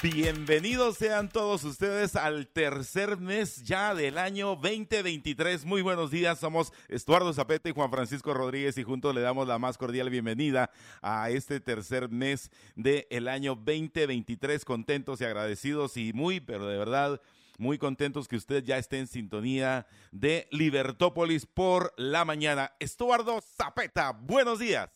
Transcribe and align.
Bienvenidos 0.00 0.96
sean 0.96 1.28
todos 1.28 1.64
ustedes 1.64 2.14
al 2.14 2.46
tercer 2.46 3.18
mes 3.18 3.64
ya 3.64 3.96
del 3.96 4.16
año 4.16 4.54
2023. 4.54 5.64
Muy 5.64 5.82
buenos 5.82 6.12
días, 6.12 6.38
somos 6.38 6.72
Estuardo 6.86 7.32
Zapete 7.32 7.70
y 7.70 7.72
Juan 7.72 7.90
Francisco 7.90 8.32
Rodríguez 8.32 8.78
y 8.78 8.84
juntos 8.84 9.12
le 9.12 9.22
damos 9.22 9.48
la 9.48 9.58
más 9.58 9.76
cordial 9.76 10.08
bienvenida 10.08 10.70
a 11.02 11.30
este 11.30 11.58
tercer 11.58 12.10
mes 12.10 12.52
del 12.76 13.26
año 13.26 13.56
2023. 13.56 14.64
Contentos 14.64 15.20
y 15.20 15.24
agradecidos 15.24 15.96
y 15.96 16.12
muy, 16.12 16.38
pero 16.38 16.68
de 16.68 16.78
verdad, 16.78 17.20
muy 17.58 17.76
contentos 17.76 18.28
que 18.28 18.36
usted 18.36 18.62
ya 18.62 18.78
esté 18.78 19.00
en 19.00 19.08
sintonía 19.08 19.88
de 20.12 20.46
Libertópolis 20.52 21.44
por 21.44 21.92
la 21.96 22.24
mañana. 22.24 22.72
Estuardo 22.78 23.40
Zapeta, 23.40 24.12
buenos 24.12 24.60
días. 24.60 24.90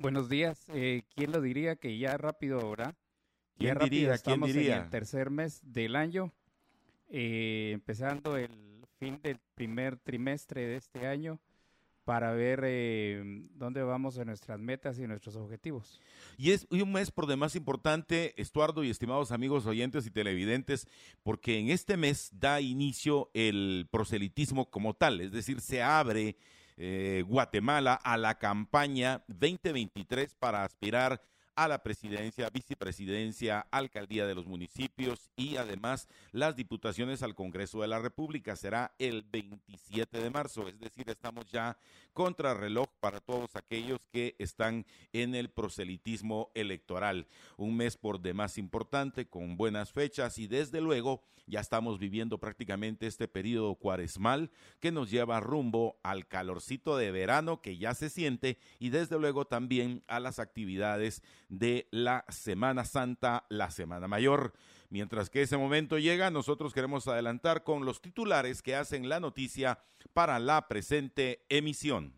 Buenos 0.00 0.28
días. 0.28 0.64
Eh, 0.74 1.04
¿Quién 1.14 1.30
lo 1.30 1.40
diría 1.40 1.76
que 1.76 1.96
ya 1.96 2.16
rápido 2.16 2.58
ahora? 2.58 2.96
¿Quién 3.60 3.78
diría? 3.78 4.18
¿Quién 4.18 4.40
diría? 4.40 4.76
En 4.76 4.82
el 4.84 4.90
tercer 4.90 5.30
mes 5.30 5.60
del 5.62 5.94
año, 5.94 6.32
eh, 7.10 7.72
empezando 7.74 8.38
el 8.38 8.86
fin 8.98 9.20
del 9.22 9.38
primer 9.54 9.98
trimestre 9.98 10.66
de 10.66 10.76
este 10.76 11.06
año 11.06 11.38
para 12.04 12.32
ver 12.32 12.62
eh, 12.64 13.22
dónde 13.54 13.82
vamos 13.82 14.16
en 14.16 14.28
nuestras 14.28 14.58
metas 14.58 14.98
y 14.98 15.06
nuestros 15.06 15.36
objetivos. 15.36 16.00
Y 16.38 16.52
es 16.52 16.66
un 16.70 16.90
mes 16.90 17.10
por 17.10 17.26
demás 17.26 17.54
importante, 17.54 18.34
Estuardo 18.40 18.82
y 18.82 18.90
estimados 18.90 19.30
amigos 19.30 19.66
oyentes 19.66 20.06
y 20.06 20.10
televidentes, 20.10 20.88
porque 21.22 21.58
en 21.58 21.68
este 21.68 21.98
mes 21.98 22.30
da 22.32 22.62
inicio 22.62 23.30
el 23.34 23.86
proselitismo 23.90 24.70
como 24.70 24.94
tal, 24.94 25.20
es 25.20 25.32
decir, 25.32 25.60
se 25.60 25.82
abre 25.82 26.36
eh, 26.78 27.22
Guatemala 27.28 27.94
a 27.94 28.16
la 28.16 28.38
campaña 28.38 29.22
2023 29.28 30.34
para 30.34 30.64
aspirar 30.64 31.20
a 31.60 31.68
la 31.68 31.82
presidencia, 31.82 32.48
vicepresidencia, 32.48 33.66
alcaldía 33.70 34.26
de 34.26 34.34
los 34.34 34.46
municipios 34.46 35.28
y 35.36 35.56
además 35.56 36.08
las 36.32 36.56
diputaciones 36.56 37.22
al 37.22 37.34
Congreso 37.34 37.82
de 37.82 37.88
la 37.88 37.98
República. 37.98 38.56
Será 38.56 38.94
el 38.98 39.20
27 39.30 40.22
de 40.22 40.30
marzo, 40.30 40.66
es 40.68 40.80
decir, 40.80 41.10
estamos 41.10 41.50
ya 41.52 41.76
contra 42.14 42.54
reloj 42.54 42.88
para 42.98 43.20
todos 43.20 43.56
aquellos 43.56 44.06
que 44.10 44.36
están 44.38 44.86
en 45.12 45.34
el 45.34 45.50
proselitismo 45.50 46.50
electoral. 46.54 47.26
Un 47.58 47.76
mes 47.76 47.98
por 47.98 48.22
demás 48.22 48.56
importante, 48.56 49.28
con 49.28 49.58
buenas 49.58 49.92
fechas 49.92 50.38
y 50.38 50.46
desde 50.46 50.80
luego 50.80 51.22
ya 51.46 51.60
estamos 51.60 51.98
viviendo 51.98 52.38
prácticamente 52.38 53.06
este 53.06 53.28
periodo 53.28 53.74
cuaresmal 53.74 54.50
que 54.78 54.92
nos 54.92 55.10
lleva 55.10 55.40
rumbo 55.40 55.98
al 56.02 56.26
calorcito 56.26 56.96
de 56.96 57.10
verano 57.10 57.60
que 57.60 57.76
ya 57.76 57.92
se 57.94 58.08
siente 58.08 58.56
y 58.78 58.90
desde 58.90 59.18
luego 59.18 59.46
también 59.46 60.04
a 60.06 60.20
las 60.20 60.38
actividades 60.38 61.22
de 61.50 61.88
la 61.90 62.24
Semana 62.28 62.84
Santa, 62.86 63.44
la 63.50 63.70
Semana 63.70 64.08
Mayor. 64.08 64.54
Mientras 64.88 65.28
que 65.28 65.42
ese 65.42 65.58
momento 65.58 65.98
llega, 65.98 66.30
nosotros 66.30 66.72
queremos 66.72 67.06
adelantar 67.06 67.62
con 67.62 67.84
los 67.84 68.00
titulares 68.00 68.62
que 68.62 68.74
hacen 68.74 69.08
la 69.08 69.20
noticia 69.20 69.78
para 70.14 70.38
la 70.38 70.66
presente 70.68 71.44
emisión. 71.48 72.14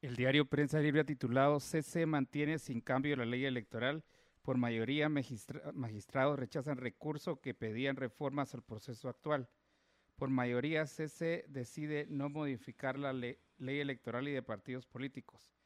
El 0.00 0.16
diario 0.16 0.46
Prensa 0.46 0.80
Libre 0.80 1.02
ha 1.02 1.04
titulado 1.04 1.60
CC 1.60 2.06
mantiene 2.06 2.58
sin 2.58 2.80
cambio 2.80 3.16
la 3.16 3.26
ley 3.26 3.44
electoral. 3.44 4.02
Por 4.42 4.56
mayoría, 4.56 5.10
magistrados 5.10 6.38
rechazan 6.38 6.78
recurso 6.78 7.40
que 7.40 7.52
pedían 7.52 7.96
reformas 7.96 8.54
al 8.54 8.62
proceso 8.62 9.10
actual. 9.10 9.50
Por 10.16 10.30
mayoría, 10.30 10.86
CC 10.86 11.44
decide 11.48 12.06
no 12.08 12.30
modificar 12.30 12.98
la 12.98 13.12
ley 13.12 13.36
electoral 13.58 14.26
y 14.28 14.32
de 14.32 14.42
partidos 14.42 14.86
políticos. 14.86 15.59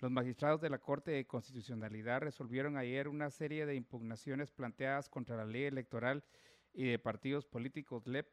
Los 0.00 0.10
magistrados 0.10 0.60
de 0.62 0.70
la 0.70 0.78
Corte 0.78 1.10
de 1.10 1.26
Constitucionalidad 1.26 2.22
resolvieron 2.22 2.78
ayer 2.78 3.06
una 3.06 3.30
serie 3.30 3.66
de 3.66 3.74
impugnaciones 3.74 4.50
planteadas 4.50 5.10
contra 5.10 5.36
la 5.36 5.44
ley 5.44 5.64
electoral 5.64 6.24
y 6.72 6.86
de 6.86 6.98
partidos 6.98 7.44
políticos 7.44 8.06
LEP. 8.06 8.26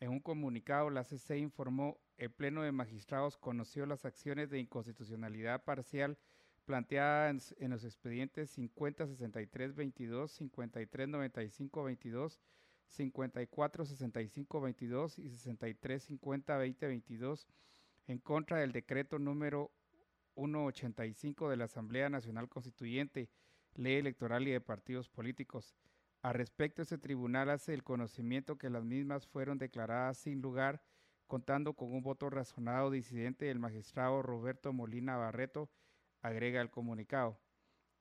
En 0.00 0.10
un 0.10 0.18
comunicado, 0.18 0.90
la 0.90 1.04
CC 1.04 1.38
informó, 1.38 2.00
el 2.16 2.32
Pleno 2.32 2.62
de 2.62 2.72
Magistrados 2.72 3.36
conoció 3.36 3.86
las 3.86 4.04
acciones 4.04 4.50
de 4.50 4.58
inconstitucionalidad 4.58 5.62
parcial 5.62 6.18
planteadas 6.64 7.54
en, 7.60 7.70
los 7.70 7.84
expedientes 7.84 8.50
506322, 8.50 10.32
539522, 10.32 12.40
546522 12.88 15.20
y 15.20 15.28
63502022 15.28 17.46
en 18.08 18.18
contra 18.18 18.58
del 18.58 18.72
decreto 18.72 19.20
número 19.20 19.70
185 20.34 21.50
de 21.50 21.56
la 21.56 21.64
Asamblea 21.64 22.08
Nacional 22.08 22.48
Constituyente, 22.48 23.30
Ley 23.74 23.96
Electoral 23.96 24.46
y 24.48 24.50
de 24.50 24.60
Partidos 24.60 25.08
Políticos. 25.08 25.76
Al 26.22 26.34
respecto, 26.34 26.82
este 26.82 26.98
tribunal 26.98 27.48
hace 27.50 27.72
el 27.72 27.82
conocimiento 27.82 28.58
que 28.58 28.68
las 28.68 28.84
mismas 28.84 29.26
fueron 29.26 29.58
declaradas 29.58 30.18
sin 30.18 30.42
lugar, 30.42 30.82
contando 31.26 31.74
con 31.74 31.92
un 31.92 32.02
voto 32.02 32.28
razonado 32.28 32.90
disidente 32.90 33.46
del 33.46 33.58
magistrado 33.58 34.20
Roberto 34.20 34.72
Molina 34.72 35.16
Barreto, 35.16 35.70
agrega 36.20 36.60
el 36.60 36.70
comunicado. 36.70 37.40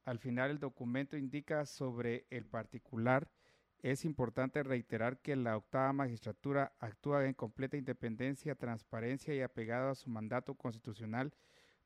Al 0.03 0.19
final, 0.19 0.51
el 0.51 0.59
documento 0.59 1.15
indica 1.15 1.65
sobre 1.65 2.25
el 2.29 2.45
particular. 2.45 3.31
Es 3.81 4.03
importante 4.03 4.63
reiterar 4.63 5.21
que 5.21 5.35
la 5.35 5.55
octava 5.55 5.93
magistratura 5.93 6.73
actúa 6.79 7.25
en 7.25 7.33
completa 7.33 7.77
independencia, 7.77 8.55
transparencia 8.55 9.33
y 9.33 9.41
apegado 9.41 9.91
a 9.91 9.95
su 9.95 10.09
mandato 10.09 10.55
constitucional 10.55 11.33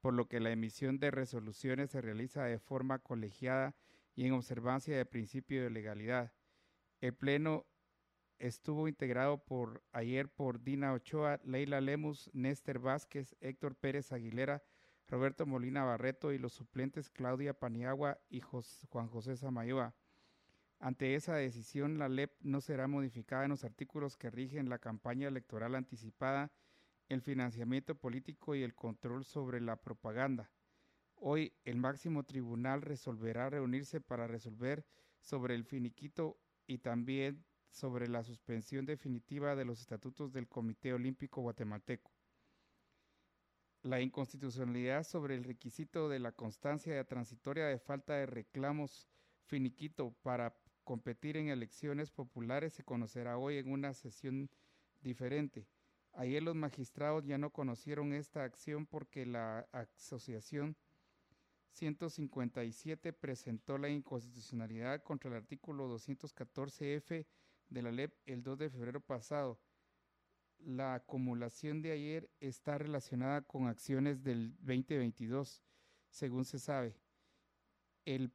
por 0.04 0.14
lo 0.14 0.28
que 0.28 0.42
la 0.42 0.52
emisión 0.52 1.00
de 1.00 1.12
resoluciones 1.12 1.92
se 1.92 2.02
realiza 2.02 2.44
de 2.44 2.60
forma 2.60 3.00
colegiada 3.00 3.74
y 4.16 4.26
en 4.26 4.34
observancia 4.34 4.98
del 4.98 5.06
principio 5.06 5.64
de 5.64 5.70
legalidad. 5.70 6.34
El 7.00 7.14
Pleno 7.14 7.66
estuvo 8.38 8.90
integrado 8.90 9.42
ayer 9.94 10.28
por 10.28 10.62
Dina 10.62 10.92
Ochoa, 10.92 11.40
Leila 11.46 11.80
Lemus, 11.80 12.30
Néstor 12.34 12.80
Vázquez, 12.80 13.38
Héctor 13.40 13.78
Pérez 13.78 14.12
Aguilera, 14.12 14.62
Roberto 15.08 15.46
Molina 15.46 15.86
Barreto 15.86 16.34
y 16.34 16.38
los 16.38 16.52
suplentes 16.52 17.10
Claudia 17.10 17.54
Paniagua 17.54 18.20
y 18.30 18.42
Juan 18.42 19.08
José 19.08 19.38
Samayoa. 19.38 19.96
Ante 20.80 21.16
esa 21.16 21.36
decisión, 21.36 21.98
la 21.98 22.10
LEP 22.10 22.34
no 22.42 22.60
será 22.60 22.90
modificada 22.90 23.46
en 23.46 23.52
los 23.52 23.64
artículos 23.64 24.18
que 24.18 24.30
rigen 24.30 24.68
la 24.68 24.80
campaña 24.80 25.30
electoral 25.30 25.76
anticipada 25.76 26.52
el 27.10 27.22
financiamiento 27.22 27.96
político 27.96 28.56
y 28.56 28.64
el 28.64 28.76
control 28.76 29.26
sobre 29.26 29.62
la 29.62 29.76
propaganda. 29.76 30.52
Hoy 31.16 31.54
el 31.64 31.78
máximo 31.78 32.24
tribunal 32.24 32.82
resolverá 32.82 33.50
reunirse 33.50 34.02
para 34.02 34.28
resolver 34.28 34.86
sobre 35.20 35.56
el 35.56 35.64
finiquito 35.64 36.38
y 36.68 36.80
también 36.80 37.46
sobre 37.70 38.08
la 38.08 38.24
suspensión 38.24 38.86
definitiva 38.86 39.56
de 39.56 39.66
los 39.66 39.80
estatutos 39.80 40.32
del 40.32 40.48
Comité 40.48 40.94
Olímpico 40.94 41.42
Guatemalteco. 41.42 42.12
La 43.82 44.00
inconstitucionalidad 44.00 45.04
sobre 45.04 45.36
el 45.36 45.44
requisito 45.44 46.08
de 46.08 46.20
la 46.20 46.32
constancia 46.32 47.04
transitoria 47.04 47.66
de 47.66 47.80
falta 47.80 48.14
de 48.14 48.26
reclamos 48.26 49.10
finiquito 49.46 50.16
para 50.22 50.56
competir 50.84 51.38
en 51.38 51.50
elecciones 51.50 52.12
populares 52.12 52.74
se 52.74 52.84
conocerá 52.84 53.38
hoy 53.38 53.58
en 53.58 53.72
una 53.72 53.94
sesión 53.94 54.50
diferente. 55.02 55.68
Ayer 56.14 56.44
los 56.44 56.56
magistrados 56.56 57.26
ya 57.26 57.40
no 57.40 57.50
conocieron 57.50 58.14
esta 58.14 58.44
acción 58.44 58.86
porque 58.86 59.26
la 59.26 59.68
Asociación 59.72 60.78
157 61.72 63.14
presentó 63.14 63.80
la 63.80 63.90
inconstitucionalidad 63.90 65.02
contra 65.02 65.32
el 65.32 65.38
artículo 65.38 65.90
214F 65.90 67.26
de 67.70 67.82
la 67.82 67.92
LEP 67.92 68.14
el 68.28 68.44
2 68.44 68.60
de 68.60 68.70
febrero 68.70 69.02
pasado. 69.02 69.60
La 70.60 70.94
acumulación 70.94 71.82
de 71.82 71.92
ayer 71.92 72.30
está 72.40 72.78
relacionada 72.78 73.42
con 73.42 73.68
acciones 73.68 74.24
del 74.24 74.56
2022, 74.60 75.64
según 76.10 76.46
se 76.46 76.60
sabe. 76.60 76.96
El, 78.06 78.32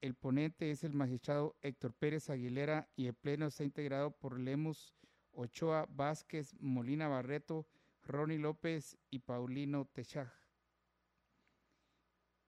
el 0.00 0.14
ponente 0.14 0.70
es 0.70 0.84
el 0.84 0.94
magistrado 0.94 1.54
Héctor 1.60 1.92
Pérez 1.92 2.30
Aguilera 2.30 2.88
y 2.96 3.06
el 3.06 3.14
pleno 3.14 3.46
está 3.46 3.62
integrado 3.62 4.10
por 4.10 4.40
Lemus 4.40 4.94
Ochoa 5.32 5.86
Vázquez, 5.88 6.54
Molina 6.60 7.08
Barreto, 7.08 7.66
Ronnie 8.02 8.38
López 8.38 8.98
y 9.10 9.20
Paulino 9.20 9.86
Techaj. 9.86 10.32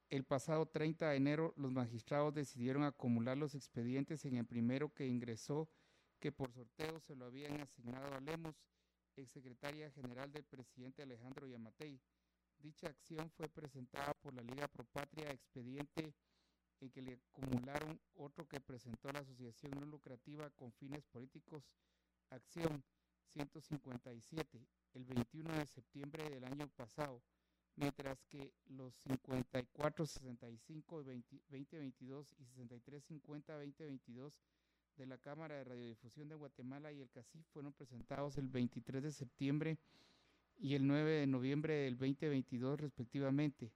El 0.08 0.24
pasado 0.24 0.66
30 0.66 1.08
de 1.08 1.16
enero, 1.16 1.54
los 1.56 1.72
magistrados 1.72 2.34
decidieron 2.34 2.84
acumular 2.84 3.38
los 3.38 3.54
expedientes 3.54 4.24
en 4.26 4.36
el 4.36 4.44
primero 4.44 4.92
que 4.92 5.06
ingresó, 5.06 5.70
que 6.20 6.32
por 6.32 6.52
sorteo 6.52 7.00
se 7.00 7.16
lo 7.16 7.24
habían 7.24 7.60
asignado 7.60 8.14
a 8.14 8.20
Lemos, 8.20 8.54
exsecretaria 9.16 9.90
general 9.90 10.30
del 10.30 10.44
presidente 10.44 11.02
Alejandro 11.02 11.46
Yamatei. 11.46 12.00
Dicha 12.58 12.88
acción 12.88 13.30
fue 13.30 13.48
presentada 13.48 14.14
por 14.14 14.34
la 14.34 14.42
Liga 14.42 14.68
Pro 14.68 14.84
Patria, 14.84 15.30
expediente 15.30 16.14
en 16.80 16.90
que 16.90 17.02
le 17.02 17.18
acumularon 17.30 18.00
otro 18.14 18.46
que 18.46 18.60
presentó 18.60 19.10
la 19.12 19.20
Asociación 19.20 19.72
No 19.80 19.86
Lucrativa 19.86 20.50
con 20.50 20.72
Fines 20.72 21.04
Políticos, 21.06 21.64
Acción 22.32 22.82
157, 23.34 24.66
el 24.94 25.04
21 25.04 25.52
de 25.52 25.66
septiembre 25.66 26.30
del 26.30 26.44
año 26.44 26.66
pasado, 26.68 27.22
mientras 27.76 28.24
que 28.24 28.54
los 28.68 28.94
54, 29.04 30.06
65, 30.06 31.04
2022 31.04 32.34
y 32.38 32.44
63, 32.46 33.04
50, 33.04 33.52
2022 33.52 34.40
de 34.96 35.06
la 35.06 35.18
Cámara 35.18 35.56
de 35.56 35.64
Radiodifusión 35.64 36.30
de 36.30 36.34
Guatemala 36.34 36.90
y 36.90 37.02
el 37.02 37.10
CACIF 37.10 37.46
fueron 37.52 37.74
presentados 37.74 38.38
el 38.38 38.48
23 38.48 39.02
de 39.02 39.12
septiembre 39.12 39.78
y 40.56 40.74
el 40.74 40.86
9 40.86 41.10
de 41.10 41.26
noviembre 41.26 41.74
del 41.74 41.98
2022 41.98 42.80
respectivamente. 42.80 43.72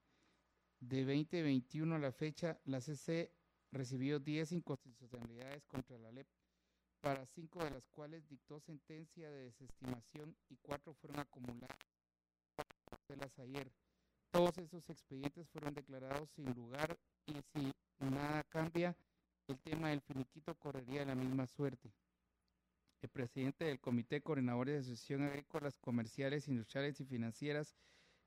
De 0.80 1.04
2021 1.04 1.94
a 1.94 1.98
la 1.98 2.12
fecha, 2.12 2.58
la 2.64 2.80
CC 2.80 3.30
recibió 3.70 4.18
10 4.18 4.52
inconstitucionalidades 4.52 5.66
contra 5.66 5.98
la 5.98 6.10
LEP, 6.10 6.26
para 7.06 7.24
cinco 7.24 7.62
de 7.62 7.70
las 7.70 7.86
cuales 7.90 8.28
dictó 8.28 8.58
sentencia 8.58 9.30
de 9.30 9.44
desestimación 9.44 10.36
y 10.48 10.56
cuatro 10.56 10.92
fueron 10.94 11.20
acumuladas 11.20 11.78
de 13.06 13.16
las 13.16 13.38
ayer. 13.38 13.70
Todos 14.32 14.58
esos 14.58 14.90
expedientes 14.90 15.48
fueron 15.50 15.72
declarados 15.72 16.28
sin 16.34 16.52
lugar 16.52 16.98
y 17.26 17.34
si 17.52 17.72
nada 18.00 18.42
cambia, 18.48 18.96
el 19.46 19.56
tema 19.60 19.90
del 19.90 20.00
finiquito 20.00 20.56
correría 20.56 20.98
de 20.98 21.06
la 21.06 21.14
misma 21.14 21.46
suerte. 21.46 21.92
El 23.02 23.08
presidente 23.10 23.66
del 23.66 23.78
Comité 23.78 24.20
Coordinador 24.20 24.66
de 24.66 24.78
Asociación 24.78 25.22
Agrícolas, 25.22 25.78
Comerciales, 25.78 26.48
Industriales 26.48 27.00
y 27.00 27.04
Financieras, 27.04 27.76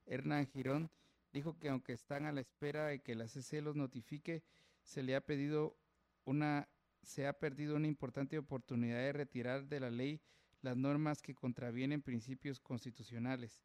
Hernán 0.06 0.46
Girón, 0.46 0.90
dijo 1.34 1.58
que 1.58 1.68
aunque 1.68 1.92
están 1.92 2.24
a 2.24 2.32
la 2.32 2.40
espera 2.40 2.86
de 2.86 3.00
que 3.00 3.14
la 3.14 3.28
CC 3.28 3.60
los 3.60 3.76
notifique, 3.76 4.42
se 4.80 5.02
le 5.02 5.16
ha 5.16 5.20
pedido 5.20 5.76
una 6.24 6.66
se 7.02 7.26
ha 7.26 7.32
perdido 7.32 7.76
una 7.76 7.86
importante 7.86 8.38
oportunidad 8.38 8.98
de 8.98 9.12
retirar 9.12 9.66
de 9.66 9.80
la 9.80 9.90
ley 9.90 10.20
las 10.62 10.76
normas 10.76 11.22
que 11.22 11.34
contravienen 11.34 12.02
principios 12.02 12.60
constitucionales. 12.60 13.64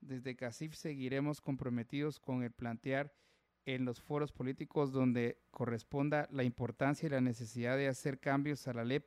Desde 0.00 0.36
CACIF 0.36 0.74
seguiremos 0.74 1.40
comprometidos 1.40 2.20
con 2.20 2.42
el 2.42 2.52
plantear 2.52 3.12
en 3.64 3.84
los 3.84 4.02
foros 4.02 4.32
políticos 4.32 4.92
donde 4.92 5.40
corresponda 5.50 6.28
la 6.30 6.44
importancia 6.44 7.06
y 7.06 7.10
la 7.10 7.22
necesidad 7.22 7.76
de 7.76 7.88
hacer 7.88 8.20
cambios 8.20 8.68
a 8.68 8.74
la 8.74 8.84
LEP 8.84 9.06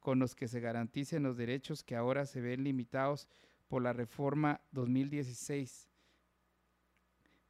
con 0.00 0.18
los 0.18 0.34
que 0.34 0.48
se 0.48 0.60
garanticen 0.60 1.22
los 1.22 1.36
derechos 1.36 1.84
que 1.84 1.94
ahora 1.94 2.26
se 2.26 2.40
ven 2.40 2.64
limitados 2.64 3.28
por 3.68 3.82
la 3.82 3.92
reforma 3.92 4.60
2016. 4.72 5.91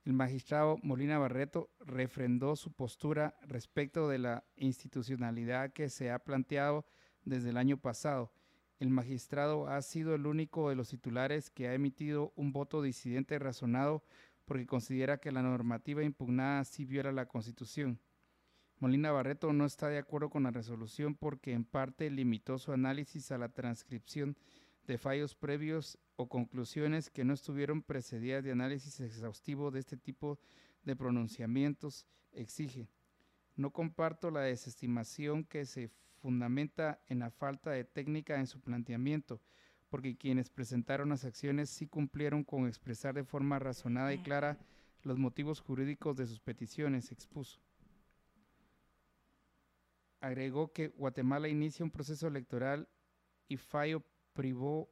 El 0.05 0.15
magistrado 0.15 0.79
Molina 0.83 1.19
Barreto 1.19 1.71
refrendó 1.79 2.57
su 2.57 2.73
postura 2.73 3.37
respecto 3.43 4.09
de 4.09 4.19
la 4.19 4.45
institucionalidad 4.57 5.73
que 5.73 5.89
se 5.89 6.11
ha 6.11 6.19
planteado 6.19 6.85
desde 7.25 7.51
el 7.51 7.57
año 7.57 7.77
pasado. 7.77 8.33
El 8.81 8.91
magistrado 8.91 9.69
ha 9.69 9.81
sido 9.81 10.17
el 10.17 10.27
único 10.27 10.69
de 10.69 10.75
los 10.75 10.89
titulares 10.89 11.51
que 11.51 11.69
ha 11.69 11.75
emitido 11.75 12.33
un 12.35 12.53
voto 12.53 12.83
disidente 12.83 13.39
razonado 13.39 14.03
porque 14.45 14.67
considera 14.67 15.19
que 15.19 15.31
la 15.31 15.43
normativa 15.43 16.03
impugnada 16.03 16.65
sí 16.65 16.85
viola 16.85 17.13
la 17.13 17.27
Constitución. 17.27 18.01
Molina 18.81 19.13
Barreto 19.13 19.53
no 19.53 19.67
está 19.67 19.87
de 19.87 19.99
acuerdo 19.99 20.31
con 20.31 20.43
la 20.43 20.51
resolución 20.51 21.15
porque 21.15 21.53
en 21.53 21.65
parte 21.65 22.11
limitó 22.11 22.59
su 22.59 22.73
análisis 22.73 23.31
a 23.31 23.39
la 23.39 23.51
transcripción 23.51 24.37
de 24.87 24.99
fallos 24.99 25.35
previos 25.35 25.99
o 26.17 26.29
conclusiones 26.29 27.11
que 27.11 27.25
no 27.25 27.35
estuvieron 27.35 27.83
precedidas 27.83 28.45
de 28.45 28.53
análisis 28.53 29.01
exhaustivo 29.01 29.71
de 29.71 29.81
este 29.81 29.97
tipo 29.97 30.39
de 30.85 30.97
pronunciamientos 30.97 32.07
exige. 32.33 32.89
No 33.57 33.71
comparto 33.71 34.31
la 34.31 34.41
desestimación 34.41 35.45
que 35.45 35.67
se 35.67 35.91
fundamenta 36.21 37.01
en 37.09 37.19
la 37.21 37.31
falta 37.31 37.71
de 37.71 37.85
técnica 37.85 38.39
en 38.39 38.47
su 38.47 38.61
planteamiento, 38.61 39.41
porque 39.89 40.17
quienes 40.17 40.51
presentaron 40.51 41.11
las 41.11 41.25
acciones 41.25 41.69
sí 41.69 41.87
cumplieron 41.87 42.45
con 42.45 42.67
expresar 42.67 43.15
de 43.15 43.25
forma 43.25 43.59
razonada 43.59 44.15
y 44.15 44.23
clara 44.23 44.59
los 45.03 45.19
motivos 45.19 45.61
jurídicos 45.61 46.17
de 46.17 46.27
sus 46.27 46.41
peticiones, 46.41 47.13
expuso. 47.13 47.61
Agregó 50.21 50.73
que 50.73 50.89
Guatemala 50.89 51.49
inicia 51.49 51.85
un 51.85 51.91
proceso 51.91 52.29
electoral 52.29 52.89
y 53.49 53.57
fallo 53.57 54.03
privó 54.33 54.91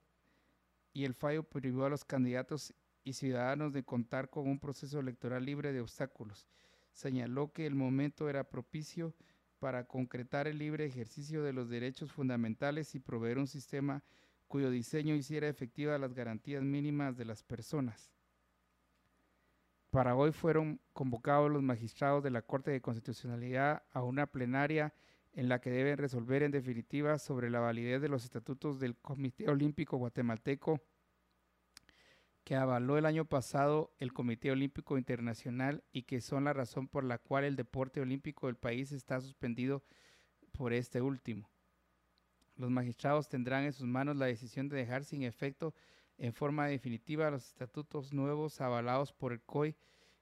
y 0.92 1.04
el 1.04 1.14
fallo 1.14 1.42
privó 1.42 1.84
a 1.84 1.90
los 1.90 2.04
candidatos 2.04 2.74
y 3.04 3.14
ciudadanos 3.14 3.72
de 3.72 3.84
contar 3.84 4.28
con 4.30 4.48
un 4.48 4.58
proceso 4.58 5.00
electoral 5.00 5.44
libre 5.44 5.72
de 5.72 5.80
obstáculos. 5.80 6.46
Señaló 6.92 7.52
que 7.52 7.66
el 7.66 7.74
momento 7.74 8.28
era 8.28 8.44
propicio 8.44 9.14
para 9.58 9.86
concretar 9.86 10.48
el 10.48 10.58
libre 10.58 10.86
ejercicio 10.86 11.42
de 11.42 11.52
los 11.52 11.68
derechos 11.68 12.12
fundamentales 12.12 12.94
y 12.94 13.00
proveer 13.00 13.38
un 13.38 13.46
sistema 13.46 14.02
cuyo 14.48 14.70
diseño 14.70 15.14
hiciera 15.14 15.48
efectiva 15.48 15.98
las 15.98 16.14
garantías 16.14 16.62
mínimas 16.62 17.16
de 17.16 17.24
las 17.24 17.42
personas. 17.42 18.10
Para 19.90 20.14
hoy 20.16 20.32
fueron 20.32 20.80
convocados 20.92 21.50
los 21.50 21.62
magistrados 21.62 22.22
de 22.22 22.30
la 22.30 22.42
Corte 22.42 22.70
de 22.70 22.80
Constitucionalidad 22.80 23.82
a 23.92 24.02
una 24.02 24.26
plenaria 24.26 24.94
en 25.32 25.48
la 25.48 25.60
que 25.60 25.70
deben 25.70 25.98
resolver 25.98 26.42
en 26.42 26.50
definitiva 26.50 27.18
sobre 27.18 27.50
la 27.50 27.60
validez 27.60 28.00
de 28.02 28.08
los 28.08 28.24
estatutos 28.24 28.80
del 28.80 28.96
Comité 28.96 29.48
Olímpico 29.48 29.96
Guatemalteco 29.96 30.80
que 32.44 32.56
avaló 32.56 32.98
el 32.98 33.06
año 33.06 33.26
pasado 33.26 33.94
el 33.98 34.12
Comité 34.12 34.50
Olímpico 34.50 34.98
Internacional 34.98 35.84
y 35.92 36.02
que 36.02 36.20
son 36.20 36.44
la 36.44 36.52
razón 36.52 36.88
por 36.88 37.04
la 37.04 37.18
cual 37.18 37.44
el 37.44 37.54
deporte 37.54 38.00
olímpico 38.00 38.48
del 38.48 38.56
país 38.56 38.92
está 38.92 39.20
suspendido 39.20 39.84
por 40.52 40.72
este 40.72 41.00
último. 41.00 41.48
Los 42.56 42.70
magistrados 42.70 43.28
tendrán 43.28 43.64
en 43.64 43.72
sus 43.72 43.86
manos 43.86 44.16
la 44.16 44.26
decisión 44.26 44.68
de 44.68 44.78
dejar 44.78 45.04
sin 45.04 45.22
efecto 45.22 45.74
en 46.18 46.32
forma 46.32 46.66
definitiva 46.66 47.30
los 47.30 47.46
estatutos 47.46 48.12
nuevos 48.12 48.60
avalados 48.60 49.12
por 49.12 49.32
el 49.32 49.40
COI 49.42 49.76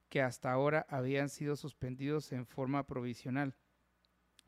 que 0.08 0.22
hasta 0.22 0.52
ahora 0.52 0.86
habían 0.88 1.28
sido 1.28 1.56
suspendidos 1.56 2.32
en 2.32 2.46
forma 2.46 2.86
provisional. 2.86 3.56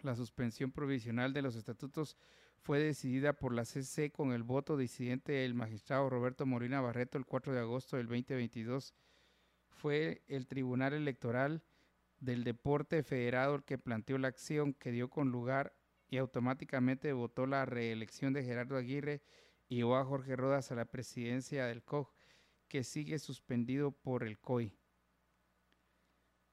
La 0.02 0.16
suspensión 0.16 0.72
provisional 0.72 1.32
de 1.32 1.42
los 1.42 1.56
estatutos 1.56 2.16
fue 2.62 2.78
decidida 2.78 3.34
por 3.34 3.52
la 3.52 3.64
CC 3.64 4.10
con 4.10 4.32
el 4.32 4.42
voto 4.42 4.76
disidente 4.76 5.32
del 5.32 5.54
magistrado 5.54 6.08
Roberto 6.08 6.46
Morina 6.46 6.80
Barreto 6.80 7.18
el 7.18 7.26
4 7.26 7.52
de 7.52 7.60
agosto 7.60 7.96
del 7.96 8.06
2022. 8.06 8.94
Fue 9.68 10.22
el 10.28 10.46
Tribunal 10.46 10.94
Electoral 10.94 11.62
del 12.18 12.44
Deporte 12.44 13.02
Federado 13.02 13.54
el 13.56 13.64
que 13.64 13.78
planteó 13.78 14.18
la 14.18 14.28
acción 14.28 14.74
que 14.74 14.90
dio 14.90 15.10
con 15.10 15.30
lugar 15.30 15.74
y 16.08 16.16
automáticamente 16.18 17.12
votó 17.12 17.46
la 17.46 17.64
reelección 17.66 18.32
de 18.32 18.44
Gerardo 18.44 18.76
Aguirre 18.76 19.22
y 19.68 19.82
a 19.82 20.04
Jorge 20.04 20.34
Rodas 20.34 20.72
a 20.72 20.74
la 20.74 20.86
presidencia 20.86 21.66
del 21.66 21.84
COG, 21.84 22.12
que 22.68 22.82
sigue 22.82 23.18
suspendido 23.18 23.92
por 23.92 24.24
el 24.24 24.38
COI. 24.38 24.76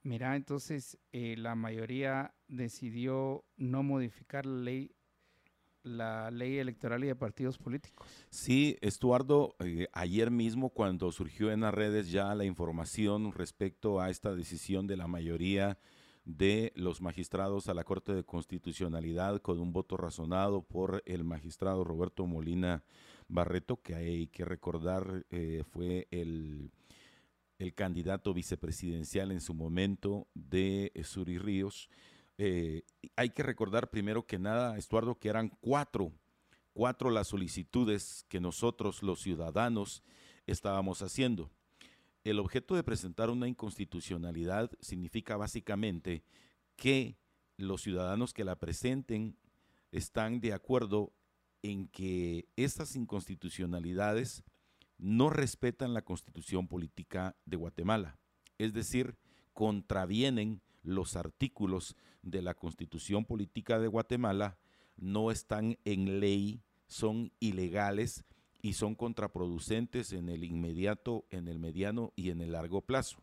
Mira, 0.04 0.36
entonces 0.36 1.00
eh, 1.12 1.36
la 1.38 1.56
mayoría 1.56 2.37
decidió 2.48 3.44
no 3.58 3.84
modificar 3.84 4.46
la 4.46 4.62
ley 4.62 4.92
la 5.88 6.30
ley 6.32 6.58
electoral 6.58 7.04
y 7.04 7.08
de 7.08 7.16
partidos 7.16 7.58
políticos. 7.58 8.08
Sí, 8.30 8.78
Estuardo, 8.82 9.56
eh, 9.60 9.88
ayer 9.94 10.32
mismo 10.32 10.70
cuando 10.70 11.12
surgió 11.12 11.52
en 11.52 11.62
las 11.62 11.74
redes 11.74 12.12
ya 12.12 12.36
la 12.36 12.46
información 12.46 13.32
respecto 13.32 14.00
a 14.00 14.10
esta 14.10 14.36
decisión 14.36 14.86
de 14.86 14.98
la 14.98 15.08
mayoría 15.08 15.80
de 16.26 16.74
los 16.76 17.02
magistrados 17.02 17.70
a 17.70 17.74
la 17.74 17.86
Corte 17.86 18.14
de 18.14 18.26
Constitucionalidad 18.26 19.42
con 19.42 19.60
un 19.60 19.72
voto 19.72 19.96
razonado 19.96 20.62
por 20.62 21.02
el 21.06 21.24
magistrado 21.24 21.86
Roberto 21.86 22.28
Molina 22.28 22.84
Barreto, 23.30 23.82
que 23.82 23.96
hay 23.96 24.28
que 24.28 24.44
recordar 24.44 25.26
eh, 25.30 25.64
fue 25.72 26.08
el, 26.12 26.70
el, 27.60 27.74
candidato 27.74 28.34
vicepresidencial 28.34 29.32
en 29.32 29.40
su 29.40 29.54
momento 29.54 30.28
de 30.34 30.92
Suri 31.04 31.38
Ríos. 31.38 31.90
Eh, 32.38 32.84
hay 33.16 33.30
que 33.32 33.44
recordar 33.44 33.90
primero 33.90 34.26
que 34.26 34.38
nada, 34.38 34.78
Estuardo, 34.78 35.18
que 35.18 35.30
eran 35.30 35.50
cuatro, 35.60 36.12
cuatro 36.74 37.10
las 37.10 37.28
solicitudes 37.28 38.26
que 38.30 38.40
nosotros 38.40 39.02
los 39.02 39.22
ciudadanos 39.22 40.04
estábamos 40.46 41.02
haciendo. 41.02 41.50
El 42.24 42.40
objeto 42.40 42.76
de 42.76 42.84
presentar 42.84 43.30
una 43.30 43.48
inconstitucionalidad 43.48 44.70
significa 44.82 45.38
básicamente 45.38 46.24
que 46.76 47.18
los 47.58 47.82
ciudadanos 47.82 48.34
que 48.34 48.44
la 48.44 48.58
presenten 48.58 49.36
están 49.92 50.40
de 50.40 50.54
acuerdo 50.54 51.14
en 51.64 51.88
que 51.88 52.48
estas 52.56 52.96
inconstitucionalidades 52.96 54.44
no 54.98 55.30
respetan 55.30 55.94
la 55.94 56.04
constitución 56.04 56.68
política 56.68 57.36
de 57.46 57.58
Guatemala, 57.58 58.20
es 58.58 58.74
decir, 58.74 59.18
contravienen 59.54 60.62
los 60.88 61.18
artículos 61.18 61.96
de 62.22 62.42
la 62.42 62.54
constitución 62.54 63.26
política 63.26 63.78
de 63.78 63.90
Guatemala, 63.90 64.58
no 64.96 65.32
están 65.32 65.78
en 65.84 66.20
ley, 66.22 66.64
son 66.88 67.32
ilegales 67.40 68.24
y 68.62 68.74
son 68.74 68.96
contraproducentes 68.96 70.14
en 70.14 70.30
el 70.30 70.46
inmediato, 70.46 71.26
en 71.30 71.50
el 71.50 71.60
mediano 71.60 72.14
y 72.16 72.30
en 72.30 72.42
el 72.42 72.54
largo 72.54 72.82
plazo. 72.82 73.22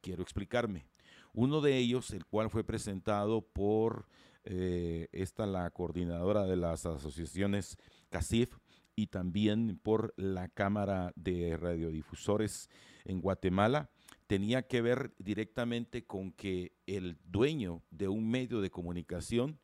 Quiero 0.00 0.22
explicarme. 0.22 0.86
Uno 1.32 1.60
de 1.60 1.76
ellos, 1.76 2.10
el 2.10 2.26
cual 2.26 2.50
fue 2.50 2.64
presentado 2.64 3.42
por 3.42 4.08
eh, 4.44 5.08
esta 5.12 5.46
la 5.46 5.70
coordinadora 5.70 6.44
de 6.44 6.56
las 6.56 6.86
asociaciones 6.86 7.78
CACIF 8.10 8.58
y 8.96 9.06
también 9.06 9.78
por 9.80 10.12
la 10.16 10.48
Cámara 10.48 11.12
de 11.14 11.56
Radiodifusores 11.56 12.68
en 13.04 13.20
Guatemala, 13.20 13.90
tenía 14.26 14.62
que 14.62 14.82
ver 14.82 15.14
directamente 15.18 16.04
con 16.04 16.32
que 16.32 16.72
el 16.86 17.18
dueño 17.24 17.82
de 17.90 18.08
un 18.08 18.28
medio 18.28 18.60
de 18.60 18.70
comunicación 18.70 19.58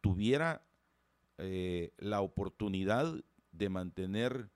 tuviera 0.00 0.66
eh, 1.38 1.92
la 1.98 2.20
oportunidad 2.20 3.14
de 3.52 3.68
mantener 3.68 4.50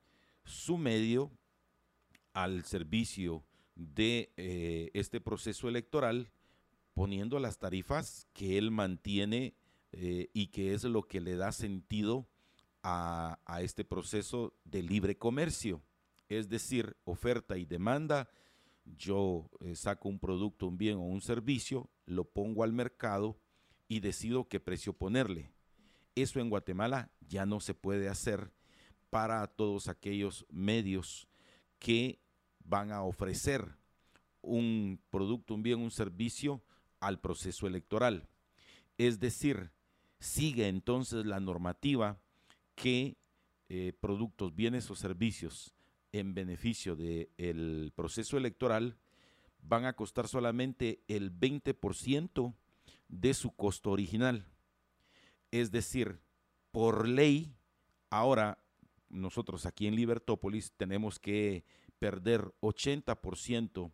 su 0.44 0.76
medio 0.76 1.30
al 2.32 2.64
servicio 2.64 3.44
de 3.74 4.32
eh, 4.36 4.90
este 4.94 5.20
proceso 5.20 5.68
electoral 5.68 6.30
poniendo 6.94 7.38
las 7.38 7.58
tarifas 7.58 8.26
que 8.32 8.58
él 8.58 8.70
mantiene 8.70 9.54
eh, 9.92 10.28
y 10.32 10.48
que 10.48 10.74
es 10.74 10.84
lo 10.84 11.04
que 11.04 11.20
le 11.20 11.36
da 11.36 11.52
sentido 11.52 12.28
a, 12.82 13.38
este 13.60 13.84
proceso 13.84 14.54
de 14.64 14.82
libre 14.82 15.16
comercio. 15.16 15.82
Es 16.28 16.48
decir, 16.48 16.96
oferta 17.04 17.56
y 17.56 17.64
demanda. 17.64 18.28
Yo 18.96 19.50
eh, 19.60 19.74
saco 19.74 20.08
un 20.08 20.18
producto, 20.18 20.66
un 20.66 20.78
bien 20.78 20.96
o 20.96 21.02
un 21.02 21.20
servicio, 21.20 21.90
lo 22.06 22.24
pongo 22.24 22.62
al 22.64 22.72
mercado 22.72 23.38
y 23.86 24.00
decido 24.00 24.48
qué 24.48 24.60
precio 24.60 24.92
ponerle. 24.92 25.50
Eso 26.14 26.40
en 26.40 26.50
Guatemala 26.50 27.10
ya 27.20 27.46
no 27.46 27.60
se 27.60 27.74
puede 27.74 28.08
hacer 28.08 28.50
para 29.10 29.46
todos 29.46 29.88
aquellos 29.88 30.46
medios 30.50 31.28
que 31.78 32.20
van 32.64 32.92
a 32.92 33.02
ofrecer 33.02 33.76
un 34.42 35.00
producto, 35.10 35.54
un 35.54 35.62
bien, 35.62 35.80
un 35.80 35.90
servicio 35.90 36.62
al 37.00 37.20
proceso 37.20 37.66
electoral. 37.66 38.28
Es 38.96 39.20
decir, 39.20 39.70
sigue 40.18 40.68
entonces 40.68 41.24
la 41.24 41.40
normativa 41.40 42.20
que 42.74 43.16
eh, 43.68 43.92
productos, 44.00 44.54
bienes 44.54 44.90
o 44.90 44.94
servicios 44.94 45.74
en 46.12 46.34
beneficio 46.34 46.96
del 46.96 47.92
proceso 47.94 48.36
electoral 48.36 48.96
van 49.62 49.84
a 49.84 49.94
costar 49.94 50.28
solamente 50.28 51.02
el 51.08 51.32
20% 51.32 52.54
de 53.08 53.34
su 53.34 53.50
costo 53.52 53.90
original. 53.90 54.46
Es 55.50 55.70
decir, 55.70 56.20
por 56.70 57.08
ley, 57.08 57.54
ahora 58.10 58.58
nosotros 59.08 59.66
aquí 59.66 59.86
en 59.86 59.96
Libertópolis 59.96 60.72
tenemos 60.76 61.18
que 61.18 61.64
perder 61.98 62.52
80% 62.60 63.90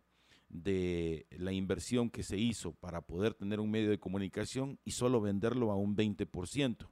de 0.49 1.25
la 1.31 1.51
inversión 1.51 2.09
que 2.09 2.23
se 2.23 2.37
hizo 2.37 2.73
para 2.73 3.01
poder 3.01 3.33
tener 3.33 3.59
un 3.59 3.71
medio 3.71 3.89
de 3.89 3.99
comunicación 3.99 4.79
y 4.85 4.91
solo 4.91 5.21
venderlo 5.21 5.71
a 5.71 5.75
un 5.75 5.95
20%. 5.95 6.87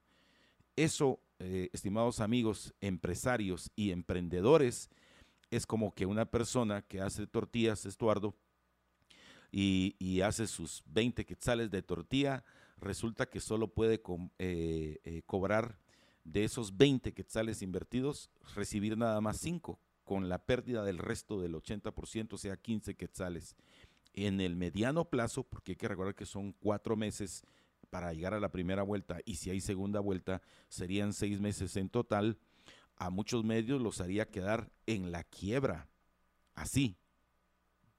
Eso, 0.76 1.20
eh, 1.40 1.70
estimados 1.72 2.20
amigos, 2.20 2.74
empresarios 2.82 3.72
y 3.76 3.92
emprendedores, 3.92 4.90
es 5.56 5.66
como 5.66 5.94
que 5.94 6.06
una 6.06 6.26
persona 6.26 6.82
que 6.82 7.02
hace 7.02 7.28
tortillas, 7.28 7.86
Estuardo, 7.86 8.36
y, 9.52 10.22
hace 10.22 10.48
sus 10.48 10.82
20 10.88 11.26
quetzales 11.26 11.70
de 11.70 11.84
tortilla, 11.84 12.44
resulta 12.78 13.28
que 13.28 13.40
solo 13.40 13.68
puede 13.68 14.02
eh, 14.40 15.00
eh, 15.04 15.22
cobrar 15.28 15.78
de 16.24 16.44
esos 16.44 16.76
20 16.76 17.14
quetzales 17.14 17.62
invertidos, 17.62 18.32
recibir 18.56 18.98
nada 18.98 19.22
más 19.22 19.38
5 19.38 19.80
con 20.04 20.28
la 20.28 20.40
pérdida 20.40 20.84
del 20.84 20.98
resto 20.98 21.40
del 21.40 21.54
80%, 21.54 22.34
o 22.34 22.38
sea, 22.38 22.58
15 22.58 22.96
quetzales. 22.96 23.56
En 24.14 24.42
el 24.42 24.56
mediano 24.56 25.06
plazo, 25.06 25.44
porque 25.44 25.74
hay 25.74 25.76
que 25.76 25.88
recordar 25.88 26.16
que 26.16 26.26
son 26.26 26.54
cuatro 26.54 26.96
meses 26.96 27.44
para 27.90 28.12
llegar 28.12 28.34
a 28.34 28.40
la 28.40 28.52
primera 28.52 28.82
vuelta 28.82 29.20
y 29.24 29.36
si 29.36 29.52
hay 29.52 29.62
segunda 29.62 30.00
vuelta 30.00 30.42
serían 30.68 31.14
seis 31.14 31.40
meses 31.40 31.76
en 31.78 31.90
total, 31.90 32.40
a 32.98 33.10
muchos 33.10 33.44
medios 33.44 33.82
los 33.82 34.02
haría 34.02 34.30
quedar 34.30 34.72
en 34.86 35.12
la 35.12 35.24
quiebra, 35.24 35.88
así, 36.56 36.98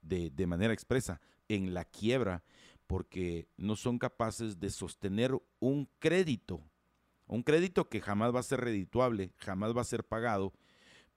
de, 0.03 0.31
de 0.31 0.47
manera 0.47 0.73
expresa, 0.73 1.21
en 1.49 1.75
la 1.75 1.85
quiebra, 1.85 2.43
porque 2.87 3.49
no 3.57 3.77
son 3.77 3.99
capaces 3.99 4.59
de 4.61 4.71
sostener 4.71 5.33
un 5.61 5.89
crédito, 5.99 6.61
un 7.27 7.43
crédito 7.43 7.89
que 7.89 8.01
jamás 8.01 8.35
va 8.35 8.41
a 8.41 8.45
ser 8.45 8.61
redituable, 8.61 9.33
jamás 9.37 9.77
va 9.77 9.81
a 9.81 9.85
ser 9.85 10.05
pagado, 10.05 10.53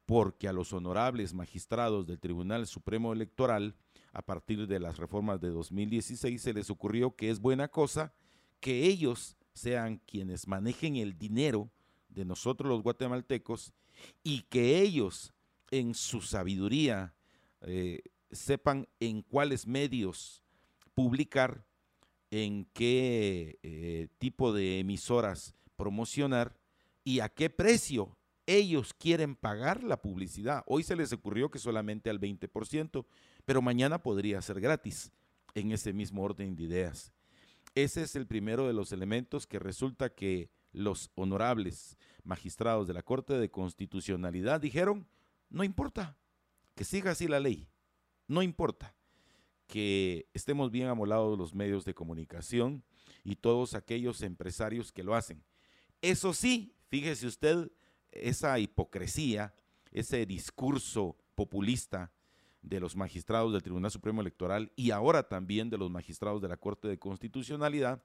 porque 0.06 0.48
a 0.48 0.54
los 0.54 0.72
honorables 0.72 1.34
magistrados 1.34 2.08
del 2.08 2.20
Tribunal 2.20 2.66
Supremo 2.66 3.12
Electoral, 3.12 3.76
a 4.14 4.22
partir 4.22 4.66
de 4.66 4.80
las 4.80 4.98
reformas 4.98 5.42
de 5.42 5.50
2016, 5.50 6.42
se 6.42 6.54
les 6.54 6.70
ocurrió 6.70 7.16
que 7.16 7.30
es 7.30 7.40
buena 7.40 7.68
cosa 7.68 8.14
que 8.60 8.86
ellos 8.86 9.38
sean 9.54 9.98
quienes 10.06 10.48
manejen 10.48 10.96
el 10.96 11.18
dinero 11.18 11.70
de 12.10 12.26
nosotros 12.26 12.70
los 12.70 12.84
guatemaltecos 12.84 13.74
y 14.24 14.42
que 14.44 14.80
ellos 14.80 15.34
en 15.72 15.94
su 15.94 16.22
sabiduría 16.22 17.14
eh, 17.62 18.02
sepan 18.32 18.88
en 19.00 19.22
cuáles 19.22 19.68
medios 19.68 20.44
publicar, 20.94 21.66
en 22.32 22.66
qué 22.74 23.60
eh, 23.64 24.08
tipo 24.18 24.54
de 24.54 24.80
emisoras 24.80 25.56
promocionar 25.76 26.58
y 27.04 27.20
a 27.20 27.30
qué 27.30 27.50
precio 27.50 28.18
ellos 28.46 28.94
quieren 28.94 29.36
pagar 29.36 29.84
la 29.84 30.02
publicidad. 30.02 30.64
Hoy 30.66 30.84
se 30.84 30.96
les 30.96 31.12
ocurrió 31.14 31.52
que 31.52 31.60
solamente 31.60 32.10
al 32.10 32.20
20%, 32.20 33.06
pero 33.46 33.62
mañana 33.62 34.02
podría 34.02 34.42
ser 34.42 34.60
gratis 34.62 35.12
en 35.54 35.72
ese 35.72 35.94
mismo 35.94 36.24
orden 36.24 36.56
de 36.56 36.64
ideas. 36.64 37.12
Ese 37.76 38.04
es 38.04 38.16
el 38.16 38.26
primero 38.26 38.66
de 38.66 38.74
los 38.74 38.92
elementos 38.92 39.46
que 39.46 39.60
resulta 39.60 40.10
que 40.10 40.50
los 40.78 41.12
honorables 41.16 41.98
magistrados 42.24 42.88
de 42.88 42.94
la 42.94 43.04
Corte 43.04 43.34
de 43.34 43.50
Constitucionalidad 43.50 44.62
dijeron, 44.62 45.08
no 45.50 45.64
importa, 45.64 46.18
que 46.76 46.84
siga 46.84 47.12
así 47.12 47.28
la 47.28 47.40
ley, 47.40 47.68
no 48.28 48.42
importa 48.42 48.96
que 49.68 50.30
estemos 50.34 50.72
bien 50.72 50.88
amolados 50.88 51.38
los 51.38 51.54
medios 51.54 51.84
de 51.86 51.94
comunicación 51.94 52.84
y 53.24 53.36
todos 53.36 53.74
aquellos 53.74 54.22
empresarios 54.22 54.92
que 54.92 55.04
lo 55.04 55.16
hacen. 55.16 55.44
Eso 56.02 56.34
sí, 56.34 56.74
fíjese 56.88 57.28
usted, 57.28 57.72
esa 58.12 58.58
hipocresía, 58.60 59.54
ese 59.92 60.26
discurso 60.26 61.18
populista 61.36 62.12
de 62.62 62.80
los 62.80 62.96
magistrados 62.96 63.54
del 63.54 63.64
Tribunal 63.64 63.92
Supremo 63.92 64.22
Electoral 64.22 64.72
y 64.76 64.92
ahora 64.92 65.28
también 65.28 65.70
de 65.70 65.78
los 65.78 65.92
magistrados 65.92 66.42
de 66.42 66.48
la 66.48 66.58
Corte 66.58 66.88
de 66.88 67.00
Constitucionalidad, 67.00 68.02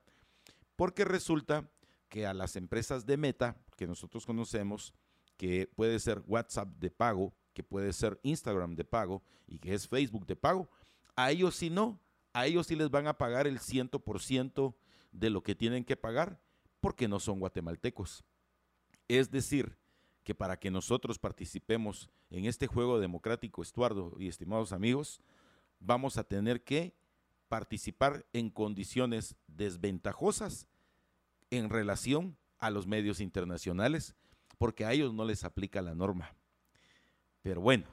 porque 0.76 1.04
resulta 1.04 1.68
que 2.12 2.26
a 2.26 2.34
las 2.34 2.56
empresas 2.56 3.06
de 3.06 3.16
meta 3.16 3.56
que 3.74 3.86
nosotros 3.86 4.26
conocemos, 4.26 4.92
que 5.38 5.66
puede 5.74 5.98
ser 5.98 6.22
WhatsApp 6.26 6.68
de 6.78 6.90
pago, 6.90 7.32
que 7.54 7.64
puede 7.64 7.90
ser 7.94 8.20
Instagram 8.22 8.74
de 8.74 8.84
pago 8.84 9.22
y 9.46 9.58
que 9.58 9.72
es 9.72 9.88
Facebook 9.88 10.26
de 10.26 10.36
pago, 10.36 10.68
a 11.16 11.30
ellos 11.30 11.56
sí 11.56 11.70
no, 11.70 11.98
a 12.34 12.44
ellos 12.44 12.66
sí 12.66 12.76
les 12.76 12.90
van 12.90 13.06
a 13.06 13.16
pagar 13.16 13.46
el 13.46 13.60
100% 13.60 14.74
de 15.10 15.30
lo 15.30 15.42
que 15.42 15.54
tienen 15.54 15.86
que 15.86 15.96
pagar 15.96 16.38
porque 16.82 17.08
no 17.08 17.18
son 17.18 17.40
guatemaltecos. 17.40 18.22
Es 19.08 19.30
decir, 19.30 19.78
que 20.22 20.34
para 20.34 20.58
que 20.58 20.70
nosotros 20.70 21.18
participemos 21.18 22.10
en 22.28 22.44
este 22.44 22.66
juego 22.66 23.00
democrático, 23.00 23.62
Estuardo 23.62 24.14
y 24.18 24.28
estimados 24.28 24.74
amigos, 24.74 25.22
vamos 25.80 26.18
a 26.18 26.24
tener 26.24 26.62
que 26.62 26.94
participar 27.48 28.26
en 28.34 28.50
condiciones 28.50 29.34
desventajosas 29.46 30.68
en 31.52 31.68
relación 31.68 32.36
a 32.58 32.70
los 32.70 32.86
medios 32.86 33.20
internacionales, 33.20 34.14
porque 34.56 34.84
a 34.84 34.92
ellos 34.92 35.12
no 35.12 35.24
les 35.24 35.44
aplica 35.44 35.82
la 35.82 35.94
norma. 35.94 36.34
Pero 37.42 37.60
bueno, 37.60 37.84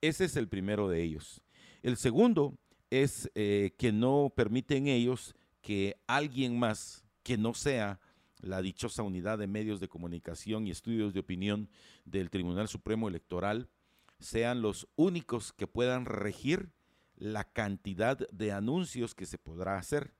ese 0.00 0.24
es 0.24 0.36
el 0.36 0.48
primero 0.48 0.88
de 0.88 1.02
ellos. 1.02 1.42
El 1.82 1.96
segundo 1.96 2.58
es 2.90 3.30
eh, 3.34 3.74
que 3.76 3.92
no 3.92 4.32
permiten 4.34 4.86
ellos 4.86 5.34
que 5.60 6.00
alguien 6.06 6.58
más 6.58 7.04
que 7.22 7.36
no 7.36 7.52
sea 7.52 8.00
la 8.40 8.62
dichosa 8.62 9.02
unidad 9.02 9.38
de 9.38 9.46
medios 9.46 9.80
de 9.80 9.88
comunicación 9.88 10.66
y 10.66 10.70
estudios 10.70 11.12
de 11.12 11.20
opinión 11.20 11.68
del 12.06 12.30
Tribunal 12.30 12.68
Supremo 12.68 13.08
Electoral 13.08 13.68
sean 14.18 14.62
los 14.62 14.88
únicos 14.96 15.52
que 15.52 15.66
puedan 15.66 16.06
regir 16.06 16.72
la 17.16 17.44
cantidad 17.44 18.16
de 18.30 18.52
anuncios 18.52 19.14
que 19.14 19.26
se 19.26 19.36
podrá 19.36 19.76
hacer. 19.76 20.14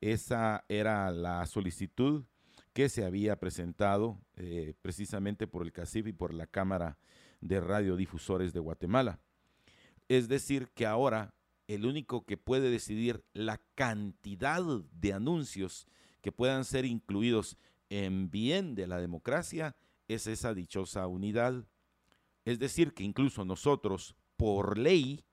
Esa 0.00 0.64
era 0.68 1.10
la 1.10 1.44
solicitud 1.46 2.24
que 2.72 2.88
se 2.88 3.04
había 3.04 3.40
presentado 3.40 4.20
eh, 4.36 4.74
precisamente 4.82 5.46
por 5.46 5.62
el 5.62 5.72
CACIF 5.72 6.08
y 6.08 6.12
por 6.12 6.34
la 6.34 6.46
Cámara 6.46 6.98
de 7.40 7.60
Radiodifusores 7.60 8.52
de 8.52 8.60
Guatemala. 8.60 9.18
Es 10.08 10.28
decir, 10.28 10.68
que 10.74 10.86
ahora 10.86 11.34
el 11.68 11.86
único 11.86 12.26
que 12.26 12.36
puede 12.36 12.70
decidir 12.70 13.24
la 13.32 13.60
cantidad 13.74 14.62
de 14.92 15.12
anuncios 15.12 15.86
que 16.20 16.32
puedan 16.32 16.64
ser 16.64 16.84
incluidos 16.84 17.56
en 17.88 18.30
bien 18.30 18.74
de 18.74 18.86
la 18.86 19.00
democracia 19.00 19.76
es 20.08 20.26
esa 20.26 20.54
dichosa 20.54 21.06
unidad. 21.06 21.66
Es 22.44 22.58
decir, 22.58 22.94
que 22.94 23.04
incluso 23.04 23.44
nosotros, 23.44 24.14
por 24.36 24.78
ley, 24.78 25.24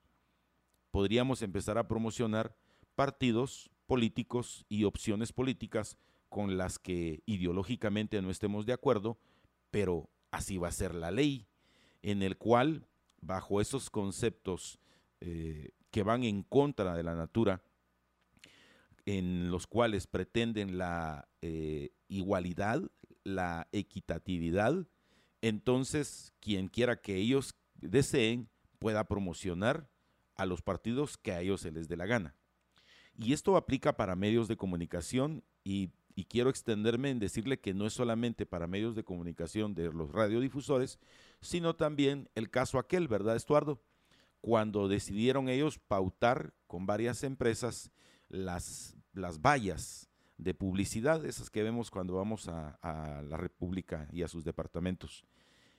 podríamos 0.90 1.42
empezar 1.42 1.78
a 1.78 1.86
promocionar 1.86 2.56
partidos 2.94 3.70
políticos 3.86 4.64
y 4.68 4.84
opciones 4.84 5.32
políticas 5.32 5.96
con 6.28 6.56
las 6.56 6.78
que 6.78 7.22
ideológicamente 7.26 8.20
no 8.20 8.30
estemos 8.30 8.66
de 8.66 8.72
acuerdo, 8.72 9.18
pero 9.70 10.08
así 10.30 10.58
va 10.58 10.68
a 10.68 10.72
ser 10.72 10.94
la 10.94 11.10
ley, 11.10 11.46
en 12.02 12.22
el 12.22 12.36
cual, 12.36 12.86
bajo 13.20 13.60
esos 13.60 13.88
conceptos 13.90 14.78
eh, 15.20 15.70
que 15.90 16.02
van 16.02 16.24
en 16.24 16.42
contra 16.42 16.94
de 16.94 17.02
la 17.02 17.14
natura, 17.14 17.62
en 19.06 19.50
los 19.50 19.66
cuales 19.66 20.06
pretenden 20.06 20.78
la 20.78 21.28
eh, 21.42 21.90
igualdad, 22.08 22.82
la 23.22 23.68
equitatividad, 23.72 24.86
entonces 25.40 26.32
quien 26.40 26.68
quiera 26.68 27.00
que 27.00 27.16
ellos 27.16 27.54
deseen 27.76 28.48
pueda 28.78 29.04
promocionar 29.04 29.88
a 30.36 30.46
los 30.46 30.62
partidos 30.62 31.16
que 31.16 31.32
a 31.32 31.40
ellos 31.40 31.60
se 31.60 31.70
les 31.70 31.88
dé 31.88 31.96
la 31.96 32.06
gana. 32.06 32.34
Y 33.16 33.32
esto 33.32 33.56
aplica 33.56 33.96
para 33.96 34.16
medios 34.16 34.48
de 34.48 34.56
comunicación 34.56 35.44
y, 35.62 35.90
quiero 36.28 36.50
extenderme 36.50 37.10
en 37.10 37.18
decirle 37.18 37.60
que 37.60 37.74
no 37.74 37.86
es 37.86 37.92
solamente 37.92 38.46
para 38.46 38.66
medios 38.66 38.94
de 38.94 39.04
comunicación 39.04 39.74
de 39.74 39.92
los 39.92 40.12
radiodifusores, 40.12 40.98
sino 41.40 41.74
también 41.74 42.28
el 42.34 42.50
caso 42.50 42.78
aquel, 42.78 43.08
¿verdad, 43.08 43.36
Estuardo? 43.36 43.80
Cuando 44.40 44.88
decidieron 44.88 45.48
ellos 45.48 45.78
pautar 45.78 46.52
con 46.66 46.86
varias 46.86 47.24
empresas 47.24 47.90
las, 48.28 48.96
las 49.12 49.40
vallas 49.40 50.08
de 50.38 50.54
publicidad, 50.54 51.24
esas 51.24 51.50
que 51.50 51.62
vemos 51.62 51.90
cuando 51.90 52.14
vamos 52.14 52.48
a, 52.48 52.78
a 52.82 53.22
la 53.22 53.36
República 53.36 54.08
y 54.12 54.22
a 54.22 54.28
sus 54.28 54.44
departamentos. 54.44 55.24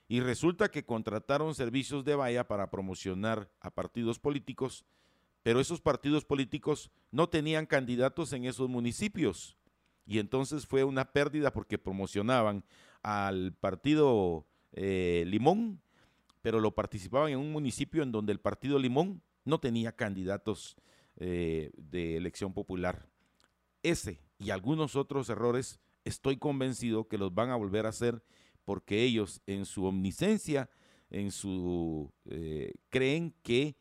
Y 0.08 0.20
resulta 0.20 0.70
que 0.70 0.86
contrataron 0.86 1.56
servicios 1.56 2.06
de 2.06 2.16
valla 2.16 2.48
para 2.48 2.70
promocionar 2.70 3.50
a 3.60 3.72
partidos 3.72 4.20
políticos 4.20 4.86
pero 5.46 5.60
esos 5.60 5.80
partidos 5.80 6.26
políticos 6.26 6.90
no 7.12 7.30
tenían 7.30 7.68
candidatos 7.68 8.34
en 8.34 8.46
esos 8.46 8.68
municipios. 8.68 9.56
Y 10.08 10.18
entonces 10.18 10.66
fue 10.66 10.84
una 10.84 11.12
pérdida 11.12 11.54
porque 11.54 11.78
promocionaban 11.78 12.64
al 13.04 13.54
partido 13.54 14.48
eh, 14.72 15.24
Limón, 15.28 15.80
pero 16.42 16.60
lo 16.60 16.74
participaban 16.74 17.30
en 17.30 17.38
un 17.38 17.52
municipio 17.52 18.02
en 18.02 18.12
donde 18.12 18.32
el 18.32 18.40
partido 18.40 18.80
Limón 18.80 19.22
no 19.44 19.60
tenía 19.60 19.92
candidatos 19.92 20.78
eh, 21.18 21.70
de 21.78 22.18
elección 22.18 22.52
popular. 22.52 23.08
Ese 23.84 24.24
y 24.40 24.50
algunos 24.50 24.96
otros 24.96 25.30
errores 25.30 25.80
estoy 26.06 26.38
convencido 26.38 27.08
que 27.08 27.20
los 27.20 27.36
van 27.36 27.52
a 27.52 27.56
volver 27.56 27.86
a 27.86 27.90
hacer 27.90 28.24
porque 28.64 29.04
ellos 29.04 29.44
en 29.46 29.66
su 29.66 29.86
omniscencia, 29.86 30.72
en 31.12 31.30
su 31.30 32.12
eh, 32.26 32.74
creen 32.90 33.36
que 33.44 33.76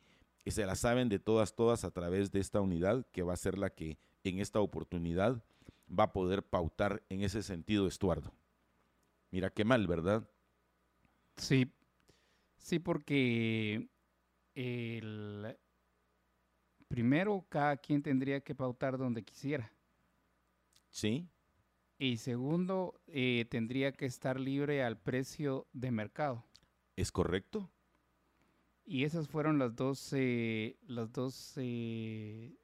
que 0.45 0.51
se 0.51 0.67
la 0.67 0.75
saben 0.75 1.09
de 1.09 1.17
todas, 1.17 1.55
todas 1.55 1.83
a 1.85 1.89
través 1.89 2.31
de 2.31 2.39
esta 2.39 2.61
unidad 2.61 3.07
que 3.11 3.23
va 3.23 3.33
a 3.33 3.37
ser 3.37 3.57
la 3.57 3.71
que 3.71 3.97
en 4.23 4.37
esta 4.37 4.59
oportunidad 4.59 5.43
va 5.89 6.03
a 6.03 6.13
poder 6.13 6.43
pautar 6.43 7.01
en 7.09 7.23
ese 7.23 7.41
sentido, 7.41 7.87
Estuardo. 7.87 8.31
Mira 9.31 9.49
qué 9.49 9.65
mal, 9.65 9.87
¿verdad? 9.87 10.29
Sí, 11.35 11.73
sí, 12.57 12.77
porque 12.77 13.89
el, 14.53 15.57
primero 16.87 17.43
cada 17.49 17.77
quien 17.77 18.03
tendría 18.03 18.39
que 18.41 18.53
pautar 18.53 18.99
donde 18.99 19.23
quisiera. 19.23 19.73
Sí. 20.91 21.27
Y 21.97 22.17
segundo, 22.17 23.01
eh, 23.07 23.47
tendría 23.49 23.93
que 23.93 24.05
estar 24.05 24.39
libre 24.39 24.83
al 24.83 24.99
precio 24.99 25.65
de 25.73 25.89
mercado. 25.89 26.45
¿Es 26.95 27.11
correcto? 27.11 27.71
Y 28.87 29.03
esas 29.03 29.27
fueron 29.27 29.57
las 29.57 29.75
dos, 29.75 30.13
eh, 30.13 30.77
las 30.87 31.11
dos 31.11 31.53
eh, 31.57 32.55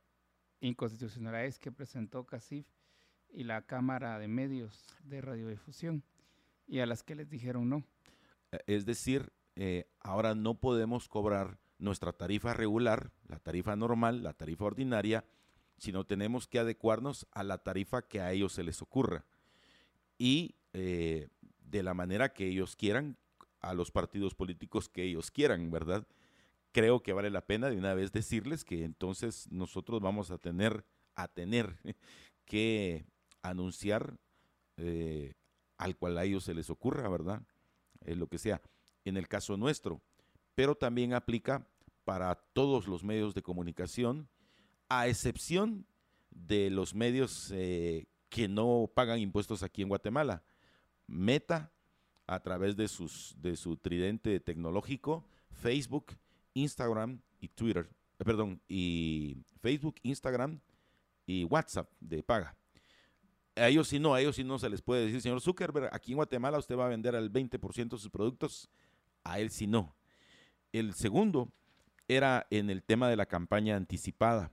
inconstitucionalidades 0.60 1.58
que 1.58 1.72
presentó 1.72 2.26
CACIF 2.26 2.68
y 3.34 3.44
la 3.44 3.64
Cámara 3.64 4.20
de 4.20 4.28
Medios 4.28 4.86
de 5.04 5.22
Radiodifusión, 5.22 6.04
y 6.68 6.80
a 6.80 6.86
las 6.86 7.02
que 7.02 7.16
les 7.16 7.28
dijeron 7.28 7.70
no. 7.70 7.84
Eh, 8.52 8.60
es 8.68 8.86
decir, 8.86 9.34
ahora 10.00 10.34
no 10.34 10.56
podemos 10.56 11.08
cobrar 11.08 11.60
nuestra 11.78 12.14
tarifa 12.14 12.54
regular, 12.54 13.12
la 13.28 13.40
tarifa 13.40 13.76
normal, 13.76 14.24
la 14.24 14.34
tarifa 14.34 14.66
ordinaria, 14.66 15.26
sino 15.78 16.06
tenemos 16.06 16.48
que 16.48 16.60
adecuarnos 16.60 17.28
a 17.32 17.44
la 17.44 17.58
tarifa 17.58 18.04
que 18.04 18.22
a 18.22 18.32
ellos 18.32 18.54
se 18.54 18.64
les 18.64 18.82
ocurra. 18.82 19.26
Y 20.18 20.56
de 20.72 21.84
la 21.84 21.94
manera 21.94 22.34
que 22.34 22.48
ellos 22.48 22.76
quieran, 22.76 23.18
a 23.62 23.74
los 23.74 23.92
partidos 23.92 24.36
políticos 24.36 24.90
que 24.90 25.04
ellos 25.04 25.32
quieran, 25.32 25.70
¿verdad? 25.72 26.08
Creo 26.72 27.04
que 27.04 27.14
vale 27.14 27.30
la 27.30 27.46
pena 27.46 27.70
de 27.70 27.78
una 27.78 27.94
vez 27.94 28.12
decirles 28.12 28.64
que 28.64 28.84
entonces 28.84 29.48
nosotros 29.52 30.02
vamos 30.02 30.32
a 30.32 30.38
tener, 30.38 30.86
a 31.16 31.28
tener 31.28 31.78
que 32.46 33.06
anunciar 33.42 34.18
eh, 34.78 35.34
al 35.78 35.96
cual 35.98 36.18
a 36.18 36.24
ellos 36.24 36.44
se 36.44 36.54
les 36.54 36.70
ocurra, 36.70 37.08
¿verdad? 37.10 37.42
Eh, 38.02 38.16
lo 38.16 38.28
que 38.28 38.38
sea, 38.38 38.62
en 39.06 39.18
el 39.18 39.28
caso 39.28 39.58
nuestro, 39.58 40.02
pero 40.56 40.76
también 40.76 41.14
aplica 41.14 41.68
para 42.04 42.36
todos 42.36 42.88
los 42.88 43.04
medios 43.04 43.34
de 43.34 43.42
comunicación, 43.42 44.28
a 44.90 45.08
excepción 45.08 45.86
de 46.30 46.70
los 46.70 46.96
medios 46.96 47.52
eh, 47.54 48.06
que 48.30 48.48
no 48.48 48.90
pagan 48.94 49.20
impuestos 49.20 49.64
aquí 49.64 49.82
en 49.82 49.90
Guatemala. 49.90 50.44
Meta, 51.08 51.72
a 52.28 52.40
través 52.40 52.76
de, 52.76 52.88
sus, 52.88 53.36
de 53.38 53.56
su 53.56 53.78
tridente 53.78 54.40
tecnológico, 54.40 55.26
Facebook, 55.50 56.18
Instagram 56.54 57.22
y 57.40 57.50
Twitter, 57.50 57.90
eh, 58.20 58.26
perdón, 58.26 58.62
y 58.68 59.38
Facebook, 59.62 59.96
Instagram 60.04 60.60
y 61.26 61.44
WhatsApp 61.46 61.90
de 62.00 62.24
paga. 62.24 62.56
A 63.56 63.68
ellos 63.68 63.88
sí 63.88 64.00
no, 64.00 64.14
a 64.14 64.22
ellos 64.22 64.36
sí 64.36 64.44
no 64.44 64.58
se 64.60 64.70
les 64.70 64.82
puede 64.82 65.06
decir, 65.06 65.22
señor 65.22 65.42
Zuckerberg, 65.42 65.90
aquí 65.94 66.14
en 66.14 66.18
Guatemala 66.18 66.58
usted 66.58 66.78
va 66.78 66.86
a 66.86 66.90
vender 66.90 67.16
al 67.16 67.32
20% 67.32 67.90
de 67.90 67.98
sus 67.98 68.10
productos, 68.10 68.70
a 69.24 69.40
él 69.40 69.50
sí 69.50 69.68
no. 69.68 69.96
El 70.72 70.94
segundo 70.94 71.52
era 72.08 72.48
en 72.50 72.70
el 72.70 72.84
tema 72.84 73.10
de 73.10 73.16
la 73.18 73.26
campaña 73.26 73.76
anticipada. 73.76 74.52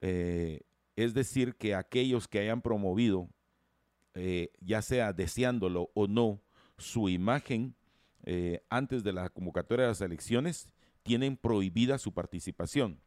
Eh, 0.00 0.60
es 0.96 1.14
decir, 1.14 1.54
que 1.54 1.74
aquellos 1.74 2.28
que 2.28 2.40
hayan 2.40 2.60
promovido, 2.60 3.28
eh, 4.14 4.50
ya 4.60 4.82
sea 4.82 5.12
deseándolo 5.12 5.90
o 5.94 6.06
no, 6.06 6.40
su 6.78 7.08
imagen 7.08 7.76
eh, 8.24 8.64
antes 8.70 9.04
de 9.04 9.12
la 9.12 9.28
convocatoria 9.30 9.84
de 9.84 9.90
las 9.90 10.00
elecciones, 10.00 10.68
tienen 11.02 11.36
prohibida 11.36 11.98
su 11.98 12.12
participación. 12.12 13.00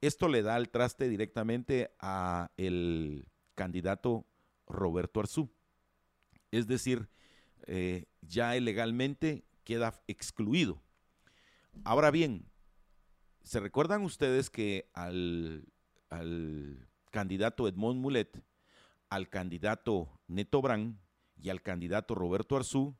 Esto 0.00 0.28
le 0.28 0.42
da 0.42 0.56
el 0.56 0.70
traste 0.70 1.08
directamente 1.08 1.90
a 1.98 2.50
el 2.56 3.26
candidato 3.54 4.26
Roberto 4.66 5.20
Arzú. 5.20 5.50
Es 6.50 6.66
decir, 6.66 7.08
eh, 7.66 8.06
ya 8.20 8.54
legalmente 8.54 9.44
queda 9.64 10.00
excluido. 10.06 10.80
Ahora 11.84 12.10
bien, 12.10 12.48
¿se 13.42 13.60
recuerdan 13.60 14.02
ustedes 14.02 14.50
que 14.50 14.88
al, 14.94 15.66
al 16.10 16.88
candidato 17.10 17.66
Edmond 17.66 18.00
Mulet, 18.00 18.42
al 19.10 19.28
candidato 19.28 20.20
Neto 20.28 20.62
Brand, 20.62 20.96
y 21.40 21.50
al 21.50 21.62
candidato 21.62 22.14
Roberto 22.14 22.56
Arzú, 22.56 22.94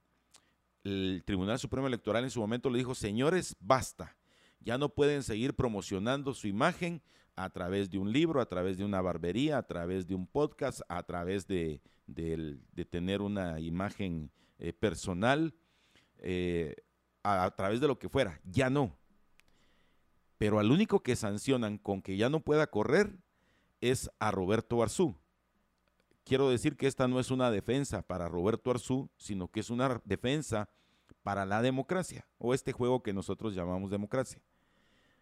el 0.84 1.22
Tribunal 1.24 1.58
Supremo 1.58 1.86
Electoral 1.86 2.24
en 2.24 2.30
su 2.30 2.40
momento 2.40 2.70
le 2.70 2.78
dijo, 2.78 2.94
señores, 2.94 3.56
basta, 3.60 4.16
ya 4.60 4.78
no 4.78 4.88
pueden 4.88 5.22
seguir 5.22 5.54
promocionando 5.54 6.34
su 6.34 6.48
imagen 6.48 7.02
a 7.36 7.50
través 7.50 7.90
de 7.90 7.98
un 7.98 8.12
libro, 8.12 8.40
a 8.40 8.46
través 8.46 8.76
de 8.78 8.84
una 8.84 9.00
barbería, 9.00 9.58
a 9.58 9.62
través 9.62 10.06
de 10.06 10.14
un 10.14 10.26
podcast, 10.26 10.80
a 10.88 11.02
través 11.04 11.46
de, 11.46 11.80
tener 12.90 13.22
una 13.22 13.60
imagen 13.60 14.30
eh, 14.58 14.72
personal, 14.72 15.54
eh, 16.18 16.74
a, 17.22 17.54
través 17.56 17.80
de 17.80 17.88
lo 17.88 17.98
que 17.98 18.08
fuera, 18.08 18.40
ya 18.44 18.70
no. 18.70 18.96
Pero 20.36 20.58
al 20.58 20.70
único 20.70 21.02
que 21.02 21.16
sancionan 21.16 21.78
con 21.78 22.00
que 22.00 22.16
ya 22.16 22.28
no 22.28 22.40
pueda 22.40 22.68
correr 22.68 23.18
es 23.80 24.10
a 24.18 24.30
Roberto 24.30 24.82
Arzú 24.82 25.16
quiero 26.28 26.50
decir 26.50 26.76
que 26.76 26.86
esta 26.86 27.08
no 27.08 27.18
es 27.20 27.30
una 27.30 27.50
defensa 27.50 28.02
para 28.02 28.28
Roberto 28.28 28.70
Arzú, 28.70 29.08
sino 29.16 29.48
que 29.48 29.60
es 29.60 29.70
una 29.70 30.02
defensa 30.04 30.68
para 31.22 31.46
la 31.46 31.62
democracia, 31.62 32.28
o 32.36 32.52
este 32.52 32.72
juego 32.72 33.02
que 33.02 33.14
nosotros 33.14 33.54
llamamos 33.54 33.90
democracia. 33.90 34.40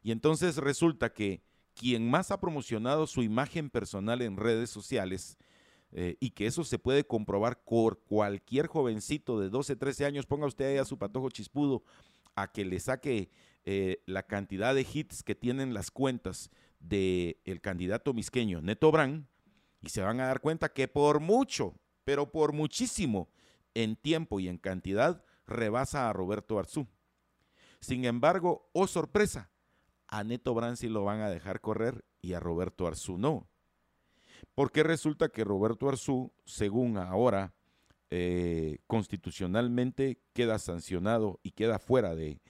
Y 0.03 0.11
entonces 0.11 0.57
resulta 0.57 1.13
que 1.13 1.43
quien 1.75 2.11
más 2.11 2.33
ha 2.33 2.41
promocionado 2.41 3.07
su 3.07 3.23
imagen 3.23 3.71
personal 3.71 4.21
en 4.21 4.37
redes 4.37 4.69
sociales, 4.69 5.39
eh, 5.93 6.17
y 6.19 6.31
que 6.31 6.47
eso 6.47 6.65
se 6.65 6.79
puede 6.79 7.07
comprobar 7.07 7.63
por 7.63 8.01
cualquier 8.01 8.67
jovencito 8.67 9.39
de 9.39 9.49
12, 9.49 9.77
13 9.77 10.07
años, 10.07 10.27
ponga 10.27 10.47
usted 10.47 10.73
ahí 10.73 10.79
a 10.79 10.85
su 10.85 10.99
patojo 10.99 11.31
chispudo 11.31 11.85
a 12.35 12.51
que 12.51 12.65
le 12.65 12.81
saque 12.81 13.31
eh, 13.65 14.03
la 14.07 14.25
cantidad 14.25 14.75
de 14.75 14.85
hits 14.93 15.23
que 15.23 15.37
tienen 15.37 15.73
las 15.73 15.93
cuentas 15.93 16.51
del 16.81 17.37
el 17.45 17.61
candidato 17.61 18.13
misqueño 18.13 18.61
Neto 18.61 18.91
Brand, 18.91 19.27
y 19.87 19.89
se 19.89 20.03
van 20.03 20.21
a 20.21 20.27
dar 20.27 20.41
cuenta 20.41 20.73
que 20.73 20.89
por 20.89 21.21
mucho, 21.21 21.79
pero 22.05 22.33
por 22.33 22.53
muchísimo, 22.53 23.31
en 23.73 23.95
tiempo 23.95 24.41
y 24.41 24.49
en 24.49 24.59
cantidad, 24.59 25.23
rebasa 25.47 26.09
a 26.09 26.13
Roberto 26.13 26.59
Arzú. 26.59 26.89
Sin 27.79 28.05
embargo, 28.05 28.69
oh 28.73 28.89
sorpresa, 28.89 29.49
a 30.09 30.25
Neto 30.25 30.55
Branci 30.55 30.89
lo 30.89 31.05
van 31.05 31.21
a 31.21 31.31
dejar 31.31 31.61
correr 31.61 32.05
y 32.21 32.33
a 32.33 32.41
Roberto 32.41 32.89
Arzú 32.89 33.17
no. 33.17 33.49
Porque 34.57 34.83
resulta 34.83 35.29
que 35.29 35.45
Roberto 35.45 35.89
Arzú, 35.89 36.33
según 36.45 36.99
ahora, 36.99 37.55
eh, 38.11 38.79
constitucionalmente 38.89 40.21
queda 40.33 40.59
sancionado 40.59 41.39
y 41.45 41.53
queda 41.53 41.79
fuera 41.79 42.17
de, 42.17 42.41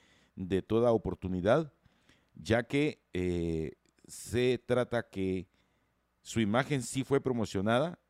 toda 0.66 0.92
oportunidad, 0.92 1.70
ya 2.34 2.62
que 2.62 3.02
eh, 3.12 3.72
se 4.06 4.56
trata 4.56 5.10
que 5.10 5.48
su 6.26 6.40
imagen 6.40 6.82
sí 6.82 7.04
fue 7.04 7.20
promocionada 7.20 8.00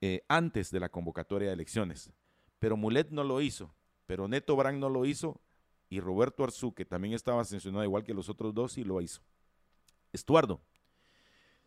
eh, 0.00 0.24
antes 0.26 0.72
de 0.72 0.80
la 0.80 0.88
convocatoria 0.88 1.46
de 1.46 1.54
elecciones. 1.54 2.10
Pero 2.58 2.76
Mulet 2.76 3.10
no 3.10 3.22
lo 3.22 3.40
hizo, 3.40 3.72
pero 4.06 4.26
Neto 4.26 4.56
Brand 4.56 4.80
no 4.80 4.88
lo 4.88 5.06
hizo 5.06 5.40
y 5.88 6.00
Roberto 6.00 6.42
Arzú, 6.42 6.74
que 6.74 6.84
también 6.84 7.14
estaba 7.14 7.44
sancionado 7.44 7.84
igual 7.84 8.02
que 8.02 8.12
los 8.12 8.28
otros 8.28 8.54
dos, 8.54 8.72
sí 8.72 8.82
lo 8.82 9.00
hizo. 9.00 9.22
Estuardo, 10.12 10.62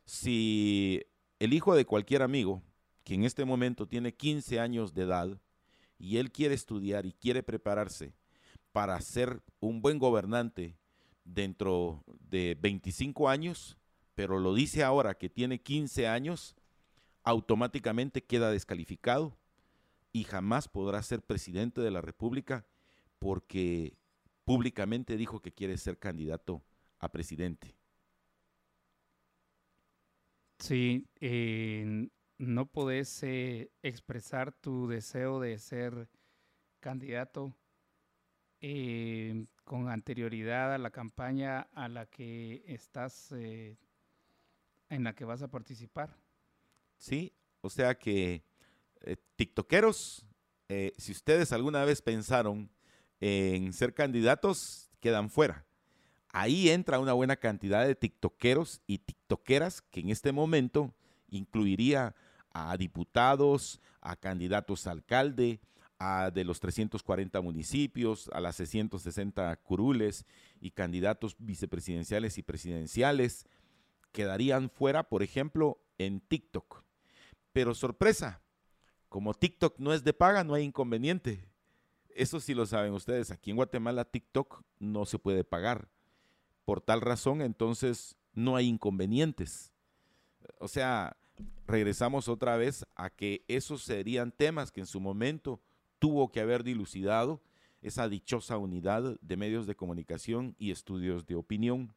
si 0.03 1.05
el 1.39 1.53
hijo 1.53 1.73
de 1.73 1.85
cualquier 1.85 2.21
amigo, 2.21 2.61
que 3.05 3.13
en 3.13 3.23
este 3.23 3.45
momento 3.45 3.87
tiene 3.87 4.13
15 4.13 4.59
años 4.59 4.93
de 4.93 5.03
edad, 5.03 5.39
y 5.97 6.17
él 6.17 6.33
quiere 6.33 6.53
estudiar 6.53 7.05
y 7.05 7.13
quiere 7.13 7.43
prepararse 7.43 8.13
para 8.73 8.99
ser 8.99 9.41
un 9.61 9.81
buen 9.81 9.99
gobernante 9.99 10.75
dentro 11.23 12.03
de 12.19 12.57
25 12.59 13.29
años, 13.29 13.77
pero 14.17 14.39
lo 14.39 14.55
dice 14.55 14.83
ahora 14.83 15.13
que 15.13 15.29
tiene 15.29 15.61
15 15.61 16.07
años, 16.07 16.55
automáticamente 17.21 18.23
queda 18.23 18.49
descalificado 18.49 19.37
y 20.11 20.23
jamás 20.23 20.67
podrá 20.67 21.03
ser 21.03 21.21
presidente 21.21 21.81
de 21.81 21.91
la 21.91 22.01
República 22.01 22.65
porque 23.19 23.95
públicamente 24.43 25.17
dijo 25.17 25.39
que 25.39 25.51
quiere 25.51 25.77
ser 25.77 25.99
candidato 25.99 26.63
a 26.97 27.11
presidente. 27.11 27.75
Sí, 30.57 31.05
no 32.39 32.65
podés 32.65 33.21
eh, 33.21 33.69
expresar 33.83 34.51
tu 34.51 34.87
deseo 34.87 35.39
de 35.39 35.59
ser 35.59 36.09
candidato 36.79 37.55
eh, 38.61 39.45
con 39.63 39.89
anterioridad 39.89 40.73
a 40.73 40.79
la 40.79 40.89
campaña 40.89 41.67
a 41.73 41.87
la 41.87 42.07
que 42.07 42.63
estás, 42.65 43.31
eh, 43.33 43.77
en 44.89 45.03
la 45.03 45.13
que 45.13 45.25
vas 45.25 45.41
a 45.41 45.49
participar. 45.49 46.15
Sí, 46.97 47.33
o 47.61 47.69
sea 47.69 47.95
que 47.95 48.43
eh, 49.01 49.17
tiktokeros, 49.35 50.25
eh, 50.69 50.93
si 50.97 51.11
ustedes 51.11 51.51
alguna 51.51 51.85
vez 51.85 52.01
pensaron 52.01 52.69
en 53.19 53.73
ser 53.73 53.93
candidatos, 53.93 54.89
quedan 54.99 55.29
fuera. 55.29 55.65
Ahí 56.29 56.69
entra 56.69 56.99
una 56.99 57.13
buena 57.13 57.35
cantidad 57.35 57.85
de 57.85 57.95
tiktokeros 57.95 58.81
y 58.85 58.99
tiktokeras 58.99 59.81
que 59.81 60.01
en 60.01 60.09
este 60.09 60.31
momento 60.31 60.93
incluiría 61.29 62.15
a 62.51 62.75
diputados, 62.77 63.79
a 64.01 64.15
candidatos 64.15 64.87
a 64.87 64.91
alcalde, 64.91 65.59
a 65.99 66.29
de 66.31 66.43
los 66.43 66.59
340 66.59 67.41
municipios, 67.41 68.29
a 68.33 68.39
las 68.39 68.55
660 68.57 69.55
curules 69.57 70.25
y 70.59 70.71
candidatos 70.71 71.35
vicepresidenciales 71.39 72.37
y 72.37 72.43
presidenciales, 72.43 73.45
quedarían 74.11 74.69
fuera, 74.69 75.03
por 75.03 75.23
ejemplo, 75.23 75.79
en 75.97 76.19
TikTok. 76.21 76.83
Pero 77.53 77.73
sorpresa, 77.73 78.41
como 79.09 79.33
TikTok 79.33 79.79
no 79.79 79.93
es 79.93 80.03
de 80.03 80.13
paga, 80.13 80.43
no 80.43 80.53
hay 80.53 80.63
inconveniente. 80.63 81.47
Eso 82.09 82.39
sí 82.39 82.53
lo 82.53 82.65
saben 82.65 82.93
ustedes. 82.93 83.31
Aquí 83.31 83.51
en 83.51 83.57
Guatemala 83.57 84.05
TikTok 84.05 84.63
no 84.79 85.05
se 85.05 85.19
puede 85.19 85.43
pagar. 85.43 85.89
Por 86.65 86.81
tal 86.81 87.01
razón, 87.01 87.41
entonces, 87.41 88.15
no 88.33 88.55
hay 88.55 88.67
inconvenientes. 88.67 89.73
O 90.59 90.67
sea, 90.67 91.17
regresamos 91.65 92.27
otra 92.27 92.57
vez 92.57 92.85
a 92.95 93.09
que 93.09 93.43
esos 93.47 93.83
serían 93.83 94.31
temas 94.31 94.71
que 94.71 94.81
en 94.81 94.87
su 94.87 94.99
momento 94.99 95.61
tuvo 95.99 96.31
que 96.31 96.39
haber 96.39 96.63
dilucidado 96.63 97.41
esa 97.81 98.09
dichosa 98.09 98.57
unidad 98.57 99.19
de 99.21 99.37
medios 99.37 99.67
de 99.67 99.75
comunicación 99.75 100.55
y 100.57 100.71
estudios 100.71 101.25
de 101.25 101.35
opinión. 101.35 101.93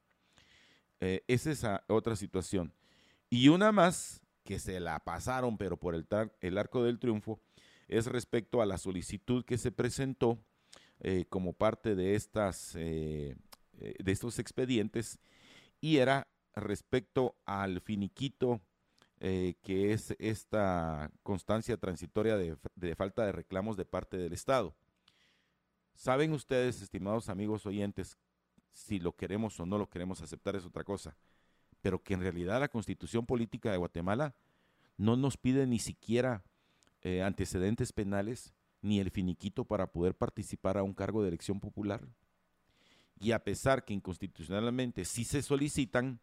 Eh, 1.01 1.25
es 1.29 1.47
esa 1.47 1.85
otra 1.89 2.17
situación. 2.17 2.73
Y 3.29 3.49
una 3.49 3.73
más 3.73 4.23
que 4.45 4.59
se 4.59 4.81
la 4.81 4.99
pasaron, 5.01 5.57
pero 5.59 5.77
por 5.77 5.95
el, 5.95 6.07
el 6.41 6.59
arco 6.59 6.83
del 6.83 6.99
triunfo, 6.99 7.41
es 7.89 8.07
respecto 8.07 8.63
a 8.63 8.67
la 8.67 8.79
solicitud 8.79 9.45
que 9.45 9.59
se 9.59 9.73
presentó 9.73 10.39
eh, 11.01 11.25
como 11.29 11.55
parte 11.55 11.95
de, 11.95 12.15
estas, 12.15 12.77
eh, 12.77 13.35
eh, 13.79 13.95
de 13.99 14.13
estos 14.13 14.39
expedientes 14.39 15.19
y 15.81 15.97
era 15.97 16.29
respecto 16.55 17.37
al 17.47 17.81
finiquito 17.81 18.61
que 19.21 19.93
es 19.93 20.17
esta 20.19 21.11
constancia 21.23 21.77
transitoria 21.77 22.39
de, 22.39 22.57
de 22.75 22.95
falta 22.97 23.27
de 23.27 23.33
reclamos 23.33 23.77
de 23.77 23.85
parte 23.85 24.17
del 24.17 24.33
Estado. 24.33 24.75
Saben 25.95 26.33
ustedes, 26.33 26.81
estimados 26.81 27.29
amigos 27.29 27.67
oyentes, 27.67 28.17
si 28.73 28.99
lo 28.99 29.13
queremos 29.13 29.59
o 29.61 29.67
no 29.67 29.79
lo 29.79 29.89
queremos 29.89 30.23
aceptar 30.23 30.57
es 30.57 30.65
otra 30.65 30.85
cosa 30.85 31.17
pero 31.81 32.03
que 32.03 32.15
en 32.15 32.21
realidad 32.21 32.61
la 32.61 32.69
constitución 32.69 33.27
política 33.27 33.71
de 33.71 33.79
Guatemala 33.79 34.35
no 34.97 35.17
nos 35.17 35.37
pide 35.37 35.67
ni 35.67 35.79
siquiera 35.79 36.45
eh, 37.03 37.23
antecedentes 37.23 37.93
penales 37.93 38.53
ni 38.83 39.01
el 39.01 39.11
finiquito 39.11 39.65
para 39.65 39.87
poder 39.87 40.15
participar 40.15 40.79
a 40.79 40.83
un 40.83 40.95
cargo 40.95 41.23
de 41.23 41.29
elección 41.29 41.61
popular. 41.61 42.07
Y 43.19 43.33
a 43.33 43.45
pesar 43.45 43.85
que 43.85 43.95
inconstitucionalmente 43.95 45.05
sí 45.05 45.25
se 45.25 45.43
solicitan, 45.43 46.21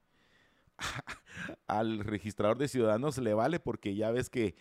al 1.67 1.99
registrador 1.99 2.57
de 2.57 2.67
ciudadanos 2.67 3.17
le 3.17 3.33
vale 3.33 3.59
porque 3.59 3.95
ya 3.95 4.11
ves 4.11 4.29
que, 4.29 4.55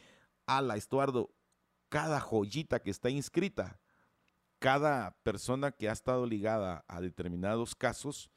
ala, 0.46 0.76
Estuardo, 0.76 1.30
cada 1.88 2.20
joyita 2.20 2.80
que 2.80 2.90
está 2.90 3.10
inscrita, 3.10 3.78
cada 4.58 5.16
persona 5.22 5.72
que 5.72 5.88
ha 5.88 5.92
estado 5.92 6.26
ligada 6.26 6.84
a 6.88 7.00
determinados 7.00 7.74
casos, 7.74 8.30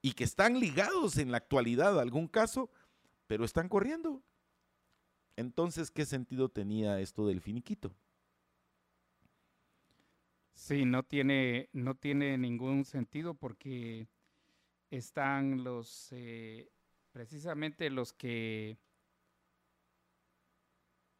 y 0.00 0.12
que 0.12 0.24
están 0.24 0.60
ligados 0.60 1.18
en 1.18 1.30
la 1.32 1.38
actualidad 1.38 1.98
a 1.98 2.02
algún 2.02 2.28
caso, 2.28 2.70
pero 3.26 3.44
están 3.44 3.68
corriendo. 3.68 4.22
Entonces, 5.36 5.90
¿qué 5.90 6.04
sentido 6.04 6.48
tenía 6.48 7.00
esto 7.00 7.26
del 7.26 7.40
finiquito? 7.40 7.94
Sí, 10.52 10.84
no 10.84 11.04
tiene, 11.04 11.68
no 11.72 11.94
tiene 11.94 12.36
ningún 12.38 12.84
sentido 12.84 13.34
porque 13.34 14.08
están 14.90 15.62
los, 15.62 16.08
eh, 16.10 16.68
precisamente 17.12 17.90
los 17.90 18.12
que, 18.12 18.78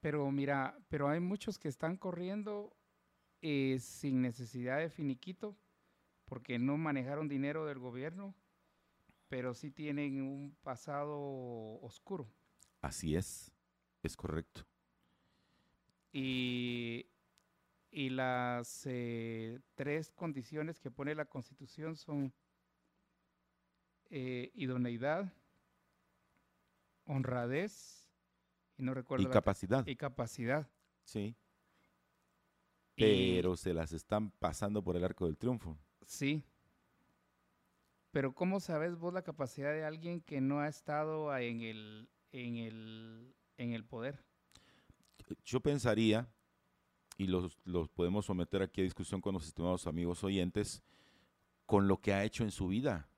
pero 0.00 0.30
mira, 0.30 0.76
pero 0.88 1.08
hay 1.08 1.20
muchos 1.20 1.58
que 1.58 1.68
están 1.68 1.96
corriendo 1.96 2.76
eh, 3.42 3.78
sin 3.80 4.22
necesidad 4.22 4.78
de 4.78 4.90
finiquito 4.90 5.56
porque 6.24 6.58
no 6.58 6.76
manejaron 6.76 7.28
dinero 7.28 7.64
del 7.66 7.78
gobierno 7.78 8.34
pero 9.28 9.54
sí 9.54 9.70
tienen 9.70 10.22
un 10.22 10.56
pasado 10.62 11.18
oscuro. 11.82 12.28
Así 12.80 13.14
es, 13.14 13.52
es 14.02 14.16
correcto. 14.16 14.66
Y, 16.12 17.06
las 17.90 18.86
eh, 18.86 19.60
tres 19.74 20.10
condiciones 20.12 20.80
que 20.80 20.90
pone 20.90 21.14
la 21.14 21.26
Constitución 21.26 21.96
son 21.96 22.32
eh, 24.10 24.50
idoneidad, 24.54 25.32
honradez 27.04 28.08
y 28.76 28.82
no 28.82 28.94
recuerdo. 28.94 29.28
Y 29.28 29.30
capacidad. 29.30 29.86
Y 29.86 29.96
capacidad. 29.96 30.68
Sí. 31.04 31.36
Pero 32.98 33.56
se 33.56 33.74
las 33.74 33.92
están 33.92 34.30
pasando 34.30 34.82
por 34.82 34.96
el 34.96 35.04
arco 35.04 35.26
del 35.26 35.36
triunfo. 35.36 35.78
Sí, 36.06 36.44
pero 38.10 38.34
¿cómo 38.34 38.60
sabes 38.60 38.96
vos 38.96 39.12
la 39.12 39.22
capacidad 39.22 39.72
de 39.72 39.84
alguien 39.84 40.20
que 40.20 40.40
no 40.40 40.60
ha 40.60 40.68
estado 40.68 41.36
en 41.36 41.60
el, 41.60 42.08
en 42.32 42.56
el, 42.56 43.34
en 43.58 43.72
el 43.72 43.84
poder? 43.84 44.24
Yo 45.44 45.60
pensaría, 45.60 46.28
y 47.18 47.26
los, 47.26 47.58
los 47.64 47.88
podemos 47.88 48.26
someter 48.26 48.62
aquí 48.62 48.80
a 48.80 48.84
discusión 48.84 49.20
con 49.20 49.34
los 49.34 49.46
estimados 49.46 49.86
amigos 49.86 50.24
oyentes, 50.24 50.82
con 51.66 51.86
lo 51.86 52.00
que 52.00 52.14
ha 52.14 52.24
hecho 52.24 52.44
en 52.44 52.50
su 52.50 52.68
vida. 52.68 53.08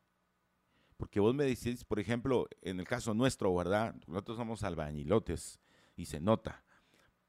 Porque 0.96 1.20
vos 1.20 1.34
me 1.34 1.44
decís, 1.44 1.84
por 1.84 2.00
ejemplo, 2.00 2.48
en 2.60 2.80
el 2.80 2.86
caso 2.86 3.14
nuestro, 3.14 3.54
¿verdad? 3.54 3.94
Nosotros 4.06 4.36
somos 4.36 4.64
albañilotes 4.64 5.60
y 5.96 6.06
se 6.06 6.20
nota. 6.20 6.64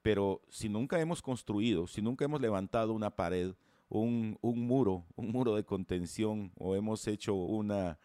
Pero 0.02 0.42
si 0.50 0.70
nunca 0.70 1.00
hemos 1.00 1.22
construido, 1.22 1.88
si 1.88 2.02
nunca 2.02 2.26
hemos 2.26 2.42
levantado 2.42 2.94
una 2.94 3.12
pared, 3.16 3.54
un, 3.90 4.38
muro, 4.42 5.06
un 5.16 5.32
muro 5.32 5.56
de 5.56 5.66
contención 5.66 6.52
o 6.58 6.76
hemos 6.76 7.08
hecho 7.08 7.36
una, 7.36 7.98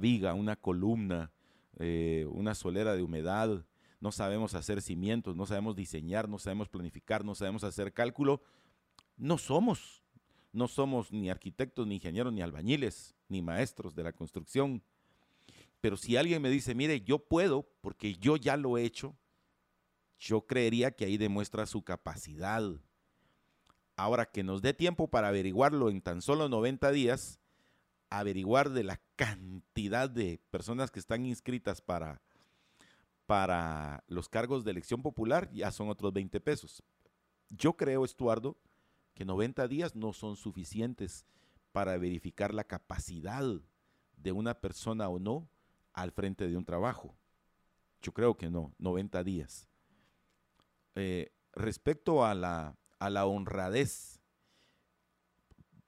viga, 0.00 0.34
una 0.34 0.56
columna, 0.56 1.30
eh, 1.78 2.26
una 2.30 2.54
solera 2.54 2.96
de 2.96 3.02
humedad, 3.02 3.64
no 4.00 4.12
sabemos 4.12 4.54
hacer 4.54 4.82
cimientos, 4.82 5.36
no 5.36 5.46
sabemos 5.46 5.76
diseñar, 5.76 6.28
no 6.28 6.38
sabemos 6.38 6.68
planificar, 6.68 7.24
no 7.24 7.34
sabemos 7.34 7.62
hacer 7.62 7.92
cálculo, 7.92 8.42
no 9.16 9.38
somos, 9.38 10.02
no 10.52 10.66
somos 10.66 11.12
ni 11.12 11.30
arquitectos, 11.30 11.86
ni 11.86 11.96
ingenieros, 11.96 12.32
ni 12.32 12.42
albañiles, 12.42 13.14
ni 13.28 13.42
maestros 13.42 13.94
de 13.94 14.02
la 14.02 14.12
construcción. 14.12 14.82
Pero 15.80 15.96
si 15.96 16.16
alguien 16.16 16.42
me 16.42 16.50
dice, 16.50 16.74
mire, 16.74 17.02
yo 17.02 17.18
puedo, 17.18 17.68
porque 17.80 18.14
yo 18.14 18.36
ya 18.36 18.56
lo 18.56 18.78
he 18.78 18.84
hecho, 18.84 19.14
yo 20.18 20.46
creería 20.46 20.90
que 20.90 21.04
ahí 21.04 21.16
demuestra 21.16 21.66
su 21.66 21.82
capacidad. 21.82 22.62
Ahora 23.96 24.26
que 24.26 24.42
nos 24.42 24.62
dé 24.62 24.74
tiempo 24.74 25.08
para 25.08 25.28
averiguarlo 25.28 25.90
en 25.90 26.00
tan 26.00 26.22
solo 26.22 26.48
90 26.48 26.90
días, 26.92 27.40
averiguar 28.10 28.70
de 28.70 28.84
la 28.84 29.00
cantidad 29.16 30.08
de 30.08 30.40
personas 30.50 30.90
que 30.90 31.00
están 31.00 31.26
inscritas 31.26 31.80
para, 31.80 32.20
para 33.26 34.04
los 34.08 34.28
cargos 34.28 34.64
de 34.64 34.70
elección 34.70 35.02
popular, 35.02 35.50
ya 35.52 35.70
son 35.70 35.88
otros 35.88 36.12
20 36.12 36.40
pesos. 36.40 36.82
Yo 37.48 37.74
creo, 37.76 38.04
Estuardo, 38.04 38.56
que 39.14 39.24
90 39.24 39.66
días 39.68 39.94
no 39.94 40.12
son 40.12 40.36
suficientes 40.36 41.24
para 41.72 41.96
verificar 41.96 42.54
la 42.54 42.64
capacidad 42.64 43.44
de 44.16 44.32
una 44.32 44.54
persona 44.54 45.08
o 45.08 45.18
no 45.18 45.48
al 45.92 46.10
frente 46.10 46.48
de 46.48 46.56
un 46.56 46.64
trabajo. 46.64 47.16
Yo 48.00 48.12
creo 48.12 48.36
que 48.36 48.50
no, 48.50 48.74
90 48.78 49.24
días. 49.24 49.68
Eh, 50.96 51.32
respecto 51.52 52.24
a 52.24 52.34
la, 52.34 52.76
a 52.98 53.10
la 53.10 53.26
honradez, 53.26 54.20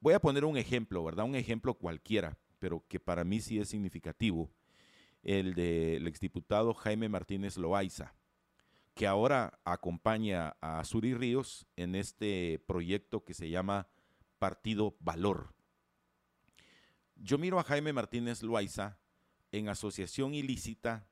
voy 0.00 0.14
a 0.14 0.20
poner 0.20 0.44
un 0.44 0.56
ejemplo, 0.56 1.02
¿verdad? 1.02 1.24
Un 1.24 1.34
ejemplo 1.34 1.74
cualquiera, 1.74 2.38
pero 2.58 2.84
que 2.88 3.00
para 3.00 3.24
mí 3.24 3.40
sí 3.40 3.58
es 3.58 3.68
significativo, 3.68 4.50
el 5.22 5.54
del 5.54 6.06
exdiputado 6.06 6.72
Jaime 6.74 7.08
Martínez 7.08 7.56
Loaiza 7.56 8.14
que 8.98 9.06
ahora 9.06 9.60
acompaña 9.64 10.56
a 10.60 10.82
Suri 10.82 11.14
Ríos 11.14 11.68
en 11.76 11.94
este 11.94 12.60
proyecto 12.66 13.24
que 13.24 13.32
se 13.32 13.48
llama 13.48 13.86
Partido 14.40 14.96
Valor. 14.98 15.54
Yo 17.14 17.38
miro 17.38 17.60
a 17.60 17.62
Jaime 17.62 17.92
Martínez 17.92 18.42
Loaiza 18.42 18.98
en 19.52 19.68
asociación 19.68 20.34
ilícita 20.34 21.07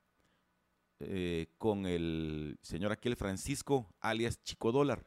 eh, 0.99 1.47
con 1.57 1.85
el 1.85 2.57
señor 2.61 2.91
aquel 2.91 3.15
Francisco, 3.15 3.93
alias 3.99 4.41
Chico 4.43 4.71
Dólar, 4.71 5.05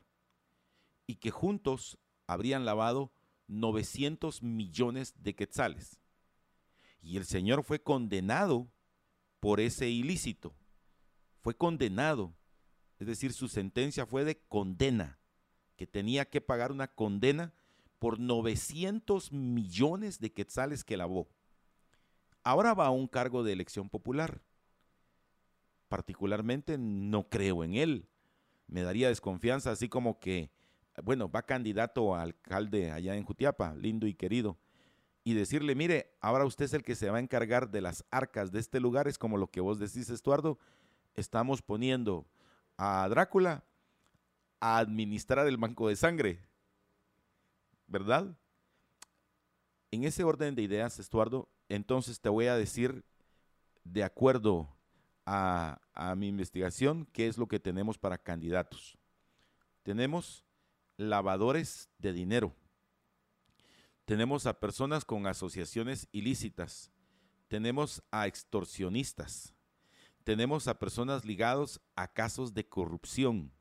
y 1.06 1.16
que 1.16 1.30
juntos 1.30 1.98
habrían 2.26 2.64
lavado 2.64 3.12
900 3.48 4.42
millones 4.42 5.14
de 5.22 5.34
quetzales. 5.34 5.98
Y 7.02 7.16
el 7.16 7.24
señor 7.24 7.64
fue 7.64 7.82
condenado 7.82 8.68
por 9.40 9.60
ese 9.60 9.88
ilícito. 9.88 10.54
Fue 11.40 11.56
condenado 11.56 12.34
es 13.00 13.06
decir, 13.06 13.32
su 13.32 13.48
sentencia 13.48 14.04
fue 14.04 14.24
de 14.24 14.38
condena, 14.38 15.18
que 15.76 15.86
tenía 15.86 16.26
que 16.26 16.42
pagar 16.42 16.70
una 16.70 16.86
condena 16.86 17.54
por 17.98 18.20
900 18.20 19.32
millones 19.32 20.20
de 20.20 20.32
quetzales 20.32 20.84
que 20.84 20.98
lavó. 20.98 21.26
Ahora 22.44 22.74
va 22.74 22.86
a 22.86 22.90
un 22.90 23.08
cargo 23.08 23.42
de 23.42 23.54
elección 23.54 23.88
popular. 23.88 24.42
Particularmente 25.90 26.78
no 26.78 27.28
creo 27.28 27.64
en 27.64 27.74
él. 27.74 28.08
Me 28.68 28.82
daría 28.82 29.08
desconfianza, 29.08 29.72
así 29.72 29.88
como 29.88 30.20
que, 30.20 30.52
bueno, 31.02 31.28
va 31.28 31.42
candidato 31.42 32.14
a 32.14 32.22
alcalde 32.22 32.92
allá 32.92 33.16
en 33.16 33.24
Jutiapa, 33.24 33.74
lindo 33.74 34.06
y 34.06 34.14
querido, 34.14 34.56
y 35.24 35.34
decirle, 35.34 35.74
mire, 35.74 36.14
ahora 36.20 36.44
usted 36.44 36.66
es 36.66 36.74
el 36.74 36.84
que 36.84 36.94
se 36.94 37.10
va 37.10 37.16
a 37.16 37.20
encargar 37.20 37.72
de 37.72 37.80
las 37.80 38.04
arcas 38.12 38.52
de 38.52 38.60
este 38.60 38.78
lugar, 38.78 39.08
es 39.08 39.18
como 39.18 39.36
lo 39.36 39.50
que 39.50 39.60
vos 39.60 39.80
decís, 39.80 40.08
Estuardo, 40.10 40.60
estamos 41.16 41.60
poniendo 41.60 42.24
a 42.76 43.08
Drácula 43.08 43.64
a 44.60 44.78
administrar 44.78 45.48
el 45.48 45.56
banco 45.56 45.88
de 45.88 45.96
sangre. 45.96 46.38
¿Verdad? 47.88 48.38
En 49.90 50.04
ese 50.04 50.22
orden 50.22 50.54
de 50.54 50.62
ideas, 50.62 51.00
Estuardo, 51.00 51.48
entonces 51.68 52.20
te 52.20 52.28
voy 52.28 52.46
a 52.46 52.54
decir, 52.54 53.04
de 53.82 54.04
acuerdo 54.04 54.68
a, 55.32 56.14
mi 56.16 56.28
investigación, 56.28 57.06
qué 57.12 57.28
es 57.28 57.38
lo 57.38 57.46
que 57.46 57.60
tenemos 57.60 57.98
para 57.98 58.18
candidatos. 58.18 58.98
Tenemos 59.82 60.44
lavadores 60.96 61.88
de 61.98 62.12
dinero. 62.12 62.54
Tenemos 64.04 64.46
a 64.46 64.58
personas 64.58 65.04
con 65.04 65.26
asociaciones 65.26 66.08
ilícitas. 66.10 66.90
Tenemos 67.48 68.02
a 68.10 68.26
extorsionistas 68.26 69.54
tenemos 70.24 70.68
a 70.68 70.78
personas 70.78 71.24
ligados 71.24 71.80
a 71.96 72.06
casos 72.06 72.54
de 72.54 72.68
corrupción. 72.68 73.52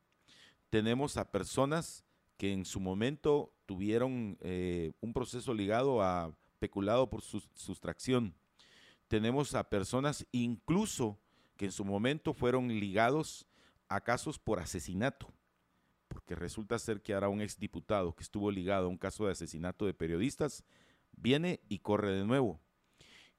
Tenemos 0.69 1.17
a 1.17 1.31
personas 1.31 2.03
que 2.37 2.53
en 2.53 2.65
su 2.65 2.79
momento 2.79 3.53
tuvieron 3.65 4.37
eh, 4.41 4.91
un 5.01 5.13
proceso 5.13 5.53
ligado 5.53 6.01
a 6.03 6.31
peculado 6.59 7.09
por 7.09 7.21
sustracción. 7.21 8.35
Tenemos 9.07 9.55
a 9.55 9.69
personas 9.69 10.27
incluso 10.31 11.17
que 11.59 11.65
en 11.65 11.73
su 11.73 11.83
momento 11.83 12.33
fueron 12.33 12.69
ligados 12.69 13.45
a 13.89 13.99
casos 13.99 14.39
por 14.39 14.61
asesinato, 14.61 15.27
porque 16.07 16.33
resulta 16.33 16.79
ser 16.79 17.01
que 17.01 17.13
ahora 17.13 17.27
un 17.27 17.41
exdiputado 17.41 18.15
que 18.15 18.23
estuvo 18.23 18.49
ligado 18.49 18.85
a 18.85 18.89
un 18.89 18.97
caso 18.97 19.25
de 19.25 19.33
asesinato 19.33 19.85
de 19.85 19.93
periodistas 19.93 20.63
viene 21.11 21.59
y 21.67 21.79
corre 21.79 22.13
de 22.13 22.23
nuevo. 22.23 22.61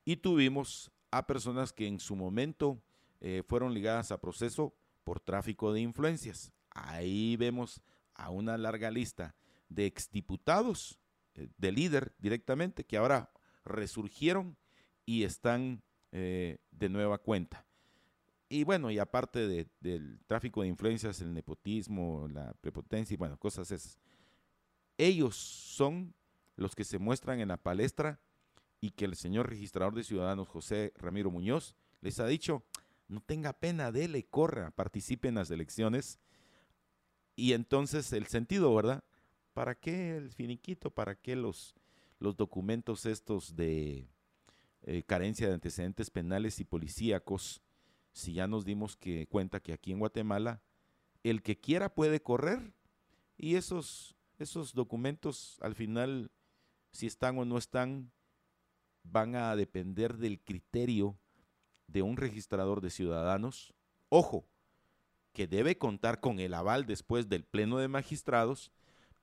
Y 0.04 0.16
tuvimos 0.16 0.92
a 1.10 1.26
personas 1.26 1.72
que 1.72 1.86
en 1.86 1.98
su 1.98 2.14
momento 2.14 2.82
eh, 3.22 3.42
fueron 3.48 3.72
ligadas 3.72 4.12
a 4.12 4.20
proceso 4.20 4.74
por 5.02 5.20
tráfico 5.20 5.72
de 5.72 5.80
influencias. 5.80 6.52
Ahí 6.68 7.38
vemos 7.38 7.80
a 8.12 8.28
una 8.28 8.58
larga 8.58 8.90
lista 8.90 9.34
de 9.70 9.86
exdiputados, 9.86 10.98
eh, 11.36 11.48
de 11.56 11.72
líder 11.72 12.14
directamente, 12.18 12.84
que 12.84 12.98
ahora 12.98 13.32
resurgieron 13.64 14.58
y 15.06 15.24
están 15.24 15.82
eh, 16.12 16.58
de 16.70 16.90
nueva 16.90 17.16
cuenta. 17.16 17.64
Y 18.52 18.64
bueno, 18.64 18.90
y 18.90 18.98
aparte 18.98 19.46
del 19.80 20.18
tráfico 20.26 20.62
de 20.62 20.68
influencias, 20.68 21.20
el 21.20 21.32
nepotismo, 21.32 22.26
la 22.26 22.52
prepotencia 22.54 23.14
y 23.14 23.16
bueno, 23.16 23.38
cosas 23.38 23.70
esas. 23.70 23.96
Ellos 24.98 25.36
son 25.36 26.12
los 26.56 26.74
que 26.74 26.82
se 26.82 26.98
muestran 26.98 27.38
en 27.38 27.46
la 27.46 27.58
palestra 27.58 28.20
y 28.80 28.90
que 28.90 29.04
el 29.04 29.14
señor 29.14 29.48
registrador 29.48 29.94
de 29.94 30.02
ciudadanos 30.02 30.48
José 30.48 30.92
Ramiro 30.96 31.30
Muñoz 31.30 31.76
les 32.00 32.18
ha 32.18 32.26
dicho, 32.26 32.64
no 33.06 33.20
tenga 33.20 33.52
pena, 33.52 33.92
dele, 33.92 34.24
corra, 34.24 34.72
participe 34.72 35.28
en 35.28 35.36
las 35.36 35.52
elecciones. 35.52 36.18
Y 37.36 37.52
entonces 37.52 38.12
el 38.12 38.26
sentido, 38.26 38.74
¿verdad? 38.74 39.04
¿Para 39.54 39.76
qué 39.76 40.16
el 40.16 40.32
finiquito? 40.32 40.90
¿Para 40.90 41.14
qué 41.14 41.36
los, 41.36 41.76
los 42.18 42.36
documentos 42.36 43.06
estos 43.06 43.54
de 43.54 44.08
eh, 44.82 45.04
carencia 45.04 45.46
de 45.46 45.54
antecedentes 45.54 46.10
penales 46.10 46.58
y 46.58 46.64
policíacos? 46.64 47.62
Si 48.20 48.34
ya 48.34 48.46
nos 48.46 48.64
dimos 48.64 48.96
que, 48.96 49.26
cuenta 49.26 49.60
que 49.60 49.72
aquí 49.72 49.92
en 49.92 49.98
Guatemala 49.98 50.62
el 51.22 51.42
que 51.42 51.58
quiera 51.58 51.94
puede 51.94 52.22
correr 52.22 52.74
y 53.36 53.56
esos, 53.56 54.16
esos 54.38 54.74
documentos 54.74 55.58
al 55.60 55.74
final, 55.74 56.30
si 56.92 57.06
están 57.06 57.38
o 57.38 57.44
no 57.44 57.58
están, 57.58 58.10
van 59.02 59.34
a 59.34 59.56
depender 59.56 60.18
del 60.18 60.40
criterio 60.40 61.18
de 61.86 62.02
un 62.02 62.16
registrador 62.16 62.80
de 62.80 62.90
ciudadanos, 62.90 63.74
ojo, 64.08 64.46
que 65.32 65.46
debe 65.46 65.78
contar 65.78 66.20
con 66.20 66.40
el 66.40 66.54
aval 66.54 66.86
después 66.86 67.28
del 67.28 67.44
Pleno 67.44 67.78
de 67.78 67.88
Magistrados 67.88 68.72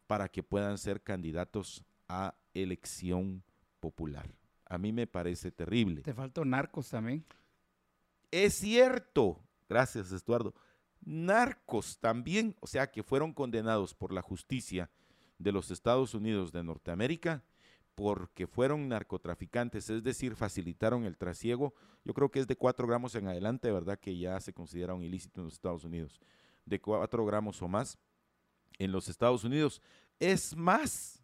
para 0.08 0.30
que 0.30 0.44
puedan 0.44 0.78
ser 0.78 1.02
candidatos 1.02 1.84
a 2.08 2.36
elección 2.54 3.44
popular. 3.80 4.28
A 4.66 4.78
mí 4.78 4.92
me 4.92 5.08
parece 5.08 5.52
terrible. 5.52 6.02
Te 6.02 6.14
faltó 6.14 6.44
narcos 6.46 6.90
también. 6.90 7.26
Es 8.32 8.56
cierto, 8.56 9.42
gracias 9.70 10.12
Estuardo, 10.12 10.54
narcos 11.02 12.00
también, 12.00 12.56
o 12.60 12.68
sea 12.68 12.92
que 12.92 13.04
fueron 13.04 13.34
condenados 13.34 13.94
por 13.94 14.12
la 14.12 14.22
justicia 14.22 14.90
de 15.40 15.52
los 15.52 15.72
Estados 15.72 16.13
Unidos 16.13 16.52
de 16.52 16.63
Norteamérica 16.63 17.44
porque 17.96 18.46
fueron 18.46 18.88
narcotraficantes, 18.90 19.90
es 19.90 20.04
decir, 20.04 20.36
facilitaron 20.36 21.06
el 21.06 21.18
trasiego. 21.18 21.74
Yo 22.06 22.13
creo 22.13 22.30
que 22.30 22.40
es 22.40 22.46
de 22.46 22.56
4 22.56 22.86
gramos 22.86 23.16
en 23.16 23.28
adelante, 23.28 23.72
¿verdad? 23.72 23.98
Que 24.00 24.16
ya 24.16 24.40
se 24.40 24.54
considera 24.54 24.94
un 24.94 25.02
ilícito 25.02 25.42
en 25.42 25.46
los 25.46 25.56
Estados 25.56 25.84
Unidos. 25.84 26.20
De 26.63 26.80
4 26.80 27.26
gramos 27.26 27.60
o 27.63 27.68
más 27.68 27.98
en 28.78 28.92
los 28.92 29.10
Estados 29.10 29.44
Unidos. 29.44 29.82
Es 30.20 30.56
más, 30.56 31.24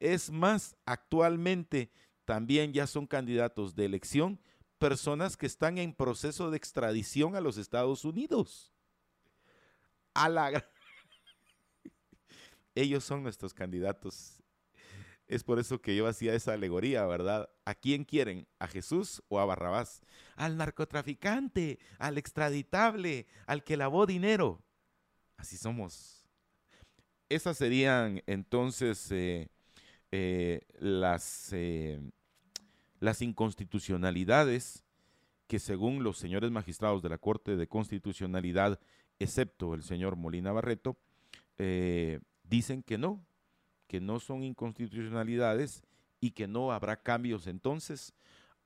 es 0.00 0.28
más, 0.28 0.76
actualmente 0.86 1.92
también 2.24 2.72
ya 2.72 2.88
son 2.88 3.06
candidatos 3.06 3.76
de 3.76 3.84
elección 3.84 4.40
personas 4.88 5.36
que 5.36 5.46
están 5.46 5.78
en 5.78 5.94
proceso 5.94 6.50
de 6.50 6.56
extradición 6.56 7.36
a 7.36 7.40
los 7.40 7.56
Estados 7.56 8.04
Unidos. 8.04 8.72
A. 10.14 10.28
Ellos 12.74 13.04
son 13.04 13.22
nuestros 13.22 13.54
candidatos 13.54 14.44
es 15.26 15.42
por 15.42 15.58
eso 15.58 15.80
que 15.80 15.96
yo 15.96 16.06
hacía 16.06 16.34
esa 16.34 16.52
alegoría, 16.52 17.06
¿verdad? 17.06 17.48
¿A 17.64 17.74
quién 17.74 18.04
quieren? 18.04 18.46
¿A 18.58 18.68
Jesús 18.68 19.22
o 19.28 19.40
a 19.40 19.44
Barrabás? 19.44 20.02
Al 20.36 20.56
narcotraficante, 20.56 21.78
al 21.98 22.18
extraditable, 22.18 23.26
al 23.46 23.64
que 23.64 23.76
lavó 23.76 24.06
dinero. 24.06 24.62
Así 25.36 25.56
somos. 25.56 26.24
Esas 27.28 27.56
serían 27.56 28.22
entonces 28.26 29.10
eh, 29.10 29.48
eh, 30.12 30.60
las, 30.78 31.48
eh, 31.52 32.00
las 33.04 33.20
inconstitucionalidades 33.20 34.82
que 35.46 35.58
según 35.58 36.02
los 36.02 36.16
señores 36.16 36.50
magistrados 36.50 37.02
de 37.02 37.10
la 37.10 37.18
Corte 37.18 37.54
de 37.54 37.68
Constitucionalidad, 37.68 38.80
excepto 39.18 39.74
el 39.74 39.82
señor 39.82 40.16
Molina 40.16 40.52
Barreto, 40.52 40.96
eh, 41.58 42.20
dicen 42.44 42.82
que 42.82 42.96
no, 42.96 43.22
que 43.88 44.00
no 44.00 44.20
son 44.20 44.42
inconstitucionalidades 44.42 45.82
y 46.18 46.30
que 46.30 46.48
no 46.48 46.72
habrá 46.72 47.02
cambios 47.02 47.46
entonces 47.46 48.14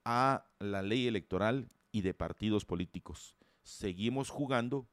a 0.05 0.46
la 0.61 0.83
ley 0.83 1.09
electoral 1.09 1.68
y 1.90 2.03
de 2.03 2.14
partidos 2.14 2.64
políticos. 2.64 3.35
Seguimos 3.64 4.31
jugando 4.31 4.87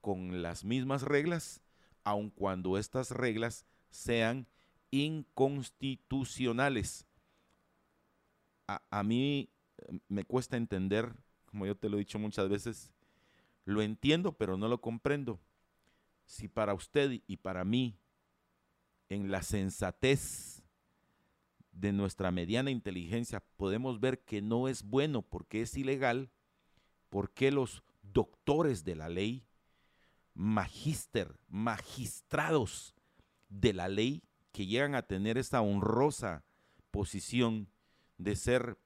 con 0.00 0.40
las 0.40 0.64
mismas 0.64 1.02
reglas, 1.02 1.62
aun 2.04 2.30
cuando 2.30 2.78
estas 2.78 3.10
reglas 3.10 3.66
sean 3.90 4.46
inconstitucionales. 4.92 7.08
A, 8.66 9.02
mí 9.02 9.50
eh, 9.78 9.98
me 10.08 10.24
cuesta 10.24 10.56
entender, 10.56 11.12
como 11.46 11.66
yo 11.66 11.76
te 11.76 11.88
lo 11.88 11.96
he 11.96 12.00
dicho 12.00 12.18
muchas 12.18 12.48
veces, 12.48 12.92
lo 13.64 13.82
entiendo, 13.82 14.32
pero 14.32 14.56
no 14.56 14.68
lo 14.68 14.80
comprendo. 14.80 15.40
Si 16.24 16.48
para 16.48 16.74
usted 16.74 17.20
y 17.26 17.36
para 17.36 17.64
mí, 17.64 17.98
en 19.08 19.30
la 19.30 19.42
sensatez 19.42 20.62
de 21.72 21.92
nuestra 21.92 22.30
mediana 22.30 22.70
inteligencia, 22.70 23.40
podemos 23.56 24.00
ver 24.00 24.20
que 24.20 24.40
no 24.40 24.68
es 24.68 24.82
bueno 24.82 25.22
porque 25.22 25.62
es 25.62 25.76
ilegal, 25.76 26.30
¿por 27.10 27.30
qué 27.30 27.50
los 27.50 27.82
doctores 28.02 28.84
de 28.84 28.94
la 28.94 29.08
ley, 29.08 29.44
magíster, 30.34 31.36
magistrados 31.48 32.94
de 33.48 33.72
la 33.72 33.88
ley, 33.88 34.22
que 34.52 34.66
llegan 34.66 34.94
a 34.94 35.02
tener 35.02 35.36
esta 35.36 35.60
honrosa 35.60 36.44
posición 36.90 37.68
de 38.18 38.36
ser 38.36 38.78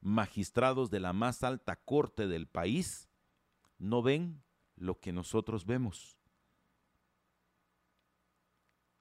magistrados 0.00 0.90
de 0.90 1.00
la 1.00 1.12
más 1.12 1.42
alta 1.42 1.76
corte 1.76 2.28
del 2.28 2.46
país, 2.46 3.08
no 3.78 4.02
ven 4.02 4.42
lo 4.76 5.00
que 5.00 5.12
nosotros 5.12 5.66
vemos. 5.66 6.18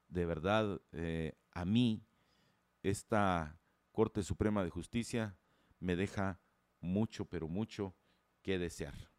De 0.08 0.26
verdad, 0.26 0.82
eh, 0.94 1.34
a 1.52 1.66
mí, 1.66 2.04
esta 2.84 3.60
Corte 3.92 4.24
Suprema 4.24 4.64
de 4.64 4.70
Justicia 4.70 5.38
me 5.80 5.96
deja 5.96 6.40
mucho, 6.80 7.26
pero 7.26 7.48
mucho 7.48 7.96
que 8.42 8.60
desear. 8.60 9.15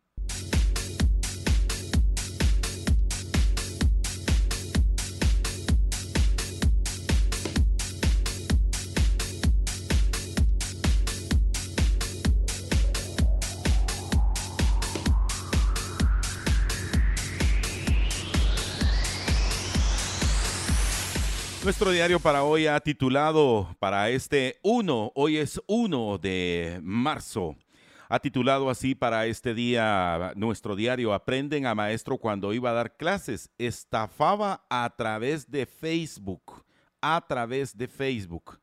Nuestro 21.67 21.91
diario 21.91 22.21
para 22.21 22.45
hoy 22.45 22.69
ha 22.69 22.79
titulado 22.79 23.75
para 23.81 24.09
este 24.11 24.61
1, 24.63 25.11
hoy 25.17 25.39
es 25.39 25.61
1 25.67 26.19
de 26.19 26.79
marzo. 26.81 27.57
Ha 28.09 28.21
titulado 28.21 28.71
así 28.71 28.95
para 28.95 29.27
este 29.27 29.53
día 29.53 30.33
nuestro 30.37 30.77
diario 30.77 31.13
Aprenden 31.13 31.67
a 31.67 31.75
maestro 31.75 32.19
cuando 32.19 32.53
iba 32.53 32.71
a 32.71 32.75
dar 32.75 32.97
clases. 32.97 33.51
Estafaba 33.59 34.65
a 34.71 34.95
través 34.97 35.51
de 35.51 35.67
Facebook. 35.67 36.65
A 37.01 37.27
través 37.27 37.77
de 37.77 37.89
Facebook. 37.89 38.61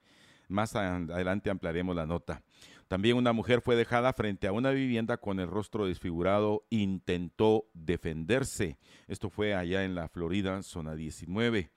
Más 0.48 0.74
adelante 0.74 1.50
ampliaremos 1.50 1.98
la 1.98 2.06
nota. 2.06 2.42
También 2.88 3.18
una 3.18 3.34
mujer 3.34 3.60
fue 3.60 3.76
dejada 3.76 4.14
frente 4.14 4.48
a 4.48 4.54
una 4.54 4.72
vivienda 4.72 5.18
con 5.18 5.42
el 5.42 5.50
rostro 5.50 5.88
desfigurado. 5.88 6.66
Intentó 6.70 7.66
defenderse. 7.74 8.78
Esto 9.10 9.30
fue 9.30 9.54
allá 9.54 9.84
en 9.84 9.94
la 9.94 10.08
Florida, 10.08 10.64
zona 10.64 10.96
19. 10.96 11.70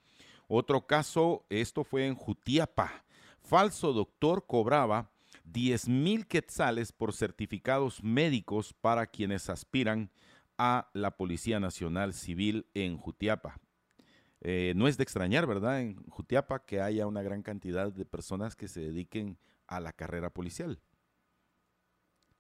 Otro 0.49 0.87
caso, 0.87 1.45
esto 1.49 1.83
fue 1.85 2.07
en 2.07 2.15
Jutiapa. 2.15 3.05
Falso 3.41 3.93
doctor 3.93 4.47
cobraba 4.47 5.11
10 5.45 5.89
mil 5.89 6.27
quetzales 6.27 6.93
por 6.93 7.13
certificados 7.13 8.03
médicos 8.03 8.73
para 8.75 9.07
quienes 9.07 9.49
aspiran 9.49 10.11
a 10.59 10.89
la 10.93 11.17
Policía 11.17 11.61
Nacional 11.61 12.15
Civil 12.15 12.67
en 12.75 12.97
Jutiapa. 12.97 13.61
Eh, 14.41 14.73
no 14.77 14.87
es 14.87 14.97
de 14.97 15.03
extrañar, 15.03 15.47
¿verdad? 15.47 15.81
En 15.81 15.97
Jutiapa 16.09 16.65
que 16.65 16.81
haya 16.81 17.07
una 17.07 17.23
gran 17.23 17.43
cantidad 17.43 17.93
de 17.93 18.05
personas 18.05 18.55
que 18.55 18.69
se 18.69 18.81
dediquen 18.81 19.39
a 19.67 19.81
la 19.81 19.93
carrera 19.93 20.31
policial. 20.31 20.81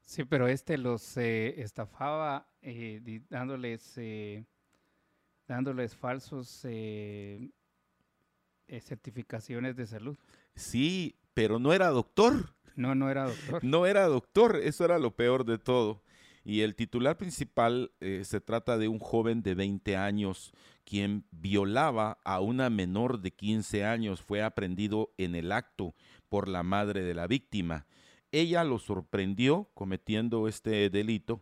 Sí, 0.04 0.24
pero 0.24 0.46
este 0.46 0.78
los 0.78 1.16
eh, 1.16 1.60
estafaba 1.60 2.48
eh, 2.62 3.22
dándoles, 3.28 3.98
dándoles 5.48 5.96
falsos 5.96 6.64
eh, 8.68 8.80
certificaciones 8.80 9.76
de 9.76 9.86
salud. 9.86 10.16
Sí, 10.54 11.16
pero 11.34 11.58
no 11.58 11.72
era 11.72 11.88
doctor. 11.88 12.54
No, 12.74 12.94
no 12.94 13.10
era 13.10 13.24
doctor. 13.24 13.64
No 13.64 13.86
era 13.86 14.06
doctor, 14.06 14.56
eso 14.56 14.84
era 14.84 14.98
lo 14.98 15.14
peor 15.14 15.44
de 15.44 15.58
todo. 15.58 16.02
Y 16.44 16.60
el 16.60 16.76
titular 16.76 17.16
principal 17.16 17.90
eh, 18.00 18.22
se 18.24 18.40
trata 18.40 18.78
de 18.78 18.88
un 18.88 19.00
joven 19.00 19.42
de 19.42 19.54
20 19.54 19.96
años 19.96 20.52
quien 20.84 21.24
violaba 21.32 22.18
a 22.24 22.40
una 22.40 22.70
menor 22.70 23.20
de 23.20 23.32
15 23.32 23.84
años. 23.84 24.22
Fue 24.22 24.42
aprendido 24.42 25.12
en 25.18 25.34
el 25.34 25.50
acto 25.50 25.94
por 26.28 26.48
la 26.48 26.62
madre 26.62 27.02
de 27.02 27.14
la 27.14 27.26
víctima. 27.26 27.86
Ella 28.30 28.62
lo 28.62 28.78
sorprendió 28.78 29.68
cometiendo 29.74 30.46
este 30.46 30.88
delito. 30.88 31.40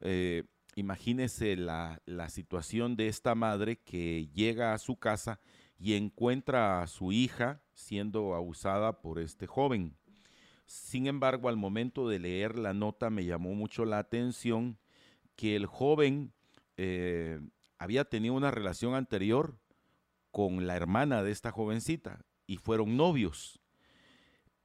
Eh, 0.00 0.44
imagínese 0.76 1.56
la, 1.56 2.00
la 2.06 2.28
situación 2.28 2.94
de 2.94 3.08
esta 3.08 3.34
madre 3.34 3.76
que 3.76 4.28
llega 4.32 4.72
a 4.72 4.78
su 4.78 4.96
casa 4.96 5.40
y 5.84 5.96
encuentra 5.96 6.80
a 6.80 6.86
su 6.86 7.12
hija 7.12 7.60
siendo 7.74 8.34
abusada 8.34 9.02
por 9.02 9.18
este 9.18 9.46
joven. 9.46 9.94
Sin 10.64 11.06
embargo, 11.06 11.50
al 11.50 11.58
momento 11.58 12.08
de 12.08 12.18
leer 12.18 12.56
la 12.56 12.72
nota 12.72 13.10
me 13.10 13.26
llamó 13.26 13.54
mucho 13.54 13.84
la 13.84 13.98
atención 13.98 14.78
que 15.36 15.56
el 15.56 15.66
joven 15.66 16.32
eh, 16.78 17.38
había 17.76 18.06
tenido 18.06 18.32
una 18.32 18.50
relación 18.50 18.94
anterior 18.94 19.58
con 20.30 20.66
la 20.66 20.74
hermana 20.74 21.22
de 21.22 21.32
esta 21.32 21.50
jovencita 21.50 22.24
y 22.46 22.56
fueron 22.56 22.96
novios. 22.96 23.60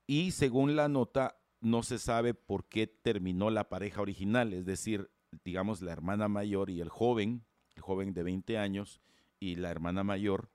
Y 0.07 0.31
según 0.31 0.77
la 0.77 0.87
nota, 0.87 1.35
no 1.59 1.83
se 1.83 1.99
sabe 1.99 2.33
por 2.33 2.63
qué 2.69 2.87
terminó 2.87 3.49
la 3.49 3.67
pareja 3.67 4.01
original, 4.01 4.53
es 4.53 4.65
decir, 4.65 5.11
digamos 5.43 5.81
la 5.81 5.91
hermana 5.91 6.29
mayor 6.29 6.69
y 6.69 6.79
el 6.79 6.87
joven, 6.87 7.43
el 7.75 7.81
joven 7.81 8.13
de 8.13 8.23
20 8.23 8.57
años 8.57 9.01
y 9.37 9.57
la 9.57 9.69
hermana 9.69 10.05
mayor, 10.05 10.49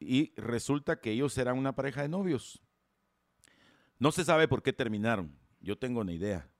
y 0.00 0.32
resulta 0.36 1.00
que 1.00 1.12
ellos 1.12 1.36
eran 1.38 1.58
una 1.58 1.74
pareja 1.74 2.02
de 2.02 2.08
novios. 2.08 2.60
No 3.98 4.10
se 4.12 4.24
sabe 4.24 4.48
por 4.48 4.62
qué 4.62 4.72
terminaron, 4.72 5.38
yo 5.60 5.78
tengo 5.78 6.00
una 6.00 6.12
idea. 6.12 6.50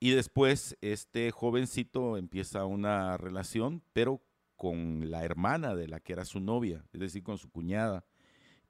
Y 0.00 0.10
después 0.10 0.76
este 0.80 1.30
jovencito 1.30 2.16
empieza 2.16 2.64
una 2.64 3.16
relación, 3.16 3.82
pero 3.92 4.22
con 4.56 5.10
la 5.10 5.24
hermana 5.24 5.74
de 5.74 5.88
la 5.88 6.00
que 6.00 6.12
era 6.12 6.24
su 6.24 6.40
novia, 6.40 6.84
es 6.92 7.00
decir, 7.00 7.22
con 7.22 7.38
su 7.38 7.50
cuñada. 7.50 8.04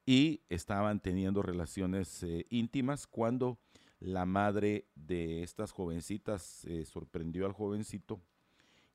Y 0.05 0.43
estaban 0.49 1.01
teniendo 1.01 1.43
relaciones 1.43 2.23
eh, 2.23 2.47
íntimas 2.51 3.07
cuando 3.07 3.59
la 4.01 4.27
madre 4.27 4.87
de 4.95 5.43
estas 5.43 5.73
jovencitas 5.73 6.65
eh, 6.65 6.85
sorprendió 6.85 7.47
al 7.47 7.53
jovencito 7.53 8.21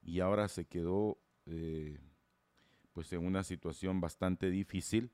y 0.02 0.20
ahora 0.20 0.48
se 0.48 0.66
quedó 0.66 1.18
eh, 1.46 2.00
pues 2.96 3.12
en 3.12 3.26
una 3.26 3.44
situación 3.44 4.00
bastante 4.00 4.50
difícil. 4.50 5.12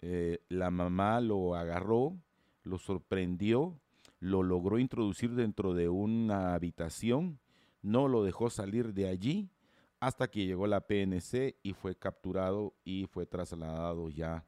Eh, 0.00 0.38
la 0.48 0.70
mamá 0.70 1.20
lo 1.20 1.54
agarró, 1.54 2.16
lo 2.62 2.78
sorprendió, 2.78 3.78
lo 4.18 4.42
logró 4.42 4.78
introducir 4.78 5.34
dentro 5.34 5.74
de 5.74 5.90
una 5.90 6.54
habitación, 6.54 7.38
no 7.82 8.08
lo 8.08 8.24
dejó 8.24 8.48
salir 8.48 8.94
de 8.94 9.08
allí 9.08 9.50
hasta 10.00 10.30
que 10.30 10.46
llegó 10.46 10.66
la 10.66 10.86
PNC 10.86 11.56
y 11.62 11.74
fue 11.74 11.96
capturado 11.96 12.74
y 12.82 13.06
fue 13.06 13.26
trasladado 13.26 14.08
ya 14.08 14.46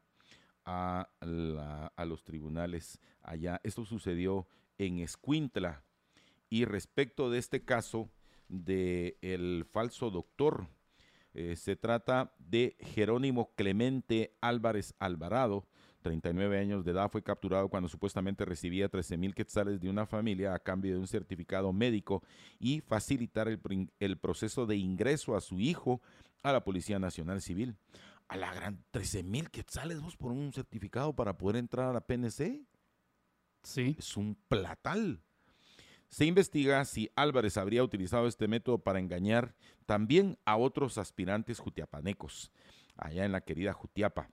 a, 0.65 1.07
los 2.03 2.23
tribunales 2.23 2.99
allá. 3.21 3.61
Esto 3.63 3.85
sucedió 3.85 4.47
en 4.79 4.99
Escuintla. 4.99 5.83
Y 6.49 6.65
respecto 6.65 7.29
de 7.29 7.37
este 7.37 7.63
caso 7.63 8.09
del 8.49 9.17
el 9.21 9.65
falso 9.71 10.09
doctor, 10.09 10.67
eh, 11.33 11.55
se 11.55 11.75
trata 11.75 12.33
de 12.39 12.75
Jerónimo 12.79 13.53
Clemente 13.55 14.35
Álvarez 14.41 14.93
Alvarado, 14.99 15.65
39 16.01 16.59
años 16.59 16.83
de 16.83 16.91
edad, 16.91 17.09
fue 17.11 17.23
capturado 17.23 17.69
cuando 17.69 17.87
supuestamente 17.87 18.43
recibía 18.43 18.89
13 18.89 19.17
mil 19.17 19.35
quetzales 19.35 19.79
de 19.79 19.89
una 19.89 20.05
familia 20.05 20.53
a 20.53 20.59
cambio 20.59 20.93
de 20.93 20.99
un 20.99 21.07
certificado 21.07 21.71
médico 21.71 22.23
y 22.59 22.81
facilitar 22.81 23.47
el, 23.47 23.59
el 23.99 24.17
proceso 24.17 24.65
de 24.65 24.75
ingreso 24.77 25.35
a 25.35 25.41
su 25.41 25.59
hijo 25.59 26.01
a 26.43 26.51
la 26.51 26.63
Policía 26.63 26.99
Nacional 26.99 27.41
Civil. 27.41 27.75
A 28.27 28.37
la 28.37 28.53
gran 28.53 28.83
13 28.91 29.23
mil 29.23 29.49
quetzales 29.51 30.01
vos 30.01 30.15
por 30.15 30.31
un 30.31 30.51
certificado 30.53 31.13
para 31.13 31.37
poder 31.37 31.57
entrar 31.57 31.89
a 31.89 31.93
la 31.93 32.01
PNC. 32.01 32.65
Sí. 33.63 33.95
Es 33.99 34.17
un 34.17 34.35
platal. 34.47 35.21
Se 36.11 36.25
investiga 36.25 36.83
si 36.83 37.09
Álvarez 37.15 37.55
habría 37.55 37.85
utilizado 37.85 38.27
este 38.27 38.49
método 38.49 38.79
para 38.79 38.99
engañar 38.99 39.55
también 39.85 40.37
a 40.43 40.57
otros 40.57 40.97
aspirantes 40.97 41.59
jutiapanecos, 41.59 42.51
allá 42.97 43.23
en 43.23 43.31
la 43.31 43.39
querida 43.39 43.71
Jutiapa. 43.71 44.29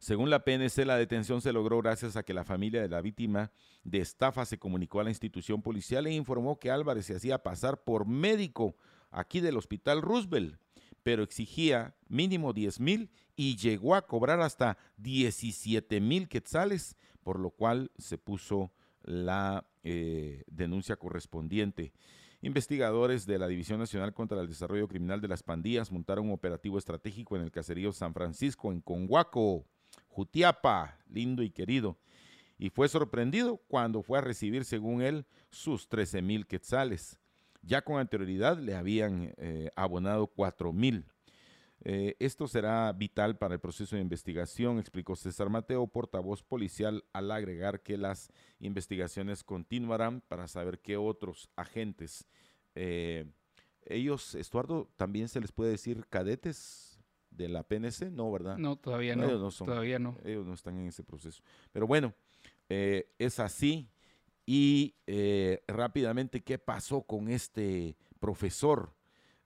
Según 0.00 0.28
la 0.28 0.44
PNC, 0.44 0.84
la 0.84 0.96
detención 0.96 1.40
se 1.40 1.52
logró 1.52 1.80
gracias 1.80 2.16
a 2.16 2.24
que 2.24 2.34
la 2.34 2.44
familia 2.44 2.82
de 2.82 2.88
la 2.88 3.00
víctima 3.00 3.52
de 3.84 3.98
estafa 3.98 4.44
se 4.44 4.58
comunicó 4.58 4.98
a 4.98 5.04
la 5.04 5.10
institución 5.10 5.62
policial 5.62 6.04
e 6.08 6.12
informó 6.12 6.58
que 6.58 6.72
Álvarez 6.72 7.06
se 7.06 7.14
hacía 7.14 7.44
pasar 7.44 7.84
por 7.84 8.04
médico 8.04 8.76
aquí 9.12 9.40
del 9.40 9.56
Hospital 9.56 10.02
Roosevelt, 10.02 10.60
pero 11.04 11.22
exigía 11.22 11.94
mínimo 12.08 12.52
10 12.52 12.80
mil 12.80 13.10
y 13.36 13.56
llegó 13.56 13.94
a 13.94 14.04
cobrar 14.04 14.40
hasta 14.40 14.78
17 14.96 16.00
mil 16.00 16.28
quetzales, 16.28 16.96
por 17.22 17.38
lo 17.38 17.50
cual 17.50 17.92
se 17.98 18.18
puso 18.18 18.72
la 19.06 19.66
eh, 19.82 20.44
denuncia 20.46 20.96
correspondiente. 20.96 21.92
Investigadores 22.42 23.24
de 23.24 23.38
la 23.38 23.48
División 23.48 23.78
Nacional 23.78 24.12
contra 24.12 24.40
el 24.40 24.48
Desarrollo 24.48 24.88
Criminal 24.88 25.20
de 25.20 25.28
las 25.28 25.42
Pandillas 25.42 25.90
montaron 25.90 26.26
un 26.26 26.32
operativo 26.32 26.76
estratégico 26.76 27.34
en 27.36 27.42
el 27.42 27.50
caserío 27.50 27.92
San 27.92 28.12
Francisco, 28.12 28.70
en 28.70 28.80
Conhuaco, 28.80 29.64
Jutiapa, 30.08 30.98
lindo 31.08 31.42
y 31.42 31.50
querido, 31.50 31.96
y 32.58 32.70
fue 32.70 32.88
sorprendido 32.88 33.58
cuando 33.68 34.02
fue 34.02 34.18
a 34.18 34.22
recibir, 34.22 34.64
según 34.64 35.02
él, 35.02 35.26
sus 35.50 35.88
13 35.88 36.22
mil 36.22 36.46
quetzales. 36.46 37.18
Ya 37.62 37.82
con 37.82 37.98
anterioridad 37.98 38.58
le 38.58 38.74
habían 38.74 39.34
eh, 39.38 39.70
abonado 39.76 40.26
4 40.28 40.72
mil. 40.72 41.04
Eh, 41.88 42.16
esto 42.18 42.48
será 42.48 42.92
vital 42.92 43.38
para 43.38 43.54
el 43.54 43.60
proceso 43.60 43.94
de 43.94 44.02
investigación, 44.02 44.80
explicó 44.80 45.14
César 45.14 45.48
Mateo, 45.48 45.86
portavoz 45.86 46.42
policial, 46.42 47.04
al 47.12 47.30
agregar 47.30 47.80
que 47.80 47.96
las 47.96 48.32
investigaciones 48.58 49.44
continuarán 49.44 50.20
para 50.20 50.48
saber 50.48 50.80
qué 50.80 50.96
otros 50.96 51.48
agentes, 51.54 52.26
eh, 52.74 53.30
ellos, 53.84 54.34
Estuardo, 54.34 54.90
también 54.96 55.28
se 55.28 55.40
les 55.40 55.52
puede 55.52 55.70
decir 55.70 56.08
cadetes 56.08 56.98
de 57.30 57.48
la 57.48 57.62
PNC, 57.62 58.10
no, 58.10 58.32
¿verdad? 58.32 58.58
No, 58.58 58.74
todavía 58.74 59.14
no. 59.14 59.22
Ellos 59.22 59.40
no 59.40 59.52
son, 59.52 59.68
todavía 59.68 60.00
no. 60.00 60.18
Ellos 60.24 60.44
no 60.44 60.54
están 60.54 60.76
en 60.80 60.88
ese 60.88 61.04
proceso. 61.04 61.40
Pero 61.70 61.86
bueno, 61.86 62.12
eh, 62.68 63.12
es 63.16 63.38
así. 63.38 63.88
Y 64.44 64.96
rápidamente, 65.68 66.42
¿qué 66.42 66.58
pasó 66.58 67.02
con 67.02 67.28
este 67.28 67.96
profesor? 68.18 68.95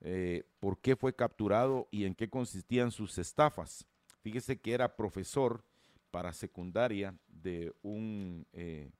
Eh, 0.03 0.44
por 0.61 0.80
qué 0.80 0.96
fue 0.96 1.14
capturado 1.14 1.88
y 1.90 2.05
en 2.05 2.14
qué 2.14 2.30
consistían 2.30 2.90
sus 2.90 3.18
estafas. 3.18 3.86
Fíjese 4.22 4.61
que 4.61 4.72
era 4.72 4.96
profesor 4.96 5.64
para 6.11 6.32
secundaria 6.32 7.14
de 7.28 7.72
un, 7.82 8.46
eh, 8.53 8.90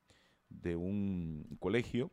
de 0.49 0.77
un 0.77 1.57
colegio 1.59 2.11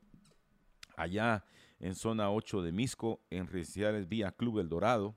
allá 0.95 1.45
en 1.79 1.95
zona 1.95 2.31
8 2.31 2.63
de 2.63 2.71
Misco, 2.71 3.21
en 3.29 3.47
residenciales 3.47 4.07
vía 4.07 4.31
Club 4.31 4.59
El 4.59 4.69
Dorado, 4.69 5.15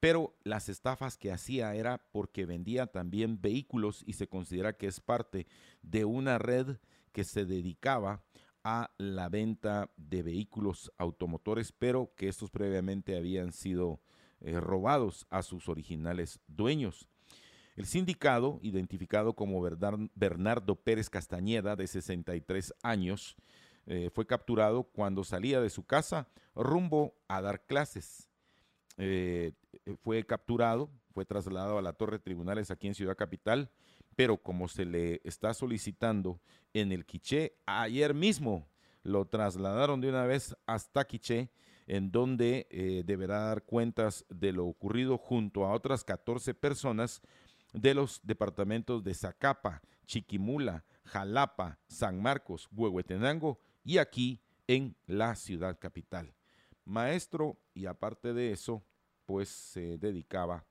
pero 0.00 0.36
las 0.44 0.68
estafas 0.68 1.16
que 1.16 1.32
hacía 1.32 1.74
era 1.74 1.98
porque 2.12 2.46
vendía 2.46 2.86
también 2.86 3.40
vehículos 3.40 4.04
y 4.06 4.12
se 4.12 4.28
considera 4.28 4.76
que 4.76 4.86
es 4.86 5.00
parte 5.00 5.46
de 5.82 6.04
una 6.04 6.38
red 6.38 6.76
que 7.12 7.24
se 7.24 7.44
dedicaba 7.44 8.22
a 8.70 8.90
la 8.98 9.30
venta 9.30 9.88
de 9.96 10.22
vehículos 10.22 10.92
automotores, 10.98 11.72
pero 11.72 12.12
que 12.14 12.28
estos 12.28 12.50
previamente 12.50 13.16
habían 13.16 13.50
sido 13.50 13.98
eh, 14.42 14.60
robados 14.60 15.26
a 15.30 15.42
sus 15.42 15.70
originales 15.70 16.38
dueños. 16.48 17.08
El 17.76 17.86
sindicado, 17.86 18.58
identificado 18.60 19.32
como 19.32 19.62
Bernardo 19.62 20.76
Pérez 20.76 21.08
Castañeda, 21.08 21.76
de 21.76 21.86
63 21.86 22.74
años, 22.82 23.36
eh, 23.86 24.10
fue 24.12 24.26
capturado 24.26 24.82
cuando 24.82 25.24
salía 25.24 25.62
de 25.62 25.70
su 25.70 25.86
casa 25.86 26.28
rumbo 26.54 27.14
a 27.26 27.40
dar 27.40 27.64
clases. 27.64 28.28
Eh, 28.98 29.52
fue 30.02 30.26
capturado, 30.26 30.90
fue 31.14 31.24
trasladado 31.24 31.78
a 31.78 31.82
la 31.82 31.94
Torre 31.94 32.18
Tribunales 32.18 32.70
aquí 32.70 32.86
en 32.86 32.94
Ciudad 32.94 33.16
Capital 33.16 33.70
pero 34.18 34.36
como 34.36 34.66
se 34.66 34.84
le 34.84 35.20
está 35.22 35.54
solicitando 35.54 36.40
en 36.72 36.90
el 36.90 37.06
Quiché, 37.06 37.56
ayer 37.66 38.14
mismo 38.14 38.68
lo 39.04 39.26
trasladaron 39.26 40.00
de 40.00 40.08
una 40.08 40.26
vez 40.26 40.56
hasta 40.66 41.06
Quiché, 41.06 41.52
en 41.86 42.10
donde 42.10 42.66
eh, 42.68 43.04
deberá 43.06 43.42
dar 43.42 43.62
cuentas 43.62 44.26
de 44.28 44.50
lo 44.50 44.66
ocurrido 44.66 45.18
junto 45.18 45.64
a 45.64 45.72
otras 45.72 46.02
14 46.02 46.52
personas 46.54 47.22
de 47.72 47.94
los 47.94 48.20
departamentos 48.24 49.04
de 49.04 49.14
Zacapa, 49.14 49.82
Chiquimula, 50.04 50.84
Jalapa, 51.04 51.78
San 51.86 52.20
Marcos, 52.20 52.68
Huehuetenango 52.72 53.60
y 53.84 53.98
aquí 53.98 54.42
en 54.66 54.96
la 55.06 55.36
ciudad 55.36 55.78
capital. 55.78 56.34
Maestro, 56.84 57.56
y 57.72 57.86
aparte 57.86 58.32
de 58.34 58.50
eso, 58.50 58.82
pues 59.26 59.48
se 59.48 59.96
dedicaba 59.96 60.64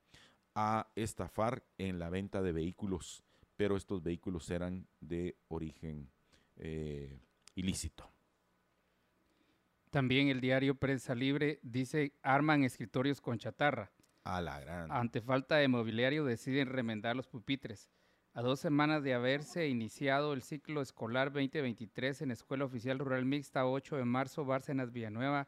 a 0.54 0.92
estafar 0.96 1.64
en 1.78 1.98
la 1.98 2.10
venta 2.10 2.42
de 2.42 2.52
vehículos 2.52 3.24
pero 3.58 3.76
estos 3.76 4.02
vehículos 4.02 4.50
eran 4.50 4.88
de 5.02 5.36
origen 5.50 6.10
eh, 6.56 7.20
ilícito. 7.56 8.10
También 9.90 10.30
el 10.30 10.40
diario 10.40 10.76
Prensa 10.76 11.16
Libre 11.16 11.60
dice 11.64 12.14
arman 12.22 12.64
escritorios 12.64 13.20
con 13.20 13.38
chatarra. 13.38 13.92
A 14.24 14.42
la 14.42 14.60
gran. 14.60 14.92
Ante 14.92 15.22
falta 15.22 15.56
de 15.56 15.68
mobiliario 15.68 16.24
deciden 16.24 16.68
remendar 16.70 17.16
los 17.16 17.28
pupitres. 17.28 17.90
A 18.34 18.42
dos 18.42 18.60
semanas 18.60 19.02
de 19.02 19.16
haberse 19.16 19.68
iniciado 19.68 20.34
el 20.34 20.44
ciclo 20.44 20.82
escolar 20.82 21.32
2023 21.32 22.22
en 22.22 22.32
Escuela 22.32 22.66
Oficial 22.66 23.00
Rural 23.00 23.26
Mixta 23.26 23.66
8 23.66 23.96
de 23.96 24.06
marzo, 24.06 24.46
Bárcenas 24.46 24.92
Villanueva, 24.92 25.48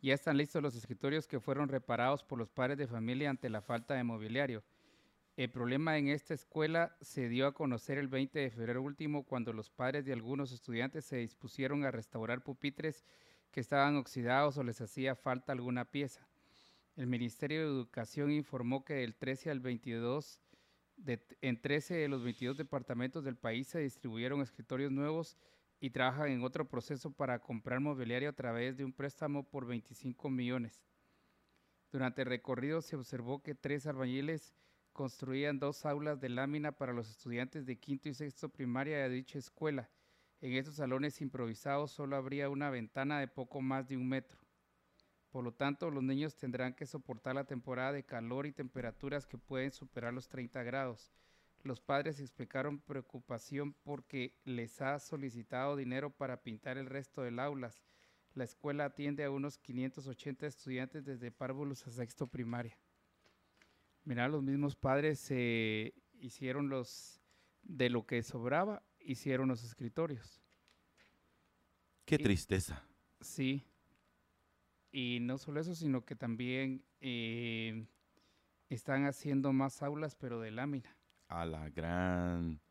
ya 0.00 0.14
están 0.14 0.36
listos 0.36 0.62
los 0.62 0.76
escritorios 0.76 1.26
que 1.26 1.40
fueron 1.40 1.68
reparados 1.68 2.22
por 2.22 2.38
los 2.38 2.48
padres 2.48 2.78
de 2.78 2.86
familia 2.86 3.30
ante 3.30 3.50
la 3.50 3.60
falta 3.60 3.94
de 3.94 4.04
mobiliario. 4.04 4.62
El 5.38 5.50
problema 5.50 5.96
en 5.98 6.08
esta 6.08 6.34
escuela 6.34 6.96
se 7.00 7.28
dio 7.28 7.46
a 7.46 7.54
conocer 7.54 7.96
el 7.96 8.08
20 8.08 8.40
de 8.40 8.50
febrero 8.50 8.82
último 8.82 9.22
cuando 9.22 9.52
los 9.52 9.70
padres 9.70 10.04
de 10.04 10.12
algunos 10.12 10.50
estudiantes 10.50 11.04
se 11.04 11.18
dispusieron 11.18 11.84
a 11.84 11.92
restaurar 11.92 12.42
pupitres 12.42 13.04
que 13.52 13.60
estaban 13.60 13.94
oxidados 13.94 14.58
o 14.58 14.64
les 14.64 14.80
hacía 14.80 15.14
falta 15.14 15.52
alguna 15.52 15.84
pieza. 15.84 16.26
El 16.96 17.06
Ministerio 17.06 17.60
de 17.60 17.66
Educación 17.66 18.32
informó 18.32 18.84
que 18.84 18.94
del 18.94 19.14
13 19.14 19.52
al 19.52 19.60
22, 19.60 20.40
en 21.40 21.60
13 21.60 21.94
de 21.94 22.08
los 22.08 22.24
22 22.24 22.56
departamentos 22.56 23.22
del 23.22 23.36
país 23.36 23.68
se 23.68 23.78
distribuyeron 23.78 24.40
escritorios 24.40 24.90
nuevos 24.90 25.36
y 25.78 25.90
trabajan 25.90 26.30
en 26.30 26.42
otro 26.42 26.68
proceso 26.68 27.12
para 27.12 27.38
comprar 27.38 27.78
mobiliario 27.78 28.30
a 28.30 28.34
través 28.34 28.76
de 28.76 28.84
un 28.84 28.92
préstamo 28.92 29.44
por 29.44 29.66
25 29.66 30.30
millones. 30.30 30.82
Durante 31.92 32.22
el 32.22 32.28
recorrido 32.28 32.82
se 32.82 32.96
observó 32.96 33.40
que 33.40 33.54
tres 33.54 33.86
albañiles 33.86 34.52
construían 34.98 35.60
dos 35.60 35.86
aulas 35.86 36.18
de 36.18 36.28
lámina 36.28 36.72
para 36.72 36.92
los 36.92 37.08
estudiantes 37.08 37.64
de 37.64 37.78
quinto 37.78 38.08
y 38.08 38.14
sexto 38.14 38.48
primaria 38.48 38.98
de 38.98 39.08
dicha 39.08 39.38
escuela. 39.38 39.88
En 40.40 40.54
estos 40.54 40.74
salones 40.74 41.20
improvisados 41.20 41.92
solo 41.92 42.16
habría 42.16 42.50
una 42.50 42.68
ventana 42.68 43.20
de 43.20 43.28
poco 43.28 43.60
más 43.60 43.86
de 43.86 43.96
un 43.96 44.08
metro. 44.08 44.40
Por 45.30 45.44
lo 45.44 45.54
tanto, 45.54 45.92
los 45.92 46.02
niños 46.02 46.34
tendrán 46.34 46.74
que 46.74 46.84
soportar 46.84 47.36
la 47.36 47.44
temporada 47.44 47.92
de 47.92 48.02
calor 48.02 48.44
y 48.46 48.50
temperaturas 48.50 49.24
que 49.24 49.38
pueden 49.38 49.70
superar 49.70 50.12
los 50.12 50.28
30 50.28 50.64
grados. 50.64 51.12
Los 51.62 51.80
padres 51.80 52.18
explicaron 52.18 52.80
preocupación 52.80 53.74
porque 53.84 54.34
les 54.42 54.80
ha 54.80 54.98
solicitado 54.98 55.76
dinero 55.76 56.10
para 56.10 56.42
pintar 56.42 56.76
el 56.76 56.86
resto 56.86 57.22
del 57.22 57.38
aulas. 57.38 57.84
La 58.34 58.42
escuela 58.42 58.86
atiende 58.86 59.22
a 59.22 59.30
unos 59.30 59.58
580 59.58 60.44
estudiantes 60.44 61.04
desde 61.04 61.30
párvulos 61.30 61.86
a 61.86 61.92
sexto 61.92 62.26
primaria. 62.26 62.76
Mira, 64.08 64.26
los 64.26 64.42
mismos 64.42 64.74
padres 64.74 65.18
se 65.18 65.92
hicieron 66.18 66.70
los, 66.70 67.20
de 67.62 67.90
lo 67.90 68.06
que 68.06 68.22
sobraba, 68.22 68.82
hicieron 69.00 69.48
los 69.48 69.62
escritorios. 69.62 70.40
Qué 72.06 72.16
tristeza. 72.16 72.82
Sí. 73.20 73.66
Y 74.90 75.18
no 75.20 75.36
solo 75.36 75.60
eso, 75.60 75.74
sino 75.74 76.06
que 76.06 76.16
también 76.16 76.82
eh, 77.02 77.84
están 78.70 79.04
haciendo 79.04 79.52
más 79.52 79.82
aulas, 79.82 80.14
pero 80.14 80.40
de 80.40 80.52
lámina. 80.52 80.96
A 81.26 81.44
la 81.44 81.68
gran. 81.68 82.62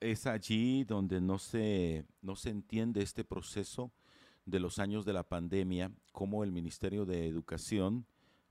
Es 0.00 0.26
allí 0.26 0.84
donde 0.84 1.22
no 1.22 1.38
se, 1.38 2.04
no 2.20 2.36
se 2.36 2.50
entiende 2.50 3.00
este 3.00 3.24
proceso 3.24 3.90
de 4.44 4.60
los 4.60 4.78
años 4.78 5.06
de 5.06 5.14
la 5.14 5.26
pandemia, 5.26 5.90
como 6.12 6.44
el 6.44 6.52
Ministerio 6.52 7.06
de 7.06 7.26
Educación, 7.26 8.04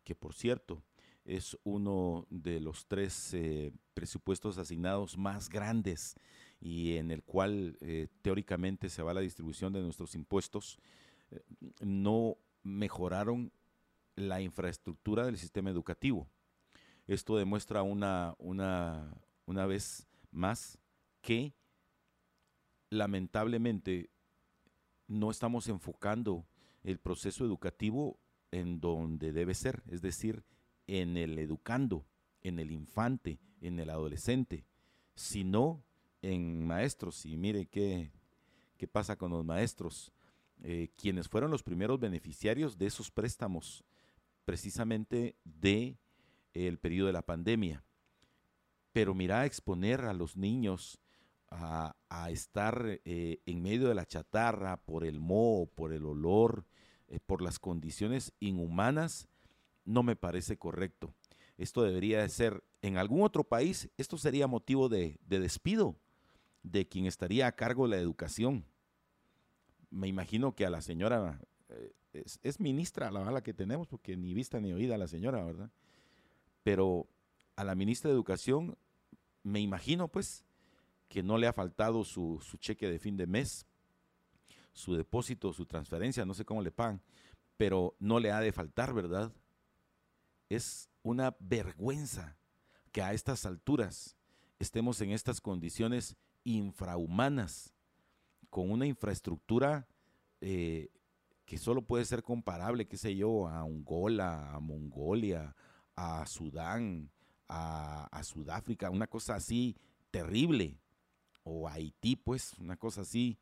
que 0.03 0.15
por 0.15 0.34
cierto, 0.34 0.82
es 1.28 1.57
uno 1.63 2.25
de 2.30 2.61
los 2.61 2.88
tres 2.88 3.34
eh, 3.34 3.73
presupuestos 3.93 4.57
asignados 4.57 5.17
más 5.17 5.49
grandes 5.49 6.15
y 6.61 6.95
en 6.95 7.11
el 7.11 7.21
cual 7.21 7.78
eh, 7.82 8.07
teóricamente 8.21 8.89
se 8.89 9.03
va 9.03 9.13
la 9.13 9.21
distribución 9.21 9.73
de 9.73 9.82
nuestros 9.82 10.15
impuestos, 10.15 10.80
eh, 11.32 11.41
no 11.82 12.38
mejoraron 12.63 13.51
la 14.15 14.41
infraestructura 14.41 15.25
del 15.25 15.38
sistema 15.38 15.69
educativo. 15.69 16.28
Esto 17.07 17.38
demuestra 17.38 17.84
una, 17.84 18.34
una, 18.39 19.13
una 19.45 19.65
vez 19.65 20.07
más 20.32 20.80
que 21.21 21.53
lamentablemente 22.89 24.09
no 25.07 25.30
estamos 25.30 25.67
enfocando 25.67 26.45
el 26.84 26.99
proceso 26.99 27.43
educativo 27.43 28.17
en 28.51 28.80
donde 28.80 29.34
debe 29.34 29.53
ser, 29.53 29.84
es 29.88 30.01
decir, 30.01 30.43
en 30.88 31.17
el 31.17 31.38
educando, 31.38 32.05
en 32.41 32.59
el 32.59 32.71
infante, 32.71 33.39
en 33.61 33.79
el 33.79 33.89
adolescente, 33.89 34.65
sino 35.15 35.83
en 36.21 36.65
maestros. 36.65 37.25
Y 37.25 37.38
mire 37.38 37.65
qué, 37.67 38.11
qué 38.77 38.88
pasa 38.88 39.17
con 39.17 39.31
los 39.31 39.45
maestros, 39.45 40.11
eh, 40.63 40.89
quienes 40.95 41.27
fueron 41.27 41.51
los 41.51 41.63
primeros 41.63 41.99
beneficiarios 41.99 42.77
de 42.77 42.88
esos 42.88 43.11
préstamos, 43.11 43.83
precisamente 44.45 45.35
de 45.43 45.97
el 46.53 46.79
periodo 46.79 47.07
de 47.07 47.13
la 47.13 47.21
pandemia. 47.21 47.83
Pero 48.93 49.13
mira, 49.13 49.45
exponer 49.45 50.01
a 50.01 50.13
los 50.13 50.38
niños 50.38 50.99
a, 51.49 51.95
estar 52.29 52.99
eh, 53.05 53.41
en 53.45 53.61
medio 53.61 53.88
de 53.88 53.95
la 53.95 54.05
chatarra 54.05 54.77
por 54.77 55.05
el 55.05 55.19
moho, 55.19 55.67
por 55.67 55.93
el 55.93 56.05
olor, 56.05 56.65
eh, 57.07 57.19
por 57.25 57.41
las 57.41 57.59
condiciones 57.59 58.33
inhumanas, 58.39 59.27
no 59.88 60.03
me 60.03 60.15
parece 60.15 60.57
correcto. 60.57 61.13
Esto 61.57 61.81
debería 61.81 62.21
de 62.21 62.29
ser, 62.29 62.63
en 62.81 62.97
algún 62.97 63.23
otro 63.23 63.43
país, 63.43 63.89
esto 63.97 64.17
sería 64.17 64.45
motivo 64.45 64.89
de, 64.89 65.19
despido 65.27 65.95
de 66.61 66.88
quien 66.88 67.05
estaría 67.05 67.47
a 67.47 67.53
cargo 67.53 67.88
de 67.88 67.95
la 67.95 68.01
educación. 68.01 68.65
Me 69.89 70.07
imagino 70.07 70.53
que 70.53 70.65
a 70.65 70.69
la 70.69 70.81
señora, 70.81 71.41
eh, 71.69 71.93
es, 72.43 72.59
ministra 72.59 73.09
la 73.09 73.21
bala 73.21 73.41
que 73.41 73.53
tenemos, 73.53 73.88
porque 73.88 74.15
ni 74.15 74.33
vista 74.33 74.59
ni 74.59 74.73
oída 74.73 74.97
la 74.97 75.07
señora, 75.07 75.43
¿verdad? 75.43 75.71
Pero 76.63 77.07
a 77.55 77.63
la 77.63 77.73
ministra 77.73 78.09
de 78.09 78.15
Educación, 78.15 78.77
me 79.41 79.61
imagino 79.61 80.09
pues 80.09 80.43
que 81.07 81.23
no 81.23 81.38
le 81.38 81.47
ha 81.47 81.53
faltado 81.53 82.03
su, 82.03 82.39
su 82.41 82.57
cheque 82.57 82.89
de 82.89 82.99
fin 82.99 83.17
de 83.17 83.25
mes 83.25 83.65
su 84.77 84.95
depósito, 84.95 85.53
su 85.53 85.65
transferencia, 85.65 86.23
no 86.23 86.35
sé 86.35 86.45
cómo 86.45 86.61
le 86.61 86.71
pagan, 86.71 87.01
pero 87.57 87.95
no 87.99 88.19
le 88.19 88.31
ha 88.31 88.39
de 88.39 88.51
faltar, 88.51 88.93
¿verdad? 88.93 89.33
Es 90.49 90.89
una 91.03 91.35
vergüenza 91.39 92.37
que 92.91 93.01
a 93.01 93.13
estas 93.13 93.45
alturas 93.45 94.17
estemos 94.59 95.01
en 95.01 95.11
estas 95.11 95.41
condiciones 95.41 96.15
infrahumanas, 96.43 97.73
con 98.49 98.71
una 98.71 98.85
infraestructura 98.85 99.87
eh, 100.41 100.89
que 101.45 101.57
solo 101.57 101.81
puede 101.81 102.05
ser 102.05 102.23
comparable, 102.23 102.87
qué 102.87 102.97
sé 102.97 103.15
yo, 103.15 103.47
a 103.47 103.61
Angola, 103.61 104.53
a 104.53 104.59
Mongolia, 104.59 105.55
a 105.95 106.25
Sudán, 106.25 107.11
a, 107.47 108.21
Sudáfrica, 108.23 108.89
una 108.89 109.07
cosa 109.07 109.35
así 109.35 109.77
terrible, 110.11 110.79
o 111.43 111.67
Haití, 111.67 112.15
pues, 112.15 112.53
una 112.59 112.75
cosa 112.77 113.01
así 113.01 113.37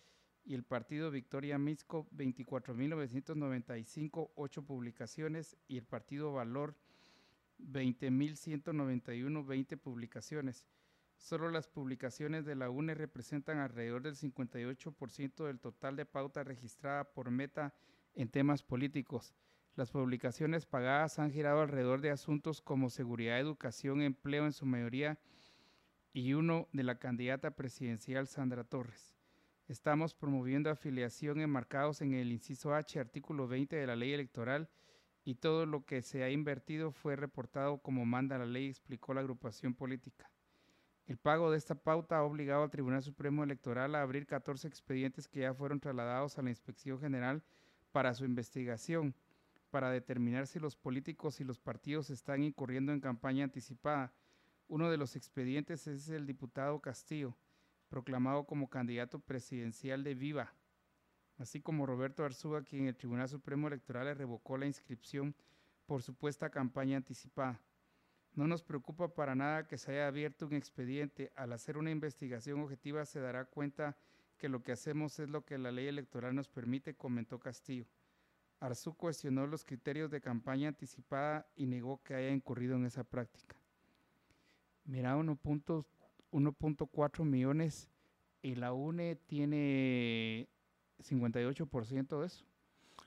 Y 0.44 0.54
el 0.54 0.62
Partido 0.62 1.10
Victoria 1.10 1.58
Misco, 1.58 2.06
24 2.12 2.74
mil 2.74 2.90
995, 2.90 4.32
8 4.36 4.62
publicaciones. 4.62 5.56
Y 5.66 5.78
el 5.78 5.84
Partido 5.84 6.32
Valor, 6.32 6.76
20 7.58 8.10
mil 8.10 8.36
191, 8.36 9.44
20 9.44 9.76
publicaciones. 9.76 10.64
Solo 11.16 11.50
las 11.50 11.68
publicaciones 11.68 12.44
de 12.44 12.54
la 12.54 12.70
UNE 12.70 12.94
representan 12.94 13.58
alrededor 13.58 14.02
del 14.02 14.16
58% 14.16 15.46
del 15.46 15.58
total 15.58 15.96
de 15.96 16.06
pauta 16.06 16.44
registrada 16.44 17.04
por 17.04 17.30
Meta 17.30 17.74
en 18.14 18.28
temas 18.28 18.62
políticos. 18.62 19.34
Las 19.74 19.90
publicaciones 19.90 20.66
pagadas 20.66 21.18
han 21.18 21.30
girado 21.30 21.60
alrededor 21.60 22.00
de 22.00 22.10
asuntos 22.10 22.62
como 22.62 22.90
seguridad, 22.90 23.38
educación, 23.38 24.00
empleo 24.02 24.46
en 24.46 24.52
su 24.52 24.66
mayoría 24.66 25.18
y 26.12 26.32
uno 26.32 26.68
de 26.72 26.82
la 26.82 26.98
candidata 26.98 27.50
presidencial 27.50 28.26
Sandra 28.26 28.64
Torres. 28.64 29.16
Estamos 29.68 30.14
promoviendo 30.14 30.70
afiliación 30.70 31.40
enmarcados 31.40 32.00
en 32.00 32.14
el 32.14 32.32
inciso 32.32 32.72
H, 32.72 33.00
artículo 33.00 33.48
20 33.48 33.76
de 33.76 33.86
la 33.86 33.96
ley 33.96 34.12
electoral, 34.12 34.70
y 35.24 35.34
todo 35.34 35.66
lo 35.66 35.84
que 35.84 36.02
se 36.02 36.22
ha 36.22 36.30
invertido 36.30 36.92
fue 36.92 37.16
reportado 37.16 37.78
como 37.78 38.06
manda 38.06 38.38
la 38.38 38.46
ley, 38.46 38.68
explicó 38.68 39.12
la 39.12 39.22
agrupación 39.22 39.74
política. 39.74 40.30
El 41.06 41.18
pago 41.18 41.52
de 41.52 41.58
esta 41.58 41.76
pauta 41.76 42.18
ha 42.18 42.24
obligado 42.24 42.64
al 42.64 42.70
Tribunal 42.70 43.00
Supremo 43.00 43.44
Electoral 43.44 43.94
a 43.94 44.02
abrir 44.02 44.26
14 44.26 44.66
expedientes 44.66 45.28
que 45.28 45.40
ya 45.40 45.54
fueron 45.54 45.78
trasladados 45.78 46.36
a 46.36 46.42
la 46.42 46.50
Inspección 46.50 46.98
General 46.98 47.44
para 47.92 48.12
su 48.12 48.24
investigación, 48.24 49.14
para 49.70 49.90
determinar 49.90 50.48
si 50.48 50.58
los 50.58 50.74
políticos 50.74 51.40
y 51.40 51.44
los 51.44 51.60
partidos 51.60 52.10
están 52.10 52.42
incurriendo 52.42 52.92
en 52.92 53.00
campaña 53.00 53.44
anticipada. 53.44 54.12
Uno 54.66 54.90
de 54.90 54.96
los 54.96 55.14
expedientes 55.14 55.86
es 55.86 56.08
el 56.08 56.26
diputado 56.26 56.80
Castillo, 56.80 57.36
proclamado 57.88 58.44
como 58.44 58.68
candidato 58.68 59.20
presidencial 59.20 60.02
de 60.02 60.16
Viva, 60.16 60.54
así 61.38 61.60
como 61.60 61.86
Roberto 61.86 62.24
Arzúa, 62.24 62.64
quien 62.64 62.88
el 62.88 62.96
Tribunal 62.96 63.28
Supremo 63.28 63.68
Electoral 63.68 64.06
le 64.06 64.14
revocó 64.14 64.58
la 64.58 64.66
inscripción 64.66 65.36
por 65.86 66.02
supuesta 66.02 66.50
campaña 66.50 66.96
anticipada. 66.96 67.60
No 68.36 68.46
nos 68.46 68.62
preocupa 68.62 69.08
para 69.08 69.34
nada 69.34 69.66
que 69.66 69.78
se 69.78 69.90
haya 69.92 70.06
abierto 70.06 70.46
un 70.46 70.52
expediente. 70.52 71.32
Al 71.36 71.54
hacer 71.54 71.78
una 71.78 71.90
investigación 71.90 72.60
objetiva 72.60 73.06
se 73.06 73.18
dará 73.18 73.46
cuenta 73.46 73.96
que 74.36 74.50
lo 74.50 74.62
que 74.62 74.72
hacemos 74.72 75.18
es 75.18 75.30
lo 75.30 75.42
que 75.44 75.56
la 75.56 75.72
ley 75.72 75.88
electoral 75.88 76.34
nos 76.34 76.48
permite, 76.48 76.94
comentó 76.94 77.38
Castillo. 77.38 77.86
Arzú 78.60 78.94
cuestionó 78.94 79.46
los 79.46 79.64
criterios 79.64 80.10
de 80.10 80.20
campaña 80.20 80.68
anticipada 80.68 81.48
y 81.56 81.64
negó 81.66 82.02
que 82.02 82.12
haya 82.14 82.30
incurrido 82.30 82.76
en 82.76 82.84
esa 82.84 83.04
práctica. 83.04 83.56
Mira, 84.84 85.16
1.4 85.16 87.24
millones 87.24 87.88
y 88.42 88.54
la 88.54 88.74
UNE 88.74 89.16
tiene 89.16 90.50
58% 90.98 92.20
de 92.20 92.26
eso. 92.26 92.44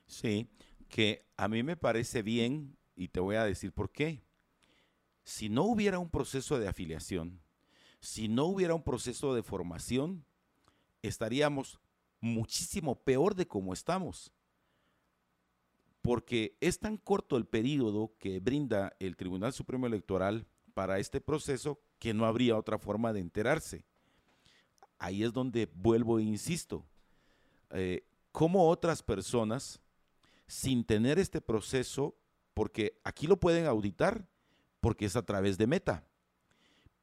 Sí, 0.08 0.50
que 0.88 1.28
a 1.38 1.48
mí 1.48 1.62
me 1.62 1.78
parece 1.78 2.24
bien 2.24 2.76
y 2.96 3.10
te 3.10 3.20
voy 3.20 3.36
a 3.36 3.44
decir 3.44 3.72
por 3.72 3.92
qué. 3.92 4.24
Si 5.24 5.49
no 5.49 5.63
hubiera 5.63 5.99
un 5.99 6.09
proceso 6.09 6.59
de 6.59 6.67
afiliación, 6.67 7.41
si 7.99 8.28
no 8.28 8.45
hubiera 8.45 8.74
un 8.74 8.84
proceso 8.84 9.34
de 9.34 9.43
formación, 9.43 10.26
estaríamos 11.01 11.80
muchísimo 12.22 12.95
peor 13.03 13.36
de 13.36 13.47
como 13.47 13.74
estamos. 13.74 14.32
Porque 16.01 16.57
es 16.61 16.80
tan 16.80 16.97
corto 16.97 17.36
el 17.38 17.45
periodo 17.45 18.13
que 18.20 18.39
brinda 18.39 18.95
el 18.99 19.17
Tribunal 19.17 19.53
Supremo 19.53 19.86
Electoral 19.86 20.47
para 20.74 20.99
este 20.99 21.20
proceso 21.20 21.82
que 21.99 22.13
no 22.13 22.26
habría 22.26 22.57
otra 22.57 22.80
forma 22.80 23.11
de 23.11 23.20
enterarse. 23.20 23.86
Ahí 24.97 25.24
es 25.24 25.34
donde 25.34 25.70
vuelvo 25.74 26.20
e 26.20 26.24
insisto. 26.24 26.86
Eh, 27.72 28.05
¿Cómo 28.32 28.70
otras 28.70 29.03
personas, 29.03 29.82
sin 30.47 30.84
tener 30.84 31.20
este 31.20 31.41
proceso, 31.41 32.15
porque 32.53 32.99
aquí 33.03 33.28
lo 33.28 33.39
pueden 33.39 33.65
auditar, 33.65 34.28
porque 34.80 35.06
es 35.06 35.16
a 35.16 35.26
través 35.26 35.58
de 35.58 35.68
Meta, 35.68 36.06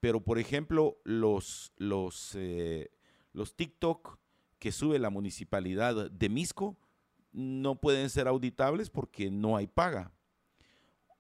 pero 0.01 0.21
por 0.21 0.39
ejemplo, 0.39 0.99
los, 1.05 1.73
los, 1.77 2.35
eh, 2.35 2.91
los 3.33 3.55
TikTok 3.55 4.19
que 4.59 4.73
sube 4.73 4.99
la 4.99 5.11
municipalidad 5.11 6.11
de 6.11 6.29
Misco 6.29 6.77
no 7.33 7.77
pueden 7.77 8.09
ser 8.09 8.29
auditables 8.29 8.91
porque 8.91 9.31
no 9.31 9.57
hay 9.57 9.67
paga. 9.67 10.13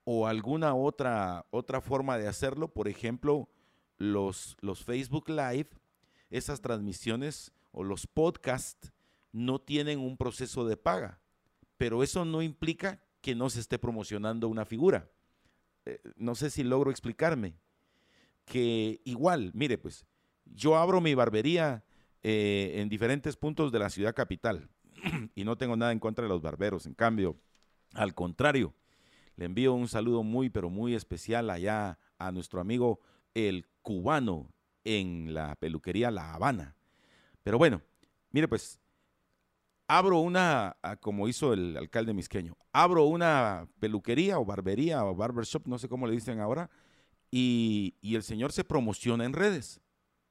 O 0.04 0.26
alguna 0.26 0.74
otra, 0.74 1.46
otra 1.50 1.80
forma 1.80 2.16
de 2.16 2.28
hacerlo, 2.28 2.68
por 2.68 2.88
ejemplo, 2.88 3.48
los, 3.98 4.56
los 4.60 4.84
Facebook 4.84 5.28
Live, 5.28 5.68
esas 6.30 6.60
transmisiones 6.60 7.52
o 7.72 7.82
los 7.82 8.06
podcasts 8.06 8.92
no 9.32 9.58
tienen 9.58 9.98
un 9.98 10.16
proceso 10.16 10.66
de 10.66 10.76
paga, 10.76 11.20
pero 11.76 12.02
eso 12.02 12.24
no 12.24 12.40
implica 12.40 13.02
que 13.20 13.34
no 13.34 13.50
se 13.50 13.60
esté 13.60 13.78
promocionando 13.78 14.48
una 14.48 14.64
figura. 14.64 15.10
Eh, 15.86 16.00
no 16.16 16.34
sé 16.34 16.50
si 16.50 16.62
logro 16.62 16.90
explicarme. 16.90 17.54
Que 18.44 19.00
igual, 19.04 19.50
mire, 19.54 19.78
pues 19.78 20.06
yo 20.44 20.76
abro 20.76 21.00
mi 21.00 21.14
barbería 21.14 21.84
eh, 22.22 22.74
en 22.76 22.88
diferentes 22.88 23.36
puntos 23.36 23.72
de 23.72 23.78
la 23.78 23.90
ciudad 23.90 24.14
capital 24.14 24.68
y 25.34 25.44
no 25.44 25.56
tengo 25.56 25.76
nada 25.76 25.92
en 25.92 25.98
contra 25.98 26.24
de 26.24 26.28
los 26.28 26.42
barberos. 26.42 26.86
En 26.86 26.94
cambio, 26.94 27.36
al 27.94 28.14
contrario, 28.14 28.74
le 29.36 29.46
envío 29.46 29.74
un 29.74 29.88
saludo 29.88 30.22
muy, 30.22 30.50
pero 30.50 30.70
muy 30.70 30.94
especial 30.94 31.50
allá 31.50 31.98
a 32.18 32.32
nuestro 32.32 32.60
amigo 32.60 33.00
el 33.34 33.66
cubano 33.82 34.52
en 34.84 35.34
la 35.34 35.56
peluquería 35.56 36.10
La 36.10 36.34
Habana. 36.34 36.76
Pero 37.42 37.58
bueno, 37.58 37.82
mire 38.30 38.48
pues, 38.48 38.80
abro 39.88 40.18
una, 40.18 40.76
ah, 40.82 40.96
como 40.96 41.28
hizo 41.28 41.52
el 41.52 41.76
alcalde 41.76 42.12
misqueño, 42.12 42.56
abro 42.72 43.04
una 43.04 43.68
peluquería 43.78 44.38
o 44.38 44.44
barbería 44.44 45.04
o 45.04 45.14
barbershop, 45.14 45.66
no 45.66 45.78
sé 45.78 45.88
cómo 45.88 46.06
le 46.06 46.14
dicen 46.14 46.40
ahora, 46.40 46.70
y, 47.30 47.96
el 48.02 48.22
señor 48.22 48.52
se 48.52 48.64
promociona 48.64 49.24
en 49.24 49.32
redes, 49.32 49.80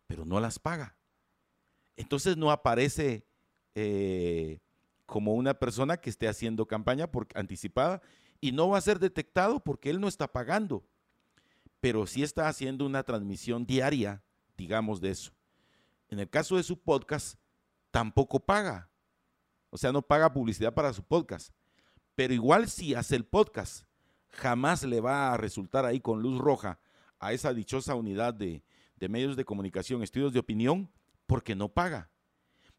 pero 0.08 0.26
no 0.26 0.40
las 0.40 0.60
paga. 0.60 0.98
Entonces 1.96 2.36
no 2.36 2.52
aparece 2.52 3.26
eh, 3.76 4.60
como 5.06 5.36
una 5.36 5.54
persona 5.54 5.98
que 5.98 6.10
esté 6.10 6.28
haciendo 6.28 6.66
campaña 6.66 7.12
por, 7.12 7.28
anticipada 7.36 8.02
y 8.42 8.52
no 8.52 8.70
va 8.70 8.78
a 8.78 8.82
ser 8.82 9.00
detectado 9.00 9.64
porque 9.64 9.90
él 9.90 10.02
no 10.02 10.08
está 10.08 10.32
pagando, 10.32 10.84
pero 11.80 12.08
sí 12.08 12.24
está 12.24 12.48
haciendo 12.48 12.86
una 12.86 13.04
transmisión 13.04 13.66
diaria, 13.66 14.24
digamos, 14.58 15.00
de 15.00 15.12
eso. 15.12 15.32
En 16.10 16.20
el 16.20 16.30
caso 16.30 16.58
de 16.58 16.64
su 16.64 16.78
podcast, 16.78 17.40
tampoco 17.92 18.40
paga 18.40 18.90
o 19.76 19.78
sea, 19.78 19.92
no 19.92 20.02
paga 20.02 20.32
publicidad 20.32 20.74
para 20.74 20.94
su 20.94 21.04
podcast. 21.04 21.54
Pero 22.16 22.34
igual 22.34 22.70
si 22.70 22.96
hace 22.96 23.18
el 23.18 23.26
podcast, 23.26 23.84
jamás 24.30 24.84
le 24.84 25.02
va 25.02 25.34
a 25.34 25.38
resultar 25.38 25.84
ahí 25.84 26.00
con 26.00 26.22
luz 26.22 26.40
roja 26.40 26.80
a 27.20 27.34
esa 27.34 27.54
dichosa 27.54 27.94
unidad 27.94 28.34
de, 28.34 28.64
medios 29.10 29.36
de 29.36 29.44
comunicación, 29.44 30.02
estudios 30.02 30.32
de 30.32 30.40
opinión, 30.40 30.90
porque 31.28 31.56
no 31.56 31.68
paga. 31.68 32.10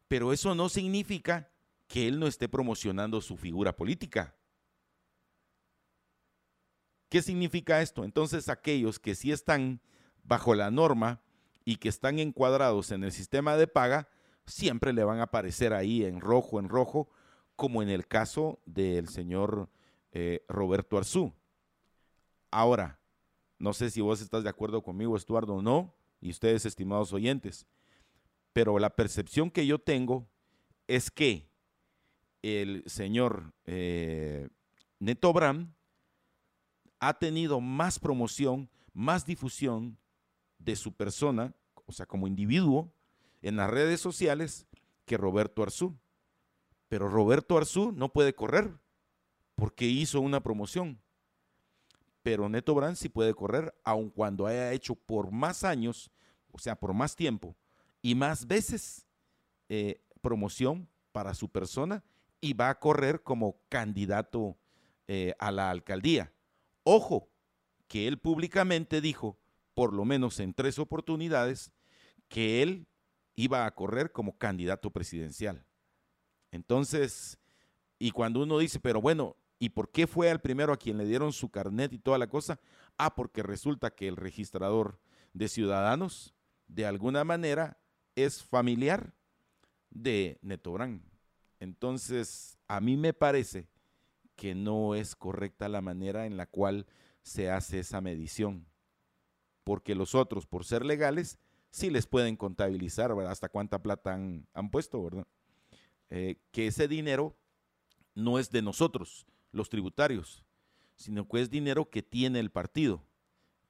Pero 0.07 0.33
eso 0.33 0.55
no 0.55 0.69
significa 0.69 1.51
que 1.87 2.07
él 2.07 2.19
no 2.19 2.25
esté 2.25 2.49
promocionando 2.49 3.21
su 3.21 3.37
figura 3.37 3.75
política. 3.75 4.35
¿Qué 7.09 7.21
significa 7.21 7.83
esto? 7.83 8.05
Entonces 8.05 8.49
aquellos 8.49 8.97
que 8.97 9.13
sí 9.13 9.31
están 9.31 9.81
bajo 10.23 10.55
la 10.55 10.71
norma 10.71 11.21
y 11.63 11.75
que 11.75 11.89
están 11.89 12.17
encuadrados 12.17 12.89
en 12.89 13.03
el 13.03 13.11
sistema 13.11 13.55
de 13.55 13.67
paga, 13.67 14.09
siempre 14.47 14.93
le 14.93 15.03
van 15.03 15.19
a 15.19 15.23
aparecer 15.23 15.73
ahí 15.73 16.03
en 16.03 16.19
rojo, 16.19 16.59
en 16.59 16.69
rojo, 16.69 17.09
como 17.55 17.83
en 17.83 17.89
el 17.89 18.07
caso 18.07 18.59
del 18.65 19.09
señor 19.09 19.69
eh, 20.11 20.43
Roberto 20.47 20.97
Arzú. 20.97 21.33
Ahora, 22.49 22.99
no 23.59 23.73
sé 23.73 23.91
si 23.91 24.01
vos 24.01 24.21
estás 24.21 24.43
de 24.43 24.49
acuerdo 24.49 24.81
conmigo, 24.81 25.17
Estuardo, 25.17 25.55
o 25.55 25.61
no, 25.61 25.93
y 26.21 26.29
ustedes, 26.31 26.65
estimados 26.65 27.13
oyentes, 27.13 27.67
pero 28.53 28.79
la 28.79 28.95
percepción 28.95 29.51
que 29.51 29.67
yo 29.67 29.79
tengo 29.79 30.27
es 30.87 31.11
que 31.11 31.49
el 32.41 32.83
señor 32.87 33.53
eh, 33.65 34.47
Neto 34.99 35.33
Bram 35.33 35.75
ha 36.99 37.19
tenido 37.19 37.59
más 37.59 37.99
promoción, 37.99 38.69
más 38.93 39.25
difusión 39.25 39.97
de 40.57 40.75
su 40.75 40.93
persona, 40.93 41.53
o 41.85 41.91
sea, 41.91 42.05
como 42.05 42.27
individuo, 42.27 42.91
en 43.47 43.55
las 43.55 43.69
redes 43.69 44.01
sociales 44.01 44.67
que 45.05 45.15
Roberto 45.15 45.63
Arzú. 45.63 45.97
Pero 46.89 47.07
Roberto 47.07 47.57
Arzú 47.57 47.93
no 47.93 48.11
puede 48.11 48.35
correr 48.35 48.77
porque 49.55 49.85
hizo 49.85 50.19
una 50.19 50.41
promoción. 50.43 51.01
Pero 52.23 52.49
Neto 52.49 52.75
Brand 52.75 52.97
sí 52.97 53.07
puede 53.07 53.33
correr, 53.33 53.73
aun 53.85 54.09
cuando 54.09 54.47
haya 54.47 54.73
hecho 54.73 54.95
por 54.95 55.31
más 55.31 55.63
años, 55.63 56.11
o 56.51 56.59
sea, 56.59 56.75
por 56.75 56.93
más 56.93 57.15
tiempo 57.15 57.55
y 58.01 58.15
más 58.15 58.47
veces 58.47 59.07
eh, 59.69 60.01
promoción 60.19 60.89
para 61.13 61.33
su 61.33 61.49
persona 61.49 62.03
y 62.41 62.51
va 62.53 62.69
a 62.69 62.79
correr 62.79 63.23
como 63.23 63.61
candidato 63.69 64.57
eh, 65.07 65.35
a 65.39 65.51
la 65.51 65.69
alcaldía. 65.69 66.33
Ojo, 66.83 67.29
que 67.87 68.09
él 68.09 68.19
públicamente 68.19 68.99
dijo, 68.99 69.39
por 69.73 69.93
lo 69.93 70.03
menos 70.03 70.41
en 70.41 70.53
tres 70.53 70.79
oportunidades, 70.79 71.71
que 72.27 72.61
él 72.61 72.87
iba 73.37 73.65
a 73.65 73.73
correr 73.73 74.11
como 74.11 74.37
candidato 74.37 74.89
presidencial. 74.91 75.63
Entonces, 76.51 77.37
y 77.99 78.11
cuando 78.11 78.41
uno 78.41 78.57
dice, 78.57 78.79
pero 78.79 78.99
bueno, 78.99 79.37
¿y 79.59 79.69
por 79.69 79.91
qué 79.91 80.07
fue 80.07 80.29
al 80.29 80.41
primero 80.41 80.73
a 80.73 80.77
quien 80.77 80.97
le 80.97 81.05
dieron 81.05 81.31
su 81.31 81.49
carnet 81.49 81.93
y 81.93 81.99
toda 81.99 82.17
la 82.17 82.27
cosa? 82.27 82.59
Ah, 82.97 83.15
porque 83.15 83.43
resulta 83.43 83.91
que 83.91 84.07
el 84.07 84.15
registrador 84.15 84.99
de 85.33 85.47
ciudadanos, 85.47 86.33
de 86.67 86.87
alguna 86.87 87.23
manera, 87.23 87.77
es 88.15 88.43
familiar 88.43 89.13
de 89.91 90.39
Neto 90.41 90.73
Brand. 90.73 91.01
Entonces, 91.59 92.57
a 92.67 92.81
mí 92.81 92.97
me 92.97 93.13
parece 93.13 93.69
que 94.35 94.55
no 94.55 94.95
es 94.95 95.15
correcta 95.15 95.69
la 95.69 95.81
manera 95.81 96.25
en 96.25 96.37
la 96.37 96.47
cual 96.47 96.87
se 97.21 97.51
hace 97.51 97.79
esa 97.79 98.01
medición, 98.01 98.65
porque 99.63 99.93
los 99.93 100.15
otros, 100.15 100.47
por 100.47 100.65
ser 100.65 100.85
legales, 100.85 101.37
sí 101.77 101.89
les 101.89 102.07
pueden 102.07 102.35
contabilizar. 102.35 103.11
Hasta 103.11 103.49
cuánta 103.49 103.81
plata 103.81 104.13
han, 104.13 104.69
puesto, 104.71 105.03
¿verdad? 105.03 105.27
Eh, 106.09 106.37
que 106.51 106.67
ese 106.67 106.87
dinero 106.87 107.35
no 108.15 108.39
es 108.39 108.49
de 108.49 108.61
nosotros, 108.61 109.27
los 109.51 109.69
tributarios, 109.69 110.43
sino 110.95 111.27
que 111.27 111.41
es 111.41 111.49
dinero 111.49 111.89
que 111.89 112.01
tiene 112.01 112.39
el 112.39 112.49
partido. 112.49 113.03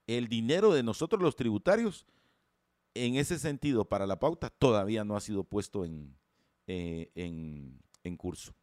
El 0.08 0.30
dinero 0.30 0.74
de 0.74 0.84
nosotros, 0.84 1.22
los 1.22 1.36
tributarios, 1.36 2.06
en 2.94 3.16
ese 3.16 3.38
sentido, 3.38 3.86
para 3.86 4.08
la 4.08 4.20
pauta, 4.20 4.50
todavía 4.50 5.04
no 5.04 5.18
ha 5.18 5.22
sido 5.22 5.44
puesto 5.44 5.84
en, 5.84 6.16
eh, 6.68 7.12
en 7.16 8.18
curso. 8.18 8.54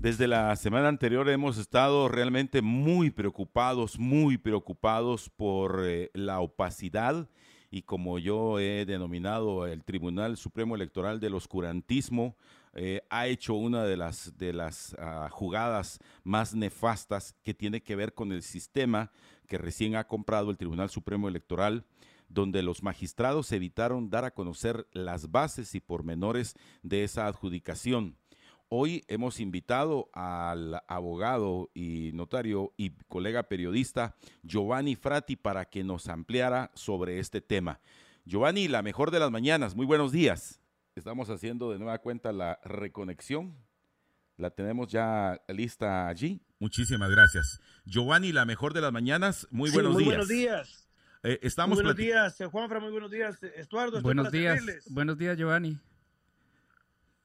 Desde 0.00 0.26
la 0.26 0.56
semana 0.56 0.88
anterior 0.88 1.28
hemos 1.28 1.58
estado 1.58 2.08
realmente 2.08 2.62
muy 2.62 3.10
preocupados, 3.10 3.98
muy 3.98 4.38
preocupados 4.38 5.28
por 5.28 5.82
eh, 5.84 6.10
la 6.14 6.40
opacidad 6.40 7.28
y 7.70 7.82
como 7.82 8.18
yo 8.18 8.58
he 8.58 8.86
denominado 8.86 9.66
el 9.66 9.84
Tribunal 9.84 10.38
Supremo 10.38 10.74
Electoral 10.74 11.20
del 11.20 11.34
Oscurantismo, 11.34 12.34
eh, 12.72 13.02
ha 13.10 13.26
hecho 13.26 13.52
una 13.52 13.84
de 13.84 13.98
las, 13.98 14.38
de 14.38 14.54
las 14.54 14.96
ah, 14.98 15.28
jugadas 15.30 15.98
más 16.24 16.54
nefastas 16.54 17.34
que 17.42 17.52
tiene 17.52 17.82
que 17.82 17.94
ver 17.94 18.14
con 18.14 18.32
el 18.32 18.42
sistema 18.42 19.12
que 19.48 19.58
recién 19.58 19.96
ha 19.96 20.06
comprado 20.06 20.50
el 20.50 20.56
Tribunal 20.56 20.88
Supremo 20.88 21.28
Electoral 21.28 21.84
donde 22.30 22.62
los 22.62 22.82
magistrados 22.82 23.52
evitaron 23.52 24.08
dar 24.08 24.24
a 24.24 24.30
conocer 24.30 24.88
las 24.92 25.30
bases 25.30 25.74
y 25.74 25.80
pormenores 25.80 26.54
de 26.82 27.04
esa 27.04 27.26
adjudicación. 27.26 28.16
Hoy 28.72 29.02
hemos 29.08 29.40
invitado 29.40 30.10
al 30.12 30.80
abogado 30.86 31.72
y 31.74 32.12
notario 32.14 32.72
y 32.76 32.90
colega 33.08 33.48
periodista 33.48 34.14
Giovanni 34.44 34.94
Frati 34.94 35.34
para 35.34 35.64
que 35.64 35.82
nos 35.82 36.06
ampliara 36.06 36.70
sobre 36.74 37.18
este 37.18 37.40
tema. 37.40 37.80
Giovanni, 38.24 38.68
la 38.68 38.82
mejor 38.82 39.10
de 39.10 39.18
las 39.18 39.32
mañanas, 39.32 39.74
muy 39.74 39.86
buenos 39.86 40.12
días. 40.12 40.60
Estamos 40.94 41.30
haciendo 41.30 41.72
de 41.72 41.80
nueva 41.80 41.98
cuenta 41.98 42.30
la 42.30 42.60
reconexión. 42.62 43.56
La 44.36 44.50
tenemos 44.50 44.86
ya 44.86 45.42
lista 45.48 46.06
allí. 46.06 46.40
Muchísimas 46.60 47.10
gracias. 47.10 47.60
Giovanni, 47.86 48.30
la 48.30 48.44
mejor 48.44 48.72
de 48.72 48.82
las 48.82 48.92
mañanas, 48.92 49.48
muy 49.50 49.72
buenos 49.72 49.94
muy 49.94 50.04
días. 50.04 50.14
Buenos 50.14 50.28
días. 50.28 50.88
Eh, 51.24 51.40
estamos 51.42 51.74
muy 51.76 51.82
buenos 51.82 51.96
días, 51.96 52.38
Juanfra, 52.52 52.78
muy 52.78 52.92
buenos 52.92 53.10
días, 53.10 53.42
Estuardo. 53.42 54.00
Buenos 54.00 54.30
días, 54.30 54.62
buenos 54.90 55.18
días, 55.18 55.36
Giovanni. 55.36 55.76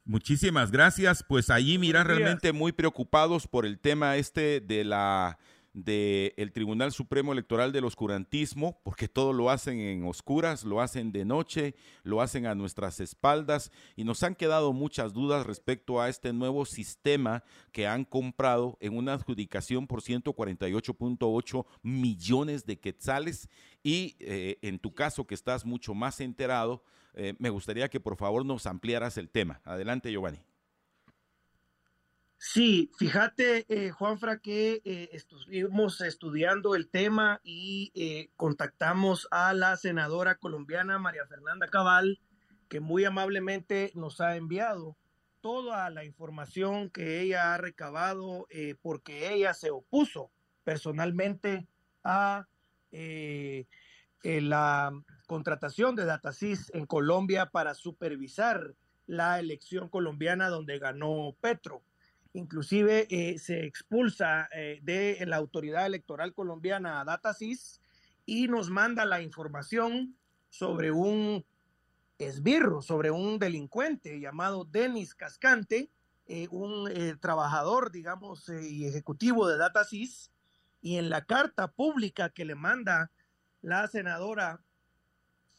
Muchísimas 0.06 0.72
gracias. 0.72 1.26
Pues 1.28 1.49
allí, 1.49 1.80
mira, 1.80 2.03
realmente 2.03 2.53
muy 2.53 2.72
preocupados 2.72 3.47
por 3.47 3.66
el 3.66 3.80
tema 3.80 4.18
este 4.18 4.62
de 4.62 4.84
la 4.84 5.39
del 5.76 6.53
Tribunal 6.53 6.93
Supremo 6.93 7.34
Electoral 7.34 7.74
del 7.74 7.84
Oscurantismo, 7.84 8.80
porque 8.84 9.10
todo 9.10 9.34
lo 9.34 9.49
hacen 9.49 9.80
en 9.82 10.06
oscuras, 10.06 10.64
lo 10.64 10.80
hacen 10.80 11.12
de 11.12 11.26
noche, 11.26 11.76
lo 12.03 12.22
hacen 12.22 12.45
a 12.45 12.56
nuestras 12.56 13.01
espaldas 13.01 13.72
y 13.97 14.06
nos 14.06 14.24
han 14.24 14.36
quedado 14.36 14.72
muchas 14.72 15.12
dudas 15.12 15.45
respecto 15.45 15.99
a 15.99 16.08
este 16.08 16.32
nuevo 16.32 16.66
sistema 16.66 17.43
que 17.74 17.88
han 17.88 18.06
comprado 18.06 18.78
en 18.80 18.95
una 18.95 19.14
adjudicación 19.14 19.86
por 19.86 20.01
148.8 20.01 21.66
millones 21.82 22.66
de 22.66 22.80
quetzales 22.80 23.49
y 23.86 24.16
eh, 24.20 24.58
en 24.64 24.80
tu 24.80 24.96
caso 24.96 25.28
que 25.28 25.36
estás 25.36 25.64
mucho 25.64 25.94
más 25.94 26.20
enterado, 26.20 26.84
eh, 27.14 27.36
me 27.38 27.52
gustaría 27.52 27.88
que 27.88 28.00
por 28.00 28.18
favor 28.18 28.44
nos 28.44 28.66
ampliaras 28.66 29.16
el 29.20 29.30
tema. 29.30 29.62
Adelante, 29.64 30.12
Giovanni. 30.12 30.44
Sí, 32.40 32.92
fíjate, 32.98 33.68
eh, 33.70 33.92
Juanfra, 33.92 34.40
que 34.40 34.82
estuvimos 35.12 36.02
estudiando 36.02 36.74
el 36.74 36.90
tema 36.90 37.42
y 37.44 38.28
contactamos 38.36 39.28
a 39.30 39.54
la 39.54 39.78
senadora 39.78 40.34
colombiana 40.34 40.98
María 40.98 41.28
Fernanda 41.28 41.68
Cabal, 41.68 42.20
que 42.68 42.80
muy 42.80 43.06
amablemente 43.06 43.92
nos 43.94 44.20
ha 44.20 44.36
enviado 44.36 44.98
toda 45.42 45.92
la 45.92 46.06
información 46.06 46.90
que 46.90 47.22
ella 47.22 47.54
ha 47.54 47.58
recabado, 47.60 48.48
porque 48.82 49.32
ella 49.32 49.54
se 49.54 49.70
opuso 49.70 50.32
personalmente 50.64 51.68
a 52.04 52.48
la 54.24 54.91
contratación 55.28 55.96
de 55.96 56.06
Datasys 56.06 56.72
en 56.74 56.86
Colombia 56.86 57.48
para 57.48 57.74
supervisar 57.74 58.76
la 59.08 59.39
elección 59.39 59.89
colombiana 59.89 60.50
donde 60.50 60.80
ganó 60.80 61.36
Petro. 61.41 61.84
Inclusive 62.34 63.08
eh, 63.10 63.39
se 63.39 63.66
expulsa 63.66 64.50
eh, 64.52 64.80
de 64.84 65.24
la 65.26 65.38
autoridad 65.38 65.86
electoral 65.86 66.34
colombiana 66.34 67.00
a 67.00 67.06
Datasys 67.06 67.82
y 68.26 68.48
nos 68.48 68.70
manda 68.70 69.06
la 69.06 69.22
información 69.22 70.18
sobre 70.50 70.91
un 70.91 71.46
esbirro, 72.18 72.82
sobre 72.82 73.12
un 73.12 73.39
delincuente 73.39 74.20
llamado 74.20 74.66
Denis 74.66 75.16
Cascante, 75.16 75.89
eh, 76.28 76.48
un 76.50 76.89
trabajador, 77.22 77.91
digamos, 77.91 78.50
y 78.50 78.86
ejecutivo 78.86 79.48
de 79.48 79.58
Datasys, 79.58 80.32
y 80.86 81.00
en 81.00 81.10
la 81.10 81.26
carta 81.26 81.72
pública 81.72 82.30
que 82.30 82.46
le 82.46 82.54
manda 82.54 83.10
la 83.64 83.88
senadora 83.88 84.64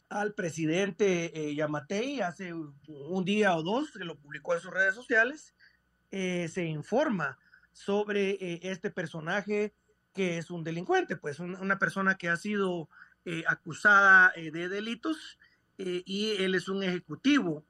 al 0.07 0.33
presidente 0.33 1.53
Yamatei 1.53 2.21
hace 2.21 2.53
un 2.53 3.25
día 3.25 3.53
o 3.57 3.61
dos, 3.61 3.91
que 3.91 4.05
lo 4.05 4.17
publicó 4.17 4.53
en 4.53 4.61
sus 4.61 4.71
redes 4.71 4.95
sociales, 4.95 5.53
eh, 6.11 6.47
se 6.47 6.63
informa 6.63 7.37
sobre 7.73 8.37
eh, 8.39 8.59
este 8.63 8.89
personaje 8.89 9.73
que 10.13 10.37
es 10.37 10.49
un 10.49 10.63
delincuente, 10.63 11.17
pues 11.17 11.41
una 11.41 11.77
persona 11.77 12.15
que 12.15 12.29
ha 12.29 12.37
sido 12.37 12.87
eh, 13.25 13.43
acusada 13.47 14.31
de 14.33 14.69
delitos 14.69 15.37
y 15.77 16.37
él 16.39 16.55
es 16.55 16.69
un 16.69 16.83
ejecutivo 16.83 17.65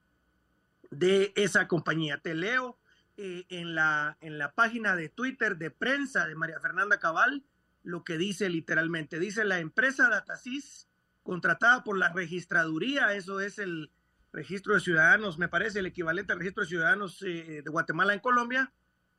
de 0.91 1.33
esa 1.35 1.67
compañía. 1.67 2.19
Te 2.19 2.35
leo 2.35 2.77
en, 3.17 3.75
la, 3.75 4.17
en 4.21 4.37
la 4.37 4.53
página 4.53 4.95
de 4.95 5.09
Twitter 5.09 5.57
de 5.57 5.71
prensa 5.71 6.27
de 6.27 6.35
María 6.35 6.59
Fernanda 6.59 6.99
Cabal 6.99 7.43
lo 7.83 8.03
que 8.03 8.17
dice 8.17 8.49
literalmente. 8.49 9.17
Dice 9.19 9.45
la 9.45 9.59
empresa 9.59 10.09
Datasys, 10.09 10.87
contratada 11.23 11.83
por 11.83 11.97
la 11.97 12.11
registraduría, 12.11 13.13
eso 13.13 13.39
es 13.39 13.59
el, 13.59 13.91
registro 14.37 14.75
de 14.75 14.81
ciudadanos, 14.81 15.39
me 15.39 15.47
parece 15.47 15.79
el 15.79 15.87
equivalente 15.87 16.33
al 16.33 16.39
registro 16.39 16.63
de 16.63 16.69
ciudadanos 16.69 17.21
eh, 17.23 17.61
de 17.63 17.71
Guatemala 17.71 18.13
en 18.13 18.19
Colombia, 18.19 18.71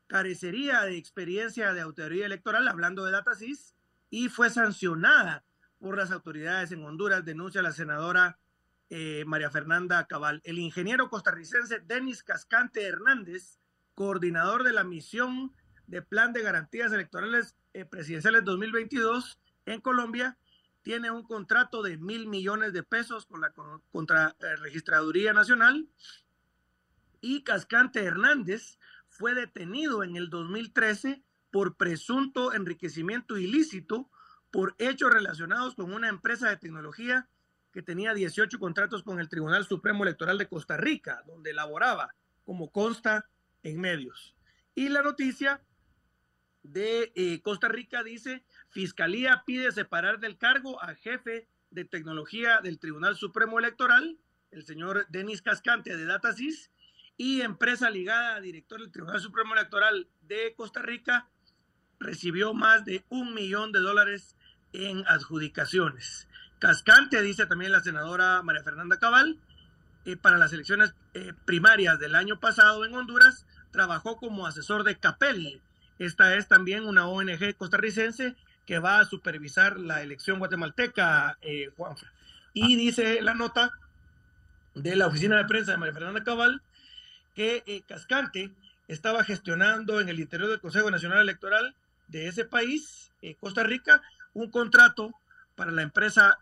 carecería 0.07 0.83
de 0.83 0.97
experiencia 0.97 1.75
de 1.75 1.81
autoridad 1.81 2.27
electoral, 2.27 2.69
hablando 2.69 3.05
de 3.05 3.13
Datasys, 3.13 3.75
y 4.11 4.29
fue 4.29 4.49
sancionada 4.49 5.45
por 5.79 5.97
las 5.97 6.13
autoridades 6.13 6.73
en 6.73 6.85
Honduras, 6.85 7.25
denuncia 7.25 7.63
la 7.63 7.73
senadora 7.73 8.39
eh, 8.91 9.25
María 9.27 9.51
Fernanda 9.51 10.07
Cabal. 10.07 10.41
El 10.45 10.59
ingeniero 10.59 11.11
costarricense 11.11 11.81
Denis 11.81 12.23
Cascante 12.23 12.87
Hernández, 12.87 13.59
coordinador 13.99 14.63
de 14.63 14.73
la 14.73 14.85
misión 14.85 15.53
de 15.89 16.03
Plan 16.03 16.33
de 16.33 16.41
Garantías 16.41 16.93
Electorales 16.93 17.57
eh, 17.75 17.85
Presidenciales 17.85 18.45
2022 18.45 19.41
en 19.67 19.81
Colombia, 19.81 20.39
tiene 20.83 21.11
un 21.11 21.25
contrato 21.25 21.83
de 21.83 21.97
mil 21.97 22.29
millones 22.29 22.73
de 22.73 22.85
pesos 22.85 23.27
con 23.27 23.41
la 23.41 23.53
contra 23.91 24.37
eh, 24.39 24.55
Registraduría 24.61 25.33
Nacional. 25.33 25.89
Y 27.21 27.43
Cascante 27.43 28.05
Hernández 28.05 28.79
fue 29.09 29.35
detenido 29.35 30.05
en 30.05 30.15
el 30.15 30.31
2013 30.31 31.25
por 31.51 31.77
presunto 31.77 32.53
enriquecimiento 32.53 33.37
ilícito 33.37 34.09
por 34.53 34.77
hechos 34.79 35.13
relacionados 35.13 35.75
con 35.75 35.93
una 35.93 36.09
empresa 36.09 36.49
de 36.49 36.57
tecnología 36.57 37.29
que 37.73 37.83
tenía 37.83 38.15
18 38.15 38.61
contratos 38.61 39.03
con 39.03 39.19
el 39.19 39.29
Tribunal 39.29 39.67
Supremo 39.67 40.05
Electoral 40.05 40.39
de 40.39 40.49
Costa 40.49 40.77
Rica, 40.77 41.25
donde 41.27 41.53
laboraba, 41.53 42.15
como 42.45 42.71
consta 42.71 43.29
en 43.71 43.81
medios. 43.81 44.35
Y 44.75 44.89
la 44.89 45.03
noticia 45.03 45.61
de 46.63 47.13
eh, 47.15 47.41
Costa 47.43 47.69
Rica 47.69 48.03
dice 48.03 48.45
Fiscalía 48.69 49.43
pide 49.47 49.73
separar 49.73 50.21
del 50.21 50.37
cargo 50.37 50.83
a 50.83 50.95
jefe 50.95 51.49
de 51.71 51.85
tecnología 51.85 52.61
del 52.63 52.79
Tribunal 52.79 53.17
Supremo 53.17 53.59
Electoral, 53.59 54.19
el 54.51 54.65
señor 54.65 55.07
Denis 55.09 55.43
Cascante 55.43 55.97
de 55.97 56.05
Datasys, 56.05 56.71
y 57.17 57.41
empresa 57.41 57.91
ligada 57.91 58.37
a 58.37 58.41
director 58.41 58.81
del 58.81 58.93
Tribunal 58.93 59.21
Supremo 59.21 59.55
Electoral 59.55 60.09
de 60.23 60.55
Costa 60.57 60.83
Rica 60.83 61.29
recibió 61.99 62.55
más 62.55 62.85
de 62.85 63.05
un 63.09 63.35
millón 63.35 63.73
de 63.73 63.81
dólares 63.81 64.37
en 64.73 65.05
adjudicaciones. 65.07 66.29
Cascante, 66.61 67.21
dice 67.23 67.47
también 67.47 67.73
la 67.73 67.81
senadora 67.81 68.43
María 68.43 68.63
Fernanda 68.63 68.99
Cabal, 68.99 69.39
eh, 70.05 70.17
para 70.17 70.39
las 70.39 70.53
elecciones 70.53 70.95
eh, 71.15 71.33
primarias 71.45 71.99
del 71.99 72.15
año 72.15 72.39
pasado 72.41 72.85
en 72.85 72.95
Honduras, 72.95 73.47
trabajó 73.71 74.17
como 74.17 74.47
asesor 74.47 74.85
de 74.85 74.97
CAPEL. 74.97 75.61
Esta 75.99 76.35
es 76.37 76.49
también 76.49 76.87
una 76.87 77.07
ONG 77.07 77.57
costarricense 77.57 78.37
que 78.69 78.79
va 78.79 79.01
a 79.01 79.05
supervisar 79.07 79.79
la 79.79 80.03
elección 80.03 80.39
guatemalteca, 80.39 81.39
eh, 81.41 81.71
Juanfra. 81.77 82.13
Y 82.53 82.75
ah. 82.75 82.77
dice 82.77 83.23
la 83.23 83.35
nota 83.35 83.73
de 84.75 84.95
la 84.95 85.07
oficina 85.07 85.39
de 85.39 85.47
prensa 85.47 85.73
de 85.73 85.79
María 85.79 85.95
Fernanda 85.95 86.23
Cabal 86.23 86.61
que 87.35 87.63
eh, 87.67 87.83
Cascante 87.89 88.53
estaba 88.87 89.25
gestionando 89.25 90.01
en 90.01 90.11
el 90.11 90.21
interior 90.21 90.51
del 90.51 90.61
Consejo 90.61 90.91
Nacional 90.91 91.21
Electoral 91.21 91.75
de 92.09 92.29
ese 92.29 92.45
país, 92.45 93.11
eh, 93.23 93.37
Costa 93.41 93.63
Rica, 93.63 94.03
un 94.35 94.51
contrato 94.51 95.13
para 95.57 95.73
la 95.73 95.83
empresa 95.83 96.39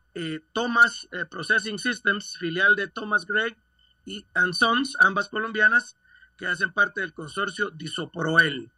Thomas 0.52 1.08
Processing 1.30 1.78
Systems, 1.78 2.36
filial 2.38 2.76
de 2.76 2.86
Thomas 2.86 3.24
Gregg 3.24 3.56
y 4.04 4.26
Sons, 4.52 4.96
ambas 5.00 5.28
colombianas, 5.28 5.96
que 6.36 6.46
hacen 6.46 6.72
parte 6.72 7.00
del 7.00 7.14
consorcio 7.14 7.70
Disoproel. 7.70 8.70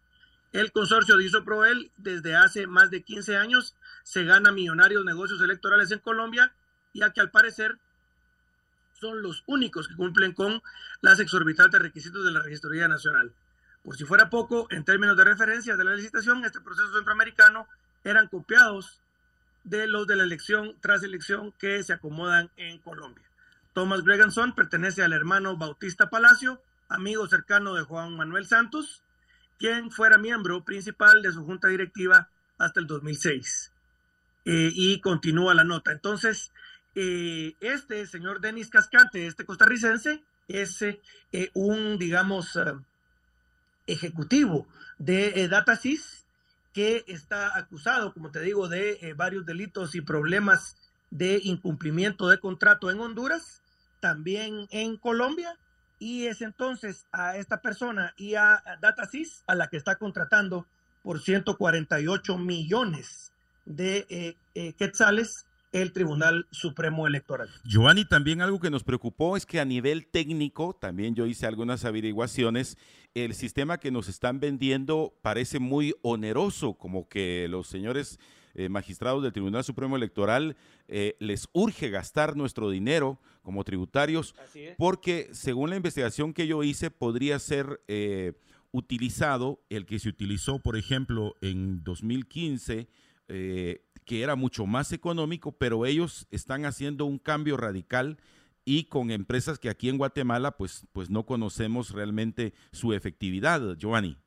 El 0.52 0.72
consorcio 0.72 1.16
de 1.16 1.24
Isoproel 1.24 1.90
desde 1.96 2.34
hace 2.34 2.66
más 2.66 2.90
de 2.90 3.02
15 3.02 3.36
años 3.36 3.76
se 4.02 4.24
gana 4.24 4.50
millonarios 4.50 5.04
negocios 5.04 5.40
electorales 5.42 5.90
en 5.90 5.98
Colombia, 5.98 6.52
ya 6.94 7.12
que 7.12 7.20
al 7.20 7.30
parecer 7.30 7.78
son 8.94 9.22
los 9.22 9.44
únicos 9.46 9.88
que 9.88 9.94
cumplen 9.94 10.32
con 10.32 10.62
las 11.00 11.20
exorbitantes 11.20 11.80
requisitos 11.80 12.24
de 12.24 12.32
la 12.32 12.42
Registraduría 12.42 12.88
Nacional. 12.88 13.32
Por 13.82 13.96
si 13.96 14.04
fuera 14.04 14.30
poco, 14.30 14.66
en 14.70 14.84
términos 14.84 15.16
de 15.16 15.24
referencia 15.24 15.76
de 15.76 15.84
la 15.84 15.94
licitación, 15.94 16.44
este 16.44 16.61
proceso 16.61 16.92
centroamericano 16.94 17.68
eran 18.02 18.26
copiados 18.26 19.00
de 19.64 19.86
los 19.86 20.06
de 20.06 20.16
la 20.16 20.24
elección 20.24 20.76
tras 20.80 21.02
elección 21.02 21.52
que 21.52 21.82
se 21.82 21.92
acomodan 21.92 22.50
en 22.56 22.78
Colombia. 22.78 23.24
Thomas 23.74 24.02
Greganson 24.02 24.54
pertenece 24.54 25.02
al 25.02 25.12
hermano 25.12 25.56
Bautista 25.56 26.11
Palacio, 26.11 26.61
amigo 26.89 27.26
cercano 27.28 27.74
de 27.74 27.82
Juan 27.82 28.16
Manuel 28.16 28.47
Santos, 28.47 29.03
quien 29.59 29.91
fuera 29.91 30.18
miembro 30.18 30.64
principal 30.64 31.22
de 31.22 31.32
su 31.32 31.45
junta 31.45 31.68
directiva 31.68 32.28
hasta 32.59 32.80
el 32.80 32.86
2006. 32.86 33.72
Eh, 34.45 34.72
y 34.74 35.01
continúa 35.01 35.55
la 35.55 35.64
nota. 35.64 35.93
Entonces, 35.93 36.53
eh, 36.95 37.55
este 37.61 38.07
señor 38.07 38.41
Denis 38.41 38.68
Cascante, 38.68 39.26
este 39.26 39.45
costarricense, 39.45 40.22
es 40.49 40.80
eh, 40.82 40.97
un, 41.53 41.99
digamos, 41.99 42.59
ejecutivo 43.86 44.66
de 44.99 45.47
Datasys 45.49 46.24
que 46.72 47.05
está 47.07 47.59
acusado, 47.59 48.14
como 48.14 48.30
te 48.30 48.41
digo, 48.41 48.68
de 48.68 49.14
varios 49.16 49.45
delitos 49.45 49.95
y 49.95 50.01
problemas 50.01 50.76
de 51.11 51.41
incumplimiento 51.43 52.28
de 52.28 52.41
contrato 52.41 52.91
en 52.91 53.01
Honduras, 53.01 53.61
también 54.01 54.66
en 54.70 54.97
Colombia 54.97 55.59
y 55.99 56.26
es 56.26 56.42
entonces 56.42 57.07
a 57.12 57.36
esta 57.36 57.61
persona 57.61 58.14
y 58.16 58.34
a 58.34 58.62
DataSys 58.80 59.44
a 59.46 59.55
la 59.55 59.68
que 59.68 59.76
está 59.76 59.96
contratando 59.96 60.66
por 61.03 61.20
148 61.20 62.38
millones 62.38 63.32
de 63.64 64.07
eh, 64.09 64.36
eh, 64.55 64.72
quetzales 64.74 65.46
el 65.72 65.92
Tribunal 65.92 66.46
Supremo 66.51 67.07
Electoral. 67.07 67.49
Giovanni, 67.64 68.05
también 68.07 68.40
algo 68.40 68.59
que 68.59 68.70
nos 68.70 68.84
preocupó 68.84 69.36
es 69.36 69.44
que 69.44 69.61
a 69.61 69.64
nivel 69.64 70.07
técnico, 70.07 70.74
también 70.74 71.14
yo 71.14 71.26
hice 71.26 71.46
algunas 71.46 71.84
averiguaciones, 71.84 72.78
el 73.14 73.34
sistema 73.34 73.78
que 73.78 73.90
nos 73.90 74.09
están 74.09 74.40
vendiendo 74.40 75.14
parece 75.22 75.59
muy 75.59 75.94
oneroso, 76.03 76.74
como 76.74 77.09
que 77.09 77.46
los 77.51 77.66
señores 77.66 78.18
eh, 78.55 78.68
magistrados 78.68 79.22
del 79.22 79.32
Tribunal 79.32 79.64
Supremo 79.64 79.96
Electoral 79.96 80.57
eh, 80.88 81.16
les 81.20 81.49
urge 81.53 81.90
gastar 81.90 82.36
nuestro 82.36 82.70
dinero 82.70 83.20
como 83.42 83.64
tributarios, 83.64 84.34
porque 84.76 85.28
según 85.32 85.70
la 85.70 85.76
investigación 85.76 86.34
que 86.34 86.46
yo 86.46 86.62
hice, 86.62 86.90
podría 86.90 87.38
ser 87.38 87.80
eh, 87.88 88.34
utilizado 88.72 89.62
el 89.70 89.86
que 89.86 89.99
se 89.99 90.09
utilizó, 90.09 90.59
por 90.59 90.76
ejemplo, 90.76 91.34
en 91.40 91.82
2015 91.82 92.88
que 93.28 94.22
era 94.22 94.36
mucho 94.36 94.64
más 94.64 94.92
económico, 94.92 95.53
pero 95.53 95.84
ellos 95.84 96.26
están 96.30 96.64
haciendo 96.64 97.05
un 97.05 97.18
cambio 97.18 97.59
radical 97.59 98.18
y 98.64 98.84
con 98.84 99.11
empresas 99.11 99.59
que 99.59 99.70
aquí 99.70 99.88
en 99.88 99.96
Guatemala 99.96 100.53
pues, 100.57 100.86
pues 100.92 101.09
no 101.09 101.24
conocemos 101.24 101.90
realmente 101.90 102.53
su 102.72 102.92
efectividad, 102.92 103.76
Giovanni. 103.76 104.18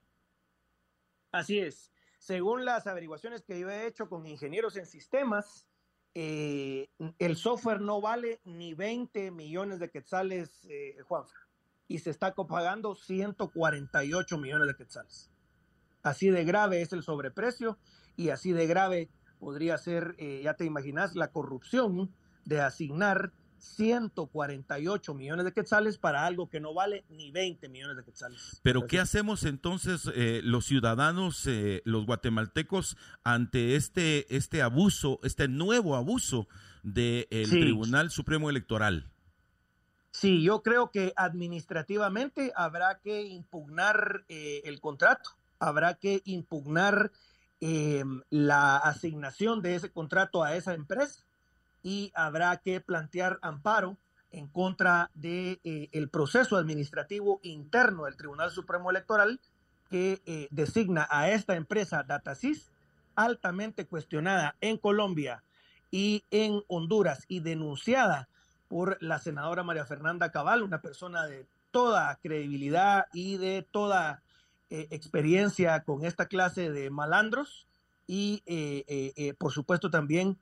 Así 1.32 1.60
es. 1.60 1.92
Según 2.22 2.66
las 2.66 2.86
averiguaciones 2.86 3.42
que 3.42 3.60
yo 3.60 3.68
he 3.72 3.88
hecho 3.88 4.08
con 4.08 4.28
ingenieros 4.28 4.78
en 4.78 4.86
sistemas, 4.86 5.66
eh, 6.14 6.88
el 7.18 7.36
software 7.36 7.82
no 7.82 8.00
vale 8.00 8.40
ni 8.46 8.76
20 8.76 9.32
millones 9.32 9.80
de 9.80 9.90
quetzales, 9.90 10.64
eh, 10.70 10.98
y 11.88 11.98
se 11.98 12.12
está 12.12 12.36
pagando 12.36 12.94
148 12.94 14.38
millones 14.38 14.68
de 14.68 14.76
quetzales. 14.76 15.32
Así 16.04 16.30
de 16.30 16.46
grave 16.46 16.84
es 16.84 16.94
el 16.94 17.02
sobreprecio 17.02 17.80
y 18.16 18.30
así 18.30 18.52
de 18.52 18.68
grave 18.68 19.10
podría 19.40 19.80
ser, 19.80 20.14
eh, 20.20 20.42
ya 20.44 20.54
te 20.54 20.66
imaginas, 20.66 21.16
la 21.16 21.32
corrupción 21.32 22.14
de 22.46 22.62
asignar 22.62 23.34
148 23.62 25.14
millones 25.14 25.46
de 25.46 25.54
quetzales 25.54 25.98
para 25.98 26.26
algo 26.26 26.50
que 26.50 26.60
no 26.60 26.74
vale 26.74 27.06
ni 27.10 27.32
20 27.32 27.70
millones 27.70 27.98
de 27.98 28.04
quetzales. 28.04 28.60
Pero 28.64 28.88
¿qué 28.88 29.00
hacemos 29.00 29.44
entonces 29.44 30.10
eh, 30.16 30.42
los 30.44 30.66
ciudadanos, 30.66 31.48
eh, 31.48 31.82
los 31.86 32.06
guatemaltecos, 32.06 32.98
ante 33.24 33.76
este, 33.76 34.36
este 34.36 34.62
abuso, 34.62 35.20
este 35.24 35.48
nuevo 35.48 35.96
abuso 35.96 36.48
del 36.84 37.28
Tribunal 37.50 38.12
Supremo 38.12 38.50
Electoral? 38.50 39.10
Sí, 40.12 40.44
yo 40.44 40.62
creo 40.62 40.92
que 40.92 41.14
administrativamente 41.16 42.52
habrá 42.56 43.00
que 43.00 43.22
impugnar 43.24 44.26
el 44.28 44.82
contrato, 44.82 45.30
habrá 45.60 45.94
que 45.94 46.22
impugnar 46.26 47.12
eh, 47.64 48.04
la 48.32 48.78
asignación 48.78 49.62
de 49.62 49.76
ese 49.76 49.92
contrato 49.92 50.44
a 50.44 50.56
esa 50.56 50.74
empresa 50.74 51.24
y 51.84 52.12
habrá 52.16 52.58
que 52.58 52.82
plantear 52.82 53.40
amparo 53.42 53.98
en 54.32 54.48
contra 54.48 55.12
de 55.14 55.60
eh, 55.64 55.90
el 55.92 56.10
proceso 56.10 56.58
administrativo 56.58 57.40
interno 57.44 58.06
del 58.06 58.16
Tribunal 58.16 58.52
Supremo 58.52 58.90
Electoral 58.90 59.40
que 59.90 60.22
eh, 60.26 60.48
designa 60.52 61.08
a 61.12 61.30
esta 61.30 61.56
empresa 61.56 62.04
Datasys 62.04 62.72
altamente 63.16 63.86
cuestionada 63.86 64.56
en 64.62 64.78
Colombia 64.78 65.44
y 65.92 66.24
en 66.32 66.64
Honduras 66.68 67.26
y 67.28 67.42
denunciada 67.42 68.30
por 68.70 68.98
la 69.02 69.20
senadora 69.20 69.64
María 69.64 69.86
Fernanda 69.86 70.32
Cabal, 70.32 70.64
una 70.64 70.82
persona 70.82 71.26
de 71.26 71.46
toda 71.72 72.18
credibilidad 72.24 73.08
y 73.12 73.36
de 73.36 73.68
toda 73.70 74.22
eh, 74.70 74.88
experiencia 74.92 75.84
con 75.84 76.06
esta 76.06 76.28
clase 76.28 76.72
de 76.72 76.90
malandros 76.90 77.68
y, 78.08 78.44
por 79.38 79.54
supuesto, 79.54 79.90
también, 79.90 80.38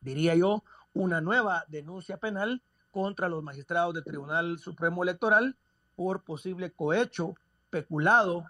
diría 0.00 0.34
yo, 0.34 0.64
una 0.92 1.20
nueva 1.20 1.64
denuncia 1.68 2.16
penal 2.18 2.62
contra 2.90 3.28
los 3.28 3.42
magistrados 3.42 3.94
del 3.94 4.04
Tribunal 4.04 4.58
Supremo 4.58 5.02
Electoral 5.02 5.56
por 5.96 6.22
posible 6.22 6.72
cohecho, 6.72 7.34
peculado 7.70 8.46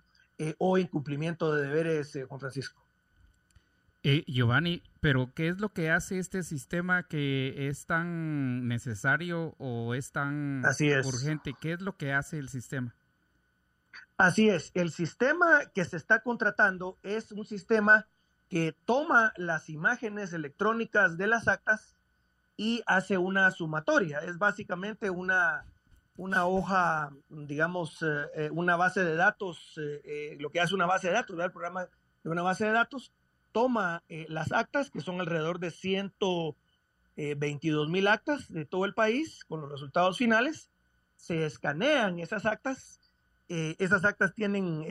o 0.59 0.78
incumplimiento 0.78 1.55
de 1.55 1.62
deberes, 1.62 2.18
Juan 2.28 2.40
Francisco. 2.40 2.80
Giovanni, 4.03 4.82
pero 5.01 5.30
¿qué 5.34 5.48
es 5.48 5.61
lo 5.61 5.74
que 5.74 5.90
hace 5.90 6.18
este 6.18 6.42
sistema 6.42 7.03
que 7.03 7.68
es 7.68 7.84
tan 7.84 8.66
necesario 8.66 9.55
o 9.59 9.94
es 9.94 10.12
tan 10.12 10.62
urgente? 11.05 11.55
¿Qué 11.61 11.74
es 11.74 11.82
lo 11.82 11.96
que 11.96 12.14
hace 12.14 12.38
el 12.38 12.48
sistema? 12.48 12.94
Así 14.16 14.48
es, 14.48 14.70
el 14.74 14.90
sistema 14.90 15.66
que 15.74 15.84
se 15.84 15.96
está 15.96 16.22
contratando 16.22 16.98
es 17.03 17.32
un 17.32 17.44
sistema 17.44 18.07
que 18.51 18.76
toma 18.84 19.32
las 19.36 19.70
imágenes 19.70 20.32
electrónicas 20.32 21.16
de 21.16 21.28
las 21.28 21.46
actas 21.46 21.94
y 22.57 22.82
hace 22.84 23.16
una 23.16 23.53
sumatoria. 23.53 24.18
Es 24.18 24.38
básicamente 24.38 25.09
una, 25.09 25.64
una 26.16 26.46
hoja, 26.46 27.12
digamos, 27.28 28.03
eh, 28.03 28.24
eh, 28.34 28.51
una 28.53 28.74
base 28.74 29.05
de 29.05 29.14
datos, 29.14 29.78
eh, 29.78 30.36
lo 30.40 30.51
que 30.51 30.61
hace 30.61 30.74
una 30.74 30.86
base 30.86 31.07
de 31.07 31.12
datos, 31.14 31.38
el 31.38 31.53
programa 31.53 31.86
de 32.24 32.30
una 32.30 32.42
base 32.42 32.64
de 32.66 32.72
datos, 32.72 33.12
toma 33.53 34.03
las 34.09 34.51
actas, 34.53 34.90
que 34.90 35.01
son 35.01 35.20
alrededor 35.20 35.61
de 35.61 35.70
122 35.70 37.88
mil 37.88 38.09
actas 38.09 38.53
de 38.53 38.64
todo 38.64 38.84
el 38.84 38.94
país, 38.94 39.44
con 39.44 39.61
los 39.61 39.70
resultados 39.70 40.18
finales, 40.18 40.70
se 41.16 41.46
escanean 41.46 42.18
esas 42.18 42.46
actas 42.46 42.96
esas 43.48 44.05
actas 44.05 44.32
tienen 44.32 44.84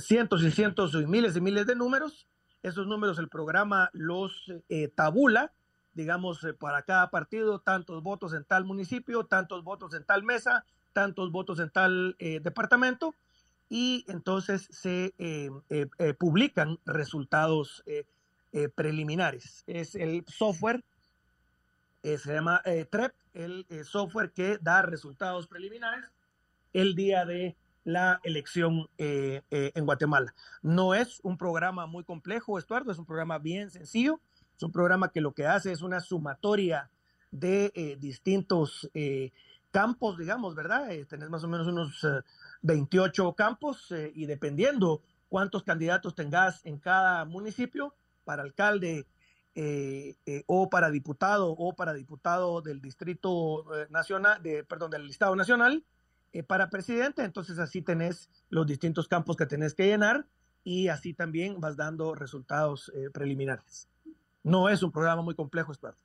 cientos 0.00 0.42
y 0.42 0.50
cientos 0.50 0.92
y 0.92 1.06
miles 1.06 1.34
y 1.34 1.40
miles 1.40 1.66
de 1.66 1.76
números. 1.76 2.28
Esos 2.62 2.86
números 2.86 3.18
el 3.18 3.28
programa 3.28 3.90
los 3.92 4.52
tabula, 4.94 5.52
digamos, 5.94 6.46
para 6.58 6.82
cada 6.82 7.10
partido, 7.10 7.60
tantos 7.60 8.02
votos 8.02 8.32
en 8.34 8.44
tal 8.44 8.64
municipio, 8.64 9.24
tantos 9.24 9.64
votos 9.64 9.94
en 9.94 10.04
tal 10.04 10.22
mesa, 10.22 10.64
tantos 10.92 11.30
votos 11.30 11.60
en 11.60 11.70
tal 11.70 12.16
departamento, 12.18 13.14
y 13.68 14.04
entonces 14.08 14.68
se 14.70 15.14
publican 16.18 16.78
resultados 16.84 17.84
preliminares. 18.74 19.62
Es 19.66 19.94
el 19.94 20.24
software, 20.26 20.84
se 22.02 22.32
llama 22.32 22.62
TREP, 22.90 23.14
el 23.34 23.66
software 23.84 24.32
que 24.32 24.58
da 24.58 24.82
resultados 24.82 25.46
preliminares 25.46 26.04
el 26.72 26.94
día 26.94 27.24
de 27.24 27.56
la 27.88 28.20
elección 28.22 28.86
eh, 28.98 29.40
eh, 29.50 29.72
en 29.74 29.86
Guatemala. 29.86 30.34
No 30.60 30.92
es 30.92 31.20
un 31.22 31.38
programa 31.38 31.86
muy 31.86 32.04
complejo, 32.04 32.58
Estuardo, 32.58 32.92
es 32.92 32.98
un 32.98 33.06
programa 33.06 33.38
bien 33.38 33.70
sencillo, 33.70 34.20
es 34.54 34.62
un 34.62 34.72
programa 34.72 35.10
que 35.10 35.22
lo 35.22 35.32
que 35.32 35.46
hace 35.46 35.72
es 35.72 35.80
una 35.80 36.00
sumatoria 36.00 36.90
de 37.30 37.72
eh, 37.74 37.96
distintos 37.98 38.90
campos, 39.70 40.18
digamos, 40.18 40.54
¿verdad? 40.54 40.88
tenés 41.08 41.30
más 41.30 41.44
o 41.44 41.48
menos 41.48 41.66
unos 41.66 42.06
28 42.60 43.32
campos 43.32 43.92
y 44.14 44.26
dependiendo 44.26 45.02
cuántos 45.30 45.62
candidatos 45.62 46.14
tengas 46.14 46.64
en 46.66 46.78
cada 46.78 47.24
municipio 47.24 47.94
para 48.24 48.42
alcalde 48.42 49.06
o 50.46 50.68
para 50.68 50.90
diputado 50.90 51.50
o 51.52 51.74
para 51.74 51.94
diputado 51.94 52.60
del 52.60 52.82
distrito 52.82 53.64
nacional, 53.88 54.42
de, 54.42 54.64
perdón, 54.64 54.90
del 54.90 55.08
Estado 55.08 55.36
Nacional, 55.36 55.84
eh, 56.32 56.42
para 56.42 56.70
presidente, 56.70 57.24
entonces 57.24 57.58
así 57.58 57.82
tenés 57.82 58.28
los 58.50 58.66
distintos 58.66 59.08
campos 59.08 59.36
que 59.36 59.46
tenés 59.46 59.74
que 59.74 59.86
llenar 59.86 60.26
y 60.64 60.88
así 60.88 61.14
también 61.14 61.60
vas 61.60 61.76
dando 61.76 62.14
resultados 62.14 62.92
eh, 62.94 63.10
preliminares. 63.12 63.88
No 64.42 64.68
es 64.68 64.82
un 64.82 64.92
programa 64.92 65.22
muy 65.22 65.34
complejo, 65.34 65.72
Eduardo. 65.72 65.98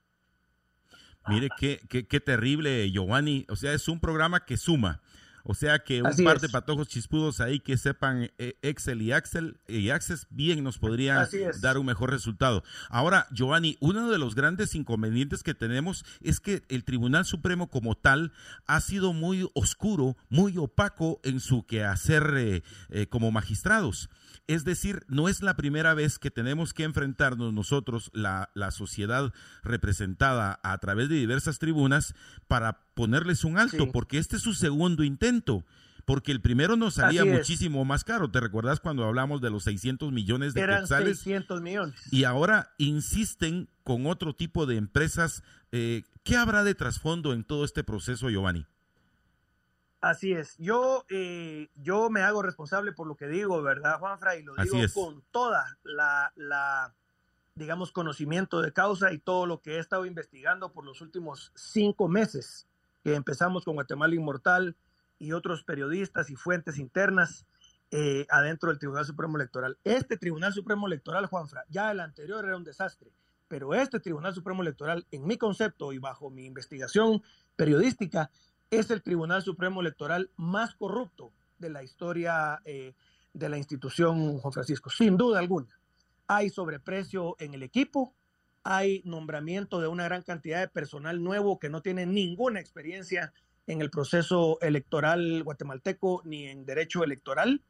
Mire, 1.26 1.48
qué, 1.58 1.80
qué 1.88 2.20
terrible, 2.20 2.90
Giovanni. 2.90 3.46
O 3.48 3.56
sea, 3.56 3.72
es 3.72 3.88
un 3.88 3.98
programa 3.98 4.44
que 4.44 4.58
suma. 4.58 5.00
O 5.44 5.54
sea 5.54 5.78
que 5.78 6.02
un 6.02 6.24
par 6.24 6.40
de 6.40 6.48
patojos 6.48 6.88
chispudos 6.88 7.40
ahí 7.40 7.60
que 7.60 7.76
sepan 7.76 8.30
eh, 8.38 8.56
Excel 8.62 9.02
y 9.02 9.12
Axel 9.12 9.60
y 9.68 9.90
Access 9.90 10.26
bien 10.30 10.64
nos 10.64 10.78
podrían 10.78 11.28
dar 11.60 11.76
un 11.76 11.84
mejor 11.84 12.10
resultado. 12.10 12.64
Ahora, 12.88 13.26
Giovanni, 13.30 13.76
uno 13.80 14.10
de 14.10 14.18
los 14.18 14.34
grandes 14.34 14.74
inconvenientes 14.74 15.42
que 15.42 15.54
tenemos 15.54 16.04
es 16.22 16.40
que 16.40 16.62
el 16.68 16.84
Tribunal 16.84 17.26
Supremo 17.26 17.68
como 17.68 17.94
tal 17.94 18.32
ha 18.66 18.80
sido 18.80 19.12
muy 19.12 19.48
oscuro, 19.54 20.16
muy 20.30 20.56
opaco 20.56 21.20
en 21.24 21.40
su 21.40 21.66
quehacer 21.66 22.34
eh, 22.36 22.62
eh, 22.88 23.06
como 23.06 23.30
magistrados. 23.30 24.08
Es 24.46 24.64
decir, 24.64 25.04
no 25.08 25.28
es 25.28 25.42
la 25.42 25.56
primera 25.56 25.94
vez 25.94 26.18
que 26.18 26.30
tenemos 26.30 26.74
que 26.74 26.84
enfrentarnos 26.84 27.52
nosotros, 27.52 28.10
la, 28.12 28.50
sociedad 28.70 29.32
representada 29.62 30.60
a 30.62 30.76
través 30.78 31.08
de 31.08 31.16
diversas 31.16 31.58
tribunas, 31.58 32.14
para 32.46 32.80
ponerles 32.94 33.44
un 33.44 33.58
alto, 33.58 33.90
porque 33.92 34.18
este 34.18 34.36
es 34.36 34.42
su 34.42 34.54
segundo 34.54 35.04
intento 35.04 35.64
porque 36.04 36.32
el 36.32 36.40
primero 36.40 36.76
nos 36.76 36.94
salía 36.94 37.24
muchísimo 37.24 37.84
más 37.84 38.04
caro. 38.04 38.30
¿Te 38.30 38.40
recuerdas 38.40 38.80
cuando 38.80 39.04
hablamos 39.04 39.40
de 39.40 39.50
los 39.50 39.64
600 39.64 40.12
millones 40.12 40.54
de 40.54 40.60
Eran 40.60 40.86
600 40.86 41.62
millones. 41.62 41.94
Y 42.10 42.24
ahora 42.24 42.74
insisten 42.78 43.68
con 43.82 44.06
otro 44.06 44.34
tipo 44.34 44.66
de 44.66 44.76
empresas. 44.76 45.42
Eh, 45.72 46.02
¿Qué 46.22 46.36
habrá 46.36 46.64
de 46.64 46.74
trasfondo 46.74 47.32
en 47.32 47.44
todo 47.44 47.64
este 47.64 47.84
proceso, 47.84 48.28
Giovanni? 48.28 48.66
Así 50.04 50.34
es. 50.34 50.54
Yo, 50.58 51.06
eh, 51.08 51.70
yo 51.76 52.10
me 52.10 52.20
hago 52.20 52.42
responsable 52.42 52.92
por 52.92 53.06
lo 53.06 53.16
que 53.16 53.26
digo, 53.26 53.62
¿verdad, 53.62 53.98
Juanfra? 53.98 54.36
Y 54.36 54.42
lo 54.42 54.54
digo 54.54 54.76
con 54.92 55.22
toda 55.30 55.78
la, 55.82 56.30
la, 56.36 56.94
digamos, 57.54 57.90
conocimiento 57.90 58.60
de 58.60 58.70
causa 58.70 59.14
y 59.14 59.18
todo 59.18 59.46
lo 59.46 59.62
que 59.62 59.76
he 59.76 59.78
estado 59.78 60.04
investigando 60.04 60.74
por 60.74 60.84
los 60.84 61.00
últimos 61.00 61.52
cinco 61.54 62.06
meses, 62.06 62.66
que 63.02 63.14
empezamos 63.14 63.64
con 63.64 63.76
Guatemala 63.76 64.14
Inmortal 64.14 64.76
y 65.18 65.32
otros 65.32 65.64
periodistas 65.64 66.28
y 66.28 66.36
fuentes 66.36 66.76
internas 66.78 67.46
eh, 67.90 68.26
adentro 68.28 68.68
del 68.68 68.78
Tribunal 68.78 69.06
Supremo 69.06 69.38
Electoral. 69.38 69.78
Este 69.84 70.18
Tribunal 70.18 70.52
Supremo 70.52 70.86
Electoral, 70.86 71.24
Juanfra, 71.24 71.64
ya 71.70 71.90
el 71.90 72.00
anterior 72.00 72.44
era 72.44 72.58
un 72.58 72.64
desastre, 72.64 73.10
pero 73.48 73.72
este 73.72 74.00
Tribunal 74.00 74.34
Supremo 74.34 74.60
Electoral, 74.60 75.06
en 75.12 75.26
mi 75.26 75.38
concepto 75.38 75.94
y 75.94 75.98
bajo 75.98 76.28
mi 76.28 76.44
investigación 76.44 77.22
periodística, 77.56 78.30
es 78.70 78.90
el 78.90 79.02
Tribunal 79.02 79.42
Supremo 79.42 79.80
Electoral 79.80 80.30
más 80.36 80.74
corrupto 80.74 81.32
de 81.58 81.70
la 81.70 81.82
historia 81.82 82.60
eh, 82.64 82.94
de 83.32 83.48
la 83.48 83.58
institución, 83.58 84.38
Juan 84.38 84.52
Francisco, 84.52 84.90
sin 84.90 85.16
duda 85.16 85.38
alguna. 85.38 85.68
Hay 86.26 86.50
sobreprecio 86.50 87.36
en 87.38 87.54
el 87.54 87.62
equipo, 87.62 88.14
hay 88.62 89.02
nombramiento 89.04 89.80
de 89.80 89.88
una 89.88 90.04
gran 90.04 90.22
cantidad 90.22 90.60
de 90.60 90.68
personal 90.68 91.22
nuevo 91.22 91.58
que 91.58 91.68
no 91.68 91.82
tiene 91.82 92.06
ninguna 92.06 92.60
experiencia 92.60 93.32
en 93.66 93.80
el 93.80 93.90
proceso 93.90 94.58
electoral 94.60 95.42
guatemalteco 95.42 96.22
ni 96.24 96.46
en 96.46 96.64
derecho 96.64 97.04
electoral 97.04 97.62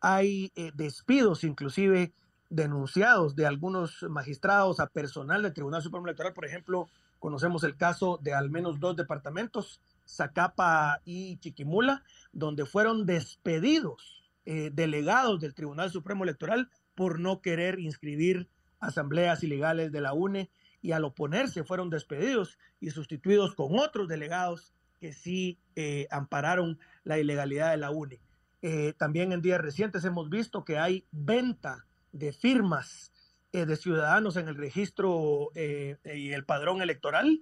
hay 0.00 0.52
eh, 0.56 0.72
despidos 0.74 1.44
inclusive 1.44 2.12
denunciados 2.48 3.36
de 3.36 3.46
algunos 3.46 4.02
magistrados 4.08 4.80
a 4.80 4.86
personal 4.86 5.42
del 5.42 5.52
Tribunal 5.52 5.82
Supremo 5.82 6.06
Electoral. 6.06 6.32
Por 6.32 6.46
ejemplo, 6.46 6.88
conocemos 7.18 7.62
el 7.64 7.76
caso 7.76 8.18
de 8.22 8.34
al 8.34 8.50
menos 8.50 8.80
dos 8.80 8.96
departamentos, 8.96 9.80
Zacapa 10.10 11.00
y 11.04 11.38
Chiquimula, 11.38 12.02
donde 12.32 12.66
fueron 12.66 13.06
despedidos 13.06 14.28
eh, 14.44 14.70
delegados 14.72 15.40
del 15.40 15.54
Tribunal 15.54 15.90
Supremo 15.90 16.24
Electoral 16.24 16.70
por 16.94 17.20
no 17.20 17.40
querer 17.40 17.78
inscribir 17.78 18.48
asambleas 18.80 19.44
ilegales 19.44 19.92
de 19.92 20.00
la 20.00 20.12
UNE 20.12 20.50
y 20.82 20.92
al 20.92 21.04
oponerse 21.04 21.62
fueron 21.62 21.90
despedidos 21.90 22.58
y 22.80 22.90
sustituidos 22.90 23.54
con 23.54 23.78
otros 23.78 24.08
delegados 24.08 24.74
que 24.98 25.12
sí 25.12 25.58
eh, 25.76 26.08
ampararon 26.10 26.78
la 27.04 27.18
ilegalidad 27.18 27.70
de 27.70 27.76
la 27.76 27.90
UNE. 27.90 28.20
Eh, 28.62 28.94
también 28.98 29.32
en 29.32 29.42
días 29.42 29.60
recientes 29.60 30.04
hemos 30.04 30.28
visto 30.28 30.64
que 30.64 30.78
hay 30.78 31.06
venta 31.12 31.86
de 32.12 32.32
firmas 32.32 33.12
de 33.52 33.76
ciudadanos 33.76 34.36
en 34.36 34.46
el 34.46 34.54
registro 34.54 35.50
y 35.56 36.30
el 36.30 36.44
padrón 36.44 36.82
electoral 36.82 37.40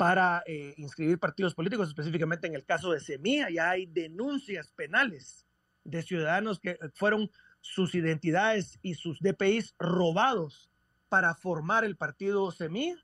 para 0.00 0.42
inscribir 0.78 1.18
partidos 1.18 1.54
políticos, 1.54 1.88
específicamente 1.88 2.46
en 2.46 2.54
el 2.54 2.64
caso 2.64 2.90
de 2.90 3.00
Semilla, 3.00 3.50
ya 3.50 3.68
hay 3.68 3.84
denuncias 3.84 4.72
penales 4.72 5.46
de 5.84 6.00
ciudadanos 6.00 6.58
que 6.58 6.78
fueron 6.94 7.30
sus 7.60 7.94
identidades 7.94 8.78
y 8.80 8.94
sus 8.94 9.20
DPIs 9.20 9.74
robados 9.78 10.70
para 11.10 11.34
formar 11.34 11.84
el 11.84 11.98
partido 11.98 12.50
Semilla 12.50 12.96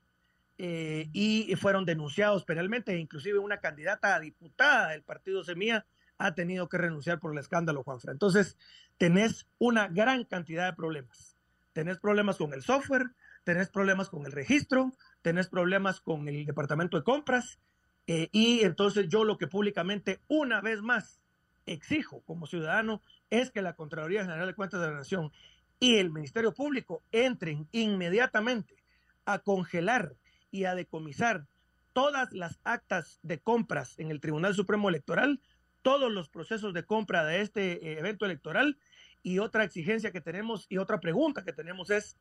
y 0.57 1.53
fueron 1.61 1.85
denunciados 1.85 2.43
penalmente, 2.45 2.97
inclusive 2.97 3.37
una 3.37 3.59
candidata 3.59 4.15
a 4.15 4.19
diputada 4.19 4.89
del 4.89 5.03
partido 5.03 5.43
Semilla 5.43 5.85
ha 6.17 6.33
tenido 6.33 6.67
que 6.67 6.79
renunciar 6.79 7.19
por 7.19 7.31
el 7.31 7.37
escándalo, 7.37 7.83
Juanfra. 7.83 8.11
Entonces, 8.11 8.57
tenés 8.97 9.45
una 9.59 9.87
gran 9.87 10.23
cantidad 10.23 10.65
de 10.65 10.75
problemas. 10.75 11.37
Tenés 11.73 11.99
problemas 11.99 12.37
con 12.37 12.55
el 12.55 12.63
software, 12.63 13.05
tenés 13.47 13.69
problemas 13.69 14.09
con 14.09 14.25
el 14.25 14.33
registro, 14.33 14.91
tenés 15.21 15.47
problemas 15.47 16.01
con 16.01 16.27
el 16.27 16.45
departamento 16.45 16.97
de 16.97 17.05
compras. 17.05 17.59
Eh, 18.05 18.27
y 18.33 18.65
entonces 18.65 19.07
yo 19.07 19.23
lo 19.23 19.37
que 19.37 19.47
públicamente 19.47 20.19
una 20.27 20.59
vez 20.59 20.81
más 20.81 21.21
exijo 21.65 22.21
como 22.25 22.45
ciudadano 22.45 23.01
es 23.29 23.49
que 23.49 23.61
la 23.61 23.73
Contraloría 23.73 24.25
General 24.25 24.47
de 24.47 24.53
Cuentas 24.53 24.81
de 24.81 24.87
la 24.87 24.97
Nación 24.97 25.31
y 25.79 25.95
el 25.95 26.11
Ministerio 26.11 26.53
Público 26.53 27.03
entren 27.13 27.69
inmediatamente 27.71 28.75
a 29.23 29.39
congelar 29.39 30.17
y 30.51 30.65
a 30.65 30.75
decomisar 30.75 31.47
todas 31.93 32.33
las 32.33 32.59
actas 32.65 33.17
de 33.23 33.39
compras 33.39 33.97
en 33.97 34.11
el 34.11 34.19
Tribunal 34.19 34.55
Supremo 34.55 34.89
Electoral 34.89 35.39
todos 35.83 36.11
los 36.11 36.27
procesos 36.27 36.73
de 36.73 36.83
compra 36.83 37.23
de 37.23 37.39
este 37.39 37.93
eh, 37.93 37.99
evento 37.99 38.25
electoral. 38.25 38.77
Y 39.23 39.39
otra 39.39 39.63
exigencia 39.63 40.11
que 40.11 40.19
tenemos 40.19 40.65
y 40.67 40.79
otra 40.79 40.99
pregunta 40.99 41.45
que 41.45 41.53
tenemos 41.53 41.89
es, 41.91 42.17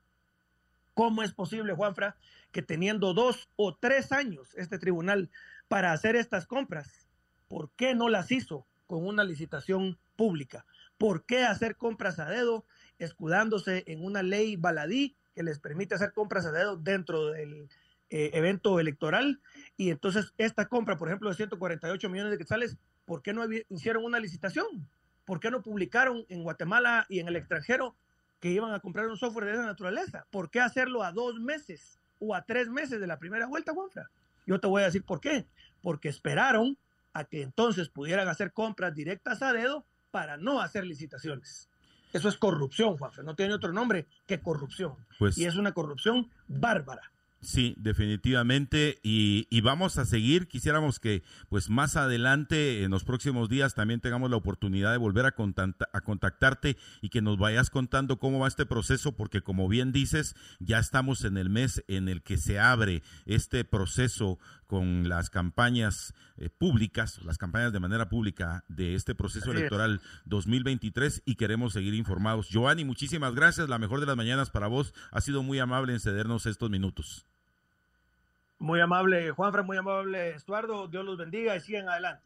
¿cómo 0.97 1.23
es 1.23 1.35
posible, 1.35 1.75
Juanfra, 1.75 2.17
que 2.53 2.63
teniendo 2.63 3.13
dos 3.13 3.51
o 3.57 3.77
tres 3.77 4.13
años 4.13 4.55
este 4.57 4.79
tribunal 4.79 5.29
para 5.69 5.93
hacer 5.93 6.17
estas 6.17 6.47
compras, 6.47 7.07
¿por 7.49 7.71
qué 7.77 7.95
no 7.95 8.09
las 8.09 8.33
hizo 8.33 8.67
con 8.87 9.07
una 9.07 9.23
licitación 9.23 9.99
pública? 10.17 10.65
¿Por 10.97 11.27
qué 11.27 11.45
hacer 11.45 11.77
compras 11.77 12.19
a 12.19 12.31
dedo 12.31 12.65
escudándose 12.99 13.85
en 13.87 14.03
una 14.03 14.23
ley 14.23 14.57
baladí 14.57 15.15
que 15.35 15.43
les 15.43 15.59
permite 15.59 15.95
hacer 15.95 16.15
compras 16.15 16.47
a 16.47 16.53
dedo 16.53 16.79
dentro 16.79 17.27
del 17.27 17.69
eh, 18.09 18.31
evento 18.33 18.81
electoral? 18.81 19.43
Y 19.77 19.91
entonces 19.91 20.33
esta 20.39 20.65
compra, 20.65 20.97
por 20.97 21.09
ejemplo, 21.09 21.29
de 21.29 21.37
148 21.37 22.09
millones 22.09 22.33
de 22.33 22.39
quetzales, 22.39 22.79
¿por 23.05 23.21
qué 23.21 23.35
no 23.35 23.43
hicieron 23.69 24.03
una 24.03 24.19
licitación? 24.19 24.89
¿Por 25.27 25.41
qué 25.41 25.51
no 25.51 25.61
publicaron 25.61 26.25
en 26.31 26.43
Guatemala 26.43 27.05
y 27.11 27.19
en 27.19 27.29
el 27.29 27.37
extranjero 27.37 27.95
que 28.41 28.51
iban 28.51 28.73
a 28.73 28.81
comprar 28.81 29.07
un 29.07 29.17
software 29.17 29.47
de 29.47 29.53
esa 29.53 29.67
naturaleza? 29.67 30.27
¿Por 30.31 30.51
qué 30.51 30.61
hacerlo 30.61 31.03
a 31.03 31.13
dos 31.13 31.41
meses 31.41 32.01
o 32.19 32.35
a 32.35 32.43
tres 32.43 32.69
meses 32.69 33.01
de 33.01 33.07
la 33.07 33.19
primera 33.19 33.47
vuelta, 33.47 33.73
Juanfra? 33.73 34.11
Yo 34.47 34.61
te 34.61 34.67
voy 34.67 34.83
a 34.83 34.87
decir 34.87 35.05
por 35.05 35.21
qué. 35.21 35.47
Porque 35.83 36.09
esperaron 36.09 36.79
a 37.13 37.25
que 37.25 37.43
entonces 37.43 37.89
pudieran 37.89 38.29
hacer 38.29 38.53
compras 38.53 38.95
directas 38.95 39.43
a 39.43 39.53
dedo 39.53 39.85
para 40.11 40.37
no 40.37 40.61
hacer 40.61 40.85
licitaciones. 40.85 41.69
Eso 42.13 42.29
es 42.29 42.37
corrupción, 42.37 42.97
Juanfra. 42.97 43.23
No 43.23 43.35
tiene 43.35 43.55
otro 43.55 43.73
nombre 43.73 44.07
que 44.27 44.41
corrupción. 44.41 44.95
Pues 45.19 45.37
y 45.37 45.45
es 45.45 45.57
una 45.57 45.73
corrupción 45.73 46.31
bárbara. 46.49 47.13
Sí, 47.41 47.75
definitivamente. 47.79 48.99
Y, 49.03 49.61
vamos 49.61 49.99
a 49.99 50.05
seguir. 50.05 50.49
Quisiéramos 50.49 50.99
que, 50.99 51.23
pues 51.49 51.71
más 51.71 51.97
adelante, 51.97 52.83
en 52.83 52.91
los 52.91 53.05
próximos 53.05 53.49
días, 53.49 53.75
también 53.75 54.01
tengamos 54.01 54.31
la 54.31 54.37
oportunidad 54.37 54.93
de 54.93 54.99
volver 54.99 55.27
a, 55.27 55.35
a 55.93 56.01
contactarte 56.01 56.77
y 57.03 57.09
que 57.11 57.23
nos 57.23 57.39
vayas 57.39 57.71
contando 57.71 58.19
cómo 58.19 58.41
va 58.41 58.49
este 58.49 58.67
proceso, 58.67 59.13
porque 59.17 59.43
como 59.43 59.69
bien 59.69 59.93
dices, 59.93 60.35
ya 60.59 60.79
estamos 60.79 61.25
en 61.25 61.37
el 61.37 61.51
mes 61.51 61.85
en 61.89 62.09
el 62.09 62.23
que 62.23 62.37
se 62.37 62.59
abre 62.59 63.03
este 63.27 63.65
proceso 63.65 64.39
con 64.67 65.09
las 65.09 65.31
campañas 65.31 66.15
eh, 66.37 66.51
públicas, 66.51 67.21
las 67.25 67.39
campañas 67.39 67.73
de 67.73 67.81
manera 67.81 68.09
pública 68.09 68.65
de 68.69 68.95
este 68.95 69.15
proceso 69.15 69.53
electoral 69.53 70.01
2023 70.25 71.23
y 71.25 71.37
queremos 71.37 71.73
seguir 71.73 71.95
informados. 71.95 72.49
Giovanni, 72.49 72.85
muchísimas 72.85 73.35
gracias. 73.35 73.69
La 73.69 73.79
mejor 73.79 74.01
de 74.01 74.07
las 74.07 74.17
mañanas 74.17 74.51
para 74.51 74.67
vos. 74.67 74.95
Ha 75.11 75.21
sido 75.21 75.43
muy 75.43 75.59
amable 75.59 75.93
en 75.93 76.01
cedernos 76.01 76.47
estos 76.47 76.71
minutos. 76.71 77.27
Muy 78.59 78.81
amable, 78.81 79.31
Juanfra, 79.33 79.63
muy 79.63 79.77
amable, 79.77 80.31
Estuardo. 80.31 80.89
Dios 80.89 81.05
los 81.05 81.19
bendiga 81.19 81.57
y 81.57 81.61
sigan 81.61 81.89
adelante. 81.89 82.23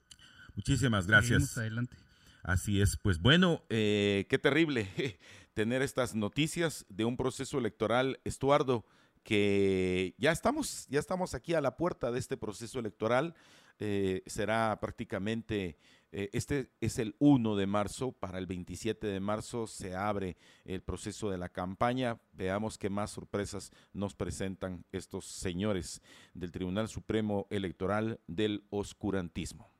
Muchísimas 0.55 1.07
gracias. 1.07 1.59
adelante. 1.59 1.97
Así 2.43 2.81
es, 2.81 2.97
pues 2.97 3.21
bueno, 3.21 3.63
eh, 3.69 4.27
qué 4.31 4.39
terrible 4.39 4.89
tener 5.55 5.83
estas 5.83 6.15
noticias 6.15 6.87
de 6.89 7.05
un 7.05 7.17
proceso 7.17 7.59
electoral, 7.59 8.19
Estuardo 8.25 8.85
que 9.23 10.15
ya 10.19 10.33
estamos, 10.33 10.87
ya 10.89 10.99
estamos 10.99 11.35
aquí 11.35 11.55
a 11.55 11.61
la 11.61 11.77
puerta 11.77 12.11
de 12.11 12.19
este 12.19 12.37
proceso 12.37 12.79
electoral. 12.79 13.35
Eh, 13.79 14.23
será 14.27 14.79
prácticamente, 14.79 15.79
eh, 16.13 16.29
este 16.35 16.71
es 16.81 16.99
el 16.99 17.17
1 17.19 17.57
de 17.57 17.67
marzo, 17.67 18.13
para 18.13 18.39
el 18.39 18.47
27 18.47 19.07
de 19.07 19.21
marzo 19.21 19.67
se 19.67 19.97
abre 19.97 20.37
el 20.65 20.83
proceso 20.83 21.31
de 21.31 21.39
la 21.39 21.49
campaña. 21.49 22.21
Veamos 22.33 22.77
qué 22.77 22.91
más 22.91 23.11
sorpresas 23.11 23.71
nos 23.95 24.15
presentan 24.15 24.85
estos 24.93 25.25
señores 25.25 26.03
del 26.35 26.53
Tribunal 26.53 26.89
Supremo 26.89 27.47
Electoral 27.49 28.21
del 28.27 28.67
Oscurantismo. 28.69 29.80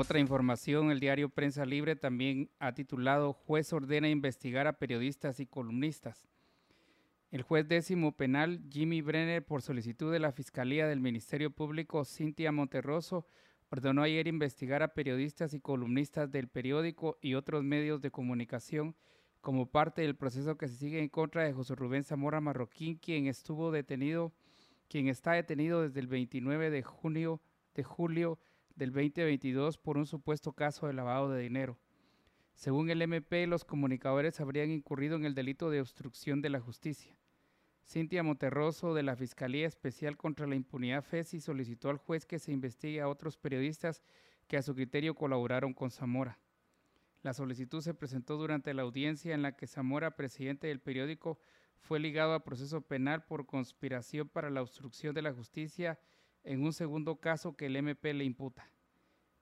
Otra 0.00 0.20
información, 0.20 0.92
el 0.92 1.00
diario 1.00 1.28
Prensa 1.28 1.66
Libre 1.66 1.96
también 1.96 2.52
ha 2.60 2.72
titulado 2.72 3.32
Juez 3.32 3.72
ordena 3.72 4.08
investigar 4.08 4.68
a 4.68 4.78
periodistas 4.78 5.40
y 5.40 5.46
columnistas. 5.46 6.28
El 7.32 7.42
juez 7.42 7.66
décimo 7.66 8.16
penal, 8.16 8.62
Jimmy 8.70 9.02
Brenner, 9.02 9.44
por 9.44 9.60
solicitud 9.60 10.12
de 10.12 10.20
la 10.20 10.30
Fiscalía 10.30 10.86
del 10.86 11.00
Ministerio 11.00 11.50
Público, 11.50 12.04
Cintia 12.04 12.52
Monterroso, 12.52 13.26
ordenó 13.70 14.02
ayer 14.02 14.28
investigar 14.28 14.84
a 14.84 14.94
periodistas 14.94 15.52
y 15.52 15.58
columnistas 15.58 16.30
del 16.30 16.46
periódico 16.46 17.18
y 17.20 17.34
otros 17.34 17.64
medios 17.64 18.00
de 18.00 18.12
comunicación 18.12 18.94
como 19.40 19.66
parte 19.66 20.02
del 20.02 20.14
proceso 20.14 20.56
que 20.56 20.68
se 20.68 20.76
sigue 20.76 21.00
en 21.00 21.08
contra 21.08 21.42
de 21.42 21.52
José 21.52 21.74
Rubén 21.74 22.04
Zamora 22.04 22.40
Marroquín, 22.40 22.98
quien 22.98 23.26
estuvo 23.26 23.72
detenido, 23.72 24.32
quien 24.88 25.08
está 25.08 25.32
detenido 25.32 25.82
desde 25.82 25.98
el 25.98 26.06
29 26.06 26.70
de 26.70 26.82
junio 26.84 27.42
de 27.74 27.82
julio 27.82 28.38
del 28.78 28.92
2022 28.92 29.76
por 29.76 29.98
un 29.98 30.06
supuesto 30.06 30.52
caso 30.52 30.86
de 30.86 30.92
lavado 30.92 31.30
de 31.30 31.42
dinero. 31.42 31.76
Según 32.54 32.90
el 32.90 33.02
MP, 33.02 33.46
los 33.48 33.64
comunicadores 33.64 34.40
habrían 34.40 34.70
incurrido 34.70 35.16
en 35.16 35.24
el 35.24 35.34
delito 35.34 35.68
de 35.68 35.80
obstrucción 35.80 36.40
de 36.42 36.50
la 36.50 36.60
justicia. 36.60 37.18
Cintia 37.84 38.22
Monterroso 38.22 38.94
de 38.94 39.02
la 39.02 39.16
Fiscalía 39.16 39.66
Especial 39.66 40.16
contra 40.16 40.46
la 40.46 40.54
Impunidad 40.54 41.02
FESI 41.02 41.40
solicitó 41.40 41.90
al 41.90 41.96
juez 41.96 42.24
que 42.24 42.38
se 42.38 42.52
investigue 42.52 43.00
a 43.00 43.08
otros 43.08 43.36
periodistas 43.36 44.02
que 44.46 44.56
a 44.56 44.62
su 44.62 44.74
criterio 44.74 45.14
colaboraron 45.14 45.74
con 45.74 45.90
Zamora. 45.90 46.38
La 47.22 47.34
solicitud 47.34 47.80
se 47.80 47.94
presentó 47.94 48.36
durante 48.36 48.74
la 48.74 48.82
audiencia 48.82 49.34
en 49.34 49.42
la 49.42 49.56
que 49.56 49.66
Zamora, 49.66 50.14
presidente 50.14 50.68
del 50.68 50.80
periódico, 50.80 51.40
fue 51.80 51.98
ligado 51.98 52.32
a 52.32 52.44
proceso 52.44 52.80
penal 52.82 53.24
por 53.24 53.46
conspiración 53.46 54.28
para 54.28 54.50
la 54.50 54.62
obstrucción 54.62 55.14
de 55.14 55.22
la 55.22 55.32
justicia 55.32 55.98
en 56.44 56.62
un 56.62 56.72
segundo 56.72 57.16
caso 57.16 57.56
que 57.56 57.66
el 57.66 57.76
MP 57.76 58.14
le 58.14 58.24
imputa. 58.24 58.70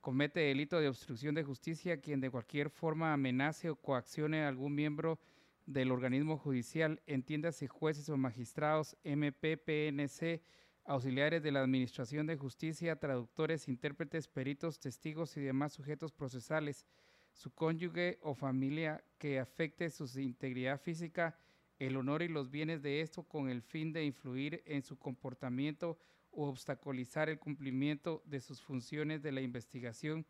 Comete 0.01 0.41
delito 0.41 0.79
de 0.81 0.89
obstrucción 0.89 1.35
de 1.35 1.45
justicia 1.45 2.01
quien 2.01 2.21
de 2.21 2.31
cualquier 2.31 2.71
forma 2.71 3.13
amenace 3.13 3.71
o 3.71 3.77
coaccione 3.77 4.43
a 4.43 4.49
algún 4.49 4.75
miembro 4.75 5.19
del 5.67 5.91
organismo 5.91 6.39
judicial, 6.39 7.03
entiéndase 7.07 7.67
jueces 7.67 8.09
o 8.09 8.17
magistrados, 8.17 8.97
MP, 9.03 9.57
PNC, 9.57 10.41
auxiliares 10.85 11.43
de 11.43 11.51
la 11.51 11.61
Administración 11.61 12.27
de 12.27 12.37
Justicia, 12.37 12.97
traductores, 12.97 13.67
intérpretes, 13.67 14.29
peritos, 14.29 14.79
testigos 14.79 15.37
y 15.37 15.41
demás 15.41 15.73
sujetos 15.73 16.13
procesales, 16.13 16.87
su 17.33 17.51
cónyuge 17.51 18.19
o 18.23 18.35
familia 18.35 19.05
que 19.19 19.41
afecte 19.41 19.91
su 19.91 20.07
integridad 20.21 20.81
física, 20.81 21.37
el 21.79 21.97
honor 21.97 22.23
y 22.23 22.29
los 22.29 22.51
bienes 22.51 22.81
de 22.81 23.01
esto 23.01 23.25
con 23.25 23.51
el 23.51 23.61
fin 23.61 23.93
de 23.93 24.05
influir 24.05 24.63
en 24.67 24.83
su 24.83 24.97
comportamiento 24.97 25.99
o 26.37 26.49
obstaculizar 26.49 27.29
el 27.31 27.39
cumplimiento 27.39 28.23
de 28.27 28.41
sus 28.41 28.61
funciones 28.61 29.23
de 29.23 29.33
la 29.33 29.41
investigación 29.41 30.27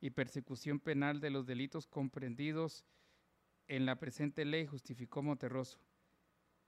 y 0.00 0.10
persecución 0.10 0.78
penal 0.78 1.20
de 1.20 1.30
los 1.30 1.46
delitos 1.46 1.88
comprendidos 1.88 2.84
en 3.66 3.84
la 3.84 3.98
presente 3.98 4.44
ley, 4.44 4.66
justificó 4.66 5.20
Monterroso. 5.20 5.78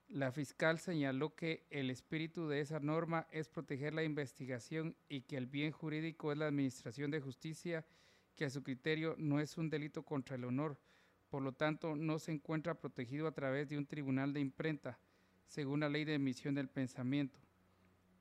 La 0.09 0.33
fiscal 0.33 0.81
señaló 0.81 1.37
que 1.37 1.67
el 1.71 1.89
espíritu 1.89 2.49
de 2.49 2.61
esa 2.61 2.81
norma 2.81 3.29
es 3.31 3.49
proteger 3.49 3.95
la 3.95 4.03
investigación 4.03 4.97
y 5.09 5.23
que 5.23 5.37
el 5.37 5.47
bien 5.47 5.71
jurídico 5.71 6.33
es 6.33 6.39
la 6.39 6.49
administración 6.49 7.13
de 7.13 7.21
justicia, 7.21 7.87
que 8.35 8.45
a 8.45 8.51
su 8.51 8.65
criterio 8.65 9.15
no 9.19 9.39
es 9.39 9.57
un 9.57 9.71
delito 9.71 10.03
contra 10.03 10.35
el 10.35 10.45
honor, 10.45 10.81
por 11.29 11.43
lo 11.43 11.53
tanto 11.53 11.95
no 11.95 12.19
se 12.19 12.33
encuentra 12.33 12.75
protegido 12.75 13.29
a 13.29 13.33
través 13.33 13.69
de 13.69 13.79
un 13.79 13.87
tribunal 13.87 14.33
de 14.33 14.41
imprenta, 14.41 14.99
según 15.47 15.81
la 15.81 15.89
ley 15.89 16.05
de 16.05 16.15
emisión 16.15 16.57
del 16.57 16.69
pensamiento. 16.69 17.39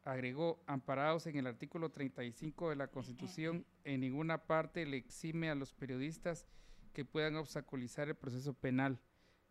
Agregó, 0.10 0.62
amparados 0.66 1.28
en 1.28 1.38
el 1.38 1.48
artículo 1.48 1.90
35 1.90 2.70
de 2.70 2.76
la 2.76 2.88
Constitución, 2.88 3.66
en 3.84 4.02
ninguna 4.02 4.46
parte 4.46 4.86
le 4.86 4.98
exime 4.98 5.50
a 5.50 5.56
los 5.56 5.74
periodistas 5.74 6.48
que 6.94 7.06
puedan 7.06 7.36
obstaculizar 7.36 8.08
el 8.08 8.16
proceso 8.16 8.54
penal 8.54 9.00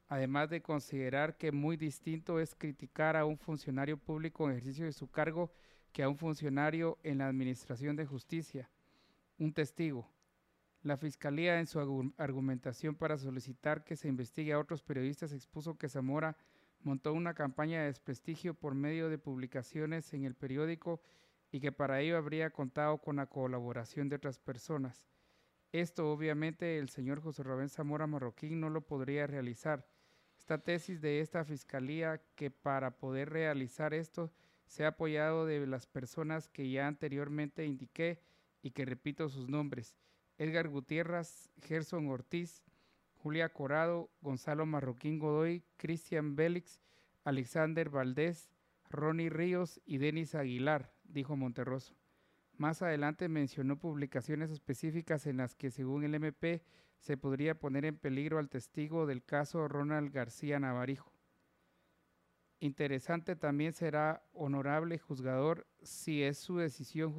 además 0.08 0.48
de 0.48 0.62
considerar 0.62 1.36
que 1.36 1.52
muy 1.52 1.76
distinto 1.76 2.40
es 2.40 2.54
criticar 2.54 3.16
a 3.16 3.26
un 3.26 3.38
funcionario 3.38 3.98
público 3.98 4.46
en 4.46 4.52
ejercicio 4.52 4.86
de 4.86 4.92
su 4.92 5.10
cargo 5.10 5.52
que 5.92 6.02
a 6.02 6.08
un 6.08 6.16
funcionario 6.16 6.98
en 7.02 7.18
la 7.18 7.28
Administración 7.28 7.94
de 7.94 8.06
Justicia. 8.06 8.70
Un 9.38 9.52
testigo. 9.52 10.10
La 10.82 10.96
Fiscalía 10.96 11.60
en 11.60 11.66
su 11.66 12.12
argumentación 12.16 12.94
para 12.94 13.18
solicitar 13.18 13.84
que 13.84 13.96
se 13.96 14.08
investigue 14.08 14.52
a 14.52 14.58
otros 14.58 14.82
periodistas 14.82 15.32
expuso 15.32 15.76
que 15.76 15.88
Zamora 15.88 16.36
montó 16.82 17.12
una 17.12 17.34
campaña 17.34 17.80
de 17.80 17.86
desprestigio 17.86 18.54
por 18.54 18.74
medio 18.74 19.08
de 19.08 19.18
publicaciones 19.18 20.12
en 20.14 20.24
el 20.24 20.34
periódico 20.34 21.00
y 21.50 21.60
que 21.60 21.72
para 21.72 22.00
ello 22.00 22.16
habría 22.16 22.50
contado 22.50 22.98
con 22.98 23.16
la 23.16 23.26
colaboración 23.26 24.08
de 24.08 24.16
otras 24.16 24.38
personas. 24.38 25.06
Esto 25.72 26.10
obviamente 26.10 26.78
el 26.78 26.88
señor 26.88 27.20
José 27.20 27.42
Rubén 27.42 27.68
Zamora 27.68 28.06
Marroquín 28.06 28.60
no 28.60 28.70
lo 28.70 28.82
podría 28.82 29.26
realizar, 29.26 29.86
esta 30.38 30.58
tesis 30.58 31.00
de 31.00 31.20
esta 31.20 31.44
fiscalía 31.44 32.22
que 32.34 32.50
para 32.50 32.96
poder 32.96 33.30
realizar 33.30 33.92
esto 33.92 34.32
se 34.66 34.84
ha 34.84 34.88
apoyado 34.88 35.46
de 35.46 35.66
las 35.66 35.86
personas 35.86 36.48
que 36.48 36.70
ya 36.70 36.86
anteriormente 36.86 37.66
indiqué 37.66 38.22
y 38.62 38.70
que 38.70 38.84
repito 38.84 39.28
sus 39.28 39.48
nombres. 39.48 39.96
Edgar 40.38 40.68
Gutiérrez, 40.68 41.50
Gerson 41.60 42.08
Ortiz, 42.08 42.62
Julia 43.28 43.50
Corado, 43.50 44.08
Gonzalo 44.22 44.64
Marroquín 44.64 45.18
Godoy, 45.18 45.62
Cristian 45.76 46.34
Bélix, 46.34 46.80
Alexander 47.24 47.90
Valdés, 47.90 48.50
Ronnie 48.88 49.28
Ríos 49.28 49.82
y 49.84 49.98
Denis 49.98 50.34
Aguilar, 50.34 50.94
dijo 51.04 51.36
Monterroso. 51.36 51.94
Más 52.56 52.80
adelante 52.80 53.28
mencionó 53.28 53.78
publicaciones 53.78 54.50
específicas 54.50 55.26
en 55.26 55.36
las 55.36 55.54
que, 55.54 55.70
según 55.70 56.04
el 56.04 56.14
MP, 56.14 56.62
se 57.00 57.18
podría 57.18 57.54
poner 57.54 57.84
en 57.84 57.98
peligro 57.98 58.38
al 58.38 58.48
testigo 58.48 59.04
del 59.04 59.22
caso 59.22 59.68
Ronald 59.68 60.10
García 60.10 60.58
Navarijo. 60.58 61.12
Interesante 62.60 63.36
también 63.36 63.74
será, 63.74 64.22
honorable 64.32 64.98
juzgador, 64.98 65.66
si 65.82 66.22
es 66.22 66.38
su 66.38 66.56
decisión 66.56 67.14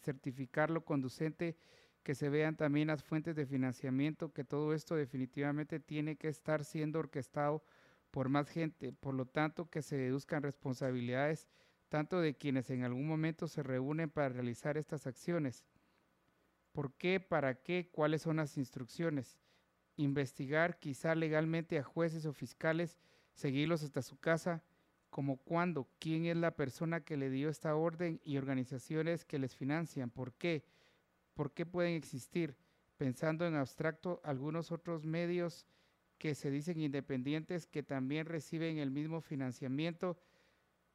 certificarlo 0.00 0.86
conducente, 0.86 1.58
que 2.02 2.14
se 2.14 2.28
vean 2.28 2.56
también 2.56 2.88
las 2.88 3.02
fuentes 3.02 3.36
de 3.36 3.46
financiamiento, 3.46 4.32
que 4.32 4.44
todo 4.44 4.74
esto 4.74 4.96
definitivamente 4.96 5.80
tiene 5.80 6.16
que 6.16 6.28
estar 6.28 6.64
siendo 6.64 6.98
orquestado 6.98 7.62
por 8.10 8.28
más 8.28 8.48
gente, 8.48 8.92
por 8.92 9.14
lo 9.14 9.26
tanto 9.26 9.70
que 9.70 9.82
se 9.82 9.96
deduzcan 9.96 10.42
responsabilidades 10.42 11.48
tanto 11.88 12.20
de 12.20 12.34
quienes 12.34 12.70
en 12.70 12.84
algún 12.84 13.06
momento 13.06 13.48
se 13.48 13.62
reúnen 13.62 14.08
para 14.08 14.30
realizar 14.30 14.78
estas 14.78 15.06
acciones, 15.06 15.62
¿Por 16.72 16.94
qué? 16.94 17.20
¿Para 17.20 17.62
qué? 17.62 17.90
¿Cuáles 17.92 18.22
son 18.22 18.36
las 18.36 18.56
instrucciones? 18.56 19.38
Investigar 19.96 20.78
quizá 20.78 21.14
legalmente 21.14 21.78
a 21.78 21.82
jueces 21.82 22.24
o 22.24 22.32
fiscales, 22.32 22.96
seguirlos 23.34 23.82
hasta 23.82 24.00
su 24.00 24.18
casa, 24.18 24.64
como 25.10 25.36
cuándo, 25.36 25.86
quién 25.98 26.24
es 26.24 26.36
la 26.38 26.56
persona 26.56 27.02
que 27.02 27.18
le 27.18 27.28
dio 27.28 27.50
esta 27.50 27.76
orden 27.76 28.20
y 28.24 28.38
organizaciones 28.38 29.26
que 29.26 29.38
les 29.38 29.54
financian, 29.54 30.08
por 30.08 30.32
qué, 30.32 30.64
por 31.34 31.52
qué 31.52 31.66
pueden 31.66 31.94
existir, 31.94 32.56
pensando 32.96 33.46
en 33.46 33.54
abstracto 33.54 34.20
algunos 34.24 34.70
otros 34.72 35.04
medios 35.04 35.66
que 36.18 36.34
se 36.34 36.50
dicen 36.50 36.80
independientes 36.80 37.66
que 37.66 37.82
también 37.82 38.26
reciben 38.26 38.78
el 38.78 38.90
mismo 38.90 39.20
financiamiento, 39.20 40.18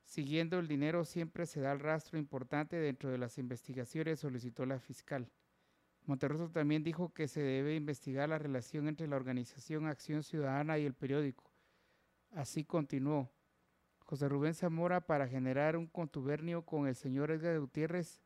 siguiendo 0.06 0.58
el 0.58 0.68
dinero 0.68 1.04
siempre 1.04 1.46
se 1.46 1.60
da 1.60 1.74
el 1.74 1.82
rastro 1.82 2.18
importante 2.18 2.78
dentro 2.78 3.10
de 3.12 3.18
las 3.18 3.38
investigaciones, 3.38 4.22
solicitó 4.22 4.66
la 4.66 4.80
fiscal. 4.80 5.30
Monterroso 6.06 6.50
también 6.50 6.84
dijo 6.84 7.14
que 7.14 7.28
se 7.28 7.42
debe 7.42 7.76
investigar 7.76 8.30
la 8.30 8.40
relación 8.40 8.88
entre 8.88 9.08
la 9.10 9.18
organización 9.18 9.88
Acción 9.88 10.24
Ciudadana 10.24 10.78
y 10.78 10.86
el 10.86 10.94
periódico. 10.94 11.52
Así 12.32 12.64
continuó. 12.64 13.30
José 14.06 14.30
Rubén 14.30 14.54
Zamora 14.54 15.02
para 15.02 15.28
generar 15.28 15.76
un 15.76 15.88
contubernio 15.88 16.62
con 16.62 16.88
el 16.88 16.96
señor 16.96 17.32
Edgar 17.32 17.60
Gutiérrez, 17.60 18.22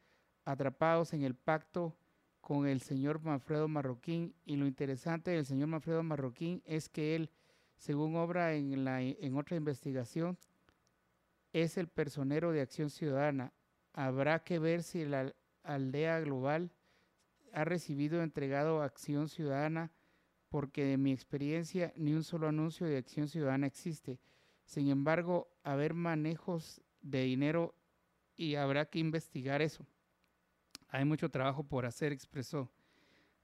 atrapados 0.46 1.14
en 1.14 1.24
el 1.24 1.34
pacto 1.34 1.98
con 2.42 2.68
el 2.68 2.82
señor 2.82 3.22
Manfredo 3.22 3.68
Marroquín. 3.68 4.34
Y 4.46 4.58
lo 4.58 4.66
interesante 4.66 5.32
del 5.32 5.46
señor 5.46 5.68
Manfredo 5.68 6.04
Marroquín 6.04 6.62
es 6.66 6.90
que 6.90 7.16
él, 7.16 7.30
según 7.78 8.16
obra 8.16 8.54
en, 8.54 8.84
la, 8.84 9.02
en 9.02 9.38
otra 9.38 9.56
investigación, 9.56 10.38
es 11.54 11.78
el 11.78 11.88
personero 11.88 12.52
de 12.52 12.62
Acción 12.62 12.90
Ciudadana. 12.90 13.54
Habrá 13.94 14.44
que 14.44 14.60
ver 14.60 14.84
si 14.84 15.06
la 15.06 15.34
aldea 15.64 16.20
global 16.20 16.72
ha 17.54 17.64
recibido 17.64 18.24
entregado 18.24 18.82
Acción 18.82 19.30
Ciudadana 19.30 19.92
porque 20.50 20.84
de 20.84 20.98
mi 20.98 21.14
experiencia 21.14 21.94
ni 21.96 22.14
un 22.14 22.24
solo 22.24 22.48
anuncio 22.48 22.86
de 22.88 22.98
Acción 22.98 23.28
Ciudadana 23.28 23.68
existe. 23.68 24.20
Sin 24.66 24.90
embargo, 24.90 25.50
haber 25.64 25.94
manejos 25.94 26.82
de 27.02 27.24
dinero 27.24 27.76
y 28.36 28.56
habrá 28.56 28.86
que 28.86 29.00
investigar 29.00 29.62
eso. 29.62 29.86
Hay 30.92 31.06
mucho 31.06 31.30
trabajo 31.30 31.64
por 31.64 31.86
hacer, 31.86 32.12
expresó. 32.12 32.70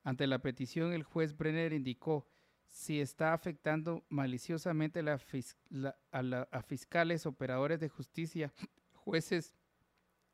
Ante 0.03 0.27
la 0.27 0.39
petición, 0.39 0.93
el 0.93 1.03
juez 1.03 1.35
Brenner 1.35 1.73
indicó 1.73 2.27
si 2.67 2.99
está 2.99 3.33
afectando 3.33 4.05
maliciosamente 4.09 4.99
a 4.99 6.61
fiscales, 6.61 7.25
operadores 7.25 7.79
de 7.79 7.89
justicia, 7.89 8.53
jueces, 8.93 9.55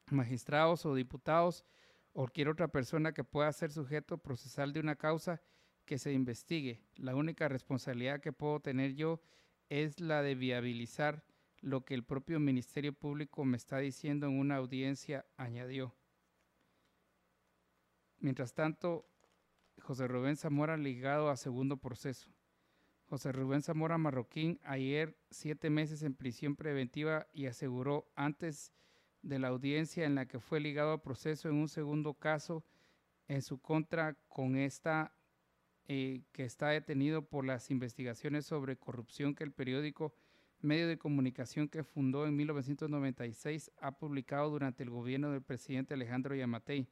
magistrados 0.07 0.85
o 0.85 0.95
diputados, 0.95 1.63
o 2.11 2.21
cualquier 2.21 2.49
otra 2.49 2.67
persona 2.67 3.13
que 3.13 3.23
pueda 3.23 3.51
ser 3.53 3.71
sujeto 3.71 4.17
procesal 4.17 4.73
de 4.73 4.79
una 4.79 4.95
causa 4.95 5.41
que 5.85 5.99
se 5.99 6.13
investigue. 6.13 6.81
La 6.95 7.15
única 7.15 7.47
responsabilidad 7.47 8.21
que 8.21 8.33
puedo 8.33 8.59
tener 8.59 8.95
yo 8.95 9.21
es 9.69 9.99
la 9.99 10.21
de 10.23 10.35
viabilizar 10.35 11.23
lo 11.61 11.85
que 11.85 11.93
el 11.93 12.03
propio 12.03 12.39
Ministerio 12.39 12.93
Público 12.93 13.45
me 13.45 13.57
está 13.57 13.77
diciendo 13.77 14.27
en 14.27 14.39
una 14.39 14.55
audiencia, 14.57 15.25
añadió. 15.37 15.95
Mientras 18.23 18.53
tanto, 18.53 19.05
José 19.81 20.07
Rubén 20.07 20.37
Zamora 20.37 20.77
ligado 20.77 21.29
a 21.29 21.35
segundo 21.35 21.75
proceso. 21.75 22.31
José 23.03 23.33
Rubén 23.33 23.61
Zamora 23.61 23.97
Marroquín 23.97 24.61
ayer 24.63 25.17
siete 25.29 25.69
meses 25.69 26.03
en 26.03 26.15
prisión 26.15 26.55
preventiva 26.55 27.27
y 27.33 27.47
aseguró 27.47 28.09
antes 28.15 28.71
de 29.23 29.39
la 29.39 29.49
audiencia 29.49 30.05
en 30.05 30.15
la 30.15 30.25
que 30.25 30.39
fue 30.39 30.61
ligado 30.61 30.93
a 30.93 31.03
proceso 31.03 31.49
en 31.49 31.55
un 31.55 31.67
segundo 31.67 32.13
caso 32.13 32.63
en 33.27 33.41
su 33.41 33.59
contra 33.59 34.13
con 34.29 34.55
esta 34.55 35.13
eh, 35.89 36.23
que 36.31 36.45
está 36.45 36.69
detenido 36.69 37.27
por 37.27 37.45
las 37.45 37.71
investigaciones 37.71 38.45
sobre 38.45 38.77
corrupción 38.77 39.35
que 39.35 39.43
el 39.43 39.51
periódico 39.51 40.15
medio 40.61 40.87
de 40.87 40.97
comunicación 40.97 41.67
que 41.67 41.83
fundó 41.83 42.25
en 42.25 42.37
1996 42.37 43.69
ha 43.81 43.97
publicado 43.97 44.49
durante 44.49 44.81
el 44.81 44.91
gobierno 44.91 45.29
del 45.29 45.41
presidente 45.41 45.93
Alejandro 45.93 46.35
Yamatei. 46.35 46.87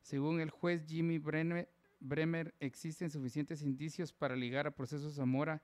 Según 0.00 0.40
el 0.40 0.50
juez 0.50 0.86
Jimmy 0.86 1.18
Bremer, 1.18 2.54
existen 2.58 3.10
suficientes 3.10 3.62
indicios 3.62 4.12
para 4.12 4.36
ligar 4.36 4.66
a 4.66 4.74
procesos 4.74 5.14
Zamora, 5.14 5.62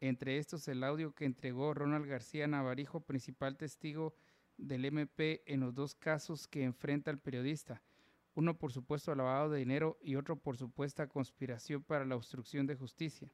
entre 0.00 0.38
estos 0.38 0.68
el 0.68 0.84
audio 0.84 1.14
que 1.14 1.24
entregó 1.24 1.74
Ronald 1.74 2.06
García 2.06 2.46
Navarijo, 2.46 3.00
principal 3.00 3.56
testigo 3.56 4.14
del 4.56 4.84
MP 4.84 5.42
en 5.46 5.60
los 5.60 5.74
dos 5.74 5.94
casos 5.94 6.46
que 6.46 6.64
enfrenta 6.64 7.10
el 7.10 7.18
periodista, 7.18 7.82
uno 8.34 8.58
por 8.58 8.72
supuesto 8.72 9.14
lavado 9.14 9.50
de 9.50 9.58
dinero 9.58 9.98
y 10.00 10.14
otro 10.14 10.36
por 10.36 10.56
supuesta 10.56 11.08
conspiración 11.08 11.82
para 11.82 12.04
la 12.04 12.14
obstrucción 12.14 12.66
de 12.66 12.76
justicia. 12.76 13.32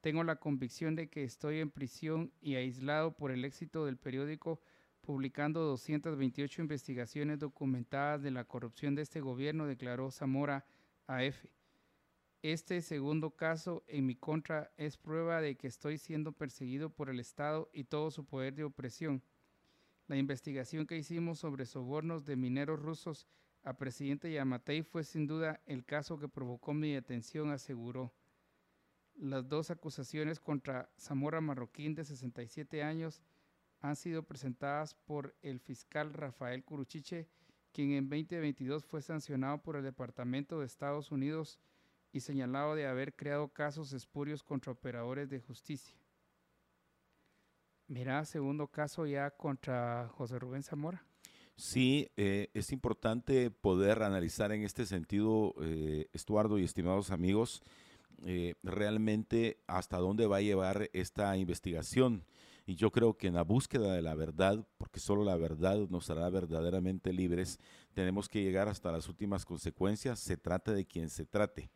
Tengo 0.00 0.22
la 0.24 0.36
convicción 0.36 0.94
de 0.94 1.08
que 1.08 1.24
estoy 1.24 1.60
en 1.60 1.70
prisión 1.70 2.32
y 2.40 2.56
aislado 2.56 3.16
por 3.16 3.30
el 3.30 3.44
éxito 3.44 3.86
del 3.86 3.96
periódico 3.96 4.60
publicando 5.02 5.60
228 5.62 6.62
investigaciones 6.62 7.38
documentadas 7.38 8.22
de 8.22 8.30
la 8.30 8.44
corrupción 8.44 8.94
de 8.94 9.02
este 9.02 9.20
gobierno, 9.20 9.66
declaró 9.66 10.10
Zamora 10.10 10.64
AF. 11.06 11.44
Este 12.42 12.80
segundo 12.82 13.30
caso 13.30 13.84
en 13.86 14.06
mi 14.06 14.16
contra 14.16 14.72
es 14.76 14.96
prueba 14.96 15.40
de 15.40 15.56
que 15.56 15.66
estoy 15.66 15.98
siendo 15.98 16.32
perseguido 16.32 16.90
por 16.90 17.10
el 17.10 17.20
Estado 17.20 17.68
y 17.72 17.84
todo 17.84 18.10
su 18.10 18.24
poder 18.24 18.54
de 18.54 18.64
opresión. 18.64 19.22
La 20.08 20.16
investigación 20.16 20.86
que 20.86 20.96
hicimos 20.96 21.38
sobre 21.38 21.66
sobornos 21.66 22.24
de 22.24 22.36
mineros 22.36 22.80
rusos 22.80 23.26
a 23.62 23.74
presidente 23.74 24.32
Yamatei 24.32 24.82
fue 24.82 25.04
sin 25.04 25.26
duda 25.26 25.60
el 25.66 25.84
caso 25.84 26.18
que 26.18 26.28
provocó 26.28 26.74
mi 26.74 26.92
detención, 26.92 27.50
aseguró. 27.50 28.12
Las 29.14 29.48
dos 29.48 29.70
acusaciones 29.70 30.40
contra 30.40 30.90
Zamora 30.98 31.40
Marroquín, 31.40 31.94
de 31.94 32.04
67 32.04 32.82
años, 32.82 33.22
han 33.82 33.96
sido 33.96 34.22
presentadas 34.22 34.94
por 34.94 35.34
el 35.42 35.58
fiscal 35.58 36.14
Rafael 36.14 36.64
Curuchiche, 36.64 37.28
quien 37.72 37.92
en 37.92 38.08
2022 38.08 38.84
fue 38.84 39.02
sancionado 39.02 39.58
por 39.58 39.76
el 39.76 39.82
Departamento 39.82 40.60
de 40.60 40.66
Estados 40.66 41.10
Unidos 41.10 41.58
y 42.12 42.20
señalado 42.20 42.74
de 42.74 42.86
haber 42.86 43.14
creado 43.14 43.48
casos 43.48 43.92
espurios 43.92 44.42
contra 44.44 44.72
operadores 44.72 45.28
de 45.28 45.40
justicia. 45.40 45.96
Mira, 47.88 48.24
segundo 48.24 48.68
caso 48.68 49.04
ya 49.04 49.30
contra 49.30 50.08
José 50.08 50.38
Rubén 50.38 50.62
Zamora. 50.62 51.04
Sí, 51.56 52.08
eh, 52.16 52.50
es 52.54 52.72
importante 52.72 53.50
poder 53.50 54.02
analizar 54.02 54.52
en 54.52 54.62
este 54.62 54.86
sentido, 54.86 55.54
eh, 55.60 56.08
Estuardo 56.12 56.58
y 56.58 56.64
estimados 56.64 57.10
amigos, 57.10 57.62
eh, 58.24 58.54
realmente 58.62 59.58
hasta 59.66 59.98
dónde 59.98 60.26
va 60.26 60.36
a 60.36 60.42
llevar 60.42 60.88
esta 60.92 61.36
investigación. 61.36 62.24
Y 62.66 62.76
yo 62.76 62.90
creo 62.90 63.16
que 63.16 63.26
en 63.26 63.34
la 63.34 63.42
búsqueda 63.42 63.92
de 63.92 64.02
la 64.02 64.14
verdad, 64.14 64.64
porque 64.78 65.00
solo 65.00 65.24
la 65.24 65.36
verdad 65.36 65.88
nos 65.88 66.08
hará 66.10 66.28
verdaderamente 66.30 67.12
libres, 67.12 67.58
tenemos 67.92 68.28
que 68.28 68.42
llegar 68.42 68.68
hasta 68.68 68.92
las 68.92 69.08
últimas 69.08 69.44
consecuencias, 69.44 70.20
se 70.20 70.36
trate 70.36 70.72
de 70.72 70.84
quien 70.84 71.10
se 71.10 71.26
trate. 71.26 71.70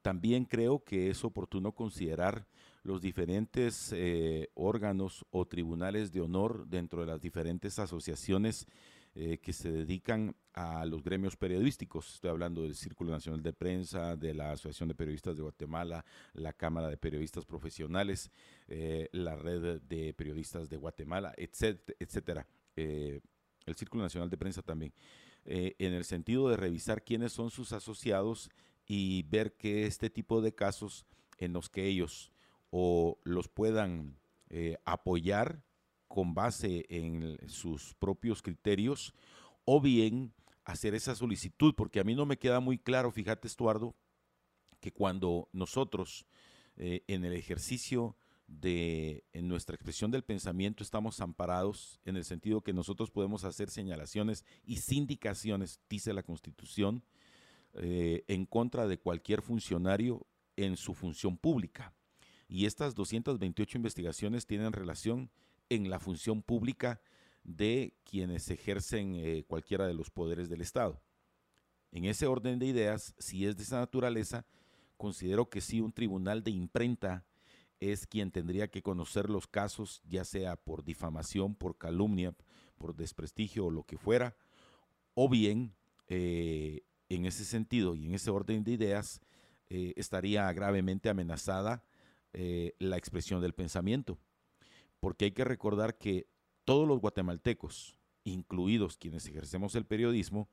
También 0.00 0.44
creo 0.44 0.84
que 0.84 1.10
es 1.10 1.24
oportuno 1.24 1.72
considerar 1.72 2.46
los 2.82 3.00
diferentes 3.00 3.92
eh, 3.92 4.50
órganos 4.54 5.24
o 5.30 5.46
tribunales 5.46 6.12
de 6.12 6.20
honor 6.20 6.66
dentro 6.66 7.00
de 7.00 7.06
las 7.06 7.20
diferentes 7.20 7.78
asociaciones 7.78 8.66
eh, 9.16 9.38
que 9.38 9.52
se 9.52 9.70
dedican 9.70 10.34
a 10.54 10.84
los 10.86 11.04
gremios 11.04 11.36
periodísticos. 11.36 12.14
Estoy 12.14 12.30
hablando 12.30 12.62
del 12.62 12.74
Círculo 12.74 13.12
Nacional 13.12 13.44
de 13.44 13.52
Prensa, 13.52 14.16
de 14.16 14.34
la 14.34 14.50
Asociación 14.50 14.88
de 14.88 14.96
Periodistas 14.96 15.36
de 15.36 15.42
Guatemala, 15.42 16.04
la 16.32 16.52
Cámara 16.52 16.88
de 16.88 16.96
Periodistas 16.96 17.44
Profesionales, 17.44 18.32
eh, 18.66 19.08
la 19.12 19.36
Red 19.36 19.82
de 19.82 20.14
Periodistas 20.14 20.68
de 20.68 20.78
Guatemala, 20.78 21.32
etcétera. 21.36 22.44
Eh, 22.74 23.20
el 23.66 23.76
Círculo 23.76 24.02
Nacional 24.02 24.30
de 24.30 24.36
Prensa 24.36 24.62
también. 24.62 24.92
en 25.46 25.92
el 25.92 26.04
sentido 26.04 26.48
de 26.48 26.56
revisar 26.56 27.04
quiénes 27.04 27.32
son 27.32 27.50
sus 27.50 27.72
asociados 27.72 28.50
y 28.86 29.22
ver 29.24 29.52
que 29.52 29.86
este 29.86 30.08
tipo 30.10 30.40
de 30.40 30.54
casos 30.54 31.04
en 31.38 31.52
los 31.52 31.68
que 31.68 31.84
ellos 31.84 32.32
o 32.70 33.18
los 33.24 33.48
puedan 33.48 34.16
apoyar 34.86 35.62
con 36.14 36.32
base 36.32 36.86
en 36.90 37.36
sus 37.48 37.92
propios 37.94 38.40
criterios 38.40 39.12
o 39.64 39.80
bien 39.80 40.32
hacer 40.64 40.94
esa 40.94 41.16
solicitud, 41.16 41.74
porque 41.74 41.98
a 41.98 42.04
mí 42.04 42.14
no 42.14 42.24
me 42.24 42.38
queda 42.38 42.60
muy 42.60 42.78
claro, 42.78 43.10
fíjate 43.10 43.48
Estuardo, 43.48 43.96
que 44.78 44.92
cuando 44.92 45.48
nosotros 45.52 46.24
eh, 46.76 47.02
en 47.08 47.24
el 47.24 47.32
ejercicio 47.32 48.16
de 48.46 49.24
en 49.32 49.48
nuestra 49.48 49.74
expresión 49.74 50.12
del 50.12 50.22
pensamiento 50.22 50.84
estamos 50.84 51.20
amparados 51.20 51.98
en 52.04 52.14
el 52.14 52.24
sentido 52.24 52.60
que 52.60 52.72
nosotros 52.72 53.10
podemos 53.10 53.42
hacer 53.42 53.68
señalaciones 53.68 54.44
y 54.64 54.76
sindicaciones, 54.76 55.80
dice 55.90 56.12
la 56.12 56.22
Constitución, 56.22 57.02
eh, 57.72 58.22
en 58.28 58.46
contra 58.46 58.86
de 58.86 58.98
cualquier 58.98 59.42
funcionario 59.42 60.28
en 60.54 60.76
su 60.76 60.94
función 60.94 61.36
pública. 61.36 61.92
Y 62.46 62.66
estas 62.66 62.94
228 62.94 63.78
investigaciones 63.78 64.46
tienen 64.46 64.72
relación 64.72 65.32
en 65.68 65.90
la 65.90 65.98
función 65.98 66.42
pública 66.42 67.00
de 67.42 67.94
quienes 68.04 68.50
ejercen 68.50 69.14
eh, 69.16 69.44
cualquiera 69.46 69.86
de 69.86 69.94
los 69.94 70.10
poderes 70.10 70.48
del 70.48 70.62
Estado. 70.62 71.00
En 71.92 72.06
ese 72.06 72.26
orden 72.26 72.58
de 72.58 72.66
ideas, 72.66 73.14
si 73.18 73.46
es 73.46 73.56
de 73.56 73.62
esa 73.62 73.78
naturaleza, 73.78 74.46
considero 74.96 75.48
que 75.48 75.60
sí 75.60 75.80
un 75.80 75.92
tribunal 75.92 76.42
de 76.42 76.50
imprenta 76.50 77.24
es 77.80 78.06
quien 78.06 78.30
tendría 78.30 78.68
que 78.68 78.82
conocer 78.82 79.28
los 79.28 79.46
casos, 79.46 80.00
ya 80.08 80.24
sea 80.24 80.56
por 80.56 80.84
difamación, 80.84 81.54
por 81.54 81.76
calumnia, 81.76 82.34
por 82.78 82.96
desprestigio 82.96 83.66
o 83.66 83.70
lo 83.70 83.84
que 83.84 83.98
fuera, 83.98 84.36
o 85.14 85.28
bien 85.28 85.74
eh, 86.08 86.82
en 87.08 87.26
ese 87.26 87.44
sentido 87.44 87.94
y 87.94 88.06
en 88.06 88.14
ese 88.14 88.30
orden 88.30 88.64
de 88.64 88.72
ideas 88.72 89.20
eh, 89.68 89.92
estaría 89.96 90.50
gravemente 90.52 91.08
amenazada 91.08 91.84
la 92.80 92.96
expresión 92.96 93.40
del 93.40 93.54
pensamiento 93.54 94.18
porque 95.04 95.26
hay 95.26 95.32
que 95.32 95.44
recordar 95.44 95.98
que 95.98 96.30
todos 96.64 96.88
los 96.88 96.98
guatemaltecos, 96.98 97.98
incluidos 98.22 98.96
quienes 98.96 99.26
ejercemos 99.26 99.74
el 99.74 99.84
periodismo, 99.84 100.48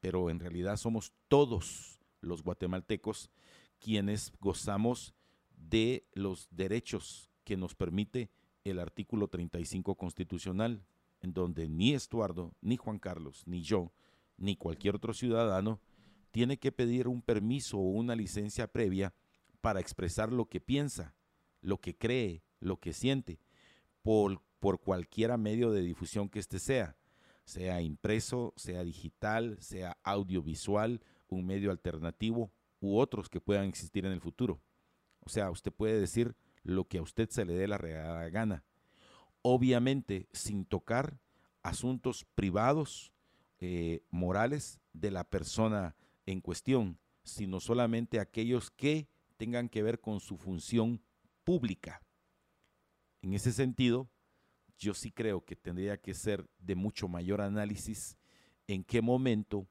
pero 0.00 0.28
en 0.28 0.38
realidad 0.38 0.76
somos 0.76 1.14
todos 1.28 1.98
los 2.20 2.42
guatemaltecos 2.42 3.30
quienes 3.78 4.34
gozamos 4.38 5.14
de 5.56 6.06
los 6.12 6.46
derechos 6.50 7.30
que 7.42 7.56
nos 7.56 7.74
permite 7.74 8.28
el 8.64 8.80
artículo 8.80 9.28
35 9.28 9.94
constitucional, 9.94 10.84
en 11.22 11.32
donde 11.32 11.66
ni 11.66 11.94
Estuardo, 11.94 12.54
ni 12.60 12.76
Juan 12.76 12.98
Carlos, 12.98 13.44
ni 13.46 13.62
yo, 13.62 13.94
ni 14.36 14.56
cualquier 14.56 14.96
otro 14.96 15.14
ciudadano 15.14 15.80
tiene 16.32 16.58
que 16.58 16.70
pedir 16.70 17.08
un 17.08 17.22
permiso 17.22 17.78
o 17.78 17.92
una 17.92 18.14
licencia 18.14 18.66
previa 18.66 19.14
para 19.62 19.80
expresar 19.80 20.34
lo 20.34 20.50
que 20.50 20.60
piensa, 20.60 21.14
lo 21.62 21.80
que 21.80 21.96
cree, 21.96 22.42
lo 22.60 22.78
que 22.78 22.92
siente, 22.92 23.40
por, 24.06 24.40
por 24.60 24.78
cualquier 24.78 25.36
medio 25.36 25.72
de 25.72 25.80
difusión 25.80 26.28
que 26.28 26.38
éste 26.38 26.60
sea, 26.60 26.96
sea 27.44 27.82
impreso, 27.82 28.54
sea 28.54 28.84
digital, 28.84 29.56
sea 29.60 29.98
audiovisual, 30.04 31.00
un 31.28 31.44
medio 31.44 31.72
alternativo 31.72 32.52
u 32.78 32.98
otros 32.98 33.28
que 33.28 33.40
puedan 33.40 33.66
existir 33.66 34.06
en 34.06 34.12
el 34.12 34.20
futuro. 34.20 34.60
O 35.24 35.28
sea, 35.28 35.50
usted 35.50 35.72
puede 35.72 35.98
decir 35.98 36.36
lo 36.62 36.84
que 36.86 36.98
a 36.98 37.02
usted 37.02 37.28
se 37.30 37.44
le 37.44 37.54
dé 37.54 37.66
la 37.66 37.78
gana. 38.28 38.62
Obviamente, 39.42 40.28
sin 40.32 40.64
tocar 40.64 41.18
asuntos 41.64 42.24
privados, 42.36 43.12
eh, 43.58 44.04
morales 44.10 44.78
de 44.92 45.10
la 45.10 45.24
persona 45.24 45.96
en 46.26 46.40
cuestión, 46.40 47.00
sino 47.24 47.58
solamente 47.58 48.20
aquellos 48.20 48.70
que 48.70 49.08
tengan 49.36 49.68
que 49.68 49.82
ver 49.82 50.00
con 50.00 50.20
su 50.20 50.36
función 50.36 51.02
pública. 51.42 52.05
En 53.26 53.34
ese 53.34 53.52
sentido, 53.52 54.08
yo 54.78 54.94
sí 54.94 55.10
creo 55.10 55.44
que 55.44 55.56
tendría 55.56 56.00
que 56.00 56.14
ser 56.14 56.48
de 56.60 56.76
mucho 56.76 57.08
mayor 57.08 57.40
análisis 57.40 58.16
en 58.68 58.84
qué 58.84 59.02
momento 59.02 59.66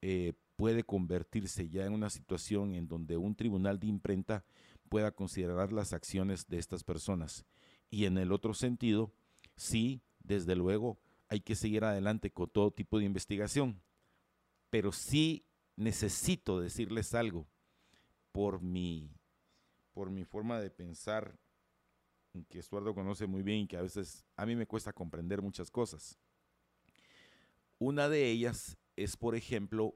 eh, 0.00 0.32
puede 0.56 0.84
convertirse 0.84 1.68
ya 1.68 1.84
en 1.84 1.92
una 1.92 2.08
situación 2.08 2.74
en 2.74 2.88
donde 2.88 3.18
un 3.18 3.34
tribunal 3.34 3.78
de 3.78 3.88
imprenta 3.88 4.42
pueda 4.88 5.10
considerar 5.10 5.70
las 5.70 5.92
acciones 5.92 6.48
de 6.48 6.56
estas 6.56 6.82
personas. 6.82 7.44
Y 7.90 8.06
en 8.06 8.16
el 8.16 8.32
otro 8.32 8.54
sentido, 8.54 9.12
sí, 9.54 10.00
desde 10.20 10.56
luego, 10.56 10.98
hay 11.28 11.40
que 11.40 11.56
seguir 11.56 11.84
adelante 11.84 12.30
con 12.30 12.48
todo 12.48 12.70
tipo 12.70 12.98
de 12.98 13.04
investigación. 13.04 13.82
Pero 14.70 14.92
sí 14.92 15.44
necesito 15.76 16.58
decirles 16.58 17.12
algo 17.14 17.46
por 18.32 18.62
mi, 18.62 19.10
por 19.92 20.08
mi 20.08 20.24
forma 20.24 20.58
de 20.58 20.70
pensar 20.70 21.38
que 22.48 22.58
Estuardo 22.58 22.94
conoce 22.94 23.26
muy 23.26 23.42
bien 23.42 23.60
y 23.60 23.66
que 23.66 23.76
a 23.76 23.82
veces 23.82 24.24
a 24.36 24.44
mí 24.46 24.56
me 24.56 24.66
cuesta 24.66 24.92
comprender 24.92 25.40
muchas 25.40 25.70
cosas. 25.70 26.18
Una 27.78 28.08
de 28.08 28.30
ellas 28.30 28.76
es, 28.96 29.16
por 29.16 29.34
ejemplo, 29.34 29.94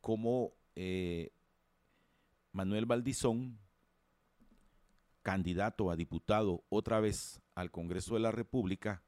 cómo 0.00 0.52
eh, 0.76 1.32
Manuel 2.52 2.86
Valdizón, 2.86 3.58
candidato 5.22 5.90
a 5.90 5.96
diputado 5.96 6.64
otra 6.68 7.00
vez 7.00 7.40
al 7.54 7.70
Congreso 7.70 8.14
de 8.14 8.20
la 8.20 8.30
República, 8.30 9.02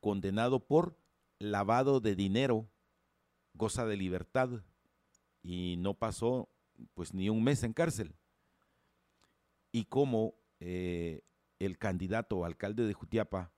condenado 0.00 0.66
por 0.66 0.98
lavado 1.38 2.00
de 2.00 2.14
dinero, 2.14 2.68
goza 3.54 3.86
de 3.86 3.96
libertad 3.96 4.50
y 5.42 5.76
no 5.78 5.94
pasó 5.94 6.48
pues 6.94 7.14
ni 7.14 7.28
un 7.28 7.42
mes 7.42 7.62
en 7.62 7.72
cárcel. 7.72 8.14
Y 9.72 9.84
como 9.84 10.34
eh, 10.60 11.22
el 11.58 11.78
candidato 11.78 12.44
alcalde 12.44 12.86
de 12.86 12.94
Jutiapa, 12.94 13.52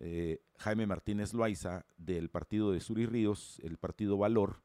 eh, 0.00 0.42
Jaime 0.58 0.86
Martínez 0.86 1.34
Loaiza, 1.34 1.86
del 1.96 2.30
partido 2.30 2.72
de 2.72 2.80
Sur 2.80 2.98
y 2.98 3.06
Ríos, 3.06 3.60
el 3.62 3.78
partido 3.78 4.16
Valor, 4.16 4.62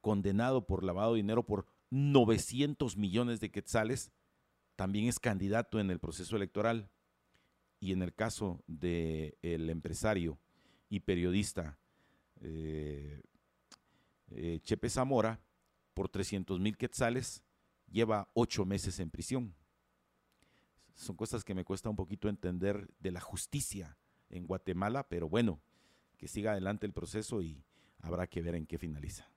condenado 0.00 0.66
por 0.66 0.84
lavado 0.84 1.14
de 1.14 1.18
dinero 1.18 1.44
por 1.44 1.66
900 1.90 2.96
millones 2.96 3.40
de 3.40 3.50
quetzales, 3.50 4.12
también 4.76 5.06
es 5.06 5.18
candidato 5.18 5.80
en 5.80 5.90
el 5.90 5.98
proceso 5.98 6.36
electoral. 6.36 6.90
Y 7.78 7.92
en 7.92 8.02
el 8.02 8.14
caso 8.14 8.62
del 8.66 9.36
el 9.42 9.68
empresario 9.68 10.38
y 10.88 11.00
periodista 11.00 11.78
eh, 12.40 13.22
eh, 14.30 14.60
Chepe 14.62 14.88
Zamora, 14.88 15.40
por 15.94 16.08
300 16.08 16.60
mil 16.60 16.76
quetzales, 16.76 17.42
lleva 17.90 18.28
ocho 18.34 18.64
meses 18.64 18.98
en 19.00 19.10
prisión. 19.10 19.54
Son 20.96 21.14
cosas 21.14 21.44
que 21.44 21.54
me 21.54 21.64
cuesta 21.64 21.90
un 21.90 21.96
poquito 21.96 22.28
entender 22.28 22.88
de 22.98 23.12
la 23.12 23.20
justicia 23.20 23.96
en 24.30 24.46
Guatemala, 24.46 25.08
pero 25.08 25.28
bueno, 25.28 25.60
que 26.16 26.26
siga 26.26 26.52
adelante 26.52 26.86
el 26.86 26.92
proceso 26.92 27.42
y 27.42 27.62
habrá 28.00 28.26
que 28.26 28.42
ver 28.42 28.54
en 28.54 28.66
qué 28.66 28.78
finaliza. 28.78 29.30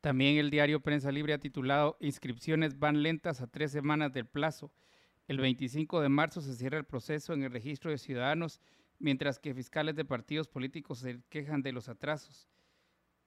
También 0.00 0.38
el 0.38 0.48
diario 0.48 0.80
Prensa 0.80 1.12
Libre 1.12 1.34
ha 1.34 1.38
titulado 1.38 1.98
Inscripciones 2.00 2.78
van 2.78 3.02
lentas 3.02 3.42
a 3.42 3.46
tres 3.46 3.70
semanas 3.70 4.12
del 4.14 4.26
plazo. 4.26 4.72
El 5.28 5.38
25 5.38 6.00
de 6.00 6.08
marzo 6.08 6.40
se 6.40 6.54
cierra 6.54 6.78
el 6.78 6.86
proceso 6.86 7.34
en 7.34 7.42
el 7.42 7.52
registro 7.52 7.90
de 7.90 7.98
ciudadanos, 7.98 8.62
mientras 8.98 9.38
que 9.38 9.52
fiscales 9.52 9.94
de 9.96 10.06
partidos 10.06 10.48
políticos 10.48 11.00
se 11.00 11.20
quejan 11.28 11.60
de 11.60 11.72
los 11.72 11.90
atrasos. 11.90 12.48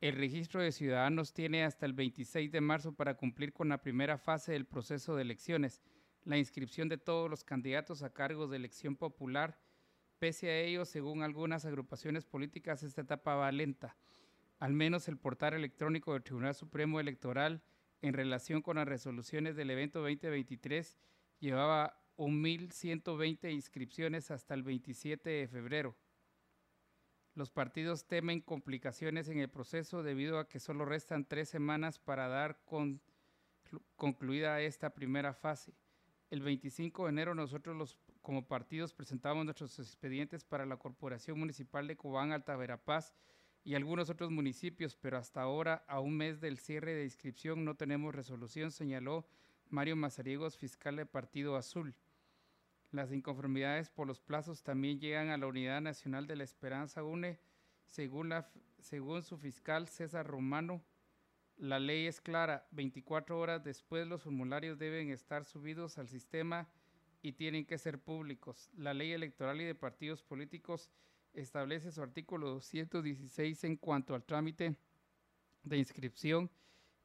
El 0.01 0.15
registro 0.15 0.61
de 0.61 0.71
ciudadanos 0.71 1.31
tiene 1.31 1.63
hasta 1.63 1.85
el 1.85 1.93
26 1.93 2.51
de 2.51 2.59
marzo 2.59 2.93
para 2.93 3.17
cumplir 3.17 3.53
con 3.53 3.69
la 3.69 3.83
primera 3.83 4.17
fase 4.17 4.53
del 4.53 4.65
proceso 4.65 5.15
de 5.15 5.21
elecciones, 5.21 5.83
la 6.23 6.39
inscripción 6.39 6.89
de 6.89 6.97
todos 6.97 7.29
los 7.29 7.43
candidatos 7.43 8.01
a 8.01 8.11
cargos 8.11 8.49
de 8.49 8.57
elección 8.57 8.95
popular. 8.95 9.59
Pese 10.17 10.49
a 10.49 10.59
ello, 10.59 10.85
según 10.85 11.21
algunas 11.21 11.65
agrupaciones 11.65 12.25
políticas, 12.25 12.81
esta 12.81 13.01
etapa 13.01 13.35
va 13.35 13.51
lenta 13.51 13.95
al 14.63 14.71
menos 14.71 15.09
el 15.09 15.17
portal 15.17 15.55
electrónico 15.55 16.13
del 16.13 16.23
Tribunal 16.23 16.55
Supremo 16.55 17.01
Electoral 17.01 17.61
en 18.01 18.13
relación 18.13 18.61
con 18.61 18.77
las 18.77 18.87
resoluciones 18.87 19.57
del 19.57 19.69
evento 19.69 19.99
2023 19.99 20.97
llevaba 21.41 22.01
1.120 22.15 23.51
inscripciones 23.51 24.31
hasta 24.31 24.53
el 24.53 24.63
27 24.63 25.29
de 25.29 25.47
febrero. 25.49 25.97
Los 27.35 27.51
partidos 27.51 28.07
temen 28.07 28.39
complicaciones 28.39 29.27
en 29.27 29.39
el 29.39 29.49
proceso 29.49 30.01
debido 30.01 30.39
a 30.39 30.47
que 30.47 30.61
solo 30.61 30.85
restan 30.85 31.25
tres 31.25 31.49
semanas 31.49 31.99
para 31.99 32.29
dar 32.29 32.63
con, 32.63 33.01
concluida 33.97 34.61
esta 34.61 34.93
primera 34.93 35.33
fase. 35.33 35.73
El 36.29 36.41
25 36.41 37.03
de 37.03 37.09
enero 37.09 37.35
nosotros 37.35 37.75
los, 37.75 37.99
como 38.21 38.47
partidos 38.47 38.93
presentamos 38.93 39.43
nuestros 39.43 39.77
expedientes 39.79 40.45
para 40.45 40.65
la 40.65 40.77
Corporación 40.77 41.37
Municipal 41.37 41.85
de 41.85 41.97
Cobán 41.97 42.31
Alta 42.31 42.55
Verapaz 42.55 43.13
y 43.63 43.75
algunos 43.75 44.09
otros 44.09 44.29
municipios, 44.29 44.95
pero 44.95 45.17
hasta 45.17 45.41
ahora, 45.41 45.85
a 45.87 45.99
un 45.99 46.17
mes 46.17 46.41
del 46.41 46.57
cierre 46.57 46.93
de 46.93 47.05
inscripción, 47.05 47.63
no 47.63 47.75
tenemos 47.75 48.13
resolución, 48.13 48.71
señaló 48.71 49.25
Mario 49.69 49.95
Mazariegos, 49.95 50.57
fiscal 50.57 50.97
de 50.97 51.05
Partido 51.05 51.55
Azul. 51.55 51.95
Las 52.91 53.11
inconformidades 53.11 53.89
por 53.89 54.05
los 54.05 54.21
plazos 54.21 54.63
también 54.63 54.99
llegan 54.99 55.29
a 55.29 55.37
la 55.37 55.47
Unidad 55.47 55.81
Nacional 55.81 56.27
de 56.27 56.35
la 56.35 56.43
Esperanza 56.43 57.03
UNE. 57.03 57.39
Según, 57.85 58.29
la, 58.29 58.51
según 58.79 59.23
su 59.23 59.37
fiscal 59.37 59.87
César 59.87 60.27
Romano, 60.27 60.83
la 61.57 61.79
ley 61.79 62.05
es 62.05 62.21
clara. 62.21 62.67
24 62.71 63.39
horas 63.39 63.63
después 63.63 64.05
los 64.05 64.23
formularios 64.23 64.77
deben 64.77 65.09
estar 65.09 65.45
subidos 65.45 65.97
al 65.97 66.07
sistema 66.07 66.69
y 67.21 67.33
tienen 67.33 67.65
que 67.65 67.77
ser 67.77 67.99
públicos. 67.99 68.69
La 68.75 68.93
ley 68.93 69.11
electoral 69.13 69.61
y 69.61 69.63
de 69.63 69.73
partidos 69.73 70.21
políticos 70.21 70.91
establece 71.33 71.91
su 71.91 72.01
artículo 72.01 72.49
216 72.49 73.63
en 73.63 73.77
cuanto 73.77 74.15
al 74.15 74.23
trámite 74.23 74.77
de 75.63 75.77
inscripción 75.77 76.49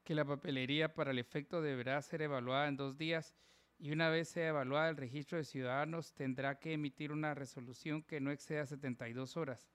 que 0.03 0.15
la 0.15 0.25
papelería 0.25 0.93
para 0.93 1.11
el 1.11 1.19
efecto 1.19 1.61
deberá 1.61 2.01
ser 2.01 2.21
evaluada 2.21 2.67
en 2.67 2.77
dos 2.77 2.97
días 2.97 3.35
y 3.77 3.91
una 3.91 4.09
vez 4.09 4.29
sea 4.29 4.49
evaluada 4.49 4.89
el 4.89 4.97
registro 4.97 5.37
de 5.37 5.45
ciudadanos 5.45 6.13
tendrá 6.13 6.59
que 6.59 6.73
emitir 6.73 7.11
una 7.11 7.33
resolución 7.33 8.03
que 8.03 8.19
no 8.19 8.31
exceda 8.31 8.65
72 8.65 9.37
horas. 9.37 9.71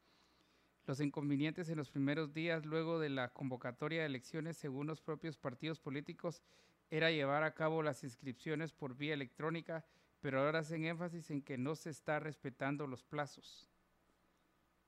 Los 0.87 1.01
inconvenientes 1.01 1.71
en 1.71 1.79
los 1.79 1.91
primeros 1.91 2.35
días 2.35 2.67
luego 2.67 2.99
de 2.99 3.09
la 3.09 3.31
convocatoria 3.33 4.01
de 4.01 4.07
elecciones 4.07 4.59
según 4.59 4.87
los 4.87 5.01
propios 5.01 5.39
partidos 5.39 5.81
políticos 5.81 6.43
era 6.91 7.11
llevar 7.11 7.43
a 7.43 7.55
cabo 7.55 7.83
las 7.83 8.05
inscripciones 8.05 8.73
por 8.73 8.95
vía 8.95 9.15
electrónica, 9.15 9.87
pero 10.21 10.41
ahora 10.41 10.59
hacen 10.59 10.85
énfasis 10.85 11.31
en 11.31 11.41
que 11.41 11.57
no 11.57 11.75
se 11.75 11.89
está 11.89 12.21
respetando 12.21 12.87
los 12.87 13.03
plazos. 13.03 13.74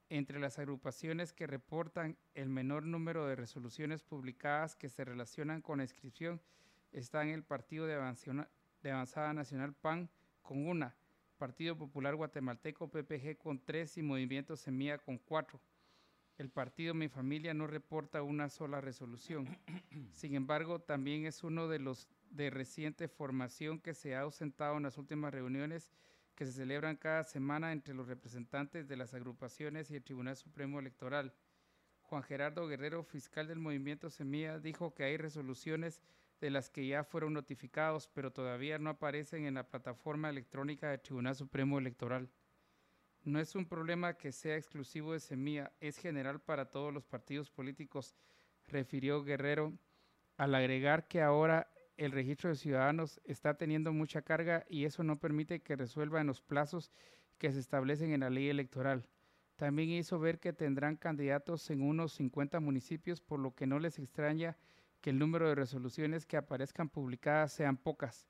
Entre 0.09 0.39
las 0.39 0.59
agrupaciones 0.61 1.33
que 1.33 1.49
reportan 1.49 2.17
el 2.35 2.49
menor 2.49 2.85
número 2.85 3.27
de 3.27 3.35
resoluciones 3.35 4.05
publicadas 4.05 4.77
que 4.77 4.89
se 4.89 5.05
relacionan 5.05 5.63
con 5.63 5.79
la 5.79 5.85
inscripción 5.85 6.41
están 6.93 7.29
el 7.29 7.43
Partido 7.43 7.87
de, 7.87 7.95
Avanzada 7.95 9.33
Nacional 9.35 9.75
PAN 9.75 10.09
con 10.43 10.67
una, 10.69 10.95
Partido 11.39 11.77
Popular 11.77 12.15
Guatemalteco 12.15 12.89
PPG 12.89 13.37
con 13.37 13.59
tres 13.59 13.99
y 13.99 14.03
Movimiento 14.03 14.57
Semilla 14.57 14.99
con 14.99 15.19
cuatro. 15.19 15.61
El 16.39 16.51
partido 16.51 16.95
Mi 16.95 17.09
Familia 17.09 17.53
no 17.53 17.67
reporta 17.67 18.23
una 18.23 18.49
sola 18.49 18.81
resolución. 18.81 19.59
Sin 20.13 20.35
embargo, 20.35 20.81
también 20.81 21.27
es 21.27 21.43
uno 21.43 21.67
de 21.67 21.79
los 21.79 22.09
de 22.31 22.51
reciente 22.51 23.09
formación 23.09 23.81
que 23.81 23.95
se 23.95 24.15
ha 24.15 24.21
ausentado 24.21 24.77
en 24.77 24.85
las 24.85 24.99
últimas 24.99 25.33
reuniones 25.33 25.91
que 26.37 26.45
se 26.45 26.53
celebran 26.53 26.97
cada 26.97 27.25
semana 27.25 27.73
entre 27.73 27.95
los 27.95 28.07
representantes 28.07 28.87
de 28.87 28.97
las 28.97 29.15
agrupaciones 29.15 29.91
y 29.91 29.97
el 29.97 30.05
Tribunal 30.05 30.37
Supremo 30.37 30.79
Electoral. 30.79 31.35
Juan 32.03 32.23
Gerardo 32.23 32.69
Guerrero, 32.69 33.03
fiscal 33.03 33.49
del 33.49 33.59
movimiento 33.59 34.11
Semilla, 34.11 34.61
dijo 34.61 34.95
que 34.95 35.05
hay 35.05 35.17
resoluciones 35.17 36.01
de 36.41 36.51
las 36.51 36.69
que 36.69 36.87
ya 36.87 37.03
fueron 37.03 37.33
notificados, 37.33 38.09
pero 38.09 38.33
todavía 38.33 38.79
no 38.79 38.91
aparecen 38.91 39.47
en 39.47 39.55
la 39.55 39.67
plataforma 39.67 40.29
electrónica 40.29 40.91
del 40.91 41.01
Tribunal 41.01 41.35
Supremo 41.35 41.79
Electoral. 41.79 42.31
No 43.25 43.41
es 43.41 43.57
un 43.57 43.67
problema 43.67 44.15
que 44.15 44.31
sea 44.31 44.57
exclusivo 44.57 45.15
de 45.15 45.21
Semilla, 45.21 45.73
es 45.81 45.99
general 45.99 46.41
para 46.41 46.71
todos 46.71 46.93
los 46.93 47.05
partidos 47.05 47.51
políticos, 47.51 48.15
refirió 48.67 49.25
Guerrero, 49.25 49.73
al 50.37 50.55
agregar 50.55 51.09
que 51.09 51.23
ahora 51.23 51.73
el 51.97 52.13
registro 52.13 52.51
de 52.51 52.57
ciudadanos 52.57 53.21
está 53.25 53.55
teniendo 53.55 53.93
mucha 53.93 54.23
carga 54.23 54.67
y 54.69 54.85
eso 54.85 55.03
no 55.03 55.19
permite 55.19 55.61
que 55.61 55.77
resuelva 55.77 56.21
en 56.21 56.27
los 56.27 56.43
plazos 56.43 56.93
que 57.39 57.53
se 57.53 57.61
establecen 57.61 58.13
en 58.13 58.21
la 58.21 58.31
ley 58.31 58.49
electoral. 58.49 59.07
También 59.57 59.91
hizo 59.91 60.19
ver 60.19 60.39
que 60.39 60.53
tendrán 60.53 60.97
candidatos 60.97 61.71
en 61.71 61.83
unos 61.83 62.13
50 62.13 62.61
municipios, 62.61 63.21
por 63.23 63.41
lo 63.41 63.55
que 63.55 63.67
no 63.67 63.79
les 63.79 63.99
extraña 63.99 64.59
que 65.01 65.11
el 65.11 65.19
número 65.19 65.49
de 65.49 65.55
resoluciones 65.55 66.27
que 66.27 66.37
aparezcan 66.37 66.89
publicadas 66.89 67.53
sean 67.53 67.77
pocas. 67.77 68.29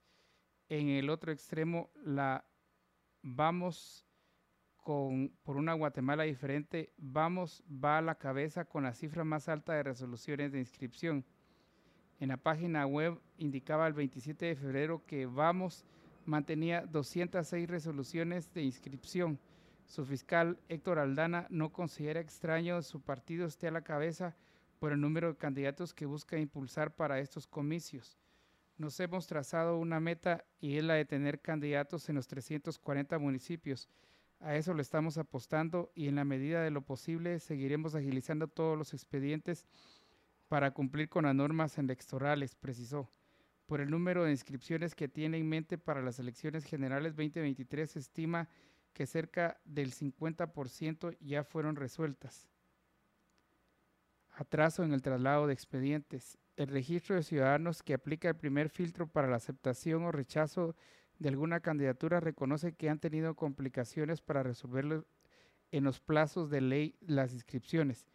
En 0.69 0.89
el 0.89 1.11
otro 1.11 1.33
extremo, 1.33 1.91
la 2.05 2.45
vamos 3.23 4.07
con, 4.77 5.37
por 5.43 5.57
una 5.57 5.73
Guatemala 5.73 6.23
diferente, 6.23 6.93
vamos 6.97 7.65
va 7.69 7.99
a 7.99 8.03
la 8.03 8.17
cabeza 8.17 8.65
con 8.65 8.85
la 8.85 8.95
cifra 8.95 9.25
más 9.25 9.49
alta 9.49 9.75
de 9.75 9.83
resoluciones 9.83 10.53
de 10.53 10.61
inscripción 10.61 11.25
en 12.21 12.29
la 12.29 12.37
página 12.37 12.87
web 12.87 13.19
indicaba 13.39 13.87
el 13.87 13.93
27 13.93 14.47
de 14.47 14.57
febrero 14.57 15.03
que 15.07 15.27
Vamos 15.27 15.85
mantenía 16.25 16.83
206 16.87 17.69
resoluciones 17.69 18.53
de 18.53 18.63
inscripción. 18.63 19.39
Su 19.87 20.05
fiscal 20.05 20.59
Héctor 20.69 20.99
Aldana 20.99 21.47
no 21.51 21.73
considera 21.73 22.21
extraño 22.21 22.83
su 22.83 23.01
partido 23.01 23.47
esté 23.47 23.69
a 23.69 23.71
la 23.71 23.83
cabeza 23.83 24.35
por 24.79 24.93
el 24.93 25.01
número 25.01 25.29
de 25.29 25.37
candidatos 25.37 25.95
que 25.95 26.07
busca 26.07 26.39
impulsar 26.39 26.95
para 26.95 27.21
estos 27.21 27.47
comicios. 27.47 28.19
Nos 28.79 28.99
hemos 29.01 29.27
trazado 29.27 29.79
una 29.79 30.01
meta 30.01 30.45
y 30.61 30.77
es 30.77 30.85
la 30.85 30.95
de 30.95 31.05
tener 31.05 31.41
candidatos 31.41 32.09
en 32.09 32.17
los 32.17 32.27
340 32.27 33.19
municipios. 33.19 33.89
A 34.41 34.55
eso 34.57 34.75
lo 34.75 34.83
estamos 34.83 35.17
apostando 35.17 35.91
y 35.95 36.09
en 36.09 36.17
la 36.17 36.25
medida 36.25 36.63
de 36.63 36.71
lo 36.71 36.83
posible 36.83 37.41
seguiremos 37.41 37.95
agilizando 37.95 38.49
todos 38.49 38.77
los 38.77 38.93
expedientes 38.93 39.65
para 40.49 40.73
cumplir 40.73 41.09
con 41.09 41.25
las 41.25 41.35
normas 41.35 41.79
electorales, 41.79 42.55
precisó. 42.55 43.11
Por 43.67 43.81
el 43.81 43.91
número 43.91 44.25
de 44.25 44.31
inscripciones 44.31 44.95
que 44.95 45.09
tiene 45.09 45.39
en 45.39 45.49
mente 45.49 45.77
para 45.77 46.03
las 46.03 46.19
elecciones 46.19 46.65
generales 46.65 47.17
2023, 47.17 47.91
se 47.91 47.99
estima 47.99 48.49
que 48.93 49.07
cerca 49.07 49.61
del 49.65 49.93
50% 49.93 51.17
ya 51.21 51.45
fueron 51.45 51.77
resueltas. 51.77 52.49
Atraso 54.31 54.85
en 54.85 54.93
el 54.93 55.03
traslado 55.03 55.47
de 55.47 55.53
expedientes. 55.53 56.39
El 56.57 56.69
registro 56.69 57.17
de 57.17 57.23
ciudadanos 57.23 57.83
que 57.83 57.95
aplica 57.95 58.29
el 58.29 58.37
primer 58.37 58.69
filtro 58.69 59.07
para 59.07 59.29
la 59.29 59.37
aceptación 59.37 60.05
o 60.05 60.13
rechazo 60.13 60.77
de 61.19 61.29
alguna 61.29 61.61
candidatura 61.61 62.21
reconoce 62.21 62.75
que 62.75 62.89
han 62.89 62.99
tenido 62.99 63.35
complicaciones 63.35 64.21
para 64.21 64.43
resolver 64.43 65.07
en 65.71 65.85
los 65.85 66.01
plazos 66.01 66.51
de 66.51 66.61
ley 66.61 66.95
las 67.01 67.33
inscripciones. 67.33 68.07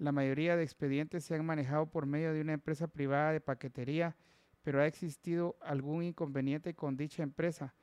La 0.00 0.12
mayoría 0.12 0.56
de 0.56 0.62
expedientes 0.62 1.24
se 1.24 1.34
han 1.34 1.44
manejado 1.44 1.84
por 1.90 2.06
medio 2.06 2.32
de 2.32 2.40
una 2.40 2.54
empresa 2.54 2.88
privada 2.88 3.32
de 3.32 3.42
paquetería, 3.42 4.16
pero 4.62 4.80
ha 4.80 4.86
existido 4.86 5.58
algún 5.60 6.02
inconveniente 6.02 6.72
con 6.72 6.96
dicha 6.96 7.22
empresa, 7.22 7.74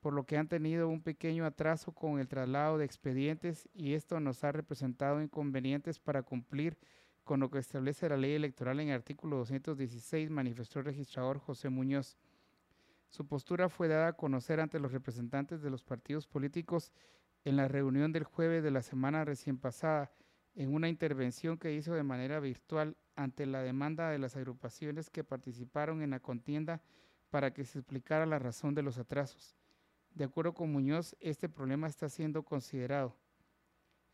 por 0.00 0.14
lo 0.14 0.24
que 0.24 0.38
han 0.38 0.48
tenido 0.48 0.88
un 0.88 1.02
pequeño 1.02 1.44
atraso 1.44 1.92
con 1.92 2.18
el 2.18 2.28
traslado 2.28 2.78
de 2.78 2.86
expedientes 2.86 3.68
y 3.74 3.92
esto 3.92 4.18
nos 4.20 4.42
ha 4.42 4.52
representado 4.52 5.20
inconvenientes 5.20 5.98
para 5.98 6.22
cumplir 6.22 6.78
con 7.24 7.40
lo 7.40 7.50
que 7.50 7.58
establece 7.58 8.08
la 8.08 8.16
ley 8.16 8.32
electoral 8.32 8.80
en 8.80 8.88
el 8.88 8.94
artículo 8.94 9.36
216, 9.36 10.30
manifestó 10.30 10.78
el 10.78 10.86
registrador 10.86 11.40
José 11.40 11.68
Muñoz. 11.68 12.16
Su 13.10 13.26
postura 13.26 13.68
fue 13.68 13.88
dada 13.88 14.08
a 14.08 14.12
conocer 14.14 14.60
ante 14.60 14.80
los 14.80 14.92
representantes 14.92 15.60
de 15.60 15.68
los 15.68 15.82
partidos 15.82 16.26
políticos 16.26 16.94
en 17.44 17.56
la 17.56 17.68
reunión 17.68 18.12
del 18.12 18.24
jueves 18.24 18.62
de 18.62 18.70
la 18.70 18.80
semana 18.80 19.26
recién 19.26 19.58
pasada, 19.58 20.10
en 20.56 20.74
una 20.74 20.88
intervención 20.88 21.58
que 21.58 21.74
hizo 21.74 21.94
de 21.94 22.02
manera 22.02 22.40
virtual 22.40 22.96
ante 23.14 23.46
la 23.46 23.62
demanda 23.62 24.10
de 24.10 24.18
las 24.18 24.36
agrupaciones 24.36 25.10
que 25.10 25.22
participaron 25.22 26.02
en 26.02 26.10
la 26.10 26.20
contienda 26.20 26.82
para 27.30 27.52
que 27.52 27.64
se 27.64 27.78
explicara 27.78 28.26
la 28.26 28.38
razón 28.38 28.74
de 28.74 28.82
los 28.82 28.98
atrasos. 28.98 29.54
De 30.14 30.24
acuerdo 30.24 30.54
con 30.54 30.72
Muñoz, 30.72 31.14
este 31.20 31.48
problema 31.48 31.86
está 31.86 32.08
siendo 32.08 32.42
considerado. 32.42 33.14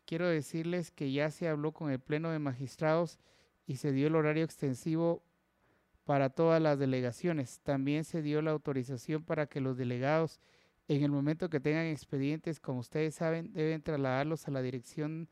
Quiero 0.05 0.27
decirles 0.27 0.91
que 0.91 1.13
ya 1.13 1.31
se 1.31 1.47
habló 1.47 1.71
con 1.71 1.89
el 1.89 1.99
Pleno 1.99 2.29
de 2.29 2.39
Magistrados 2.39 3.19
y 3.65 3.77
se 3.77 3.93
dio 3.93 4.07
el 4.07 4.15
horario 4.15 4.43
extensivo 4.43 5.23
para 6.03 6.29
todas 6.29 6.61
las 6.61 6.77
delegaciones. 6.77 7.61
También 7.63 8.03
se 8.03 8.21
dio 8.21 8.41
la 8.41 8.51
autorización 8.51 9.23
para 9.23 9.47
que 9.47 9.61
los 9.61 9.77
delegados, 9.77 10.41
en 10.89 11.03
el 11.03 11.11
momento 11.11 11.49
que 11.49 11.61
tengan 11.61 11.85
expedientes, 11.85 12.59
como 12.59 12.79
ustedes 12.79 13.15
saben, 13.15 13.53
deben 13.53 13.81
trasladarlos 13.81 14.45
a 14.49 14.51
la 14.51 14.61
Dirección 14.61 15.29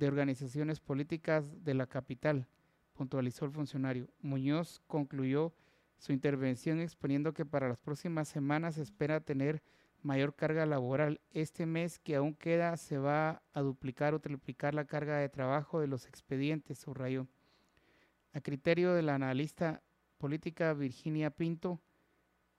Organizaciones 0.00 0.80
Políticas 0.80 1.64
de 1.64 1.74
la 1.74 1.86
capital, 1.86 2.46
puntualizó 2.92 3.44
el 3.44 3.52
funcionario. 3.52 4.08
Muñoz 4.20 4.80
concluyó 4.86 5.52
su 5.98 6.12
intervención 6.12 6.80
exponiendo 6.80 7.32
que 7.32 7.46
para 7.46 7.68
las 7.68 7.78
próximas 7.78 8.28
semanas 8.28 8.74
se 8.74 8.82
espera 8.82 9.20
tener 9.20 9.62
mayor 10.02 10.34
carga 10.34 10.66
laboral. 10.66 11.20
Este 11.30 11.66
mes 11.66 11.98
que 11.98 12.16
aún 12.16 12.34
queda 12.34 12.76
se 12.76 12.98
va 12.98 13.42
a 13.52 13.60
duplicar 13.60 14.14
o 14.14 14.20
triplicar 14.20 14.74
la 14.74 14.84
carga 14.84 15.18
de 15.18 15.28
trabajo 15.28 15.80
de 15.80 15.86
los 15.86 16.06
expedientes, 16.06 16.78
subrayó. 16.78 17.28
A 18.32 18.40
criterio 18.40 18.94
del 18.94 19.08
analista 19.10 19.82
política 20.18 20.72
Virginia 20.74 21.30
Pinto 21.30 21.80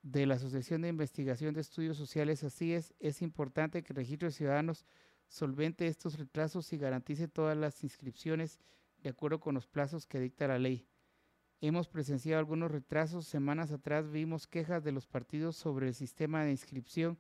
de 0.04 0.26
la 0.26 0.36
Asociación 0.36 0.82
de 0.82 0.90
Investigación 0.90 1.54
de 1.54 1.62
Estudios 1.62 1.98
Sociales 1.98 2.44
así 2.44 2.74
es, 2.74 2.94
es 3.00 3.22
importante 3.22 3.84
que 3.84 3.94
registro 3.94 4.28
de 4.28 4.34
ciudadanos 4.34 4.86
solvente 5.28 5.88
estos 5.88 6.18
retrasos 6.18 6.72
y 6.74 6.78
garantice 6.78 7.28
todas 7.28 7.58
las 7.58 7.84
inscripciones 7.84 8.60
de 9.02 9.10
acuerdo 9.10 9.40
con 9.40 9.56
los 9.56 9.68
plazos 9.68 10.06
que 10.06 10.20
dicta 10.20 10.48
la 10.48 10.60
ley. 10.60 10.88
Hemos 11.62 11.88
presenciado 11.88 12.40
algunos 12.40 12.72
retrasos. 12.72 13.26
Semanas 13.26 13.72
atrás 13.72 14.12
vimos 14.12 14.48
quejas 14.48 14.84
de 14.84 14.92
los 14.92 15.08
partidos 15.08 15.56
sobre 15.56 15.88
el 15.88 15.94
sistema 15.94 16.44
de 16.44 16.52
inscripción. 16.52 17.18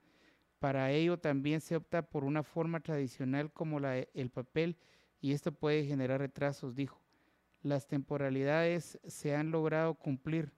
Para 0.59 0.91
ello 0.91 1.17
también 1.17 1.61
se 1.61 1.75
opta 1.75 2.01
por 2.01 2.23
una 2.23 2.43
forma 2.43 2.79
tradicional 2.79 3.51
como 3.51 3.79
la, 3.79 3.97
el 3.97 4.29
papel 4.29 4.77
y 5.21 5.31
esto 5.31 5.51
puede 5.51 5.85
generar 5.85 6.19
retrasos, 6.19 6.75
dijo 6.75 7.03
las 7.63 7.87
temporalidades 7.87 8.99
se 9.07 9.35
han 9.35 9.49
logrado 9.49 9.95
cumplir 9.95 10.51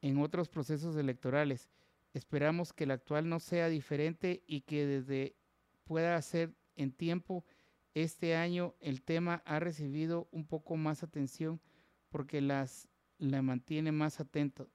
en 0.00 0.18
otros 0.18 0.48
procesos 0.48 0.96
electorales. 0.96 1.68
Esperamos 2.14 2.72
que 2.72 2.84
el 2.84 2.92
actual 2.92 3.28
no 3.28 3.40
sea 3.40 3.68
diferente 3.68 4.42
y 4.46 4.62
que 4.62 4.86
desde 4.86 5.34
pueda 5.86 6.20
ser 6.20 6.54
en 6.74 6.92
tiempo. 6.92 7.44
Este 7.94 8.36
año 8.36 8.74
el 8.80 9.02
tema 9.02 9.42
ha 9.46 9.58
recibido 9.58 10.28
un 10.30 10.46
poco 10.46 10.76
más 10.76 11.02
atención 11.02 11.60
porque 12.10 12.40
las 12.40 12.88
la 13.18 13.40
mantiene 13.40 13.92
más 13.92 14.20
atento. 14.20 14.68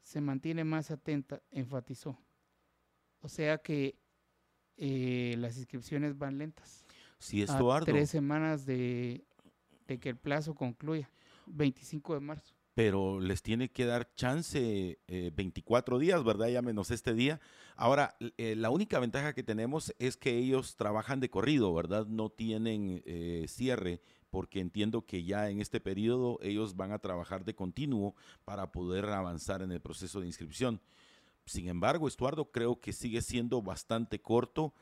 Se 0.00 0.20
mantiene 0.20 0.64
más 0.64 0.90
atenta, 0.90 1.42
enfatizó. 1.50 2.18
O 3.20 3.28
sea 3.28 3.58
que 3.58 3.98
eh, 4.76 5.34
las 5.38 5.58
inscripciones 5.58 6.16
van 6.16 6.38
lentas. 6.38 6.84
Sí, 7.18 7.42
Estuardo. 7.42 7.86
tres 7.86 8.10
semanas 8.10 8.64
de 8.64 9.26
de 9.86 9.98
que 9.98 10.10
el 10.10 10.16
plazo 10.16 10.54
concluya, 10.54 11.10
25 11.46 12.14
de 12.14 12.20
marzo. 12.20 12.53
Pero 12.74 13.20
les 13.20 13.40
tiene 13.40 13.70
que 13.70 13.86
dar 13.86 14.12
chance 14.16 14.98
24 15.08 15.96
eh, 15.96 16.00
días, 16.00 16.24
¿verdad? 16.24 16.48
Ya 16.48 16.60
menos 16.60 16.90
este 16.90 17.14
día. 17.14 17.40
Ahora, 17.76 18.16
eh, 18.36 18.56
la 18.56 18.70
única 18.70 18.98
ventaja 18.98 19.32
que 19.32 19.44
tenemos 19.44 19.94
es 20.00 20.16
que 20.16 20.36
ellos 20.36 20.74
trabajan 20.74 21.20
de 21.20 21.30
corrido, 21.30 21.72
¿verdad? 21.72 22.06
No 22.06 22.30
tienen 22.30 23.00
eh, 23.06 23.46
cierre, 23.48 24.00
porque 24.28 24.58
entiendo 24.58 25.06
que 25.06 25.22
ya 25.22 25.50
en 25.50 25.60
este 25.60 25.78
periodo 25.78 26.40
ellos 26.42 26.74
van 26.74 26.90
a 26.90 26.98
trabajar 26.98 27.44
de 27.44 27.54
continuo 27.54 28.16
para 28.44 28.72
poder 28.72 29.06
avanzar 29.06 29.62
en 29.62 29.70
el 29.70 29.80
proceso 29.80 30.20
de 30.20 30.26
inscripción. 30.26 30.80
Sin 31.46 31.68
embargo, 31.68 32.08
Estuardo, 32.08 32.50
creo 32.50 32.80
que 32.80 32.92
sigue 32.92 33.22
siendo 33.22 33.62
bastante 33.62 34.20
corto. 34.20 34.74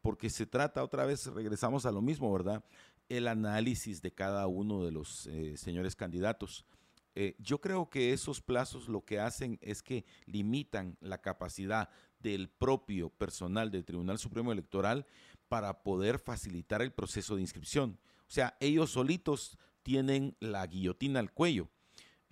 porque 0.00 0.30
se 0.30 0.46
trata, 0.46 0.82
otra 0.82 1.04
vez 1.04 1.26
regresamos 1.26 1.84
a 1.84 1.92
lo 1.92 2.00
mismo, 2.00 2.32
¿verdad? 2.32 2.64
el 3.10 3.26
análisis 3.28 4.00
de 4.00 4.12
cada 4.12 4.46
uno 4.46 4.84
de 4.84 4.92
los 4.92 5.28
señores 5.56 5.96
candidatos. 5.96 6.64
Eh, 7.14 7.34
yo 7.38 7.60
creo 7.60 7.90
que 7.90 8.12
esos 8.12 8.40
plazos 8.40 8.88
lo 8.88 9.04
que 9.04 9.18
hacen 9.18 9.58
es 9.60 9.82
que 9.82 10.04
limitan 10.26 10.96
la 11.00 11.20
capacidad 11.20 11.88
del 12.20 12.48
propio 12.48 13.10
personal 13.10 13.70
del 13.70 13.84
Tribunal 13.84 14.18
Supremo 14.18 14.52
Electoral 14.52 15.06
para 15.48 15.82
poder 15.82 16.18
facilitar 16.18 16.82
el 16.82 16.92
proceso 16.92 17.34
de 17.34 17.42
inscripción. 17.42 17.98
O 18.20 18.30
sea, 18.30 18.56
ellos 18.60 18.92
solitos 18.92 19.58
tienen 19.82 20.36
la 20.38 20.66
guillotina 20.66 21.18
al 21.18 21.32
cuello. 21.32 21.68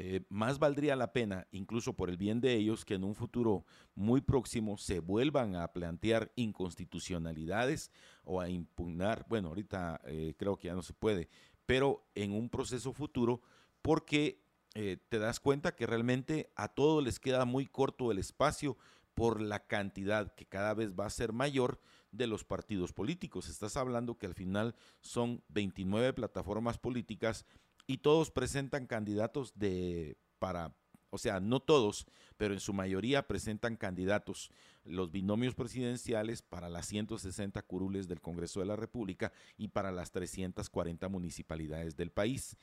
Eh, 0.00 0.24
más 0.28 0.60
valdría 0.60 0.94
la 0.94 1.12
pena, 1.12 1.48
incluso 1.50 1.94
por 1.94 2.08
el 2.08 2.16
bien 2.16 2.40
de 2.40 2.54
ellos, 2.54 2.84
que 2.84 2.94
en 2.94 3.02
un 3.02 3.16
futuro 3.16 3.64
muy 3.96 4.20
próximo 4.20 4.78
se 4.78 5.00
vuelvan 5.00 5.56
a 5.56 5.72
plantear 5.72 6.30
inconstitucionalidades 6.36 7.90
o 8.22 8.40
a 8.40 8.48
impugnar, 8.48 9.26
bueno, 9.28 9.48
ahorita 9.48 10.00
eh, 10.04 10.34
creo 10.38 10.56
que 10.56 10.68
ya 10.68 10.74
no 10.74 10.82
se 10.82 10.92
puede, 10.92 11.28
pero 11.66 12.06
en 12.14 12.32
un 12.32 12.48
proceso 12.48 12.92
futuro, 12.92 13.42
porque 13.82 14.40
eh, 14.80 14.96
te 15.08 15.18
das 15.18 15.40
cuenta 15.40 15.74
que 15.74 15.88
realmente 15.88 16.52
a 16.54 16.68
todos 16.68 17.02
les 17.02 17.18
queda 17.18 17.44
muy 17.44 17.66
corto 17.66 18.12
el 18.12 18.18
espacio 18.18 18.76
por 19.14 19.40
la 19.40 19.66
cantidad 19.66 20.32
que 20.36 20.46
cada 20.46 20.72
vez 20.72 20.92
va 20.92 21.04
a 21.04 21.10
ser 21.10 21.32
mayor 21.32 21.80
de 22.12 22.28
los 22.28 22.44
partidos 22.44 22.92
políticos. 22.92 23.48
Estás 23.48 23.76
hablando 23.76 24.18
que 24.18 24.26
al 24.26 24.34
final 24.34 24.76
son 25.00 25.42
29 25.48 26.12
plataformas 26.12 26.78
políticas 26.78 27.44
y 27.88 27.98
todos 27.98 28.30
presentan 28.30 28.86
candidatos 28.86 29.58
de 29.58 30.16
para 30.38 30.72
o 31.10 31.18
sea, 31.18 31.40
no 31.40 31.60
todos, 31.60 32.06
pero 32.36 32.54
en 32.54 32.60
su 32.60 32.72
mayoría 32.72 33.26
presentan 33.26 33.76
candidatos 33.76 34.50
los 34.84 35.10
binomios 35.10 35.54
presidenciales 35.54 36.42
para 36.42 36.68
las 36.68 36.86
160 36.86 37.62
curules 37.62 38.08
del 38.08 38.20
Congreso 38.20 38.60
de 38.60 38.66
la 38.66 38.76
República 38.76 39.32
y 39.56 39.68
para 39.68 39.90
las 39.90 40.10
340 40.12 41.08
municipalidades 41.08 41.96
del 41.96 42.10
país, 42.10 42.56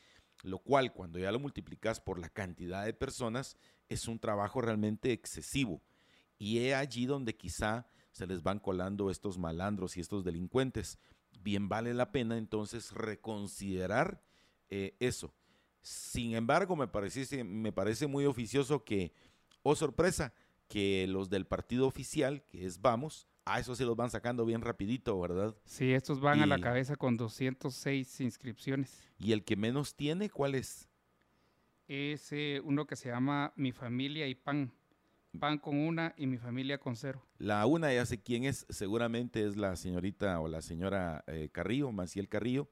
lo 0.44 0.60
cual 0.60 0.94
cuando 0.94 1.20
ya 1.20 1.32
lo 1.32 1.40
multiplicas 1.40 2.00
por 2.00 2.20
la 2.20 2.30
cantidad 2.30 2.86
de 2.86 2.94
personas 2.94 3.58
es 3.90 4.08
un 4.08 4.20
trabajo 4.20 4.62
realmente 4.62 5.12
excesivo. 5.12 5.82
Y 6.38 6.60
es 6.60 6.76
allí 6.76 7.06
donde 7.06 7.36
quizá 7.36 7.88
se 8.12 8.28
les 8.28 8.44
van 8.44 8.60
colando 8.60 9.10
estos 9.10 9.38
malandros 9.38 9.98
y 9.98 10.02
estos 10.02 10.24
delincuentes. 10.24 11.00
Bien 11.42 11.70
vale 11.70 11.94
la 11.94 12.12
pena 12.12 12.38
entonces 12.38 12.92
reconsiderar 12.92 14.22
eh, 14.70 14.96
eso. 15.00 15.34
Sin 15.82 16.34
embargo, 16.34 16.76
me, 16.76 16.88
parece, 16.88 17.44
me 17.44 17.72
parece 17.72 18.08
muy 18.08 18.26
oficioso 18.26 18.84
que, 18.84 19.14
oh 19.62 19.76
sorpresa, 19.76 20.34
que 20.68 21.06
los 21.08 21.30
del 21.30 21.46
partido 21.46 21.88
oficial, 21.88 22.44
que 22.44 22.66
es 22.66 22.82
Vamos, 22.82 23.28
a 23.46 23.60
eso 23.60 23.76
se 23.76 23.86
los 23.86 23.96
van 23.96 24.10
sacando 24.10 24.46
bien 24.46 24.62
rapidito, 24.62 25.20
¿verdad? 25.20 25.56
Sí, 25.66 25.94
estos 25.94 26.20
van 26.20 26.42
a 26.42 26.46
la 26.46 26.60
cabeza 26.60 26.96
con 26.96 27.16
206 27.16 28.22
inscripciones. 28.22 29.04
¿Y 29.20 29.32
el 29.32 29.44
que 29.44 29.56
menos 29.56 29.96
tiene, 29.96 30.30
cuál 30.30 30.56
es? 30.56 30.90
Es 31.88 32.32
eh, 32.32 32.62
uno 32.64 32.88
que 32.88 32.96
se 32.96 33.10
llama 33.10 33.54
Mi 33.56 33.72
Familia 33.72 34.28
y 34.28 34.36
Pan. 34.36 34.74
PAN 35.36 35.58
con 35.58 35.78
una 35.78 36.14
y 36.18 36.28
mi 36.28 36.38
familia 36.38 36.78
con 36.78 36.96
cero. 36.96 37.22
La 37.38 37.66
una 37.66 37.94
ya 37.94 38.06
sé 38.06 38.22
quién 38.22 38.46
es, 38.46 38.66
seguramente 38.70 39.46
es 39.46 39.58
la 39.58 39.76
señorita 39.76 40.40
o 40.40 40.48
la 40.48 40.62
señora 40.62 41.24
eh, 41.28 41.50
Carrillo, 41.52 41.92
Maciel 41.92 42.30
Carrillo, 42.30 42.70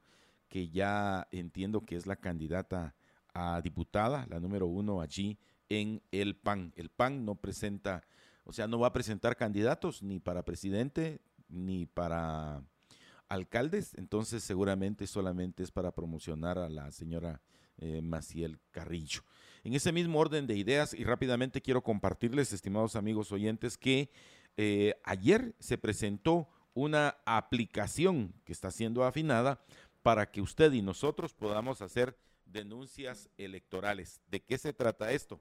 que 0.48 0.70
ya 0.70 1.28
entiendo 1.32 1.86
que 1.86 1.96
es 1.96 2.08
la 2.08 2.16
candidata 2.16 2.96
a 3.34 3.62
diputada, 3.62 4.26
la 4.30 4.40
número 4.40 4.68
uno 4.68 5.02
allí 5.02 5.38
en 5.70 6.02
el 6.12 6.36
PAN. 6.36 6.74
El 6.76 6.90
PAN 6.90 7.26
no 7.26 7.36
presenta, 7.36 8.04
o 8.46 8.54
sea, 8.54 8.68
no 8.68 8.80
va 8.80 8.88
a 8.88 8.94
presentar 8.94 9.36
candidatos 9.36 10.04
ni 10.04 10.20
para 10.20 10.44
presidente 10.44 11.22
ni 11.50 11.86
para 11.86 12.64
alcaldes, 13.30 13.96
entonces 13.96 14.44
seguramente 14.44 15.08
solamente 15.08 15.64
es 15.64 15.72
para 15.72 15.92
promocionar 15.92 16.58
a 16.58 16.70
la 16.70 16.92
señora 16.92 17.42
eh, 17.78 18.02
Maciel 18.02 18.60
Carrillo. 18.72 19.22
En 19.64 19.74
ese 19.74 19.92
mismo 19.92 20.20
orden 20.20 20.46
de 20.46 20.56
ideas 20.56 20.94
y 20.94 21.04
rápidamente 21.04 21.62
quiero 21.62 21.82
compartirles, 21.82 22.54
estimados 22.54 22.96
amigos 22.96 23.32
oyentes, 23.32 23.78
que 23.78 24.10
eh, 24.58 24.96
ayer 25.04 25.56
se 25.60 25.78
presentó 25.78 26.48
una 26.74 27.18
aplicación 27.26 28.34
que 28.46 28.52
está 28.52 28.72
siendo 28.72 29.04
afinada 29.04 29.64
para 30.02 30.30
que 30.30 30.42
usted 30.42 30.72
y 30.74 30.82
nosotros 30.82 31.34
podamos 31.34 31.82
hacer 31.82 32.18
denuncias 32.46 33.30
electorales. 33.38 34.22
¿De 34.28 34.42
qué 34.42 34.58
se 34.58 34.74
trata 34.74 35.12
esto? 35.12 35.40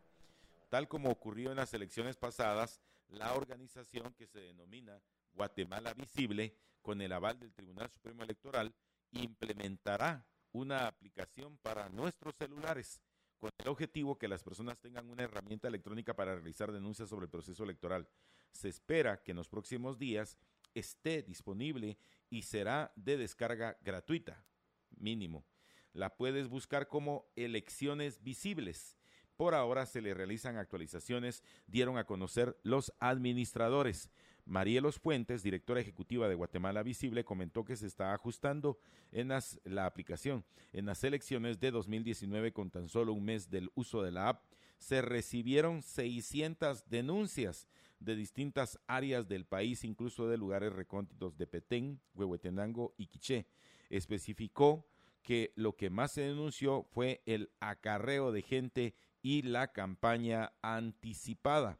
Tal 0.68 0.88
como 0.88 1.10
ocurrió 1.10 1.50
en 1.50 1.56
las 1.56 1.74
elecciones 1.74 2.16
pasadas, 2.16 2.80
la 3.12 3.34
organización 3.34 4.14
que 4.14 4.26
se 4.26 4.40
denomina 4.40 5.00
Guatemala 5.32 5.94
Visible, 5.94 6.56
con 6.80 7.00
el 7.00 7.12
aval 7.12 7.38
del 7.38 7.52
Tribunal 7.52 7.90
Supremo 7.90 8.24
Electoral, 8.24 8.74
implementará 9.12 10.26
una 10.52 10.86
aplicación 10.86 11.56
para 11.58 11.88
nuestros 11.88 12.34
celulares 12.36 13.00
con 13.38 13.50
el 13.58 13.68
objetivo 13.68 14.18
que 14.18 14.28
las 14.28 14.42
personas 14.42 14.78
tengan 14.78 15.08
una 15.10 15.24
herramienta 15.24 15.66
electrónica 15.66 16.14
para 16.14 16.34
realizar 16.34 16.70
denuncias 16.70 17.08
sobre 17.08 17.24
el 17.24 17.30
proceso 17.30 17.64
electoral. 17.64 18.08
Se 18.52 18.68
espera 18.68 19.22
que 19.22 19.32
en 19.32 19.36
los 19.36 19.48
próximos 19.48 19.98
días 19.98 20.38
esté 20.74 21.22
disponible 21.22 21.98
y 22.30 22.42
será 22.42 22.92
de 22.94 23.16
descarga 23.16 23.76
gratuita, 23.82 24.44
mínimo. 24.90 25.44
La 25.92 26.16
puedes 26.16 26.48
buscar 26.48 26.86
como 26.86 27.30
elecciones 27.34 28.22
visibles. 28.22 28.96
Por 29.36 29.54
ahora 29.54 29.86
se 29.86 30.02
le 30.02 30.14
realizan 30.14 30.56
actualizaciones, 30.56 31.42
dieron 31.66 31.98
a 31.98 32.04
conocer 32.04 32.56
los 32.62 32.92
administradores. 32.98 34.10
Marielos 34.44 34.98
Fuentes, 34.98 35.42
directora 35.42 35.80
ejecutiva 35.80 36.28
de 36.28 36.34
Guatemala 36.34 36.82
Visible, 36.82 37.24
comentó 37.24 37.64
que 37.64 37.76
se 37.76 37.86
está 37.86 38.12
ajustando 38.12 38.78
en 39.12 39.28
la 39.28 39.86
aplicación. 39.86 40.44
En 40.72 40.86
las 40.86 41.04
elecciones 41.04 41.60
de 41.60 41.70
2019, 41.70 42.52
con 42.52 42.70
tan 42.70 42.88
solo 42.88 43.12
un 43.12 43.24
mes 43.24 43.50
del 43.50 43.70
uso 43.74 44.02
de 44.02 44.10
la 44.10 44.28
app, 44.28 44.42
se 44.78 45.00
recibieron 45.00 45.82
600 45.82 46.88
denuncias 46.88 47.68
de 48.00 48.16
distintas 48.16 48.80
áreas 48.88 49.28
del 49.28 49.44
país, 49.44 49.84
incluso 49.84 50.28
de 50.28 50.36
lugares 50.36 50.72
recónditos 50.72 51.38
de 51.38 51.46
Petén, 51.46 52.00
Huehuetenango 52.14 52.94
y 52.98 53.06
Quiché. 53.06 53.46
Especificó 53.90 54.84
que 55.22 55.52
lo 55.54 55.76
que 55.76 55.88
más 55.88 56.12
se 56.12 56.22
denunció 56.22 56.82
fue 56.82 57.22
el 57.26 57.52
acarreo 57.60 58.32
de 58.32 58.42
gente 58.42 58.94
y 59.22 59.42
la 59.42 59.72
campaña 59.72 60.52
anticipada. 60.60 61.78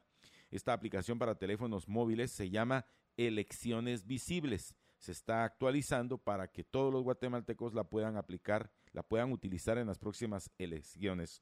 Esta 0.49 0.73
aplicación 0.73 1.19
para 1.19 1.35
teléfonos 1.35 1.87
móviles 1.87 2.31
se 2.31 2.49
llama 2.49 2.85
Elecciones 3.17 4.05
Visibles. 4.05 4.75
Se 4.97 5.11
está 5.11 5.43
actualizando 5.43 6.17
para 6.17 6.47
que 6.47 6.63
todos 6.63 6.93
los 6.93 7.03
guatemaltecos 7.03 7.73
la 7.73 7.83
puedan 7.83 8.15
aplicar, 8.15 8.71
la 8.93 9.03
puedan 9.03 9.31
utilizar 9.31 9.77
en 9.77 9.87
las 9.87 9.99
próximas 9.99 10.49
elecciones. 10.57 11.41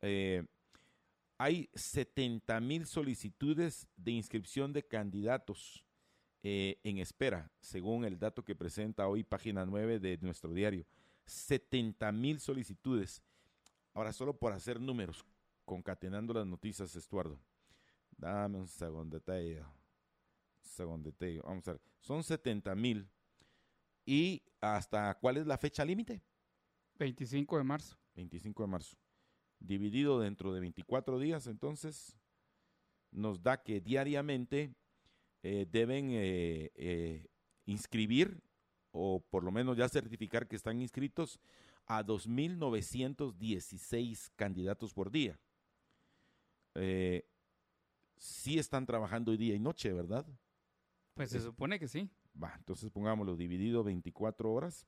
Eh, 0.00 0.44
hay 1.38 1.68
70 1.74 2.60
mil 2.60 2.86
solicitudes 2.86 3.88
de 3.96 4.12
inscripción 4.12 4.72
de 4.72 4.86
candidatos 4.86 5.84
eh, 6.44 6.78
en 6.84 6.98
espera, 6.98 7.50
según 7.60 8.04
el 8.04 8.18
dato 8.18 8.44
que 8.44 8.54
presenta 8.54 9.08
hoy 9.08 9.24
página 9.24 9.66
9 9.66 9.98
de 9.98 10.18
nuestro 10.22 10.52
diario. 10.52 10.86
70 11.26 12.10
mil 12.12 12.40
solicitudes. 12.40 13.22
Ahora, 13.94 14.12
solo 14.12 14.38
por 14.38 14.52
hacer 14.52 14.80
números, 14.80 15.24
concatenando 15.64 16.34
las 16.34 16.46
noticias, 16.46 16.94
Estuardo. 16.96 17.38
Dame 18.16 18.58
un 18.58 18.68
segundete. 18.68 19.62
Segundete. 20.60 21.40
Vamos 21.40 21.66
a 21.68 21.72
ver. 21.72 21.80
Son 22.00 22.22
70 22.22 22.74
mil. 22.74 23.08
¿Y 24.04 24.42
hasta 24.60 25.14
cuál 25.14 25.38
es 25.38 25.46
la 25.46 25.56
fecha 25.58 25.84
límite? 25.84 26.22
25 26.98 27.58
de 27.58 27.64
marzo. 27.64 27.96
25 28.14 28.62
de 28.62 28.68
marzo. 28.68 28.96
Dividido 29.58 30.20
dentro 30.20 30.52
de 30.52 30.60
24 30.60 31.18
días, 31.18 31.46
entonces, 31.46 32.18
nos 33.10 33.42
da 33.42 33.62
que 33.62 33.80
diariamente 33.80 34.74
eh, 35.42 35.66
deben 35.70 36.10
eh, 36.12 36.70
eh, 36.74 37.26
inscribir 37.66 38.42
o 38.90 39.24
por 39.30 39.44
lo 39.44 39.50
menos 39.50 39.76
ya 39.76 39.88
certificar 39.88 40.48
que 40.48 40.56
están 40.56 40.80
inscritos 40.80 41.38
a 41.86 42.04
2.916 42.04 44.30
candidatos 44.36 44.94
por 44.94 45.10
día. 45.10 45.40
Eh, 46.74 47.28
sí 48.16 48.58
están 48.58 48.86
trabajando 48.86 49.30
hoy 49.30 49.36
día 49.36 49.54
y 49.54 49.58
noche, 49.58 49.92
¿verdad? 49.92 50.26
Pues 51.14 51.30
se 51.30 51.40
supone 51.40 51.78
que 51.78 51.88
sí. 51.88 52.08
Va, 52.40 52.54
entonces 52.56 52.90
pongámoslo 52.90 53.36
dividido 53.36 53.84
24 53.84 54.52
horas. 54.52 54.86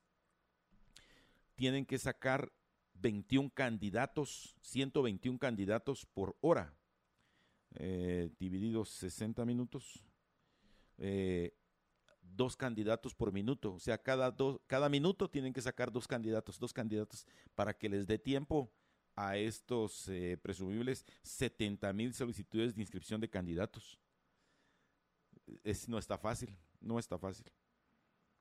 Tienen 1.55 1.85
que 1.85 1.97
sacar 1.97 2.51
21 2.95 3.51
candidatos, 3.53 4.55
121 4.61 5.37
candidatos 5.37 6.05
por 6.05 6.35
hora, 6.41 6.73
eh, 7.75 8.29
divididos 8.39 8.89
60 8.89 9.45
minutos, 9.45 10.03
eh, 10.97 11.53
dos 12.21 12.55
candidatos 12.55 13.13
por 13.13 13.31
minuto. 13.31 13.73
O 13.73 13.79
sea, 13.79 13.97
cada, 13.97 14.31
dos, 14.31 14.59
cada 14.67 14.89
minuto 14.89 15.29
tienen 15.29 15.53
que 15.53 15.61
sacar 15.61 15.91
dos 15.91 16.07
candidatos, 16.07 16.59
dos 16.59 16.73
candidatos 16.73 17.27
para 17.53 17.77
que 17.77 17.89
les 17.89 18.07
dé 18.07 18.17
tiempo 18.17 18.71
a 19.15 19.37
estos 19.37 20.07
eh, 20.09 20.37
presumibles 20.41 21.05
70 21.23 21.91
mil 21.93 22.13
solicitudes 22.13 22.75
de 22.75 22.81
inscripción 22.81 23.21
de 23.21 23.29
candidatos. 23.29 23.97
Es, 25.63 25.87
no 25.87 25.97
está 25.97 26.17
fácil, 26.17 26.57
no 26.81 26.99
está 26.99 27.17
fácil. 27.17 27.45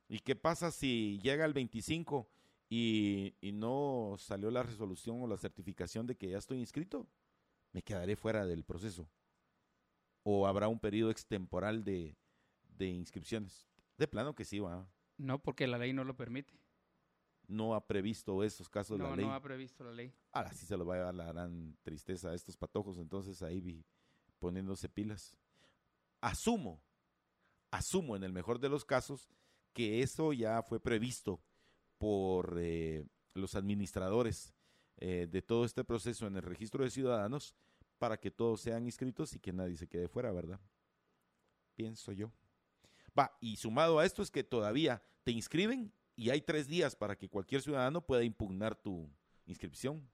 ¿Y 0.08 0.20
qué 0.20 0.36
pasa 0.36 0.70
si 0.70 1.18
llega 1.22 1.44
el 1.44 1.52
25 1.52 2.28
y, 2.68 3.34
no 3.54 4.16
salió 4.18 4.50
la 4.50 4.62
resolución 4.62 5.22
o 5.22 5.26
la 5.26 5.36
certificación 5.36 6.06
de 6.06 6.16
que 6.16 6.30
ya 6.30 6.38
estoy 6.38 6.58
inscrito? 6.58 7.06
Me 7.72 7.82
quedaré 7.82 8.16
fuera 8.16 8.46
del 8.46 8.64
proceso. 8.64 9.08
¿O 10.22 10.46
habrá 10.46 10.68
un 10.68 10.80
periodo 10.80 11.10
extemporal 11.10 11.84
de, 11.84 12.16
de 12.76 12.88
inscripciones? 12.88 13.68
De 13.96 14.08
plano 14.08 14.34
que 14.34 14.44
sí, 14.44 14.58
va. 14.58 14.88
No, 15.16 15.40
porque 15.42 15.66
la 15.66 15.78
ley 15.78 15.92
no 15.92 16.04
lo 16.04 16.16
permite 16.16 16.63
no 17.48 17.74
ha 17.74 17.86
previsto 17.86 18.42
esos 18.42 18.68
casos 18.68 18.98
de 18.98 19.04
la 19.04 19.16
ley. 19.16 19.24
No 19.24 19.32
ha 19.32 19.40
previsto 19.40 19.84
la 19.84 19.92
ley. 19.92 20.12
Ahora 20.32 20.52
sí 20.52 20.66
se 20.66 20.76
lo 20.76 20.84
va 20.84 20.96
a 20.96 20.98
dar 20.98 21.14
la 21.14 21.26
gran 21.26 21.76
tristeza 21.82 22.30
a 22.30 22.34
estos 22.34 22.56
patojos, 22.56 22.98
entonces 22.98 23.42
ahí 23.42 23.60
vi 23.60 23.84
poniéndose 24.38 24.88
pilas. 24.88 25.36
Asumo, 26.20 26.82
asumo 27.70 28.16
en 28.16 28.24
el 28.24 28.32
mejor 28.32 28.58
de 28.58 28.68
los 28.68 28.84
casos 28.84 29.28
que 29.72 30.02
eso 30.02 30.32
ya 30.32 30.62
fue 30.62 30.80
previsto 30.80 31.40
por 31.98 32.56
eh, 32.58 33.04
los 33.34 33.54
administradores 33.54 34.54
eh, 34.98 35.26
de 35.30 35.42
todo 35.42 35.64
este 35.64 35.84
proceso 35.84 36.26
en 36.26 36.36
el 36.36 36.42
registro 36.42 36.84
de 36.84 36.90
ciudadanos 36.90 37.54
para 37.98 38.18
que 38.18 38.30
todos 38.30 38.60
sean 38.60 38.84
inscritos 38.84 39.34
y 39.34 39.40
que 39.40 39.52
nadie 39.52 39.76
se 39.76 39.88
quede 39.88 40.08
fuera, 40.08 40.30
¿verdad? 40.32 40.60
Pienso 41.74 42.12
yo. 42.12 42.32
Va, 43.18 43.36
y 43.40 43.56
sumado 43.56 43.98
a 43.98 44.04
esto 44.04 44.22
es 44.22 44.30
que 44.30 44.44
todavía 44.44 45.02
te 45.24 45.32
inscriben 45.32 45.92
y 46.16 46.30
hay 46.30 46.40
tres 46.40 46.68
días 46.68 46.94
para 46.94 47.16
que 47.16 47.28
cualquier 47.28 47.62
ciudadano 47.62 48.04
pueda 48.04 48.22
impugnar 48.22 48.76
tu 48.76 49.10
inscripción. 49.46 50.08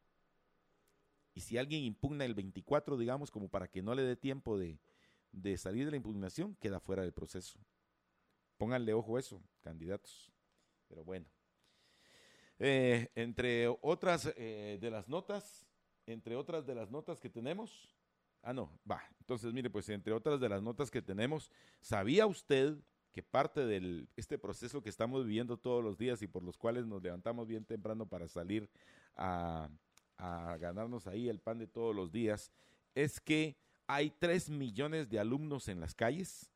Y 1.34 1.40
si 1.40 1.58
alguien 1.58 1.84
impugna 1.84 2.24
el 2.24 2.34
24, 2.34 2.96
digamos, 2.96 3.30
como 3.30 3.48
para 3.48 3.68
que 3.68 3.82
no 3.82 3.94
le 3.94 4.02
dé 4.02 4.16
tiempo 4.16 4.58
de, 4.58 4.78
salir 5.56 5.84
de 5.84 5.90
la 5.90 5.96
impugnación, 5.96 6.56
queda 6.56 6.80
fuera 6.80 7.02
del 7.02 7.12
proceso. 7.12 7.58
Pónganle 8.56 8.94
ojo 8.94 9.18
eso, 9.18 9.42
candidatos. 9.60 10.32
Pero 10.88 11.04
bueno. 11.04 11.26
Eh, 12.58 13.10
entre 13.14 13.68
otras 13.68 14.32
eh, 14.36 14.78
de 14.80 14.90
las 14.90 15.08
notas, 15.08 15.66
entre 16.06 16.36
otras 16.36 16.66
de 16.66 16.74
las 16.74 16.90
notas 16.90 17.20
que 17.20 17.30
tenemos, 17.30 17.96
ah, 18.42 18.52
no, 18.52 18.78
va, 18.90 19.02
entonces 19.18 19.50
mire, 19.54 19.70
pues 19.70 19.88
entre 19.88 20.12
otras 20.12 20.40
de 20.40 20.48
las 20.50 20.62
notas 20.62 20.90
que 20.90 21.00
tenemos, 21.00 21.50
¿sabía 21.80 22.26
usted 22.26 22.76
que 23.12 23.22
parte 23.22 23.66
de 23.66 24.06
este 24.16 24.38
proceso 24.38 24.82
que 24.82 24.88
estamos 24.88 25.24
viviendo 25.24 25.56
todos 25.56 25.82
los 25.82 25.98
días 25.98 26.22
y 26.22 26.26
por 26.26 26.42
los 26.42 26.56
cuales 26.56 26.86
nos 26.86 27.02
levantamos 27.02 27.46
bien 27.46 27.64
temprano 27.64 28.06
para 28.06 28.28
salir 28.28 28.68
a, 29.16 29.68
ganarnos 30.58 31.06
ahí 31.06 31.30
el 31.30 31.40
pan 31.40 31.58
de 31.58 31.66
todos 31.66 31.96
los 31.96 32.12
días, 32.12 32.52
es 32.94 33.20
que 33.20 33.56
hay 33.86 34.10
3 34.10 34.50
millones 34.50 35.08
de 35.08 35.18
alumnos 35.18 35.68
en 35.68 35.80
las 35.80 35.94
calles 35.94 36.50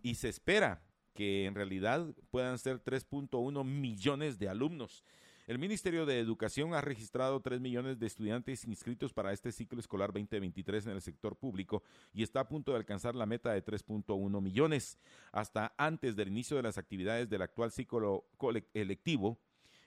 y 0.00 0.14
se 0.14 0.28
espera 0.28 0.80
que 1.12 1.46
en 1.46 1.56
realidad 1.56 2.06
puedan 2.30 2.56
ser 2.58 2.82
3.1 2.82 3.64
millones 3.64 4.38
de 4.38 4.48
alumnos. 4.48 5.02
El 5.46 5.58
Ministerio 5.58 6.06
de 6.06 6.20
Educación 6.20 6.72
ha 6.72 6.80
registrado 6.80 7.38
3 7.38 7.60
millones 7.60 7.98
de 7.98 8.06
estudiantes 8.06 8.64
inscritos 8.64 9.12
para 9.12 9.30
este 9.30 9.52
ciclo 9.52 9.78
escolar 9.78 10.10
2023 10.10 10.86
en 10.86 10.92
el 10.92 11.02
sector 11.02 11.36
público 11.36 11.82
y 12.14 12.22
está 12.22 12.40
a 12.40 12.48
punto 12.48 12.70
de 12.70 12.78
alcanzar 12.78 13.14
la 13.14 13.26
meta 13.26 13.52
de 13.52 13.62
3.1 13.62 14.40
millones. 14.40 14.98
Hasta 15.32 15.74
antes 15.76 16.16
del 16.16 16.28
inicio 16.28 16.56
de 16.56 16.62
las 16.62 16.78
actividades 16.78 17.28
del 17.28 17.42
actual 17.42 17.72
ciclo 17.72 18.24
electivo, 18.72 19.38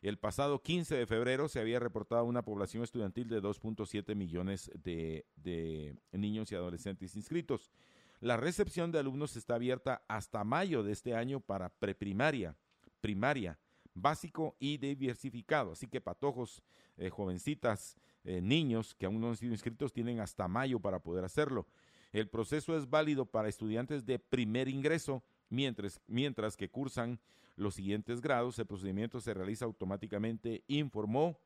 el 0.04 0.20
pasado 0.20 0.62
15 0.62 0.94
de 0.94 1.08
febrero 1.08 1.50
se 1.50 1.60
había 1.60 1.80
reportado 1.80 2.26
una 2.26 2.44
población 2.44 2.84
estudiantil 2.84 3.28
de 3.28 3.42
2.7 3.42 4.14
millones 4.14 4.70
de, 4.76 5.26
de 5.38 5.96
niños 6.12 6.52
y 6.52 6.56
adolescentes 6.56 7.16
inscritos. 7.16 7.72
La 8.20 8.38
recepción 8.38 8.92
de 8.92 9.00
alumnos 9.00 9.36
está 9.36 9.56
abierta 9.56 10.04
hasta 10.08 10.44
mayo 10.44 10.84
de 10.84 10.92
este 10.92 11.16
año 11.16 11.40
para 11.40 11.70
preprimaria, 11.70 12.56
primaria, 13.02 13.58
básico 14.02 14.56
y 14.60 14.78
diversificado. 14.78 15.74
Así 15.74 15.88
que 15.88 16.02
patojos, 16.02 16.64
eh, 16.98 17.10
jovencitas, 17.10 17.98
eh, 18.24 18.42
niños 18.42 18.94
que 18.96 19.06
aún 19.06 19.22
no 19.22 19.30
han 19.30 19.38
sido 19.38 19.54
inscritos 19.54 19.94
tienen 19.94 20.20
hasta 20.20 20.48
mayo 20.48 20.80
para 20.80 21.00
poder 21.00 21.24
hacerlo. 21.24 21.68
El 22.12 22.30
proceso 22.30 22.78
es 22.78 22.90
válido 22.90 23.26
para 23.26 23.50
estudiantes 23.50 24.06
de 24.06 24.20
primer 24.20 24.68
ingreso, 24.68 25.24
mientras, 25.50 26.02
mientras 26.08 26.56
que 26.56 26.70
cursan 26.70 27.20
los 27.56 27.76
siguientes 27.76 28.22
grados. 28.22 28.58
El 28.60 28.68
procedimiento 28.68 29.20
se 29.20 29.34
realiza 29.34 29.66
automáticamente, 29.66 30.64
informó 30.68 31.40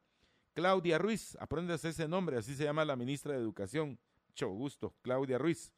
Claudia 0.53 0.97
Ruiz. 0.97 1.37
Aprendes 1.39 1.83
ese 1.85 2.07
nombre, 2.07 2.37
así 2.37 2.55
se 2.55 2.65
llama 2.65 2.85
la 2.85 2.95
ministra 2.95 3.33
de 3.33 3.39
Educación. 3.39 3.97
Mucho 4.27 4.49
gusto, 4.49 4.93
Claudia 5.01 5.37
Ruiz. 5.37 5.73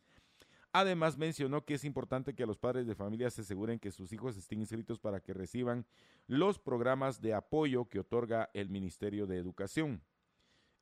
Además, 0.75 1.19
mencionó 1.19 1.63
que 1.63 1.75
es 1.75 1.85
importante 1.85 2.33
que 2.33 2.47
los 2.47 2.57
padres 2.57 2.87
de 2.87 2.95
familia 2.95 3.29
se 3.29 3.41
aseguren 3.41 3.77
que 3.77 3.91
sus 3.91 4.11
hijos 4.11 4.35
estén 4.35 4.59
inscritos 4.59 4.99
para 4.99 5.19
que 5.19 5.31
reciban 5.31 5.85
los 6.25 6.57
programas 6.57 7.21
de 7.21 7.35
apoyo 7.35 7.85
que 7.85 7.99
otorga 7.99 8.49
el 8.55 8.69
Ministerio 8.69 9.27
de 9.27 9.37
Educación. 9.37 10.01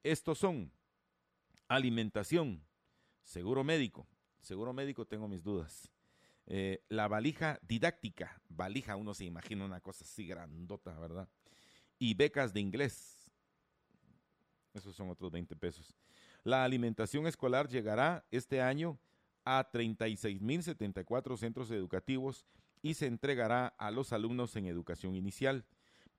Estos 0.01 0.37
son 0.37 0.71
alimentación, 1.67 2.63
seguro 3.21 3.65
médico. 3.65 4.07
Seguro 4.39 4.71
médico 4.71 5.05
tengo 5.05 5.27
mis 5.27 5.43
dudas. 5.43 5.91
Eh, 6.47 6.83
la 6.87 7.09
valija 7.09 7.59
didáctica, 7.61 8.41
valija, 8.47 8.95
uno 8.95 9.13
se 9.13 9.25
imagina 9.25 9.65
una 9.65 9.81
cosa 9.81 10.05
así 10.05 10.25
grandota, 10.25 10.97
¿verdad? 10.99 11.27
Y 11.99 12.13
becas 12.13 12.53
de 12.53 12.61
inglés. 12.61 13.29
Esos 14.73 14.95
son 14.95 15.09
otros 15.09 15.31
20 15.31 15.53
pesos. 15.57 15.97
La 16.43 16.63
alimentación 16.63 17.27
escolar 17.27 17.67
llegará 17.67 18.25
este 18.31 18.61
año 18.61 18.97
a 19.45 19.71
36.074 19.71 21.37
centros 21.37 21.71
educativos 21.71 22.45
y 22.81 22.95
se 22.95 23.07
entregará 23.07 23.67
a 23.77 23.91
los 23.91 24.11
alumnos 24.13 24.55
en 24.55 24.65
educación 24.65 25.15
inicial, 25.15 25.65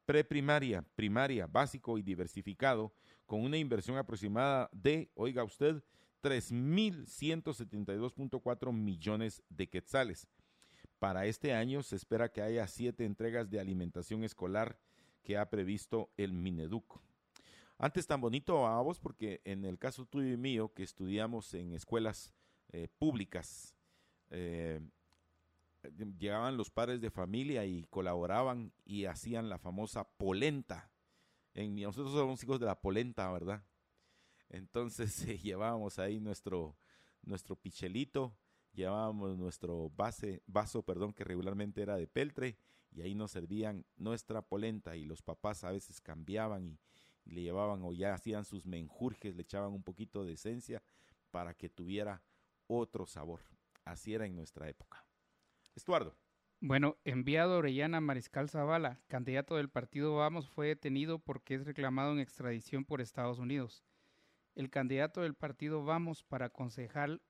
preprimaria, 0.06 0.84
primaria, 0.94 1.46
básico 1.46 1.98
y 1.98 2.02
diversificado, 2.02 2.92
con 3.26 3.42
una 3.42 3.58
inversión 3.58 3.96
aproximada 3.96 4.68
de, 4.72 5.10
oiga 5.14 5.42
usted, 5.44 5.82
3.172.4 6.22 8.72
millones 8.72 9.42
de 9.48 9.68
quetzales. 9.68 10.28
Para 10.98 11.26
este 11.26 11.52
año 11.52 11.82
se 11.82 11.96
espera 11.96 12.30
que 12.30 12.40
haya 12.42 12.66
siete 12.68 13.04
entregas 13.04 13.50
de 13.50 13.58
alimentación 13.58 14.22
escolar 14.22 14.78
que 15.22 15.36
ha 15.36 15.50
previsto 15.50 16.12
el 16.16 16.32
Mineduc. 16.32 17.00
Antes 17.78 18.06
tan 18.06 18.20
bonito 18.20 18.68
a 18.68 18.80
vos 18.82 19.00
porque 19.00 19.40
en 19.44 19.64
el 19.64 19.78
caso 19.78 20.06
tuyo 20.06 20.32
y 20.32 20.36
mío 20.36 20.72
que 20.72 20.84
estudiamos 20.84 21.52
en 21.54 21.72
escuelas 21.72 22.32
eh, 22.72 22.88
públicas. 22.98 23.76
Eh, 24.30 24.80
llegaban 26.18 26.56
los 26.56 26.70
padres 26.70 27.00
de 27.00 27.10
familia 27.10 27.64
y 27.66 27.84
colaboraban 27.84 28.72
y 28.84 29.04
hacían 29.04 29.48
la 29.48 29.58
famosa 29.58 30.04
polenta. 30.04 30.90
En, 31.54 31.76
nosotros 31.76 32.12
somos 32.14 32.42
hijos 32.42 32.60
de 32.60 32.66
la 32.66 32.80
polenta, 32.80 33.30
¿verdad? 33.30 33.64
Entonces 34.48 35.26
llevábamos 35.42 35.98
ahí 35.98 36.20
nuestro, 36.20 36.76
nuestro 37.22 37.56
pichelito, 37.56 38.36
llevábamos 38.72 39.36
nuestro 39.36 39.90
base, 39.90 40.42
vaso, 40.46 40.82
perdón, 40.82 41.12
que 41.12 41.24
regularmente 41.24 41.82
era 41.82 41.96
de 41.96 42.06
peltre, 42.06 42.56
y 42.90 43.02
ahí 43.02 43.14
nos 43.14 43.32
servían 43.32 43.86
nuestra 43.96 44.42
polenta 44.42 44.96
y 44.96 45.04
los 45.04 45.22
papás 45.22 45.64
a 45.64 45.70
veces 45.70 46.00
cambiaban 46.00 46.66
y, 46.66 46.78
y 47.24 47.32
le 47.32 47.42
llevaban 47.42 47.82
o 47.82 47.92
ya 47.92 48.14
hacían 48.14 48.44
sus 48.44 48.66
menjurjes, 48.66 49.34
le 49.34 49.42
echaban 49.42 49.72
un 49.72 49.82
poquito 49.82 50.24
de 50.24 50.32
esencia 50.32 50.82
para 51.30 51.54
que 51.54 51.70
tuviera 51.70 52.22
otro 52.76 53.06
sabor. 53.06 53.40
Así 53.84 54.14
era 54.14 54.26
en 54.26 54.36
nuestra 54.36 54.68
época. 54.68 55.04
Estuardo. 55.74 56.16
Bueno, 56.60 56.96
enviado 57.04 57.58
Orellana 57.58 58.00
Mariscal 58.00 58.48
Zavala, 58.48 59.00
candidato 59.08 59.56
del 59.56 59.68
partido 59.68 60.14
Vamos, 60.14 60.48
fue 60.48 60.68
detenido 60.68 61.18
porque 61.18 61.54
es 61.54 61.64
reclamado 61.64 62.12
en 62.12 62.20
extradición 62.20 62.84
por 62.84 63.00
Estados 63.00 63.40
Unidos. 63.40 63.84
El 64.54 64.70
candidato 64.70 65.22
del 65.22 65.34
partido 65.34 65.84
Vamos 65.84 66.22
para 66.22 66.50
concejal 66.50 67.20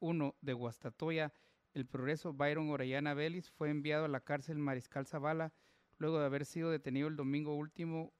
1 0.00 0.36
de 0.42 0.52
Guastatoya, 0.52 1.32
el 1.72 1.86
progreso 1.86 2.34
Byron 2.34 2.68
Orellana 2.68 3.14
Vélez, 3.14 3.48
fue 3.50 3.70
enviado 3.70 4.04
a 4.04 4.08
la 4.08 4.20
cárcel 4.20 4.58
Mariscal 4.58 5.06
Zavala 5.06 5.54
luego 5.96 6.18
de 6.18 6.26
haber 6.26 6.44
sido 6.44 6.70
detenido 6.70 7.08
el 7.08 7.16
domingo 7.16 7.54
último 7.54 8.12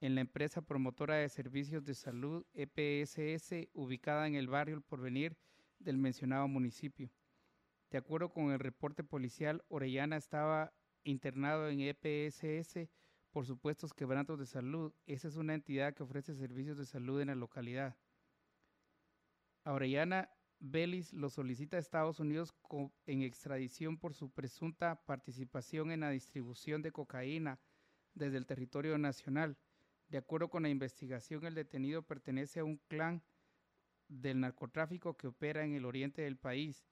en 0.00 0.14
la 0.14 0.20
empresa 0.20 0.62
promotora 0.62 1.16
de 1.16 1.28
servicios 1.28 1.84
de 1.84 1.94
salud 1.94 2.46
EPSS 2.54 3.68
ubicada 3.74 4.26
en 4.26 4.36
el 4.36 4.48
barrio 4.48 4.76
El 4.76 4.82
Porvenir 4.82 5.36
del 5.78 5.98
mencionado 5.98 6.48
municipio. 6.48 7.10
De 7.90 7.98
acuerdo 7.98 8.30
con 8.30 8.50
el 8.50 8.58
reporte 8.58 9.02
policial, 9.02 9.64
Orellana 9.68 10.16
estaba 10.16 10.72
internado 11.04 11.68
en 11.68 11.80
EPSS 11.80 12.88
por 13.30 13.46
supuestos 13.46 13.94
quebrantos 13.94 14.38
de 14.38 14.46
salud. 14.46 14.92
Esa 15.06 15.28
es 15.28 15.36
una 15.36 15.54
entidad 15.54 15.94
que 15.94 16.02
ofrece 16.02 16.34
servicios 16.34 16.76
de 16.76 16.84
salud 16.84 17.20
en 17.20 17.28
la 17.28 17.34
localidad. 17.34 17.96
A 19.64 19.72
Orellana 19.72 20.30
Vélez 20.60 21.12
lo 21.12 21.30
solicita 21.30 21.76
a 21.76 21.80
Estados 21.80 22.20
Unidos 22.20 22.52
en 23.06 23.22
extradición 23.22 23.96
por 23.96 24.14
su 24.14 24.30
presunta 24.30 24.96
participación 25.06 25.92
en 25.92 26.00
la 26.00 26.10
distribución 26.10 26.82
de 26.82 26.92
cocaína 26.92 27.60
desde 28.14 28.38
el 28.38 28.46
territorio 28.46 28.98
nacional. 28.98 29.56
De 30.08 30.18
acuerdo 30.18 30.48
con 30.48 30.64
la 30.64 30.68
investigación, 30.68 31.44
el 31.44 31.54
detenido 31.54 32.02
pertenece 32.02 32.60
a 32.60 32.64
un 32.64 32.78
clan 32.88 33.22
del 34.08 34.40
narcotráfico 34.40 35.16
que 35.16 35.28
opera 35.28 35.64
en 35.64 35.74
el 35.74 35.84
oriente 35.84 36.22
del 36.22 36.36
país. 36.36 36.84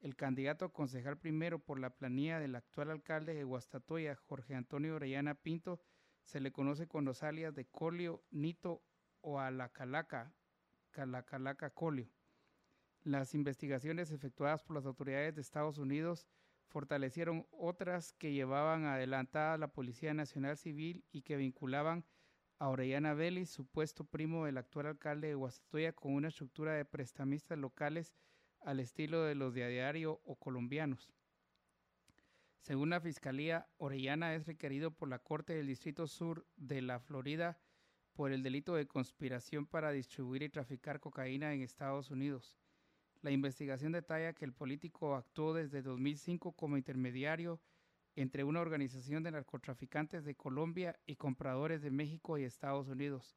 El 0.00 0.16
candidato 0.16 0.66
a 0.66 0.72
concejal 0.72 1.18
primero 1.18 1.58
por 1.58 1.80
la 1.80 1.90
planilla 1.90 2.38
del 2.38 2.56
actual 2.56 2.90
alcalde 2.90 3.34
de 3.34 3.44
Guastatoya, 3.44 4.16
Jorge 4.16 4.54
Antonio 4.54 4.96
Orellana 4.96 5.34
Pinto, 5.34 5.80
se 6.24 6.40
le 6.40 6.52
conoce 6.52 6.86
con 6.86 7.04
los 7.04 7.22
alias 7.22 7.54
de 7.54 7.66
Colio, 7.66 8.22
Nito 8.30 8.82
o 9.20 9.40
Alacalaca, 9.40 10.34
Calacalaca 10.90 11.70
Colio. 11.70 12.10
Las 13.02 13.34
investigaciones 13.34 14.10
efectuadas 14.10 14.62
por 14.62 14.76
las 14.76 14.86
autoridades 14.86 15.34
de 15.34 15.42
Estados 15.42 15.78
Unidos 15.78 16.26
fortalecieron 16.68 17.46
otras 17.50 18.12
que 18.14 18.32
llevaban 18.32 18.84
adelantada 18.84 19.58
la 19.58 19.68
Policía 19.68 20.14
Nacional 20.14 20.56
Civil 20.56 21.04
y 21.12 21.22
que 21.22 21.36
vinculaban 21.36 22.04
a 22.58 22.68
Orellana 22.68 23.14
Vélez, 23.14 23.50
supuesto 23.50 24.04
primo 24.04 24.46
del 24.46 24.58
actual 24.58 24.86
alcalde 24.86 25.28
de 25.28 25.34
Guastatoya, 25.34 25.92
con 25.92 26.14
una 26.14 26.28
estructura 26.28 26.74
de 26.74 26.84
prestamistas 26.84 27.58
locales 27.58 28.14
al 28.60 28.80
estilo 28.80 29.22
de 29.24 29.34
los 29.34 29.54
de 29.54 29.64
a 29.64 29.68
diario 29.68 30.20
o 30.24 30.36
colombianos. 30.36 31.12
Según 32.60 32.90
la 32.90 33.00
Fiscalía, 33.00 33.68
Orellana 33.76 34.34
es 34.34 34.46
requerido 34.46 34.90
por 34.90 35.08
la 35.08 35.18
Corte 35.18 35.54
del 35.54 35.66
Distrito 35.66 36.06
Sur 36.06 36.46
de 36.56 36.80
la 36.80 36.98
Florida 36.98 37.58
por 38.14 38.32
el 38.32 38.42
delito 38.42 38.74
de 38.74 38.86
conspiración 38.86 39.66
para 39.66 39.90
distribuir 39.90 40.42
y 40.42 40.48
traficar 40.48 41.00
cocaína 41.00 41.52
en 41.52 41.60
Estados 41.60 42.10
Unidos. 42.10 42.56
La 43.20 43.30
investigación 43.30 43.92
detalla 43.92 44.32
que 44.32 44.44
el 44.44 44.52
político 44.52 45.14
actuó 45.14 45.52
desde 45.52 45.82
2005 45.82 46.52
como 46.52 46.76
intermediario 46.76 47.60
entre 48.16 48.44
una 48.44 48.60
organización 48.60 49.22
de 49.22 49.32
narcotraficantes 49.32 50.24
de 50.24 50.34
Colombia 50.34 50.98
y 51.06 51.16
compradores 51.16 51.82
de 51.82 51.90
México 51.90 52.38
y 52.38 52.44
Estados 52.44 52.88
Unidos. 52.88 53.36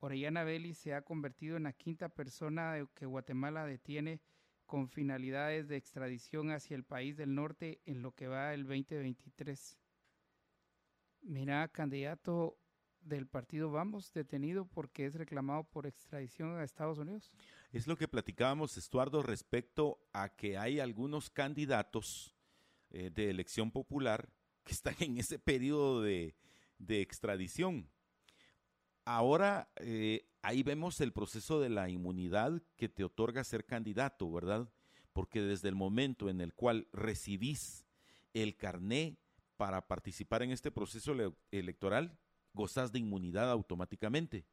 Orellana 0.00 0.44
Belli 0.44 0.74
se 0.74 0.94
ha 0.94 1.02
convertido 1.02 1.56
en 1.56 1.64
la 1.64 1.72
quinta 1.72 2.08
persona 2.08 2.76
que 2.94 3.06
Guatemala 3.06 3.64
detiene 3.64 4.20
con 4.66 4.88
finalidades 4.88 5.66
de 5.68 5.76
extradición 5.76 6.50
hacia 6.50 6.76
el 6.76 6.84
país 6.84 7.16
del 7.16 7.34
norte 7.34 7.80
en 7.86 8.02
lo 8.02 8.12
que 8.12 8.28
va 8.28 8.54
el 8.54 8.64
2023. 8.64 9.78
Mira, 11.22 11.66
candidato 11.68 12.58
del 13.00 13.26
partido 13.26 13.70
Vamos, 13.70 14.12
detenido 14.12 14.66
porque 14.66 15.06
es 15.06 15.14
reclamado 15.14 15.64
por 15.64 15.86
extradición 15.86 16.56
a 16.56 16.64
Estados 16.64 16.98
Unidos. 16.98 17.32
Es 17.72 17.86
lo 17.86 17.96
que 17.96 18.08
platicábamos, 18.08 18.76
Estuardo, 18.76 19.22
respecto 19.22 20.00
a 20.12 20.28
que 20.28 20.58
hay 20.58 20.80
algunos 20.80 21.30
candidatos 21.30 22.37
eh, 22.90 23.10
de 23.14 23.30
elección 23.30 23.70
popular 23.70 24.28
que 24.64 24.72
están 24.72 24.96
en 25.00 25.18
ese 25.18 25.38
periodo 25.38 26.02
de, 26.02 26.34
extradición. 26.88 27.88
Ahora, 29.04 29.70
eh, 29.76 30.28
ahí 30.42 30.62
vemos 30.62 31.00
el 31.00 31.12
proceso 31.12 31.60
de 31.60 31.70
la 31.70 31.88
inmunidad 31.88 32.62
que 32.76 32.88
te 32.88 33.04
otorga 33.04 33.42
ser 33.44 33.64
candidato, 33.64 34.30
¿verdad? 34.30 34.70
Porque 35.12 35.40
desde 35.42 35.68
el 35.68 35.74
momento 35.74 36.28
en 36.28 36.40
el 36.40 36.54
cual 36.54 36.86
recibís 36.92 37.84
el 38.34 38.56
carné 38.56 39.16
para 39.56 39.86
participar 39.86 40.42
en 40.42 40.52
este 40.52 40.70
proceso 40.70 41.14
electoral, 41.50 42.16
gozas 42.52 42.92
de 42.92 43.00
inmunidad 43.00 43.50
automáticamente, 43.50 44.46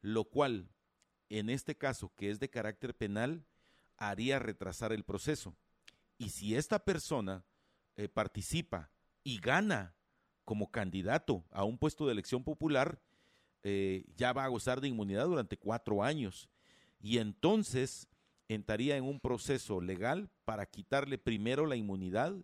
lo 0.00 0.24
cual, 0.24 0.68
en 1.28 1.48
este 1.48 1.76
caso, 1.76 2.12
que 2.14 2.30
es 2.30 2.40
de 2.40 2.50
carácter 2.50 2.94
penal, 2.94 3.46
haría 3.96 4.38
retrasar 4.38 4.92
el 4.92 5.04
proceso. 5.04 5.56
Y 6.18 6.30
si 6.30 6.54
esta 6.54 6.84
persona 6.84 7.44
eh, 7.96 8.08
participa 8.08 8.90
y 9.22 9.38
gana 9.38 9.94
como 10.44 10.70
candidato 10.70 11.44
a 11.50 11.64
un 11.64 11.78
puesto 11.78 12.06
de 12.06 12.12
elección 12.12 12.44
popular, 12.44 13.00
eh, 13.62 14.04
ya 14.16 14.32
va 14.32 14.44
a 14.44 14.48
gozar 14.48 14.80
de 14.80 14.88
inmunidad 14.88 15.26
durante 15.26 15.56
cuatro 15.56 16.02
años. 16.02 16.48
Y 17.00 17.18
entonces 17.18 18.08
entraría 18.48 18.96
en 18.96 19.04
un 19.04 19.20
proceso 19.20 19.80
legal 19.80 20.28
para 20.44 20.66
quitarle 20.66 21.18
primero 21.18 21.66
la 21.66 21.76
inmunidad 21.76 22.34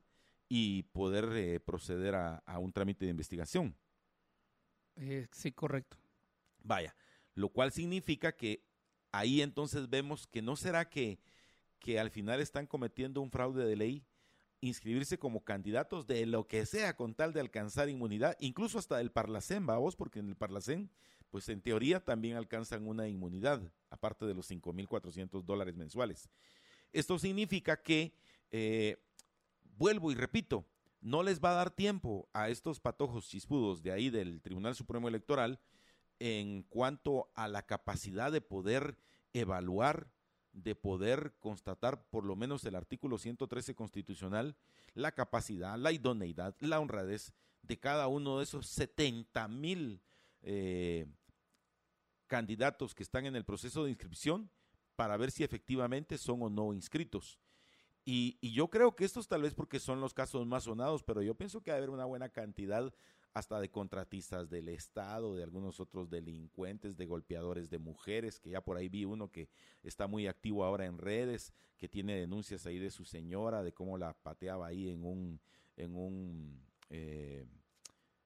y 0.49 0.85
poder 0.85 1.29
eh, 1.35 1.61
proceder 1.61 2.15
a, 2.15 2.43
un 2.59 2.73
trámite 2.73 3.05
de 3.05 3.11
investigación. 3.11 3.77
sí, 5.33 5.53
correcto. 5.53 5.97
Vaya, 6.63 6.95
lo 7.35 7.49
cual 7.49 7.73
significa 7.73 8.33
que 8.33 8.65
ahí 9.13 9.43
entonces 9.43 9.89
vemos 9.89 10.27
que 10.27 10.43
no 10.43 10.57
será 10.57 10.89
que, 10.89 11.19
que 11.79 11.99
al 11.99 12.11
final 12.11 12.41
están 12.41 12.67
cometiendo 12.67 13.21
un 13.21 13.31
fraude 13.31 13.65
de 13.65 13.77
ley, 13.77 14.05
inscribirse 14.61 15.19
como 15.19 15.45
candidatos 15.45 16.07
de 16.07 16.27
lo 16.27 16.47
que 16.47 16.67
sea 16.67 16.97
con 16.97 17.15
tal 17.15 17.33
de 17.33 17.41
alcanzar 17.41 17.89
inmunidad, 17.89 18.37
incluso 18.41 18.79
hasta 18.79 18.99
del 18.99 19.11
Parlacén, 19.11 19.67
vamos, 19.67 19.97
porque 19.97 20.19
en 20.19 20.29
el 20.29 20.37
Parlacén, 20.37 20.91
pues 21.31 21.49
en 21.49 21.63
teoría 21.63 22.05
también 22.05 22.37
alcanzan 22.37 22.87
una 22.87 23.09
inmunidad, 23.09 23.63
aparte 23.89 24.27
de 24.27 24.35
los 24.35 24.51
5.400 24.51 25.45
dólares 25.45 25.77
mensuales. 25.77 26.29
Esto 26.93 27.19
significa 27.19 27.83
que, 27.83 28.13
eh, 28.51 28.97
vuelvo 29.77 30.11
y 30.13 30.15
repito, 30.15 30.67
no 31.01 31.23
les 31.23 31.41
va 31.41 31.53
a 31.53 31.55
dar 31.55 31.71
tiempo 31.71 32.29
a 32.33 32.51
estos 32.51 32.81
patojos 32.81 33.29
chispudos 33.29 33.83
de 33.83 33.93
ahí 33.93 34.11
del 34.11 34.43
Tribunal 34.43 34.75
Supremo 34.75 35.09
Electoral 35.09 35.59
en 36.19 36.65
cuanto 36.65 37.31
a 37.35 37.49
la 37.49 37.63
capacidad 37.63 38.31
de 38.31 38.43
poder 38.43 38.99
evaluar 39.33 40.11
de 40.53 40.75
poder 40.75 41.35
constatar 41.39 42.05
por 42.09 42.25
lo 42.25 42.37
menos 42.37 42.65
el 42.65 42.75
artículo 42.75 43.19
113 43.19 43.75
constitucional, 43.75 44.57
la 44.95 45.13
capacidad, 45.13 45.79
la 45.79 45.93
idoneidad, 45.93 46.55
la 46.61 46.81
honradez 46.81 47.33
de 47.63 47.79
cada 47.79 48.09
uno 48.09 48.39
de 48.39 48.45
esos 48.45 48.67
70 48.67 49.47
mil 49.49 50.01
eh, 50.43 51.07
candidatos 52.27 52.95
que 52.95 53.03
están 53.03 53.27
en 53.27 53.37
el 53.37 53.45
proceso 53.45 53.85
de 53.85 53.91
inscripción 53.91 54.51
para 54.97 55.17
ver 55.17 55.31
si 55.31 55.45
efectivamente 55.45 56.19
son 56.19 56.43
o 56.43 56.51
no 56.51 56.73
inscritos. 56.73 57.39
Y, 58.05 58.39
y, 58.41 58.53
yo 58.53 58.69
creo 58.69 58.97
que 58.97 59.05
estos 59.05 59.29
tal 59.29 59.43
vez 59.43 59.55
porque 59.55 59.79
son 59.79 60.01
los 60.01 60.15
casos 60.15 60.47
más 60.47 60.65
sonados, 60.65 61.03
pero 61.03 61.23
yo 61.23 61.35
pienso 61.35 61.61
que 61.61 61.71
va 61.71 61.77
a 61.77 61.79
haber 61.79 61.91
una 61.91 62.07
buena 62.07 62.31
cantidad 62.31 62.93
hasta 63.33 63.61
de 63.61 63.71
contratistas 63.71 64.51
del 64.51 64.69
Estado, 64.69 65.37
de 65.37 65.45
algunos 65.45 65.79
otros 65.79 66.11
delincuentes, 66.11 66.97
de 66.97 67.07
golpeadores 67.07 67.71
de 67.71 67.79
mujeres, 67.79 68.41
que 68.41 68.51
ya 68.51 68.61
por 68.61 68.77
ahí 68.77 68.89
vi 68.89 69.05
uno 69.05 69.31
que 69.31 69.49
está 69.83 70.07
muy 70.07 70.27
activo 70.27 70.65
ahora 70.65 70.87
en 70.87 70.99
redes, 70.99 71.53
que 71.77 71.89
tiene 71.89 72.19
denuncias 72.19 72.67
ahí 72.67 72.79
de 72.79 72.91
su 72.91 73.05
señora, 73.05 73.63
de 73.63 73.73
cómo 73.73 73.99
la 73.99 74.15
pateaba 74.15 74.67
ahí 74.67 74.91
en 74.91 75.05
un, 75.05 75.41
en 75.77 75.95
un 75.95 76.61
eh, 76.91 77.47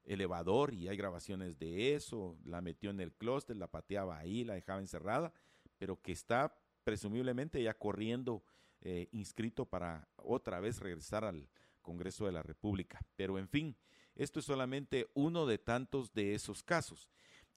elevador 0.05 0.73
y 0.73 0.87
hay 0.87 0.97
grabaciones 0.97 1.57
de 1.59 1.93
eso, 1.93 2.37
la 2.43 2.61
metió 2.61 2.89
en 2.89 2.99
el 2.99 3.13
clóset, 3.13 3.55
la 3.55 3.67
pateaba 3.67 4.17
ahí, 4.17 4.43
la 4.43 4.55
dejaba 4.55 4.79
encerrada, 4.79 5.33
pero 5.77 6.01
que 6.01 6.11
está 6.11 6.57
presumiblemente 6.83 7.61
ya 7.61 7.73
corriendo 7.73 8.43
eh, 8.81 9.07
inscrito 9.11 9.65
para 9.65 10.07
otra 10.15 10.59
vez 10.59 10.79
regresar 10.79 11.25
al 11.25 11.47
Congreso 11.81 12.25
de 12.25 12.31
la 12.31 12.43
República. 12.43 12.99
Pero 13.15 13.37
en 13.37 13.47
fin, 13.47 13.75
esto 14.15 14.39
es 14.39 14.45
solamente 14.45 15.09
uno 15.13 15.45
de 15.45 15.57
tantos 15.57 16.13
de 16.13 16.33
esos 16.33 16.63
casos. 16.63 17.09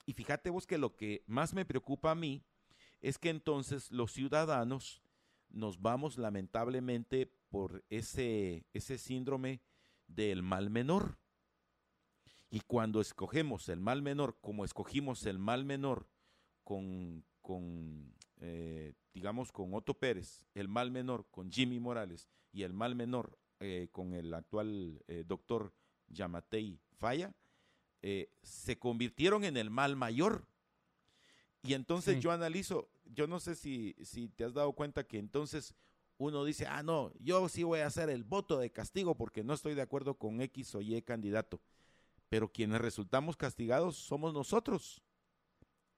Y 0.06 0.12
fíjate 0.12 0.50
vos 0.50 0.66
que 0.66 0.78
lo 0.78 0.96
que 0.96 1.22
más 1.26 1.54
me 1.54 1.64
preocupa 1.64 2.10
a 2.10 2.14
mí 2.14 2.42
es 3.00 3.18
que 3.18 3.30
entonces 3.30 3.90
los 3.90 4.12
ciudadanos 4.12 5.02
nos 5.50 5.80
vamos 5.80 6.18
lamentablemente 6.18 7.26
por 7.48 7.84
ese, 7.90 8.66
ese 8.72 8.98
síndrome 8.98 9.60
del 10.06 10.42
mal 10.42 10.70
menor. 10.70 11.18
Y 12.50 12.60
cuando 12.60 13.00
escogemos 13.00 13.68
el 13.68 13.80
mal 13.80 14.02
menor, 14.02 14.38
como 14.40 14.64
escogimos 14.64 15.26
el 15.26 15.38
mal 15.38 15.64
menor 15.64 16.08
con, 16.64 17.24
con 17.42 18.14
eh, 18.40 18.94
digamos, 19.12 19.50
con 19.50 19.74
Otto 19.74 19.94
Pérez, 19.94 20.46
el 20.54 20.68
mal 20.68 20.90
menor 20.90 21.26
con 21.30 21.50
Jimmy 21.50 21.80
Morales 21.80 22.28
y 22.52 22.62
el 22.62 22.72
mal 22.72 22.94
menor 22.94 23.38
eh, 23.60 23.88
con 23.90 24.14
el 24.14 24.32
actual 24.32 25.02
eh, 25.08 25.24
doctor 25.26 25.74
Yamatei 26.08 26.80
Falla, 26.96 27.34
eh, 28.02 28.30
se 28.42 28.78
convirtieron 28.78 29.44
en 29.44 29.56
el 29.56 29.70
mal 29.70 29.96
mayor. 29.96 30.46
Y 31.62 31.74
entonces 31.74 32.20
yo 32.20 32.30
analizo, 32.30 32.88
yo 33.04 33.26
no 33.26 33.40
sé 33.40 33.54
si, 33.54 33.96
si 34.02 34.28
te 34.28 34.44
has 34.44 34.54
dado 34.54 34.72
cuenta 34.72 35.04
que 35.04 35.18
entonces 35.18 35.74
uno 36.16 36.44
dice, 36.44 36.66
ah, 36.66 36.82
no, 36.82 37.12
yo 37.18 37.48
sí 37.48 37.62
voy 37.62 37.80
a 37.80 37.86
hacer 37.86 38.10
el 38.10 38.24
voto 38.24 38.58
de 38.58 38.70
castigo 38.70 39.16
porque 39.16 39.44
no 39.44 39.54
estoy 39.54 39.74
de 39.74 39.82
acuerdo 39.82 40.14
con 40.14 40.40
X 40.40 40.74
o 40.74 40.80
Y 40.80 41.00
candidato. 41.02 41.60
Pero 42.28 42.52
quienes 42.52 42.80
resultamos 42.80 43.36
castigados 43.36 43.96
somos 43.96 44.34
nosotros. 44.34 45.02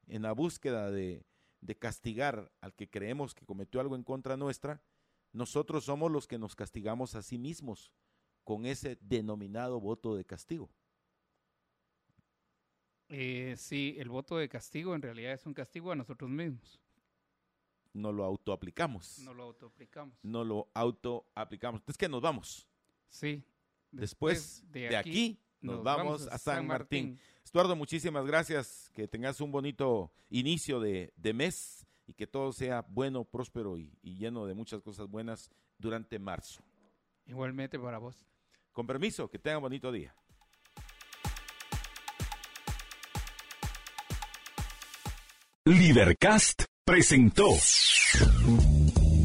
En 0.06 0.22
la 0.22 0.32
búsqueda 0.32 0.90
de, 0.90 1.24
de 1.60 1.78
castigar 1.78 2.50
al 2.60 2.74
que 2.74 2.88
creemos 2.88 3.34
que 3.34 3.46
cometió 3.46 3.80
algo 3.80 3.96
en 3.96 4.02
contra 4.02 4.36
nuestra, 4.36 4.82
nosotros 5.32 5.84
somos 5.84 6.10
los 6.10 6.26
que 6.26 6.38
nos 6.38 6.56
castigamos 6.56 7.14
a 7.14 7.22
sí 7.22 7.38
mismos 7.38 7.92
con 8.50 8.66
ese 8.66 8.98
denominado 9.00 9.78
voto 9.78 10.16
de 10.16 10.24
castigo. 10.24 10.68
Eh, 13.08 13.54
sí, 13.56 13.94
el 13.96 14.08
voto 14.08 14.38
de 14.38 14.48
castigo 14.48 14.92
en 14.96 15.02
realidad 15.02 15.34
es 15.34 15.46
un 15.46 15.54
castigo 15.54 15.92
a 15.92 15.94
nosotros 15.94 16.28
mismos. 16.28 16.80
No 17.92 18.10
lo 18.10 18.24
autoaplicamos. 18.24 19.20
No 19.20 19.34
lo 19.34 19.44
autoaplicamos. 19.44 20.18
No 20.24 20.42
lo 20.42 20.68
autoaplicamos. 20.74 21.80
Es 21.86 21.96
que 21.96 22.08
nos 22.08 22.20
vamos. 22.20 22.66
Sí. 23.08 23.44
Después, 23.92 24.64
de, 24.72 24.96
aquí, 24.96 25.38
nos, 25.60 25.84
vamos, 25.84 26.26
a 26.26 26.36
San, 26.36 26.66
Martín. 26.66 27.20
Estuardo, 27.44 27.76
muchísimas 27.76 28.26
gracias. 28.26 28.90
Que 28.92 29.06
tengas 29.06 29.40
un 29.40 29.52
bonito 29.52 30.10
inicio 30.28 30.80
de, 30.80 31.12
mes 31.32 31.86
y 32.04 32.14
que 32.14 32.26
todo 32.26 32.52
sea 32.52 32.84
bueno, 32.88 33.22
próspero 33.22 33.78
y 33.78 33.92
lleno 34.02 34.44
de 34.44 34.54
muchas 34.54 34.82
cosas 34.82 35.06
buenas 35.06 35.52
durante 35.78 36.18
marzo. 36.18 36.64
Igualmente 37.26 37.78
para 37.78 37.98
vos. 37.98 38.29
Con 38.72 38.86
permiso, 38.86 39.28
que 39.28 39.38
tengan 39.38 39.62
bonito 39.62 39.90
día. 39.92 40.14
Libercast 45.66 46.64
presentó 46.84 47.48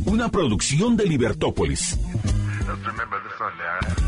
una 0.05 0.30
producción 0.30 0.97
de 0.97 1.05
Libertópolis. 1.05 1.97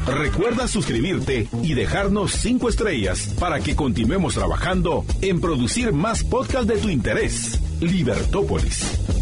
Recuerda 0.06 0.68
suscribirte 0.68 1.48
y 1.64 1.74
dejarnos 1.74 2.34
cinco 2.34 2.70
estrellas 2.70 3.34
para 3.40 3.60
que 3.60 3.76
continuemos 3.76 4.36
trabajando 4.36 5.06
en 5.22 5.40
producir 5.40 5.94
más 5.94 6.24
podcasts 6.24 6.68
de 6.68 6.78
tu 6.78 6.90
interés. 6.90 7.62
Libertópolis. 7.80 9.17